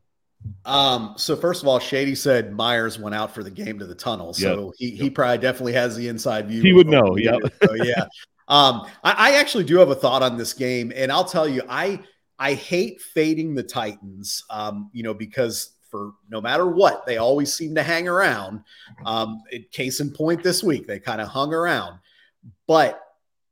Um, 0.65 1.15
so 1.17 1.37
first 1.37 1.63
of 1.63 1.69
all, 1.69 1.79
Shady 1.79 2.15
said 2.15 2.53
Meyers 2.53 2.99
went 2.99 3.15
out 3.15 3.35
for 3.35 3.43
the 3.43 3.51
game 3.51 3.79
to 3.79 3.87
the 3.87 3.95
tunnel, 3.95 4.33
so 4.33 4.67
yep. 4.67 4.75
he 4.77 4.97
he 4.97 5.11
probably 5.11 5.39
definitely 5.39 5.73
has 5.75 5.97
the 5.97 6.09
inside 6.09 6.49
view. 6.49 6.63
He 6.63 6.73
would 6.73 6.89
know, 6.89 7.17
yeah. 7.17 7.37
So 7.65 7.75
yeah, 7.75 8.05
um, 8.49 8.87
I, 9.03 9.31
I 9.31 9.33
actually 9.35 9.65
do 9.65 9.79
have 9.79 9.91
a 9.91 9.95
thought 9.95 10.23
on 10.23 10.37
this 10.37 10.53
game, 10.53 10.93
and 10.95 11.11
I'll 11.11 11.25
tell 11.25 11.49
you, 11.49 11.63
I 11.69 12.01
I 12.39 12.55
hate 12.55 13.01
fading 13.01 13.55
the 13.55 13.63
Titans, 13.63 14.45
um, 14.51 14.91
you 14.93 15.03
know, 15.03 15.15
because 15.15 15.77
for 15.91 16.13
no 16.31 16.41
matter 16.41 16.67
what, 16.67 17.07
they 17.07 17.19
always 17.19 17.53
seem 17.53 17.75
to 17.75 17.83
hang 17.83 18.09
around. 18.09 18.63
Um, 19.05 19.43
case 19.71 20.01
in 20.01 20.11
point, 20.11 20.43
this 20.43 20.63
week 20.63 20.87
they 20.87 20.99
kind 20.99 21.21
of 21.21 21.29
hung 21.29 21.53
around, 21.53 21.99
but 22.67 23.01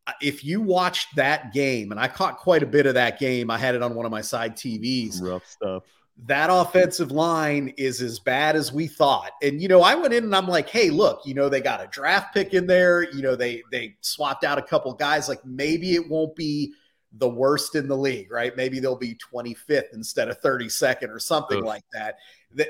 uh, 0.07 0.13
if 0.23 0.45
you 0.45 0.61
watched 0.61 1.15
that 1.17 1.53
game, 1.53 1.91
and 1.91 2.01
I 2.01 2.09
caught 2.09 2.39
quite 2.39 2.63
a 2.63 2.67
bit 2.67 2.87
of 2.87 2.95
that 2.95 3.19
game, 3.19 3.51
I 3.51 3.59
had 3.59 3.75
it 3.75 3.83
on 3.83 3.95
one 3.95 4.07
of 4.07 4.13
my 4.13 4.23
side 4.23 4.57
TVs. 4.57 5.23
Rough 5.23 5.47
stuff 5.47 5.85
that 6.27 6.49
offensive 6.51 7.11
line 7.11 7.73
is 7.79 8.03
as 8.03 8.19
bad 8.19 8.55
as 8.55 8.73
we 8.73 8.87
thought. 8.87 9.33
And 9.43 9.61
you 9.61 9.69
know, 9.69 9.83
I 9.83 9.95
went 9.95 10.13
in 10.13 10.25
and 10.25 10.37
I'm 10.37 10.49
like, 10.49 10.69
"Hey, 10.69 10.91
look, 10.91 11.23
you 11.25 11.35
know, 11.35 11.49
they 11.49 11.61
got 11.61 11.83
a 11.83 11.87
draft 11.87 12.35
pick 12.35 12.53
in 12.53 12.67
there, 12.67 13.11
you 13.13 13.23
know, 13.23 13.37
they 13.37 13.63
they 13.71 13.97
swapped 14.01 14.45
out 14.45 14.59
a 14.59 14.63
couple 14.63 14.93
guys 14.95 15.29
like 15.29 15.45
maybe 15.45 15.95
it 15.95 16.09
won't 16.09 16.37
be 16.37 16.75
the 17.15 17.29
worst 17.29 17.75
in 17.75 17.89
the 17.89 17.97
league, 17.97 18.31
right? 18.31 18.57
Maybe 18.57 18.79
they'll 18.79 18.97
be 18.97 19.17
25th 19.17 19.93
instead 19.95 20.29
of 20.29 20.41
32nd 20.41 21.09
or 21.09 21.19
something 21.19 21.63
like 21.65 21.85
that. 21.93 22.19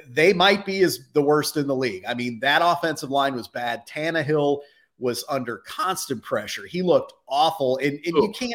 They 0.09 0.33
might 0.33 0.65
be 0.65 0.83
as 0.83 1.01
the 1.13 1.23
worst 1.23 1.57
in 1.57 1.67
the 1.67 1.77
league. 1.77 2.05
I 2.09 2.15
mean, 2.15 2.41
that 2.41 2.63
offensive 2.65 3.11
line 3.11 3.35
was 3.35 3.49
bad. 3.49 3.87
Tannehill 3.87 4.61
was 4.99 5.25
under 5.29 5.59
constant 5.59 6.23
pressure. 6.23 6.67
He 6.67 6.81
looked 6.81 7.13
awful. 7.29 7.77
And, 7.79 7.95
and 8.05 8.17
you 8.17 8.33
can't 8.35 8.55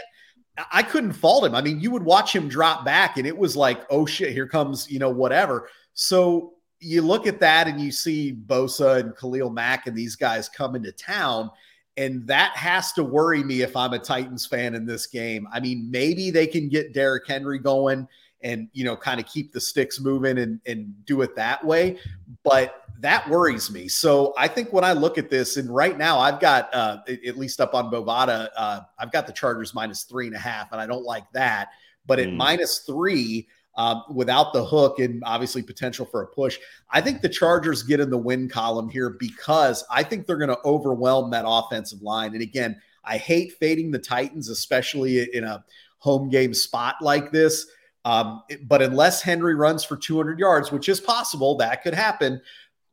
I 0.71 0.83
couldn't 0.83 1.13
fault 1.13 1.45
him. 1.45 1.55
I 1.55 1.61
mean, 1.61 1.79
you 1.79 1.91
would 1.91 2.03
watch 2.03 2.33
him 2.33 2.47
drop 2.47 2.85
back 2.85 3.17
and 3.17 3.27
it 3.27 3.37
was 3.37 3.55
like, 3.55 3.85
oh 3.89 4.05
shit, 4.05 4.31
here 4.31 4.47
comes, 4.47 4.89
you 4.89 4.99
know, 4.99 5.09
whatever. 5.09 5.69
So 5.93 6.53
you 6.79 7.01
look 7.01 7.27
at 7.27 7.39
that 7.39 7.67
and 7.67 7.79
you 7.79 7.91
see 7.91 8.33
Bosa 8.33 8.99
and 8.99 9.15
Khalil 9.17 9.49
Mack 9.49 9.87
and 9.87 9.97
these 9.97 10.15
guys 10.15 10.47
come 10.47 10.75
into 10.75 10.91
town. 10.91 11.49
And 11.97 12.27
that 12.27 12.55
has 12.55 12.91
to 12.93 13.03
worry 13.03 13.43
me 13.43 13.61
if 13.61 13.75
I'm 13.75 13.93
a 13.93 13.99
Titans 13.99 14.45
fan 14.45 14.75
in 14.75 14.85
this 14.85 15.07
game. 15.07 15.47
I 15.51 15.59
mean, 15.59 15.89
maybe 15.89 16.29
they 16.29 16.47
can 16.47 16.67
get 16.67 16.93
Derrick 16.93 17.27
Henry 17.27 17.59
going 17.59 18.07
and, 18.41 18.67
you 18.73 18.83
know, 18.83 18.95
kind 18.95 19.19
of 19.19 19.25
keep 19.25 19.51
the 19.51 19.59
sticks 19.61 19.99
moving 19.99 20.37
and, 20.37 20.59
and 20.65 20.93
do 21.05 21.21
it 21.21 21.35
that 21.35 21.63
way. 21.65 21.97
But 22.43 22.83
that 22.99 23.27
worries 23.29 23.71
me. 23.71 23.87
So 23.87 24.33
I 24.37 24.47
think 24.47 24.71
when 24.71 24.83
I 24.83 24.93
look 24.93 25.17
at 25.17 25.29
this, 25.29 25.57
and 25.57 25.73
right 25.73 25.97
now 25.97 26.19
I've 26.19 26.39
got 26.39 26.73
uh, 26.73 26.99
at 27.07 27.37
least 27.37 27.59
up 27.59 27.73
on 27.73 27.91
Bovada, 27.91 28.49
uh, 28.55 28.81
I've 28.99 29.11
got 29.11 29.27
the 29.27 29.33
Chargers 29.33 29.73
minus 29.73 30.03
three 30.03 30.27
and 30.27 30.35
a 30.35 30.39
half, 30.39 30.71
and 30.71 30.79
I 30.79 30.85
don't 30.85 31.03
like 31.03 31.29
that. 31.33 31.69
But 32.05 32.19
at 32.19 32.27
mm. 32.27 32.37
minus 32.37 32.79
three, 32.79 33.47
um, 33.77 34.03
without 34.09 34.53
the 34.53 34.63
hook 34.63 34.99
and 34.99 35.21
obviously 35.25 35.61
potential 35.61 36.05
for 36.05 36.21
a 36.21 36.27
push. 36.27 36.57
I 36.89 37.01
think 37.01 37.21
the 37.21 37.29
Chargers 37.29 37.83
get 37.83 37.99
in 37.99 38.09
the 38.09 38.17
win 38.17 38.47
column 38.47 38.89
here 38.89 39.09
because 39.09 39.83
I 39.91 40.03
think 40.03 40.25
they're 40.25 40.37
going 40.37 40.49
to 40.49 40.63
overwhelm 40.65 41.31
that 41.31 41.45
offensive 41.45 42.01
line. 42.01 42.33
And 42.33 42.41
again, 42.41 42.79
I 43.03 43.17
hate 43.17 43.53
fading 43.59 43.91
the 43.91 43.99
Titans, 43.99 44.49
especially 44.49 45.33
in 45.35 45.43
a 45.43 45.63
home 45.99 46.29
game 46.29 46.53
spot 46.53 46.95
like 47.01 47.31
this. 47.31 47.67
Um, 48.05 48.43
but 48.63 48.81
unless 48.81 49.21
Henry 49.21 49.55
runs 49.55 49.83
for 49.83 49.97
200 49.97 50.39
yards, 50.39 50.71
which 50.71 50.87
is 50.87 51.01
possible, 51.01 51.57
that 51.57 51.83
could 51.83 51.93
happen. 51.93 52.41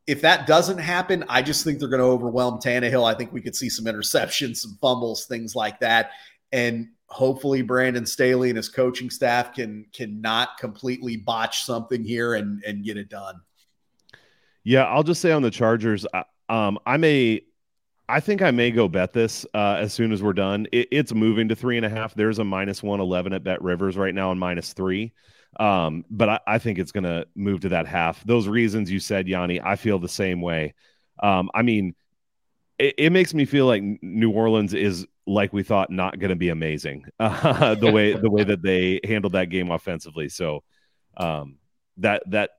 If 0.05 0.21
that 0.21 0.47
doesn't 0.47 0.79
happen, 0.79 1.23
I 1.29 1.41
just 1.41 1.63
think 1.63 1.79
they're 1.79 1.87
going 1.87 2.01
to 2.01 2.07
overwhelm 2.07 2.59
Tannehill. 2.59 3.09
I 3.09 3.15
think 3.15 3.31
we 3.31 3.39
could 3.39 3.55
see 3.55 3.69
some 3.69 3.85
interceptions, 3.85 4.57
some 4.57 4.77
fumbles, 4.81 5.25
things 5.25 5.55
like 5.55 5.79
that. 5.79 6.11
And 6.51 6.89
hopefully 7.07 7.61
Brandon 7.61 8.05
Staley 8.05 8.49
and 8.49 8.57
his 8.57 8.67
coaching 8.67 9.09
staff 9.09 9.53
can 9.53 9.85
can 9.93 10.19
not 10.19 10.57
completely 10.57 11.15
botch 11.15 11.63
something 11.63 12.03
here 12.03 12.33
and 12.33 12.61
and 12.65 12.83
get 12.83 12.97
it 12.97 13.07
done. 13.07 13.39
Yeah, 14.63 14.83
I'll 14.85 15.03
just 15.03 15.21
say 15.21 15.31
on 15.31 15.41
the 15.41 15.51
Chargers, 15.51 16.05
I, 16.13 16.23
um, 16.49 16.79
I 16.85 16.97
may, 16.97 17.41
I 18.13 18.19
think 18.19 18.43
I 18.43 18.51
may 18.51 18.69
go 18.69 18.87
bet 18.87 19.11
this 19.11 19.43
uh, 19.55 19.77
as 19.79 19.91
soon 19.91 20.11
as 20.11 20.21
we're 20.21 20.33
done. 20.33 20.67
It, 20.71 20.87
it's 20.91 21.15
moving 21.15 21.47
to 21.47 21.55
three 21.55 21.77
and 21.77 21.85
a 21.85 21.89
half. 21.89 22.13
There's 22.13 22.37
a 22.37 22.43
minus 22.43 22.83
one 22.83 22.99
eleven 22.99 23.33
at 23.33 23.43
Bet 23.43 23.59
Rivers 23.63 23.97
right 23.97 24.13
now, 24.13 24.29
and 24.29 24.39
minus 24.39 24.71
three. 24.73 25.13
Um, 25.59 26.05
but 26.11 26.29
I, 26.29 26.39
I 26.45 26.57
think 26.59 26.77
it's 26.77 26.91
going 26.91 27.05
to 27.05 27.25
move 27.33 27.61
to 27.61 27.69
that 27.69 27.87
half. 27.87 28.23
Those 28.23 28.47
reasons 28.47 28.91
you 28.91 28.99
said, 28.99 29.27
Yanni, 29.27 29.59
I 29.59 29.75
feel 29.77 29.97
the 29.97 30.07
same 30.07 30.41
way. 30.41 30.75
Um, 31.23 31.49
I 31.55 31.63
mean, 31.63 31.95
it, 32.77 32.93
it, 32.99 33.09
makes 33.11 33.33
me 33.33 33.45
feel 33.45 33.65
like 33.65 33.81
New 34.03 34.29
Orleans 34.29 34.75
is 34.75 35.07
like 35.25 35.51
we 35.51 35.63
thought 35.63 35.89
not 35.89 36.19
going 36.19 36.29
to 36.29 36.35
be 36.35 36.49
amazing 36.49 37.05
uh, 37.19 37.73
the 37.81 37.91
way 37.91 38.13
the 38.13 38.29
way 38.29 38.43
that 38.43 38.61
they 38.61 38.99
handled 39.03 39.33
that 39.33 39.49
game 39.49 39.71
offensively. 39.71 40.29
So 40.29 40.63
um, 41.17 41.57
that 41.97 42.21
that 42.27 42.51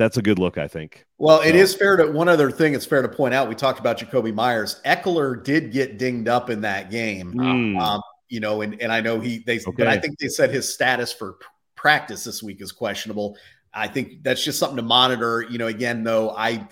that's 0.00 0.16
a 0.16 0.22
good 0.22 0.38
look, 0.38 0.56
I 0.56 0.66
think. 0.66 1.04
Well, 1.18 1.42
it 1.42 1.50
so. 1.50 1.56
is 1.56 1.74
fair 1.74 1.98
to 1.98 2.06
one 2.06 2.26
other 2.26 2.50
thing. 2.50 2.72
It's 2.72 2.86
fair 2.86 3.02
to 3.02 3.08
point 3.08 3.34
out. 3.34 3.50
We 3.50 3.54
talked 3.54 3.78
about 3.78 3.98
Jakobi 3.98 4.32
Meyers. 4.32 4.80
Ekeler 4.86 5.44
did 5.44 5.72
get 5.72 5.98
dinged 5.98 6.26
up 6.26 6.48
in 6.48 6.62
that 6.62 6.90
game. 6.90 7.34
Mm. 7.34 7.78
Um, 7.78 8.00
you 8.30 8.40
know, 8.40 8.62
and 8.62 8.80
and 8.80 8.90
I 8.90 9.02
know 9.02 9.20
he 9.20 9.40
they, 9.46 9.58
okay. 9.58 9.70
but 9.76 9.88
I 9.88 9.98
think 9.98 10.18
they 10.18 10.28
said 10.28 10.50
his 10.50 10.72
status 10.72 11.12
for 11.12 11.36
practice 11.76 12.24
this 12.24 12.42
week 12.42 12.62
is 12.62 12.72
questionable. 12.72 13.36
I 13.74 13.88
think 13.88 14.22
that's 14.22 14.42
just 14.42 14.58
something 14.58 14.78
to 14.78 14.82
monitor. 14.82 15.42
You 15.42 15.58
know, 15.58 15.66
again 15.66 16.02
though, 16.02 16.30
I 16.30 16.66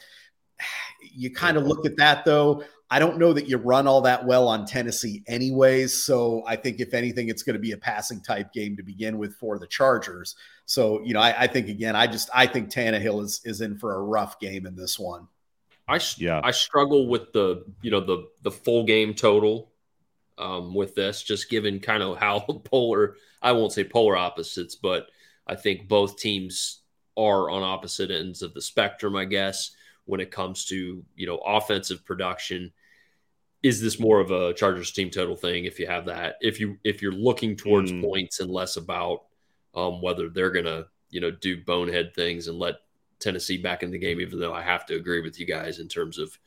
you 1.02 1.30
kind 1.30 1.58
of 1.58 1.66
look 1.66 1.84
at 1.84 1.98
that 1.98 2.24
though. 2.24 2.64
I 2.90 2.98
don't 2.98 3.18
know 3.18 3.34
that 3.34 3.46
you 3.46 3.58
run 3.58 3.86
all 3.86 4.00
that 4.02 4.24
well 4.24 4.48
on 4.48 4.64
Tennessee, 4.64 5.22
anyways. 5.26 6.02
So 6.02 6.42
I 6.46 6.56
think 6.56 6.80
if 6.80 6.94
anything, 6.94 7.28
it's 7.28 7.42
going 7.42 7.56
to 7.56 7.60
be 7.60 7.72
a 7.72 7.76
passing 7.76 8.22
type 8.22 8.54
game 8.54 8.74
to 8.78 8.82
begin 8.82 9.18
with 9.18 9.34
for 9.34 9.58
the 9.58 9.66
Chargers. 9.66 10.34
So 10.68 11.02
you 11.02 11.14
know, 11.14 11.20
I, 11.20 11.44
I 11.44 11.46
think 11.46 11.68
again, 11.68 11.96
I 11.96 12.06
just 12.06 12.28
I 12.32 12.46
think 12.46 12.70
Tannehill 12.70 13.24
is 13.24 13.40
is 13.42 13.62
in 13.62 13.78
for 13.78 13.94
a 13.94 14.02
rough 14.02 14.38
game 14.38 14.66
in 14.66 14.76
this 14.76 14.98
one. 14.98 15.26
I 15.88 15.98
yeah. 16.18 16.42
I 16.44 16.50
struggle 16.50 17.08
with 17.08 17.32
the 17.32 17.64
you 17.80 17.90
know 17.90 18.00
the 18.00 18.28
the 18.42 18.50
full 18.50 18.84
game 18.84 19.14
total 19.14 19.72
um, 20.36 20.74
with 20.74 20.94
this, 20.94 21.22
just 21.22 21.48
given 21.48 21.80
kind 21.80 22.02
of 22.02 22.18
how 22.18 22.40
polar 22.64 23.16
I 23.40 23.52
won't 23.52 23.72
say 23.72 23.82
polar 23.82 24.14
opposites, 24.18 24.74
but 24.74 25.06
I 25.46 25.54
think 25.54 25.88
both 25.88 26.18
teams 26.18 26.82
are 27.16 27.48
on 27.48 27.62
opposite 27.62 28.10
ends 28.10 28.42
of 28.42 28.52
the 28.52 28.60
spectrum. 28.60 29.16
I 29.16 29.24
guess 29.24 29.70
when 30.04 30.20
it 30.20 30.30
comes 30.30 30.66
to 30.66 31.02
you 31.16 31.26
know 31.26 31.38
offensive 31.38 32.04
production 32.04 32.72
is 33.62 33.80
this 33.80 33.98
more 33.98 34.20
of 34.20 34.30
a 34.30 34.52
Chargers 34.52 34.92
team 34.92 35.08
total 35.08 35.34
thing 35.34 35.64
if 35.64 35.80
you 35.80 35.86
have 35.86 36.04
that 36.04 36.36
if 36.42 36.60
you 36.60 36.76
if 36.84 37.00
you're 37.00 37.10
looking 37.10 37.56
towards 37.56 37.90
mm. 37.90 38.02
points 38.02 38.40
and 38.40 38.50
less 38.50 38.76
about 38.76 39.27
um, 39.74 40.00
whether 40.02 40.28
they're 40.28 40.50
gonna 40.50 40.86
you 41.10 41.20
know 41.20 41.30
do 41.30 41.62
bonehead 41.64 42.14
things 42.14 42.48
and 42.48 42.58
let 42.58 42.76
Tennessee 43.18 43.56
back 43.56 43.82
in 43.82 43.90
the 43.90 43.98
game 43.98 44.20
even 44.20 44.38
though 44.38 44.54
I 44.54 44.62
have 44.62 44.86
to 44.86 44.96
agree 44.96 45.20
with 45.20 45.38
you 45.40 45.46
guys 45.46 45.78
in 45.78 45.88
terms 45.88 46.18
of 46.18 46.38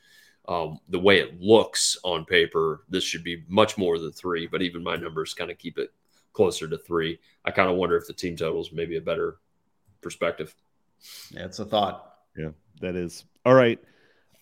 um, 0.48 0.80
the 0.90 1.00
way 1.00 1.20
it 1.20 1.40
looks 1.40 1.98
on 2.04 2.26
paper 2.26 2.84
this 2.90 3.04
should 3.04 3.24
be 3.24 3.44
much 3.48 3.78
more 3.78 4.00
than 4.00 4.12
three 4.12 4.48
but 4.48 4.62
even 4.62 4.84
my 4.84 4.96
numbers 4.96 5.34
kind 5.34 5.52
of 5.52 5.58
keep 5.58 5.78
it 5.78 5.94
closer 6.34 6.68
to 6.68 6.78
three 6.78 7.20
I 7.46 7.52
kind 7.52 7.70
of 7.70 7.76
wonder 7.76 7.96
if 7.98 8.08
the 8.08 8.14
team 8.14 8.36
totals 8.36 8.72
maybe 8.72 8.98
a 8.98 9.02
better 9.02 9.38
perspective 10.02 10.56
yeah 11.32 11.46
it's 11.46 11.60
a 11.60 11.66
thought 11.66 12.16
yeah 12.36 12.50
that 12.80 12.96
is 12.96 13.26
all 13.46 13.54
right. 13.54 13.80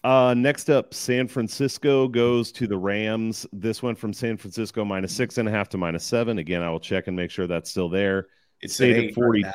Uh, 0.03 0.34
next 0.36 0.69
up, 0.69 0.93
San 0.93 1.27
Francisco 1.27 2.07
goes 2.07 2.51
to 2.53 2.67
the 2.67 2.77
Rams. 2.77 3.45
This 3.51 3.84
went 3.84 3.97
from 3.97 4.13
San 4.13 4.38
Francisco 4.38 4.86
minus 4.86 5.13
six 5.13 5.38
and 5.38 5.47
a 5.47 5.51
half 5.51 5.69
to 5.69 5.77
minus 5.77 6.05
seven. 6.05 6.38
Again, 6.38 6.61
I 6.61 6.69
will 6.69 6.80
check 6.80 7.07
and 7.07 7.15
make 7.15 7.32
sure 7.32 7.47
that's 7.47 7.69
still 7.69 7.89
there. 7.89 8.27
It's 8.62 8.76
stayed 8.76 9.10
at 9.10 9.16
forty. 9.16 9.43
Right 9.43 9.53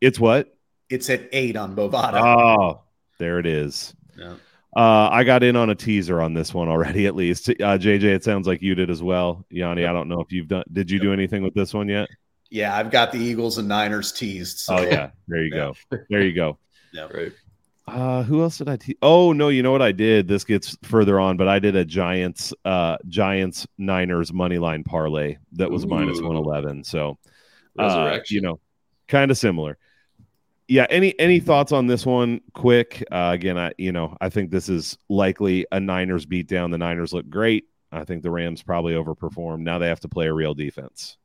it's 0.00 0.18
what? 0.18 0.56
It's 0.88 1.10
at 1.10 1.28
eight 1.32 1.56
on 1.56 1.76
Bovada. 1.76 2.20
Oh, 2.20 2.82
there 3.18 3.38
it 3.38 3.46
is. 3.46 3.94
Yeah. 4.16 4.34
Uh, 4.76 5.08
I 5.10 5.24
got 5.24 5.42
in 5.42 5.56
on 5.56 5.70
a 5.70 5.74
teaser 5.74 6.20
on 6.20 6.32
this 6.32 6.54
one 6.54 6.68
already, 6.68 7.06
at 7.06 7.16
least. 7.16 7.48
Uh, 7.48 7.76
JJ, 7.76 8.04
it 8.04 8.24
sounds 8.24 8.46
like 8.46 8.62
you 8.62 8.74
did 8.74 8.88
as 8.88 9.02
well. 9.02 9.44
Yanni, 9.50 9.84
I 9.84 9.92
don't 9.92 10.08
know 10.08 10.20
if 10.20 10.30
you've 10.32 10.48
done. 10.48 10.64
Did 10.72 10.90
you 10.90 11.00
do 11.00 11.12
anything 11.12 11.42
with 11.42 11.54
this 11.54 11.74
one 11.74 11.88
yet? 11.88 12.08
Yeah, 12.50 12.76
I've 12.76 12.90
got 12.90 13.12
the 13.12 13.18
Eagles 13.18 13.58
and 13.58 13.68
Niners 13.68 14.12
teased. 14.12 14.58
So. 14.58 14.78
Oh 14.78 14.82
yeah, 14.82 15.10
there 15.28 15.42
you 15.42 15.50
yeah. 15.54 15.72
go. 15.90 15.98
There 16.08 16.22
you 16.22 16.34
go. 16.34 16.58
yeah, 16.92 17.08
right. 17.12 17.32
Uh, 17.86 18.22
who 18.22 18.42
else 18.42 18.58
did 18.58 18.68
I? 18.68 18.76
Te- 18.76 18.98
oh 19.02 19.32
no, 19.32 19.48
you 19.48 19.62
know 19.62 19.72
what 19.72 19.82
I 19.82 19.90
did? 19.90 20.28
This 20.28 20.44
gets 20.44 20.76
further 20.82 21.18
on, 21.18 21.36
but 21.36 21.48
I 21.48 21.58
did 21.58 21.74
a 21.74 21.84
Giants, 21.84 22.52
uh, 22.64 22.96
Giants 23.08 23.66
Niners 23.78 24.32
money 24.32 24.58
line 24.58 24.84
parlay 24.84 25.36
that 25.52 25.70
was 25.70 25.86
minus 25.86 26.20
one 26.20 26.36
eleven. 26.36 26.84
So, 26.84 27.18
uh, 27.82 28.18
you 28.28 28.40
know, 28.40 28.60
kind 29.08 29.30
of 29.30 29.38
similar. 29.38 29.78
Yeah. 30.68 30.86
Any 30.88 31.18
any 31.18 31.40
thoughts 31.40 31.72
on 31.72 31.86
this 31.86 32.06
one? 32.06 32.40
Quick. 32.54 33.04
Uh, 33.10 33.30
again, 33.32 33.58
I 33.58 33.72
you 33.78 33.92
know 33.92 34.16
I 34.20 34.28
think 34.28 34.50
this 34.50 34.68
is 34.68 34.98
likely 35.08 35.66
a 35.72 35.80
Niners 35.80 36.26
beatdown. 36.26 36.70
The 36.70 36.78
Niners 36.78 37.12
look 37.12 37.28
great. 37.28 37.66
I 37.92 38.04
think 38.04 38.22
the 38.22 38.30
Rams 38.30 38.62
probably 38.62 38.94
overperformed. 38.94 39.60
Now 39.60 39.78
they 39.78 39.88
have 39.88 40.00
to 40.00 40.08
play 40.08 40.26
a 40.26 40.32
real 40.32 40.54
defense. 40.54 41.16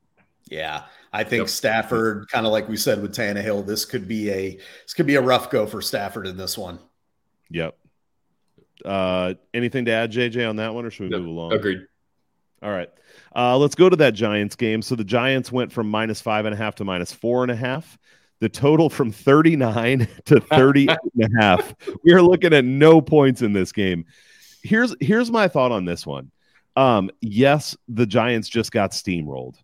Yeah, 0.50 0.84
I 1.12 1.24
think 1.24 1.42
yep. 1.42 1.50
Stafford, 1.50 2.28
kind 2.30 2.46
of 2.46 2.52
like 2.52 2.70
we 2.70 2.78
said 2.78 3.02
with 3.02 3.16
Tannehill, 3.16 3.66
this 3.66 3.84
could 3.84 4.08
be 4.08 4.30
a 4.30 4.56
this 4.56 4.94
could 4.96 5.08
be 5.08 5.16
a 5.16 5.22
rough 5.22 5.50
go 5.50 5.66
for 5.66 5.82
Stafford 5.82 6.28
in 6.28 6.38
this 6.38 6.58
one. 6.58 6.80
Yep. 7.50 7.76
Uh, 8.84 9.34
anything 9.54 9.86
to 9.86 9.92
add, 9.92 10.12
JJ, 10.12 10.48
on 10.48 10.58
that 10.58 10.74
one, 10.74 10.86
or 10.86 10.92
should 10.92 11.10
we 11.10 11.12
yep. 11.12 11.22
move 11.22 11.30
along? 11.30 11.54
Agreed. 11.54 11.86
All 12.62 12.72
right. 12.72 12.90
Uh, 13.36 13.58
let's 13.58 13.76
go 13.76 13.90
to 13.90 13.96
that 13.98 14.14
Giants 14.14 14.56
game. 14.56 14.82
So 14.82 14.96
the 14.96 15.04
Giants 15.04 15.52
went 15.52 15.72
from 15.72 15.90
minus 15.90 16.22
five 16.22 16.46
and 16.46 16.54
a 16.54 16.58
half 16.58 16.76
to 16.76 16.86
minus 16.86 17.12
four 17.12 17.44
and 17.44 17.52
a 17.52 17.56
half. 17.56 17.98
The 18.40 18.50
total 18.50 18.90
from 18.90 19.12
39 19.12 20.08
to 20.26 20.40
30 20.40 20.88
and 20.90 21.38
a 21.38 21.42
half. 21.42 21.74
We 22.04 22.14
are 22.14 22.22
looking 22.22 22.54
at 22.54 22.66
no 22.66 23.02
points 23.02 23.42
in 23.42 23.54
this 23.54 23.72
game. 23.72 24.06
Here's 24.64 24.96
here's 25.00 25.32
my 25.32 25.48
thought 25.48 25.72
on 25.72 25.86
this 25.86 26.06
one. 26.06 26.32
Um, 26.76 27.10
yes, 27.22 27.76
the 27.88 28.06
Giants 28.06 28.50
just 28.50 28.72
got 28.72 28.92
steamrolled. 28.92 29.56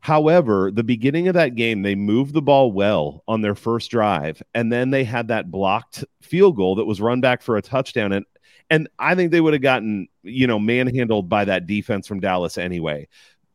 However, 0.00 0.70
the 0.72 0.82
beginning 0.82 1.28
of 1.28 1.34
that 1.34 1.54
game, 1.54 1.82
they 1.82 1.94
moved 1.94 2.32
the 2.32 2.42
ball 2.42 2.72
well 2.72 3.22
on 3.28 3.42
their 3.42 3.54
first 3.54 3.90
drive, 3.90 4.42
and 4.54 4.72
then 4.72 4.90
they 4.90 5.04
had 5.04 5.28
that 5.28 5.50
blocked 5.50 6.04
field 6.22 6.56
goal 6.56 6.76
that 6.76 6.86
was 6.86 7.00
run 7.00 7.20
back 7.20 7.42
for 7.42 7.56
a 7.56 7.62
touchdown. 7.62 8.12
And 8.12 8.24
and 8.70 8.88
I 8.98 9.14
think 9.14 9.32
they 9.32 9.40
would 9.40 9.52
have 9.52 9.62
gotten, 9.62 10.08
you 10.22 10.46
know, 10.46 10.58
manhandled 10.58 11.28
by 11.28 11.44
that 11.44 11.66
defense 11.66 12.06
from 12.06 12.20
Dallas 12.20 12.56
anyway. 12.56 13.08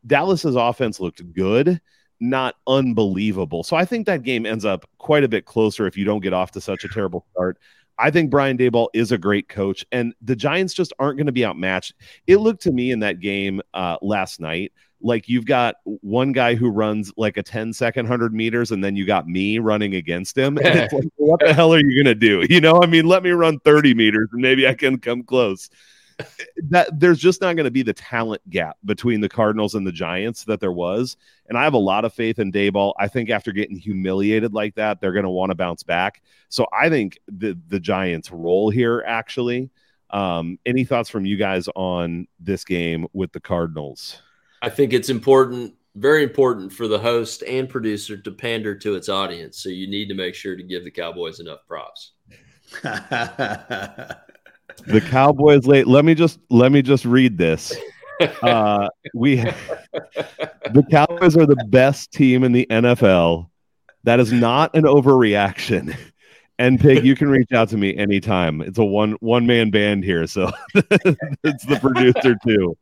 Dallas's 0.05 0.55
offense 0.55 0.99
looked 0.99 1.34
good, 1.34 1.82
not 2.20 2.55
unbelievable. 2.68 3.63
So 3.63 3.76
I 3.76 3.86
think 3.86 4.05
that 4.05 4.24
game 4.24 4.45
ends 4.45 4.66
up 4.66 4.86
quite 4.97 5.24
a 5.24 5.30
bit 5.30 5.45
closer 5.45 5.88
if 5.88 5.97
you 5.97 6.05
don't 6.05 6.22
get 6.22 6.34
off 6.34 6.51
to 6.51 6.61
such 6.61 6.84
a 6.84 6.89
terrible 6.89 7.26
start. 7.32 7.57
I 7.97 8.11
think 8.11 8.30
Brian 8.30 8.57
Daboll 8.57 8.89
is 8.93 9.13
a 9.13 9.18
great 9.18 9.47
coach, 9.47 9.86
and 9.93 10.13
the 10.22 10.36
Giants 10.36 10.74
just 10.74 10.91
aren't 10.99 11.18
going 11.18 11.28
to 11.28 11.32
be 11.32 11.45
outmatched. 11.45 11.93
It 12.28 12.38
looked 12.38 12.61
to 12.63 12.72
me 12.72 12.91
in 12.91 12.99
that 12.99 13.22
game 13.22 13.61
uh, 13.74 13.97
last 14.01 14.41
night 14.41 14.74
like 15.02 15.28
you've 15.28 15.46
got 15.46 15.76
one 15.84 16.32
guy 16.32 16.56
who 16.56 16.70
runs 16.70 17.12
like 17.18 17.38
a 17.38 17.43
10 17.43 17.74
second 17.74 18.06
100 18.06 18.34
meters 18.34 18.72
and 18.72 18.84
then 18.84 18.96
you 18.96 19.06
got 19.06 19.28
me 19.28 19.60
running 19.60 19.96
against 19.96 20.38
him 20.38 20.56
like, 20.64 20.91
what 21.18 21.39
the 21.39 21.54
hell 21.54 21.74
are 21.74 21.80
you 21.80 22.04
gonna 22.04 22.16
do 22.16 22.46
you 22.50 22.62
know 22.62 22.82
i 22.82 22.86
mean 22.86 23.06
let 23.06 23.24
me 23.24 23.32
run 23.32 23.60
30 23.60 23.93
meters 23.93 24.30
and 24.32 24.41
maybe 24.41 24.68
i 24.68 24.74
can 24.74 24.98
come 24.98 25.24
close 25.24 25.70
that 26.70 27.00
there's 27.00 27.20
just 27.20 27.41
not 27.41 27.56
going 27.56 27.66
to 27.66 27.72
be 27.72 27.84
the 27.84 27.93
talent 27.93 28.41
gap 28.50 28.78
between 28.86 29.22
the 29.22 29.30
Cardinals 29.30 29.76
and 29.76 29.86
the 29.86 29.91
Giants 29.91 30.46
that 30.46 30.60
there 30.60 30.72
was. 30.72 31.18
And 31.48 31.58
I 31.58 31.64
have 31.64 31.74
a 31.74 31.80
lot 31.80 32.06
of 32.06 32.14
faith 32.14 32.39
in 32.39 32.52
Daboll 32.52 32.93
I 32.98 33.08
think 33.08 33.30
after 33.30 33.52
getting 33.52 33.78
humiliated 33.78 34.54
like 34.54 34.76
that, 34.76 35.02
they're 35.02 35.14
going 35.14 35.24
to 35.24 35.30
want 35.30 35.52
to 35.52 35.56
bounce 35.56 35.84
back. 35.84 36.22
So 36.50 36.68
I 36.72 36.89
think 36.89 37.20
the 37.28 37.58
the 37.68 37.80
Giants 37.80 38.32
roll 38.32 38.70
here 38.70 39.04
actually. 39.06 39.70
Um, 40.12 40.60
any 40.66 40.86
thoughts 40.86 41.10
from 41.10 41.26
you 41.26 41.36
guys 41.36 41.68
on 41.76 42.28
this 42.39 42.64
game 42.64 43.08
with 43.12 43.32
the 43.32 43.39
Cardinals? 43.39 44.22
I 44.62 44.70
think 44.70 44.93
it's 44.93 45.10
important, 45.10 45.74
very 45.95 46.24
important 46.24 46.74
for 46.74 46.88
the 46.88 46.99
host 46.99 47.43
and 47.43 47.70
producer 47.70 48.18
to 48.18 48.32
pander 48.32 48.76
to 48.76 48.95
its 48.95 49.10
audience. 49.10 49.58
So 49.60 49.70
you 49.70 49.88
need 49.88 50.08
to 50.10 50.16
make 50.16 50.36
sure 50.36 50.56
to 50.56 50.64
give 50.64 50.84
the 50.84 50.91
Cowboys 50.91 51.39
enough 51.39 51.60
props. 51.68 52.12
the 52.82 54.18
Cowboys 55.10 55.66
late. 55.66 55.88
Let 55.88 56.06
me 56.06 56.16
just 56.16 56.39
let 56.49 56.72
me 56.72 56.82
just 56.82 57.06
read 57.06 57.38
this. 57.38 57.74
Uh, 58.41 58.88
we 59.14 59.36
the 59.36 60.86
Cowboys 60.89 61.36
are 61.36 61.45
the 61.45 61.62
best 61.68 62.14
team 62.14 62.45
in 62.45 62.53
the 62.53 62.66
NFL. 62.70 63.49
That 64.06 64.22
is 64.22 64.32
not 64.32 64.74
an 64.74 64.84
overreaction. 64.84 65.93
And 66.58 66.80
Pig, 66.80 67.03
you 67.06 67.16
can 67.16 67.28
reach 67.30 67.51
out 67.51 67.70
to 67.70 67.78
me 67.78 67.95
anytime. 67.97 68.62
It's 68.62 68.78
a 68.78 68.86
one 68.86 69.14
one 69.20 69.45
man 69.45 69.70
band 69.70 70.06
here, 70.06 70.26
so 70.28 70.49
it's 70.74 71.66
the 71.66 71.78
producer 71.82 72.38
too. 72.47 72.78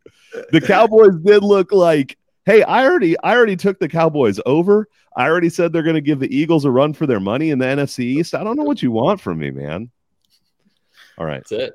The 0.52 0.62
Cowboys 0.62 1.16
did 1.24 1.44
look 1.44 1.72
like, 1.72 2.18
hey, 2.46 2.64
I 2.64 2.86
already 2.86 3.18
I 3.20 3.36
already 3.36 3.56
took 3.56 3.80
the 3.80 3.90
Cowboys 3.90 4.40
over. 4.46 4.88
I 5.16 5.28
already 5.28 5.50
said 5.50 5.72
they're 5.72 5.84
going 5.84 5.96
to 5.96 6.02
give 6.02 6.20
the 6.20 6.36
Eagles 6.36 6.66
a 6.66 6.72
run 6.72 6.94
for 6.94 7.06
their 7.06 7.20
money 7.20 7.52
in 7.52 7.60
the 7.60 7.66
NFC 7.66 8.00
East. 8.00 8.34
I 8.34 8.44
don't 8.44 8.58
know 8.58 8.64
what 8.64 8.82
you 8.82 8.92
want 8.92 9.22
from 9.22 9.40
me, 9.40 9.52
man. 9.52 9.92
All 11.18 11.26
right, 11.26 11.44
that's 11.48 11.52
it. 11.52 11.74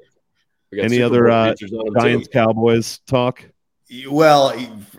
Any 0.72 0.96
Super 0.96 1.30
other 1.30 1.30
uh, 1.30 1.54
Giants 2.00 2.28
Cowboys 2.28 2.98
talk? 3.06 3.44
Well, 4.11 4.53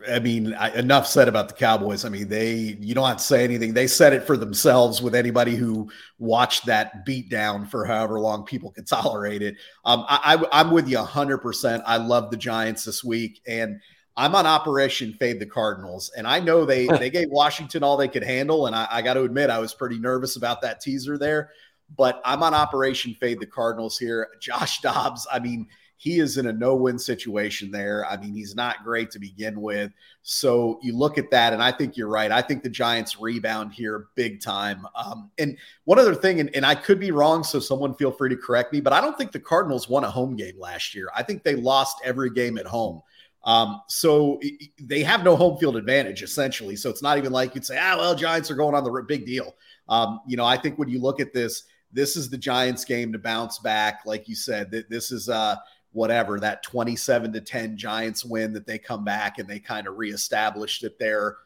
I 0.10 0.18
mean, 0.18 0.54
enough 0.74 1.06
said 1.06 1.28
about 1.28 1.48
the 1.48 1.54
Cowboys. 1.54 2.06
I 2.06 2.10
mean, 2.10 2.28
they 2.28 2.76
you 2.80 2.96
don't 2.96 3.08
have 3.08 3.18
to 3.18 3.24
say 3.24 3.44
anything. 3.44 3.76
They 3.76 3.86
said 3.86 4.14
it 4.14 4.24
for 4.24 4.36
themselves 4.36 5.00
with 5.00 5.14
anybody 5.14 5.56
who 5.56 5.92
watched 6.18 6.66
that 6.66 7.06
beat 7.06 7.30
down 7.30 7.68
for 7.68 7.86
however 7.86 8.20
long 8.20 8.46
people 8.46 8.72
could 8.72 8.88
tolerate 8.88 9.44
it. 9.44 9.58
Um, 9.86 10.06
I, 10.10 10.36
I, 10.36 10.62
I'm 10.62 10.72
with 10.72 10.90
you 10.90 10.98
100%. 10.98 11.84
I 11.86 11.98
love 11.98 12.32
the 12.32 12.38
Giants 12.38 12.84
this 12.84 13.04
week. 13.04 13.42
And 13.48 13.80
I'm 14.18 14.34
on 14.34 14.48
Operation 14.48 15.14
Fade 15.14 15.40
the 15.40 15.46
Cardinals. 15.46 16.12
And 16.18 16.26
I 16.26 16.40
know 16.40 16.66
they, 16.66 16.88
they 16.98 17.12
gave 17.12 17.30
Washington 17.30 17.84
all 17.84 17.96
they 17.96 18.08
could 18.08 18.24
handle. 18.24 18.66
And 18.66 18.76
I, 18.76 18.88
I 18.90 19.02
got 19.04 19.14
to 19.14 19.22
admit, 19.22 19.52
I 19.52 19.60
was 19.60 19.76
pretty 19.76 20.00
nervous 20.00 20.36
about 20.36 20.62
that 20.64 20.82
teaser 20.82 21.20
there. 21.20 21.52
But 21.96 22.22
I'm 22.26 22.42
on 22.42 22.56
Operation 22.56 23.16
Fade 23.20 23.40
the 23.40 23.46
Cardinals 23.46 24.00
here. 24.00 24.30
Josh 24.42 24.82
Dobbs, 24.82 25.28
I 25.32 25.38
mean, 25.38 25.68
he 26.00 26.20
is 26.20 26.38
in 26.38 26.48
a 26.48 26.54
no 26.54 26.76
win 26.76 26.98
situation 26.98 27.70
there. 27.72 28.06
I 28.06 28.16
mean, 28.16 28.34
he's 28.34 28.56
not 28.56 28.86
great 28.86 29.12
to 29.12 29.20
begin 29.20 29.60
with. 29.60 29.92
So 30.22 30.80
you 30.82 30.96
look 30.96 31.18
at 31.18 31.30
that, 31.32 31.52
and 31.52 31.62
I 31.62 31.74
think 31.74 31.98
you're 31.98 32.08
right. 32.08 32.32
I 32.32 32.42
think 32.42 32.64
the 32.64 32.70
Giants 32.70 33.20
rebound 33.20 33.74
here 33.74 34.08
big 34.16 34.40
time. 34.40 34.88
Um, 34.96 35.30
and 35.38 35.58
one 35.84 36.00
other 36.00 36.16
thing, 36.16 36.40
and, 36.40 36.56
and 36.56 36.66
I 36.66 36.74
could 36.74 37.02
be 37.02 37.12
wrong, 37.12 37.44
so 37.44 37.60
someone 37.60 37.94
feel 37.94 38.14
free 38.14 38.30
to 38.30 38.38
correct 38.38 38.72
me, 38.72 38.80
but 38.80 38.94
I 38.94 39.02
don't 39.02 39.18
think 39.18 39.34
the 39.34 39.42
Cardinals 39.42 39.90
won 39.90 40.06
a 40.06 40.10
home 40.10 40.38
game 40.38 40.58
last 40.58 40.96
year. 40.96 41.10
I 41.14 41.22
think 41.22 41.44
they 41.44 41.56
lost 41.56 41.98
every 42.06 42.30
game 42.30 42.58
at 42.58 42.66
home. 42.66 43.02
Um, 43.44 43.82
so 43.90 44.40
they 44.82 45.04
have 45.04 45.26
no 45.26 45.36
home 45.36 45.58
field 45.58 45.76
advantage 45.76 46.24
essentially. 46.24 46.78
So 46.78 46.90
it's 46.90 47.04
not 47.04 47.18
even 47.18 47.34
like 47.34 47.56
you'd 47.56 47.66
say, 47.66 47.78
ah, 47.78 47.98
well, 47.98 48.16
Giants 48.16 48.50
are 48.50 48.56
going 48.56 48.74
on 48.74 48.86
the 48.86 49.06
big 49.06 49.26
deal. 49.26 49.54
Um, 49.90 50.22
you 50.26 50.38
know, 50.38 50.46
I 50.46 50.56
think 50.56 50.80
when 50.80 50.88
you 50.88 51.02
look 51.02 51.20
at 51.20 51.34
this, 51.34 51.64
this 51.92 52.16
is 52.16 52.30
the 52.30 52.38
Giants 52.38 52.86
game 52.86 53.12
to 53.12 53.20
bounce 53.20 53.60
back. 53.60 54.02
Like 54.06 54.30
you 54.30 54.36
said, 54.36 54.72
that 54.72 54.90
this 54.90 55.12
is 55.12 55.28
uh 55.28 55.58
whatever 55.92 56.40
that 56.40 56.64
27 56.64 57.34
to 57.34 57.42
10 57.42 57.78
Giants 57.78 58.24
win 58.24 58.54
that 58.54 58.68
they 58.68 58.78
come 58.78 59.04
back 59.04 59.40
and 59.40 59.48
they 59.48 59.60
kind 59.60 59.88
of 59.88 59.98
reestablish 59.98 60.80
that 60.82 61.00
they're 61.00 61.38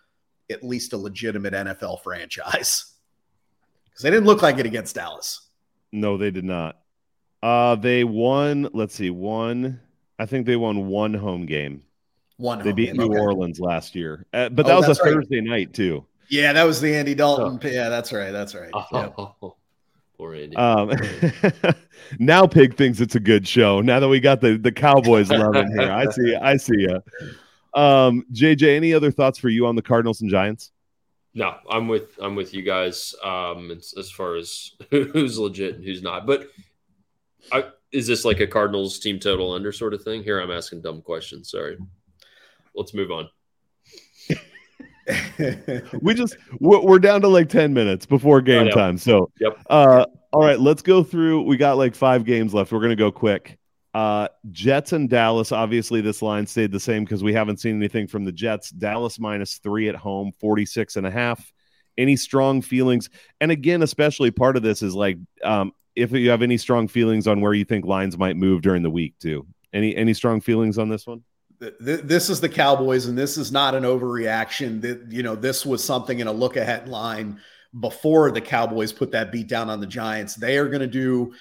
at 0.52 0.64
least 0.64 0.94
a 0.94 0.98
legitimate 0.98 1.54
NFL 1.54 2.02
franchise. 2.04 2.89
Because 3.86 4.06
they 4.06 4.10
didn't 4.10 4.26
look 4.26 4.41
like 4.41 4.58
it 4.58 4.66
against 4.66 4.96
Dallas. 4.96 5.50
No, 5.91 6.18
they 6.18 6.32
did 6.32 6.46
not. 6.46 6.80
Uh 7.44 7.76
they 7.76 8.04
won, 8.04 8.68
let's 8.74 8.96
see, 8.96 9.12
one 9.12 9.80
I 10.18 10.26
think 10.26 10.46
they 10.46 10.56
won 10.56 10.88
one 10.88 11.14
home 11.14 11.46
game. 11.46 11.84
One 12.38 12.64
they 12.64 12.72
beat 12.72 12.88
game, 12.88 12.98
New 12.98 13.12
okay. 13.12 13.20
Orleans 13.20 13.60
last 13.60 13.94
year. 13.94 14.26
Uh, 14.34 14.50
but 14.50 14.66
that 14.66 14.74
oh, 14.74 14.88
was 14.88 15.00
a 15.00 15.04
right. 15.04 15.14
Thursday 15.14 15.41
night 15.41 15.74
too. 15.74 16.06
Yeah, 16.30 16.54
that 16.54 16.64
was 16.64 16.82
the 16.82 16.96
Andy 16.96 17.14
Dalton. 17.14 17.60
Oh. 17.62 17.68
Yeah, 17.68 17.89
that's 17.89 18.12
right. 18.12 18.32
That's 18.32 18.56
right. 18.56 18.72
Oh, 18.74 19.56
Poor 20.18 20.36
Andy. 20.36 20.55
Um, 20.55 20.91
now 22.20 22.45
Pig 22.45 22.76
thinks 22.76 22.99
it's 23.01 23.16
a 23.16 23.20
good 23.20 23.47
show. 23.47 23.82
Now 23.82 23.99
that 23.99 24.07
we 24.07 24.20
got 24.20 24.41
the 24.41 24.57
the 24.57 24.72
Cowboys 24.72 25.30
loving 25.30 25.72
here, 25.72 25.91
I 25.91 26.05
see. 26.11 26.36
I 26.36 26.57
see 26.57 26.78
you. 26.78 27.01
Um, 27.74 28.26
JJ, 28.32 28.76
any 28.76 28.93
other 28.93 29.11
thoughts 29.11 29.39
for 29.39 29.49
you 29.49 29.66
on 29.66 29.76
the 29.76 29.82
Cardinals 29.82 30.22
and 30.22 30.30
Giants? 30.30 30.72
No, 31.34 31.55
I'm 31.70 31.88
with 31.88 32.18
I'm 32.22 32.36
with 32.36 32.53
you 32.53 32.61
guys 32.61 33.16
um, 33.24 33.72
as, 33.72 33.93
as 33.97 34.11
far 34.11 34.36
as 34.36 34.72
who's 34.91 35.39
legit 35.39 35.76
and 35.76 35.84
who's 35.84 36.03
not. 36.03 36.28
But 36.28 36.47
I, 37.51 37.66
is 37.91 38.05
this 38.05 38.24
like 38.24 38.39
a 38.39 38.47
Cardinals 38.47 38.99
team 38.99 39.20
total 39.20 39.51
under 39.51 39.72
sort 39.72 39.93
of 39.93 40.03
thing? 40.03 40.24
Here, 40.24 40.39
I'm 40.39 40.51
asking 40.51 40.82
dumb 40.82 41.01
questions. 41.01 41.49
Sorry. 41.49 41.78
Let's 42.76 42.93
move 42.93 43.11
on. 43.11 43.30
we 46.01 46.14
just 46.14 46.38
we're 46.60 46.99
down 46.99 47.22
to 47.22 47.28
like 47.28 47.49
10 47.49 47.74
minutes 47.74 48.06
before 48.06 48.41
game 48.41 48.70
time 48.70 48.97
so 48.97 49.30
yep. 49.39 49.58
uh 49.70 50.06
all 50.32 50.41
right 50.41 50.60
let's 50.60 50.82
go 50.82 51.04
through 51.04 51.41
we 51.43 51.58
got 51.58 51.78
like 51.78 51.93
five 51.93 52.24
games 52.24 52.54
left 52.54 52.72
we're 52.72 52.80
gonna 52.82 52.95
go 52.95 53.12
quick. 53.12 53.58
Uh 53.93 54.28
jets 54.51 54.93
and 54.93 55.10
dallas 55.10 55.51
obviously 55.51 55.99
this 55.99 56.22
line 56.22 56.47
stayed 56.47 56.72
the 56.72 56.80
same 56.80 57.04
because 57.04 57.24
we 57.24 57.34
haven't 57.34 57.58
seen 57.58 57.76
anything 57.76 58.08
from 58.08 58.24
the 58.24 58.32
jets. 58.32 58.70
Dallas 58.70 59.20
minus 59.20 59.58
three 59.58 59.89
at 59.89 59.95
home 59.95 60.32
46 60.39 60.95
and 60.95 61.06
a 61.06 61.12
half. 61.12 61.51
Any 61.97 62.16
strong 62.16 62.62
feelings? 62.62 63.10
And 63.41 63.51
again 63.51 63.82
especially 63.84 64.32
part 64.32 64.56
of 64.56 64.64
this 64.64 64.82
is 64.82 64.95
like 64.95 65.18
um 65.43 65.74
if 65.95 66.12
you 66.12 66.30
have 66.30 66.41
any 66.41 66.58
strong 66.58 66.88
feelings 66.88 67.28
on 67.28 67.41
where 67.41 67.54
you 67.54 67.66
think 67.66 67.86
lines 67.86 68.18
might 68.18 68.38
move 68.38 68.62
during 68.62 68.84
the 68.84 68.89
week 68.89 69.16
too. 69.20 69.45
Any 69.74 69.95
any 69.95 70.14
strong 70.14 70.39
feelings 70.39 70.78
on 70.78 70.88
this 70.88 71.06
one 71.06 71.24
this 71.80 72.30
is 72.30 72.41
the 72.41 72.49
Cowboys, 72.49 73.05
and 73.05 73.18
this 73.18 73.38
is 73.38 73.51
not 73.51 73.76
an 73.76 73.84
overreaction. 73.84 74.82
That 74.82 75.11
you 75.11 75.24
know, 75.24 75.36
this 75.36 75.66
was 75.66 75.84
something 75.84 76.20
in 76.20 76.28
a 76.28 76.32
look 76.32 76.55
ahead 76.55 76.89
line 76.89 77.39
before 77.80 78.32
the 78.32 78.41
Cowboys 78.41 78.91
put 78.91 79.11
that 79.11 79.32
beat 79.32 79.47
down 79.47 79.70
on 79.70 79.80
the 79.80 79.88
Giants. 79.88 80.36
They 80.36 80.57
are 80.57 80.68
going 80.68 80.82
to 80.82 80.88
do 80.88 81.34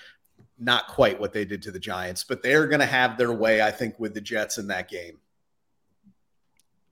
not 0.59 0.89
quite 0.89 1.21
what 1.21 1.33
they 1.33 1.45
did 1.45 1.63
to 1.63 1.71
the 1.71 1.79
Giants, 1.79 2.25
but 2.25 2.43
they're 2.43 2.67
going 2.67 2.81
to 2.81 2.87
have 2.87 3.19
their 3.19 3.33
way, 3.33 3.63
I 3.63 3.71
think, 3.71 3.99
with 3.99 4.15
the 4.15 4.21
Jets 4.21 4.59
in 4.59 4.69
that 4.69 4.89
game. 4.89 5.19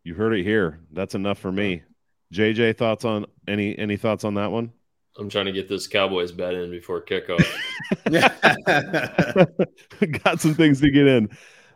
You 0.03 0.15
heard 0.15 0.35
it 0.35 0.45
here. 0.45 0.81
That's 0.93 1.15
enough 1.15 1.39
for 1.39 1.53
me. 1.53 1.83
JJ, 2.33 2.79
thoughts 2.79 3.05
on 3.05 3.27
any 3.49 3.77
any 3.79 3.97
thoughts 3.97 4.25
on 4.25 4.35
that 4.35 4.51
one? 4.51 4.73
I'm 5.19 5.29
trying 5.29 5.47
to 5.47 5.53
get 5.53 5.69
this 5.69 5.87
Cowboys 5.87 6.33
bet 6.33 6.55
in 6.55 6.71
before 6.71 7.03
kickoff. 7.03 7.45
Got 10.25 10.41
some 10.41 10.55
things 10.55 10.81
to 10.81 10.91
get 10.91 11.07
in. 11.07 11.29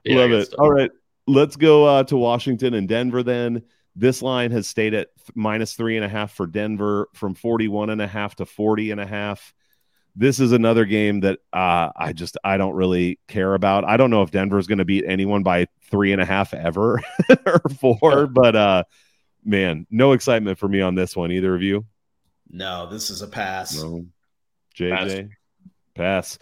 Yeah, 0.04 0.16
Love 0.16 0.32
it. 0.32 0.54
All 0.54 0.70
right 0.70 0.90
let's 1.26 1.56
go 1.56 1.84
uh, 1.84 2.04
to 2.04 2.16
Washington 2.16 2.74
and 2.74 2.88
Denver 2.88 3.22
then. 3.22 3.62
This 3.96 4.22
line 4.22 4.50
has 4.50 4.66
stayed 4.66 4.94
at 4.94 5.08
minus 5.34 5.74
three 5.74 5.96
and 5.96 6.04
a 6.04 6.08
half 6.08 6.32
for 6.32 6.46
Denver 6.46 7.08
from 7.14 7.34
41 7.34 7.90
and 7.90 8.02
a 8.02 8.06
half 8.06 8.34
to 8.36 8.46
40 8.46 8.90
and 8.90 9.00
a 9.00 9.06
half. 9.06 9.54
This 10.16 10.40
is 10.40 10.52
another 10.52 10.84
game 10.84 11.20
that 11.20 11.40
uh, 11.52 11.90
I 11.96 12.12
just 12.12 12.36
I 12.44 12.56
don't 12.56 12.74
really 12.74 13.18
care 13.26 13.54
about. 13.54 13.84
I 13.84 13.96
don't 13.96 14.10
know 14.10 14.22
if 14.22 14.30
Denver 14.30 14.58
is 14.58 14.66
going 14.66 14.78
to 14.78 14.84
beat 14.84 15.04
anyone 15.06 15.42
by 15.42 15.66
three 15.90 16.12
and 16.12 16.20
a 16.20 16.24
half 16.24 16.54
ever 16.54 17.02
or 17.46 17.60
four, 17.80 18.26
but 18.26 18.54
uh, 18.54 18.84
man, 19.44 19.86
no 19.90 20.12
excitement 20.12 20.58
for 20.58 20.68
me 20.68 20.80
on 20.80 20.94
this 20.94 21.16
one. 21.16 21.32
Either 21.32 21.54
of 21.54 21.62
you? 21.62 21.84
No, 22.48 22.88
this 22.88 23.10
is 23.10 23.22
a 23.22 23.26
pass. 23.26 23.76
No. 23.76 24.06
JJ, 24.76 25.30
pass. 25.94 26.36
pass. 26.36 26.38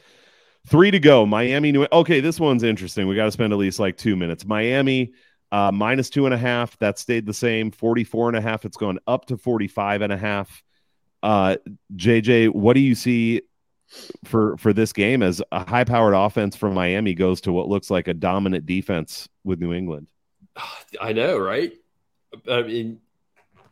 Three 0.69 0.91
to 0.91 1.01
go. 1.01 1.27
Miami. 1.27 1.73
New. 1.73 1.87
Okay, 1.93 2.21
this 2.21 2.39
one's 2.39 2.63
interesting. 2.63 3.09
We 3.09 3.17
got 3.17 3.25
to 3.25 3.33
spend 3.33 3.53
at 3.53 3.59
least 3.59 3.79
like 3.79 3.97
two 3.97 4.17
minutes. 4.17 4.45
Miami 4.45 5.13
uh, 5.53 5.71
minus 5.71 6.09
two 6.09 6.25
and 6.25 6.35
a 6.35 6.39
half. 6.39 6.79
That 6.79 6.99
stayed 6.99 7.27
the 7.27 7.35
same. 7.35 7.71
44 7.71 8.29
and 8.29 8.37
a 8.37 8.41
half. 8.41 8.65
It's 8.65 8.77
gone 8.77 8.99
up 9.07 9.27
to 9.27 9.37
45 9.37 10.03
and 10.03 10.13
a 10.13 10.17
half. 10.17 10.63
Uh, 11.23 11.57
JJ, 11.95 12.51
what 12.51 12.73
do 12.75 12.81
you 12.81 12.95
see 12.95 13.43
for 14.25 14.57
for 14.57 14.73
this 14.73 14.93
game 14.95 15.23
as 15.23 15.43
a 15.53 15.69
high 15.69 15.85
powered 15.85 16.15
offense 16.15 16.57
from 16.57 16.73
Miami 16.73 17.13
goes 17.13 17.43
to 17.43 17.53
what 17.53 17.69
looks 17.69 17.91
like 17.91 18.09
a 18.09 18.15
dominant 18.15 18.65
defense 18.67 19.29
with 19.45 19.61
New 19.61 19.73
England? 19.73 20.07
I 21.01 21.13
know, 21.13 21.39
right? 21.39 21.73
I 22.49 22.63
mean, 22.63 23.01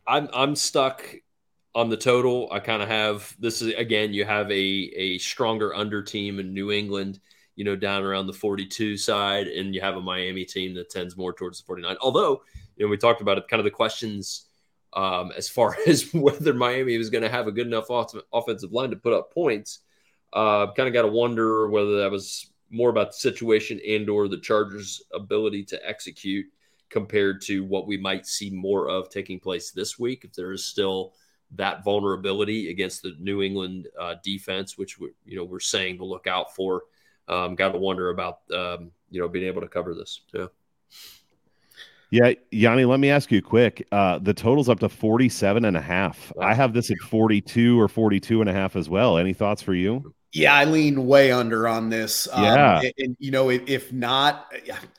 I'm 0.07 0.29
I'm 0.33 0.55
stuck 0.55 1.03
on 1.75 1.89
the 1.89 1.97
total, 1.97 2.49
I 2.51 2.61
kind 2.61 2.83
of 2.83 2.89
have 2.89 3.35
this 3.39 3.63
is 3.63 3.75
again, 3.75 4.13
you 4.13 4.25
have 4.25 4.51
a 4.51 4.55
a 4.55 5.19
stronger 5.19 5.75
under 5.75 6.03
team 6.03 6.41
in 6.41 6.53
New 6.53 6.73
England, 6.73 7.21
you 7.57 7.65
know, 7.65 7.77
down 7.77 8.03
around 8.03 8.27
the 8.27 8.33
42 8.33 8.97
side, 8.97 9.47
and 9.47 9.75
you 9.75 9.81
have 9.81 9.97
a 9.97 10.01
Miami 10.01 10.45
team 10.45 10.75
that 10.75 10.91
tends 10.91 11.17
more 11.17 11.33
towards 11.33 11.61
the 11.61 11.67
49. 11.67 11.97
Although, 12.01 12.43
you 12.77 12.87
know, 12.87 12.91
we 12.91 12.97
talked 12.97 13.21
about 13.21 13.39
it, 13.39 13.49
kind 13.49 13.61
of 13.61 13.65
the 13.65 13.71
questions 13.71 14.47
um, 14.95 15.31
as 15.37 15.49
far 15.49 15.77
as 15.87 16.13
whether 16.13 16.55
Miami 16.55 16.99
was 16.99 17.11
going 17.11 17.23
to 17.23 17.29
have 17.29 17.47
a 17.47 17.53
good 17.53 17.67
enough 17.67 17.91
off- 17.91 18.15
offensive 18.33 18.73
line 18.73 18.91
to 18.91 18.97
put 18.97 19.13
up 19.13 19.33
points. 19.33 19.81
Uh, 20.33 20.73
kind 20.75 20.89
of 20.89 20.95
got 20.95 21.03
to 21.03 21.09
wonder 21.09 21.69
whether 21.69 21.99
that 21.99 22.11
was 22.11 22.51
more 22.71 22.91
about 22.91 23.09
the 23.09 23.19
situation 23.19 23.81
and 23.87 24.09
or 24.09 24.29
the 24.29 24.39
Chargers' 24.39 25.03
ability 25.13 25.65
to 25.65 25.89
execute 25.89 26.47
compared 26.89 27.43
to 27.43 27.65
what 27.65 27.87
we 27.87 27.97
might 27.97 28.27
see 28.27 28.51
more 28.51 28.89
of 28.89 29.09
taking 29.09 29.41
place 29.41 29.73
this 29.73 29.99
week. 29.99 30.25
If 30.25 30.33
there 30.33 30.53
is 30.53 30.65
still 30.65 31.15
that 31.57 31.85
vulnerability 31.85 32.71
against 32.71 33.03
the 33.03 33.15
New 33.19 33.43
England 33.43 33.89
uh, 33.99 34.17
defense, 34.23 34.79
which 34.79 34.99
we, 34.99 35.11
you 35.25 35.37
know 35.37 35.45
we're 35.45 35.61
saying 35.61 35.99
to 35.99 36.05
look 36.05 36.27
out 36.27 36.55
for. 36.55 36.83
Um, 37.29 37.55
Got 37.55 37.73
to 37.73 37.79
wonder 37.79 38.11
about 38.11 38.41
um, 38.55 38.91
you 39.11 39.21
know 39.21 39.29
being 39.29 39.47
able 39.47 39.61
to 39.61 39.69
cover 39.69 39.95
this. 39.95 40.21
Yeah. 40.33 40.47
Yeah, 42.13 42.33
Yanni, 42.51 42.85
let 42.87 42.99
me 42.99 43.09
ask 43.09 43.31
you 43.31 43.41
quick. 43.41 43.87
Uh, 43.93 44.19
the 44.19 44.35
total's 44.35 44.69
up 44.69 44.81
to 44.81 44.89
47 44.89 45.65
and 45.65 45.77
a 45.77 45.81
half. 45.81 46.33
Wow. 46.35 46.49
I 46.49 46.55
have 46.55 46.73
this 46.73 46.91
at 46.91 46.97
42 46.99 47.81
or 47.81 47.87
42 47.87 48.41
and 48.41 48.51
a 48.51 48.53
half 48.53 48.75
as 48.75 48.89
well. 48.89 49.17
Any 49.17 49.33
thoughts 49.33 49.63
for 49.63 49.75
you? 49.75 50.13
Yeah, 50.33 50.55
I 50.55 50.65
lean 50.65 51.07
way 51.07 51.31
under 51.31 51.69
on 51.69 51.89
this. 51.89 52.27
Um, 52.33 52.43
yeah. 52.43 52.79
Um, 52.79 52.85
and, 52.85 52.93
and, 52.99 53.17
you 53.21 53.31
know, 53.31 53.51
if, 53.51 53.63
if 53.69 53.93
not, 53.93 54.53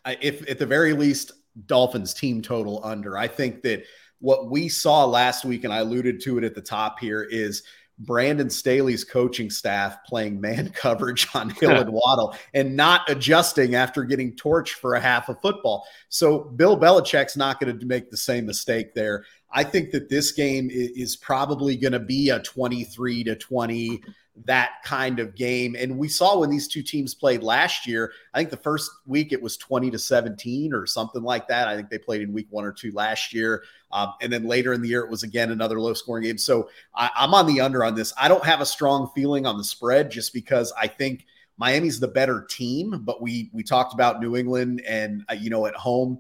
if 0.06 0.50
at 0.50 0.58
the 0.58 0.66
very 0.66 0.94
least, 0.94 1.34
Dolphins 1.66 2.14
team 2.14 2.42
total 2.42 2.80
under. 2.84 3.18
I 3.18 3.28
think 3.28 3.62
that 3.64 3.84
what 4.22 4.50
we 4.50 4.70
saw 4.70 5.06
last 5.06 5.44
week, 5.44 5.64
and 5.64 5.74
I 5.74 5.80
alluded 5.80 6.22
to 6.22 6.38
it 6.38 6.44
at 6.44 6.56
the 6.56 6.62
top 6.62 7.00
here, 7.00 7.24
is 7.24 7.64
Brandon 8.00 8.50
Staley's 8.50 9.04
coaching 9.04 9.50
staff 9.50 10.04
playing 10.06 10.42
man 10.42 10.70
coverage 10.74 11.28
on 11.34 11.50
Hill 11.62 11.72
and 11.72 11.92
Waddle 11.92 12.36
and 12.54 12.76
not 12.76 13.10
adjusting 13.10 13.76
after 13.76 14.04
getting 14.04 14.36
torched 14.36 14.74
for 14.74 14.96
a 14.96 15.00
half 15.00 15.30
of 15.30 15.40
football. 15.42 15.86
So 16.10 16.40
Bill 16.40 16.78
Belichick's 16.78 17.38
not 17.38 17.60
going 17.60 17.78
to 17.78 17.86
make 17.86 18.10
the 18.10 18.18
same 18.18 18.46
mistake 18.46 18.94
there. 18.96 19.26
I 19.52 19.64
think 19.64 19.92
that 19.92 20.10
this 20.10 20.32
game 20.32 20.70
is 20.72 21.18
probably 21.18 21.76
going 21.76 21.92
to 21.92 22.00
be 22.00 22.30
a 22.30 22.40
23 22.40 23.26
to 23.26 23.36
20 23.36 24.02
that 24.46 24.76
kind 24.84 25.20
of 25.20 25.36
game. 25.36 25.76
And 25.78 25.98
we 25.98 26.08
saw 26.08 26.40
when 26.40 26.50
these 26.50 26.68
two 26.68 26.82
teams 26.82 27.14
played 27.14 27.44
last 27.44 27.86
year, 27.86 28.14
I 28.34 28.40
think 28.40 28.50
the 28.50 28.58
first 28.58 28.90
week 29.06 29.34
it 29.34 29.42
was 29.42 29.58
20 29.58 29.92
to 29.92 30.00
17 30.00 30.74
or 30.74 30.86
something 30.86 31.22
like 31.22 31.48
that. 31.50 31.68
I 31.68 31.76
think 31.76 31.90
they 31.90 31.98
played 31.98 32.22
in 32.22 32.34
week 32.34 32.48
one 32.50 32.66
or 32.66 32.72
two 32.72 32.92
last 32.92 33.34
year. 33.34 33.64
Um, 33.92 34.14
and 34.22 34.32
then 34.32 34.46
later 34.46 34.74
in 34.74 34.82
the 34.82 34.88
year, 34.88 35.02
it 35.02 35.10
was 35.10 35.24
again 35.24 35.52
another 35.52 35.80
low 35.80 35.94
scoring 35.94 36.24
game. 36.24 36.38
So 36.38 36.70
I, 36.96 37.10
I'm 37.16 37.34
on 37.34 37.46
the 37.46 37.62
under 37.62 37.84
on 37.84 37.94
this. 37.94 38.14
I 38.20 38.28
don't 38.28 38.46
have 38.46 38.62
a 38.62 38.66
strong 38.66 39.12
feeling 39.14 39.46
on 39.46 39.58
the 39.58 39.64
spread 39.64 40.10
just 40.10 40.34
because 40.34 40.74
I 40.82 40.88
think 40.88 41.26
Miami's 41.58 42.00
the 42.00 42.08
better 42.08 42.46
team, 42.50 43.02
but 43.04 43.22
we 43.22 43.52
we 43.54 43.64
talked 43.64 43.94
about 43.94 44.22
New 44.22 44.36
England 44.36 44.82
and 44.88 45.24
uh, 45.30 45.34
you 45.34 45.50
know 45.50 45.68
at 45.68 45.76
home, 45.76 46.20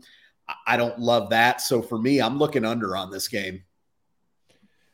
I 0.67 0.77
don't 0.77 0.99
love 0.99 1.29
that. 1.29 1.61
So 1.61 1.81
for 1.81 1.97
me, 1.97 2.21
I'm 2.21 2.37
looking 2.37 2.65
under 2.65 2.95
on 2.95 3.09
this 3.09 3.27
game. 3.27 3.63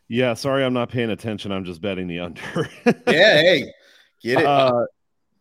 Yeah, 0.10 0.34
sorry, 0.36 0.64
I'm 0.64 0.74
not 0.74 0.90
paying 0.90 1.10
attention. 1.10 1.52
I'm 1.52 1.66
just 1.66 1.82
betting 1.82 2.08
the 2.08 2.20
under. 2.20 2.70
yeah, 2.86 2.94
hey, 3.42 3.74
get 4.22 4.40
it. 4.40 4.46
Uh, 4.46 4.86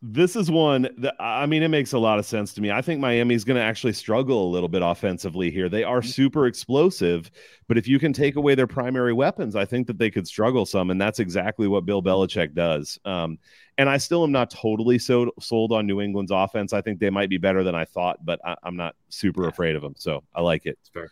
this 0.03 0.37
is 0.37 0.51
one 0.51 0.89
that 0.99 1.15
I 1.19 1.47
mean, 1.47 1.63
it 1.63 1.69
makes 1.69 1.93
a 1.93 1.99
lot 1.99 2.19
of 2.19 2.27
sense 2.27 2.53
to 2.55 2.61
me. 2.61 2.71
I 2.71 2.83
think 2.83 3.01
Miami's 3.01 3.45
going 3.45 3.57
to 3.57 3.63
actually 3.63 3.93
struggle 3.93 4.47
a 4.47 4.51
little 4.51 4.69
bit 4.69 4.83
offensively 4.83 5.51
here. 5.51 5.69
They 5.69 5.85
are 5.85 6.01
mm-hmm. 6.01 6.09
super 6.09 6.47
explosive, 6.47 7.31
but 7.69 7.79
if 7.79 7.89
you 7.89 7.99
can 7.99 8.13
take 8.13 8.37
away 8.37 8.55
their 8.55 8.67
primary 8.67 9.13
weapons, 9.13 9.57
I 9.57 9.65
think 9.65 9.87
that 9.87 9.99
they 9.99 10.11
could 10.11 10.27
struggle 10.27 10.67
some, 10.67 10.91
and 10.91 11.01
that's 11.01 11.19
exactly 11.19 11.67
what 11.67 11.87
Bill 11.87 12.03
Belichick 12.03 12.55
does. 12.55 12.99
Um, 13.05 13.39
and 13.79 13.89
I 13.89 13.97
still 13.99 14.25
am 14.25 14.33
not 14.33 14.51
totally 14.51 14.99
so 14.99 15.31
sold 15.41 15.73
on 15.73 15.87
New 15.87 16.01
England's 16.01 16.33
offense. 16.33 16.73
I 16.73 16.81
think 16.81 16.99
they 16.99 17.11
might 17.11 17.31
be 17.31 17.39
better 17.39 17.63
than 17.63 17.75
I 17.75 17.85
thought, 17.85 18.25
but 18.25 18.41
I, 18.45 18.57
am 18.65 18.77
not 18.77 18.95
super 19.09 19.49
afraid 19.49 19.77
of 19.77 19.83
them. 19.83 19.95
So 19.97 20.23
I 20.35 20.41
like 20.41 20.67
it. 20.67 20.79
fair. 20.93 21.11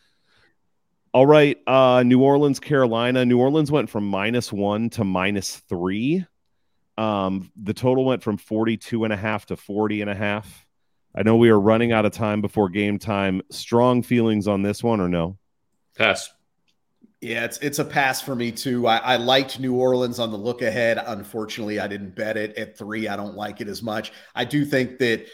All 1.14 1.26
right, 1.26 1.56
uh, 1.68 2.02
New 2.02 2.22
Orleans, 2.22 2.58
Carolina. 2.58 3.24
New 3.24 3.38
Orleans 3.38 3.70
went 3.70 3.88
from 3.88 4.04
minus 4.04 4.52
one 4.52 4.90
to 4.90 5.04
minus 5.04 5.58
three. 5.68 6.26
Um, 6.98 7.52
the 7.54 7.72
total 7.72 8.04
went 8.04 8.24
from 8.24 8.36
42 8.36 9.04
and 9.04 9.12
a 9.12 9.16
half 9.16 9.46
to 9.46 9.56
40 9.56 10.00
and 10.00 10.10
a 10.10 10.14
half. 10.14 10.66
I 11.14 11.22
know 11.22 11.36
we 11.36 11.50
are 11.50 11.60
running 11.60 11.92
out 11.92 12.04
of 12.04 12.10
time 12.10 12.40
before 12.40 12.68
game 12.68 12.98
time. 12.98 13.42
Strong 13.52 14.02
feelings 14.02 14.48
on 14.48 14.62
this 14.62 14.82
one 14.82 15.00
or 15.00 15.08
no? 15.08 15.38
Pass. 15.96 16.30
Yeah, 17.20 17.44
it's 17.44 17.58
it's 17.58 17.78
a 17.78 17.84
pass 17.84 18.20
for 18.20 18.34
me 18.34 18.50
too. 18.50 18.88
I, 18.88 18.96
I 18.96 19.16
liked 19.16 19.60
New 19.60 19.74
Orleans 19.76 20.18
on 20.18 20.32
the 20.32 20.36
look 20.36 20.62
ahead. 20.62 21.00
Unfortunately, 21.06 21.78
I 21.78 21.86
didn't 21.86 22.16
bet 22.16 22.36
it 22.36 22.58
at 22.58 22.76
three. 22.76 23.06
I 23.06 23.14
don't 23.14 23.36
like 23.36 23.60
it 23.60 23.68
as 23.68 23.84
much. 23.84 24.12
I 24.34 24.44
do 24.44 24.64
think 24.64 24.98
that 24.98 25.26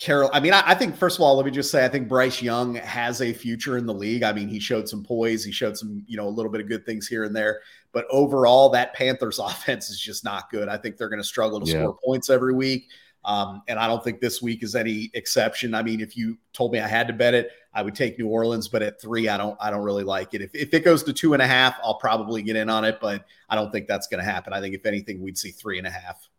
Carol, 0.00 0.30
I 0.32 0.40
mean, 0.40 0.54
I, 0.54 0.62
I, 0.64 0.74
think 0.74 0.96
first 0.96 1.18
of 1.18 1.22
all, 1.22 1.36
let 1.36 1.44
me 1.44 1.52
just 1.52 1.70
say, 1.70 1.84
I 1.84 1.88
think 1.88 2.08
Bryce 2.08 2.40
Young 2.40 2.76
has 2.76 3.20
a 3.20 3.34
future 3.34 3.76
in 3.76 3.84
the 3.84 3.92
league. 3.92 4.22
I 4.22 4.32
mean, 4.32 4.48
he 4.48 4.58
showed 4.58 4.88
some 4.88 5.04
poise, 5.04 5.44
he 5.44 5.52
showed 5.52 5.76
some, 5.76 6.02
you 6.06 6.16
know, 6.16 6.26
a 6.26 6.30
little 6.30 6.50
bit 6.50 6.62
of 6.62 6.68
good 6.68 6.86
things 6.86 7.06
here 7.06 7.24
and 7.24 7.36
there. 7.36 7.60
But 7.92 8.06
overall, 8.10 8.70
that 8.70 8.94
Panthers 8.94 9.38
offense 9.42 9.90
is 9.90 10.00
just 10.00 10.24
not 10.24 10.50
good. 10.50 10.70
I 10.70 10.78
think 10.78 10.96
they're 10.96 11.10
going 11.10 11.20
to 11.20 11.26
struggle 11.26 11.60
to 11.60 11.70
yeah. 11.70 11.82
score 11.82 11.98
points 12.02 12.30
every 12.30 12.54
week. 12.54 12.88
Um, 13.26 13.60
and 13.68 13.78
I 13.78 13.86
don't 13.86 14.02
think 14.02 14.22
this 14.22 14.40
week 14.40 14.62
is 14.62 14.74
any 14.74 15.10
exception. 15.12 15.74
I 15.74 15.82
mean, 15.82 16.00
if 16.00 16.16
you 16.16 16.38
told 16.54 16.72
me 16.72 16.80
I 16.80 16.88
had 16.88 17.06
to 17.08 17.12
bet 17.12 17.34
it, 17.34 17.50
I 17.74 17.82
would 17.82 17.94
take 17.94 18.18
New 18.18 18.28
Orleans, 18.28 18.68
but 18.68 18.80
at 18.80 18.98
three, 19.02 19.28
I 19.28 19.36
don't, 19.36 19.58
I 19.60 19.70
don't 19.70 19.84
really 19.84 20.04
like 20.04 20.32
it. 20.32 20.40
If, 20.40 20.54
if 20.54 20.72
it 20.72 20.82
goes 20.82 21.02
to 21.02 21.12
two 21.12 21.34
and 21.34 21.42
a 21.42 21.46
half, 21.46 21.76
I'll 21.84 21.98
probably 21.98 22.42
get 22.42 22.56
in 22.56 22.70
on 22.70 22.86
it, 22.86 22.98
but 23.02 23.26
I 23.50 23.54
don't 23.54 23.70
think 23.70 23.86
that's 23.86 24.06
going 24.06 24.24
to 24.24 24.30
happen. 24.30 24.54
I 24.54 24.60
think 24.62 24.74
if 24.74 24.86
anything, 24.86 25.20
we'd 25.20 25.36
see 25.36 25.50
three 25.50 25.76
and 25.76 25.86
a 25.86 25.90
half. 25.90 26.29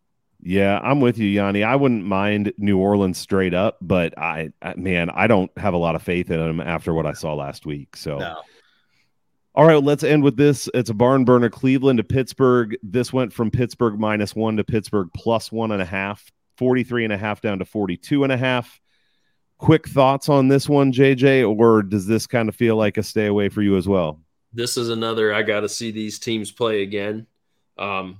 Yeah, 0.44 0.80
I'm 0.82 1.00
with 1.00 1.18
you, 1.18 1.28
Yanni. 1.28 1.62
I 1.62 1.76
wouldn't 1.76 2.04
mind 2.04 2.52
New 2.58 2.76
Orleans 2.76 3.16
straight 3.16 3.54
up, 3.54 3.78
but 3.80 4.18
I, 4.18 4.50
I 4.60 4.74
man, 4.74 5.08
I 5.10 5.28
don't 5.28 5.56
have 5.56 5.72
a 5.72 5.78
lot 5.78 5.94
of 5.94 6.02
faith 6.02 6.30
in 6.32 6.38
them 6.38 6.60
after 6.60 6.92
what 6.92 7.06
I 7.06 7.12
saw 7.12 7.34
last 7.34 7.64
week. 7.64 7.96
So, 7.96 8.18
no. 8.18 8.40
all 9.54 9.64
right, 9.64 9.80
let's 9.80 10.02
end 10.02 10.24
with 10.24 10.36
this. 10.36 10.68
It's 10.74 10.90
a 10.90 10.94
barn 10.94 11.24
burner. 11.24 11.48
Cleveland 11.48 11.98
to 11.98 12.04
Pittsburgh. 12.04 12.76
This 12.82 13.12
went 13.12 13.32
from 13.32 13.52
Pittsburgh 13.52 14.00
minus 14.00 14.34
one 14.34 14.56
to 14.56 14.64
Pittsburgh 14.64 15.10
plus 15.14 15.52
one 15.52 15.70
and 15.70 15.80
a 15.80 15.86
half, 15.86 16.32
43 16.56 17.04
and 17.04 17.12
a 17.12 17.18
half 17.18 17.40
down 17.40 17.60
to 17.60 17.64
42 17.64 18.24
and 18.24 18.32
a 18.32 18.36
half. 18.36 18.80
Quick 19.58 19.88
thoughts 19.88 20.28
on 20.28 20.48
this 20.48 20.68
one, 20.68 20.92
JJ, 20.92 21.48
or 21.56 21.84
does 21.84 22.08
this 22.08 22.26
kind 22.26 22.48
of 22.48 22.56
feel 22.56 22.74
like 22.74 22.98
a 22.98 23.04
stay 23.04 23.26
away 23.26 23.48
for 23.48 23.62
you 23.62 23.76
as 23.76 23.86
well? 23.86 24.18
This 24.52 24.76
is 24.76 24.88
another. 24.88 25.32
I 25.32 25.42
got 25.42 25.60
to 25.60 25.68
see 25.68 25.92
these 25.92 26.18
teams 26.18 26.50
play 26.50 26.82
again. 26.82 27.28
Um, 27.78 28.18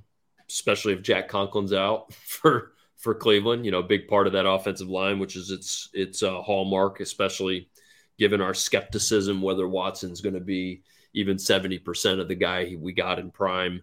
especially 0.53 0.93
if 0.93 1.01
Jack 1.01 1.29
Conklin's 1.29 1.73
out 1.73 2.13
for 2.25 2.73
for 2.97 3.13
Cleveland. 3.13 3.65
You 3.65 3.71
know, 3.71 3.79
a 3.79 3.83
big 3.83 4.07
part 4.07 4.27
of 4.27 4.33
that 4.33 4.47
offensive 4.47 4.89
line, 4.89 5.19
which 5.19 5.35
is 5.35 5.49
its 5.51 5.89
its 5.93 6.23
uh, 6.23 6.41
hallmark, 6.41 6.99
especially 6.99 7.69
given 8.17 8.41
our 8.41 8.53
skepticism 8.53 9.41
whether 9.41 9.67
Watson's 9.67 10.21
going 10.21 10.35
to 10.35 10.39
be 10.39 10.83
even 11.13 11.37
seventy 11.37 11.79
percent 11.79 12.19
of 12.19 12.27
the 12.27 12.35
guy 12.35 12.75
we 12.79 12.93
got 12.93 13.19
in 13.19 13.31
prime 13.31 13.81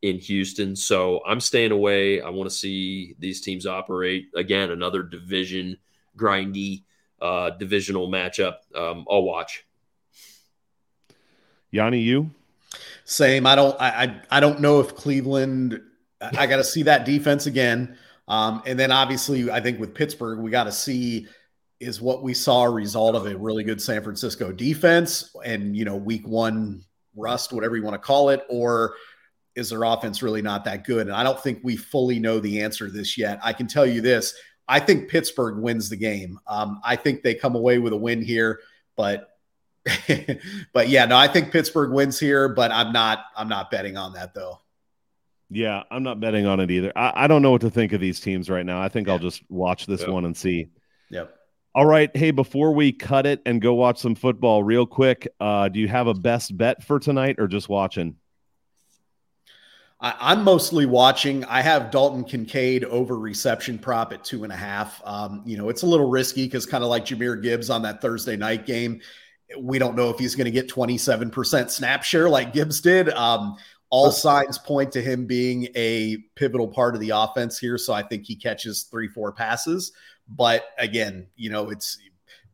in 0.00 0.18
Houston. 0.18 0.74
So 0.74 1.20
I'm 1.26 1.40
staying 1.40 1.72
away. 1.72 2.20
I 2.20 2.30
want 2.30 2.48
to 2.48 2.56
see 2.56 3.14
these 3.18 3.40
teams 3.40 3.66
operate 3.66 4.28
again. 4.34 4.70
Another 4.70 5.02
division 5.02 5.76
grindy 6.16 6.84
uh, 7.20 7.50
divisional 7.50 8.08
matchup. 8.08 8.56
Um, 8.74 9.06
I'll 9.10 9.22
watch. 9.22 9.64
Yanni, 11.70 12.00
you 12.00 12.30
same. 13.04 13.46
I 13.46 13.54
don't. 13.54 13.80
I, 13.80 14.04
I 14.04 14.20
I 14.30 14.40
don't 14.40 14.60
know 14.60 14.80
if 14.80 14.94
Cleveland 14.94 15.80
I 16.36 16.46
got 16.46 16.56
to 16.56 16.64
see 16.64 16.82
that 16.84 17.04
defense 17.04 17.46
again. 17.46 17.96
Um, 18.28 18.62
and 18.66 18.78
then 18.78 18.92
obviously, 18.92 19.50
I 19.50 19.60
think 19.60 19.80
with 19.80 19.94
Pittsburgh, 19.94 20.38
we 20.38 20.50
got 20.50 20.64
to 20.64 20.72
see 20.72 21.26
is 21.80 22.00
what 22.00 22.22
we 22.22 22.32
saw 22.32 22.62
a 22.62 22.70
result 22.70 23.16
of 23.16 23.26
a 23.26 23.36
really 23.36 23.64
good 23.64 23.82
San 23.82 24.02
Francisco 24.02 24.52
defense 24.52 25.34
and, 25.44 25.76
you 25.76 25.84
know, 25.84 25.96
week 25.96 26.26
one 26.26 26.84
rust, 27.16 27.52
whatever 27.52 27.76
you 27.76 27.82
want 27.82 27.94
to 27.94 27.98
call 27.98 28.28
it, 28.28 28.44
or 28.48 28.94
is 29.56 29.70
their 29.70 29.82
offense 29.82 30.22
really 30.22 30.42
not 30.42 30.64
that 30.64 30.84
good? 30.84 31.08
And 31.08 31.16
I 31.16 31.24
don't 31.24 31.40
think 31.40 31.58
we 31.62 31.76
fully 31.76 32.20
know 32.20 32.38
the 32.38 32.62
answer 32.62 32.86
to 32.86 32.92
this 32.92 33.18
yet. 33.18 33.40
I 33.42 33.52
can 33.52 33.66
tell 33.66 33.84
you 33.84 34.00
this 34.00 34.34
I 34.68 34.80
think 34.80 35.10
Pittsburgh 35.10 35.58
wins 35.58 35.90
the 35.90 35.96
game. 35.96 36.38
Um, 36.46 36.80
I 36.84 36.96
think 36.96 37.22
they 37.22 37.34
come 37.34 37.56
away 37.56 37.78
with 37.78 37.92
a 37.92 37.96
win 37.96 38.22
here, 38.22 38.60
but. 38.96 39.28
but 40.72 40.88
yeah, 40.88 41.04
no, 41.06 41.16
I 41.16 41.26
think 41.26 41.50
Pittsburgh 41.50 41.90
wins 41.90 42.16
here, 42.16 42.48
but 42.48 42.70
I'm 42.70 42.92
not 42.92 43.24
I'm 43.36 43.48
not 43.48 43.68
betting 43.68 43.96
on 43.96 44.12
that 44.12 44.32
though. 44.32 44.61
Yeah, 45.52 45.82
I'm 45.90 46.02
not 46.02 46.18
betting 46.18 46.46
on 46.46 46.60
it 46.60 46.70
either. 46.70 46.92
I, 46.96 47.24
I 47.24 47.26
don't 47.26 47.42
know 47.42 47.50
what 47.50 47.60
to 47.60 47.70
think 47.70 47.92
of 47.92 48.00
these 48.00 48.20
teams 48.20 48.48
right 48.48 48.64
now. 48.64 48.80
I 48.80 48.88
think 48.88 49.06
yeah. 49.06 49.14
I'll 49.14 49.18
just 49.18 49.42
watch 49.50 49.86
this 49.86 50.00
yep. 50.00 50.10
one 50.10 50.24
and 50.24 50.36
see. 50.36 50.68
Yep. 51.10 51.34
All 51.74 51.86
right. 51.86 52.14
Hey, 52.16 52.30
before 52.30 52.72
we 52.72 52.92
cut 52.92 53.26
it 53.26 53.40
and 53.46 53.60
go 53.60 53.74
watch 53.74 53.98
some 53.98 54.14
football 54.14 54.62
real 54.62 54.86
quick, 54.86 55.28
uh, 55.40 55.68
do 55.68 55.78
you 55.78 55.88
have 55.88 56.06
a 56.06 56.14
best 56.14 56.56
bet 56.56 56.82
for 56.82 56.98
tonight 56.98 57.36
or 57.38 57.46
just 57.46 57.68
watching? 57.68 58.16
I, 60.00 60.32
am 60.32 60.42
mostly 60.42 60.84
watching. 60.84 61.44
I 61.44 61.62
have 61.62 61.90
Dalton 61.92 62.24
Kincaid 62.24 62.84
over 62.84 63.18
reception 63.18 63.78
prop 63.78 64.12
at 64.12 64.24
two 64.24 64.42
and 64.42 64.52
a 64.52 64.56
half. 64.56 65.00
Um, 65.04 65.42
you 65.46 65.56
know, 65.56 65.68
it's 65.68 65.82
a 65.82 65.86
little 65.86 66.10
risky 66.10 66.44
because 66.44 66.66
kind 66.66 66.82
of 66.82 66.90
like 66.90 67.04
Jahmyr 67.04 67.40
Gibbs 67.40 67.70
on 67.70 67.82
that 67.82 68.00
Thursday 68.00 68.36
night 68.36 68.66
game, 68.66 69.00
we 69.58 69.78
don't 69.78 69.94
know 69.94 70.10
if 70.10 70.18
he's 70.18 70.34
going 70.34 70.46
to 70.46 70.50
get 70.50 70.68
27% 70.68 71.70
snap 71.70 72.02
share 72.02 72.28
like 72.28 72.52
Gibbs 72.52 72.80
did. 72.80 73.10
Um, 73.10 73.56
all 73.92 74.10
signs 74.10 74.56
point 74.56 74.90
to 74.90 75.02
him 75.02 75.26
being 75.26 75.68
a 75.76 76.16
pivotal 76.34 76.66
part 76.66 76.94
of 76.94 77.00
the 77.02 77.10
offense 77.10 77.58
here. 77.58 77.76
So 77.76 77.92
I 77.92 78.02
think 78.02 78.24
he 78.24 78.34
catches 78.34 78.84
three, 78.84 79.06
four 79.06 79.32
passes. 79.32 79.92
But 80.28 80.64
again, 80.78 81.26
you 81.36 81.50
know, 81.50 81.68
it's 81.68 81.98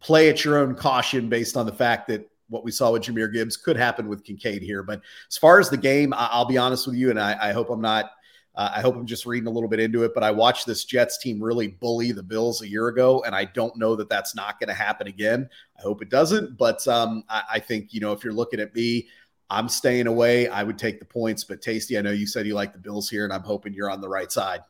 play 0.00 0.28
at 0.30 0.44
your 0.44 0.58
own 0.58 0.74
caution 0.74 1.28
based 1.28 1.56
on 1.56 1.64
the 1.64 1.72
fact 1.72 2.08
that 2.08 2.28
what 2.48 2.64
we 2.64 2.72
saw 2.72 2.90
with 2.90 3.02
Jahmyr 3.02 3.32
Gibbs 3.32 3.56
could 3.56 3.76
happen 3.76 4.08
with 4.08 4.24
Kincaid 4.24 4.62
here. 4.62 4.82
But 4.82 5.00
as 5.30 5.38
far 5.38 5.60
as 5.60 5.70
the 5.70 5.76
game, 5.76 6.12
I- 6.12 6.36
will 6.38 6.46
be 6.46 6.58
honest 6.58 6.88
with 6.88 6.96
you, 6.96 7.10
and 7.10 7.20
I, 7.20 7.36
I 7.40 7.52
hope 7.52 7.70
I'm 7.70 7.80
not. 7.80 8.10
Uh, 8.56 8.72
I 8.74 8.80
hope 8.80 8.96
I'm 8.96 9.06
just 9.06 9.24
reading 9.24 9.46
a 9.46 9.52
little 9.52 9.68
bit 9.68 9.78
into 9.78 10.02
it, 10.02 10.10
but 10.14 10.24
I 10.24 10.32
watched 10.32 10.66
this 10.66 10.84
Jets 10.84 11.18
team 11.18 11.40
really 11.40 11.68
bully 11.68 12.10
the 12.10 12.24
Bills 12.24 12.62
a 12.62 12.68
year 12.68 12.88
ago, 12.88 13.22
and 13.24 13.32
I 13.32 13.44
don't 13.44 13.76
know 13.76 13.94
that 13.94 14.08
that's 14.08 14.34
not 14.34 14.58
going 14.58 14.68
to 14.68 14.74
happen 14.74 15.06
again. 15.06 15.48
I 15.78 15.82
hope 15.82 16.02
it 16.02 16.08
doesn't, 16.08 16.58
but 16.58 16.86
um, 16.88 17.22
I, 17.28 17.42
I 17.52 17.58
think 17.60 17.94
you 17.94 18.00
know 18.00 18.10
if 18.10 18.24
you're 18.24 18.32
looking 18.32 18.58
at 18.58 18.74
me, 18.74 19.06
I'm 19.50 19.68
staying 19.68 20.06
away. 20.06 20.48
I 20.48 20.62
would 20.62 20.78
take 20.78 20.98
the 20.98 21.06
points, 21.06 21.44
but 21.44 21.62
Tasty, 21.62 21.96
I 21.96 22.02
know 22.02 22.10
you 22.10 22.26
said 22.26 22.46
you 22.46 22.54
like 22.54 22.72
the 22.72 22.78
Bills 22.78 23.08
here, 23.08 23.24
and 23.24 23.32
I'm 23.32 23.42
hoping 23.42 23.72
you're 23.72 23.90
on 23.90 24.00
the 24.00 24.08
right 24.08 24.30
side. 24.30 24.60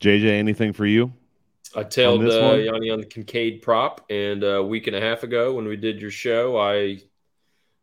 JJ, 0.00 0.24
anything 0.38 0.72
for 0.72 0.86
you? 0.86 1.12
I 1.76 1.84
tailed 1.84 2.24
uh, 2.24 2.54
Yanni 2.54 2.90
on 2.90 3.00
the 3.00 3.06
Kincaid 3.06 3.62
prop, 3.62 4.06
and 4.10 4.42
a 4.42 4.62
week 4.62 4.86
and 4.86 4.96
a 4.96 5.00
half 5.00 5.22
ago 5.22 5.54
when 5.54 5.66
we 5.66 5.76
did 5.76 6.00
your 6.00 6.10
show, 6.10 6.58
I 6.58 7.00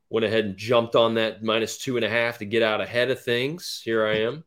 went 0.09 0.25
ahead 0.25 0.45
and 0.45 0.57
jumped 0.57 0.95
on 0.95 1.13
that 1.15 1.43
minus 1.43 1.77
two 1.77 1.95
and 1.95 2.05
a 2.05 2.09
half 2.09 2.39
to 2.39 2.45
get 2.45 2.63
out 2.63 2.81
ahead 2.81 3.11
of 3.11 3.21
things. 3.21 3.81
Here 3.83 4.05
I 4.05 4.17
am, 4.19 4.43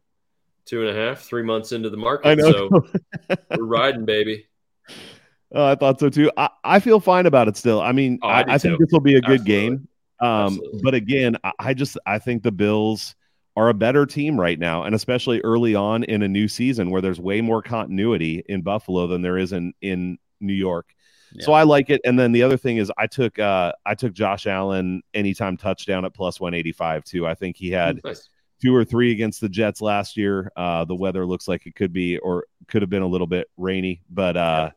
two 0.66 0.86
and 0.86 0.96
a 0.96 1.00
half, 1.00 1.20
three 1.20 1.42
months 1.42 1.72
into 1.72 1.88
the 1.88 1.96
market. 1.96 2.28
I 2.28 2.34
know. 2.34 2.52
So 2.52 3.36
we're 3.56 3.64
riding, 3.64 4.04
baby. 4.04 4.46
Oh, 5.52 5.66
I 5.66 5.74
thought 5.74 6.00
so 6.00 6.10
too. 6.10 6.30
I, 6.36 6.50
I 6.62 6.80
feel 6.80 7.00
fine 7.00 7.26
about 7.26 7.48
it 7.48 7.56
still. 7.56 7.80
I 7.80 7.92
mean, 7.92 8.18
oh, 8.22 8.28
I, 8.28 8.40
I, 8.40 8.54
I 8.54 8.58
think 8.58 8.78
this 8.78 8.88
will 8.92 9.00
be 9.00 9.14
a 9.14 9.20
good 9.20 9.40
Absolutely. 9.40 9.76
game. 9.76 9.88
Um, 10.20 10.60
but 10.82 10.94
again, 10.94 11.36
I, 11.44 11.52
I 11.59 11.74
just 11.74 11.98
I 12.06 12.18
think 12.18 12.42
the 12.42 12.52
Bills 12.52 13.14
are 13.56 13.68
a 13.68 13.74
better 13.74 14.06
team 14.06 14.38
right 14.38 14.59
now, 14.59 14.84
and 14.84 14.94
especially 14.94 15.40
early 15.40 15.74
on 15.74 16.05
in 16.05 16.22
a 16.22 16.28
new 16.28 16.48
season 16.48 16.90
where 16.90 17.01
there's 17.01 17.20
way 17.20 17.40
more 17.40 17.62
continuity 17.62 18.44
in 18.48 18.62
Buffalo 18.62 19.06
than 19.06 19.22
there 19.22 19.38
is 19.38 19.52
in 19.52 19.72
in 19.80 20.18
New 20.40 20.55
York. 20.55 20.94
Yeah. 21.32 21.44
So 21.44 21.52
I 21.52 21.62
like 21.62 21.90
it. 21.90 22.01
And 22.05 22.18
then 22.18 22.32
the 22.32 22.42
other 22.42 22.56
thing 22.56 22.78
is 22.78 22.90
I 22.98 23.06
took 23.06 23.38
uh 23.38 23.72
I 23.86 23.94
took 23.94 24.12
Josh 24.12 24.47
Allen 24.47 25.02
anytime 25.14 25.56
touchdown 25.56 26.05
at 26.05 26.14
plus 26.14 26.40
185 26.40 27.05
too. 27.05 27.26
I 27.26 27.34
think 27.34 27.56
he 27.56 27.70
had 27.70 28.01
nice. 28.05 28.28
two 28.60 28.74
or 28.74 28.84
three 28.84 29.12
against 29.12 29.40
the 29.40 29.48
Jets 29.48 29.80
last 29.80 30.16
year. 30.16 30.51
Uh 30.56 30.84
the 30.84 30.97
weather 30.97 31.24
looks 31.26 31.47
like 31.47 31.66
it 31.66 31.74
could 31.74 31.92
be 31.92 32.18
or 32.18 32.47
could 32.66 32.82
have 32.82 32.90
been 32.90 33.02
a 33.02 33.06
little 33.06 33.26
bit 33.26 33.48
rainy, 33.56 34.02
but 34.10 34.36
uh 34.36 34.70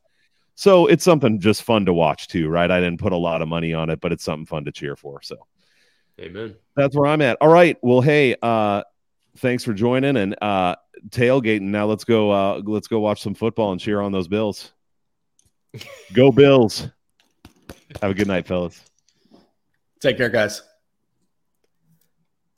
so 0.55 0.87
it's 0.87 1.03
something 1.03 1.39
just 1.39 1.63
fun 1.63 1.85
to 1.85 1.93
watch 1.93 2.27
too, 2.27 2.49
right? 2.49 2.69
I 2.69 2.79
didn't 2.79 2.99
put 2.99 3.13
a 3.13 3.17
lot 3.17 3.41
of 3.41 3.47
money 3.47 3.73
on 3.73 3.89
it, 3.89 3.99
but 4.01 4.11
it's 4.11 4.23
something 4.23 4.45
fun 4.45 4.65
to 4.65 4.71
cheer 4.71 4.95
for. 4.95 5.21
So 5.21 5.47
Amen. 6.19 6.55
That's 6.75 6.95
where 6.95 7.07
I'm 7.07 7.21
at. 7.21 7.37
All 7.41 7.49
right. 7.49 7.77
Well, 7.81 8.01
hey, 8.01 8.35
uh 8.41 8.83
thanks 9.37 9.63
for 9.63 9.73
joining 9.73 10.17
and 10.17 10.35
uh 10.41 10.75
tailgating. 11.09 11.61
Now 11.61 11.85
let's 11.85 12.03
go 12.03 12.31
uh 12.31 12.61
let's 12.65 12.87
go 12.87 12.99
watch 12.99 13.21
some 13.21 13.33
football 13.33 13.71
and 13.71 13.81
cheer 13.81 14.01
on 14.01 14.11
those 14.11 14.27
Bills. 14.27 14.71
Go 16.13 16.31
Bills. 16.31 16.87
Have 18.01 18.11
a 18.11 18.13
good 18.13 18.27
night, 18.27 18.45
fellas. 18.45 18.79
Take 19.99 20.17
care, 20.17 20.29
guys. 20.29 20.61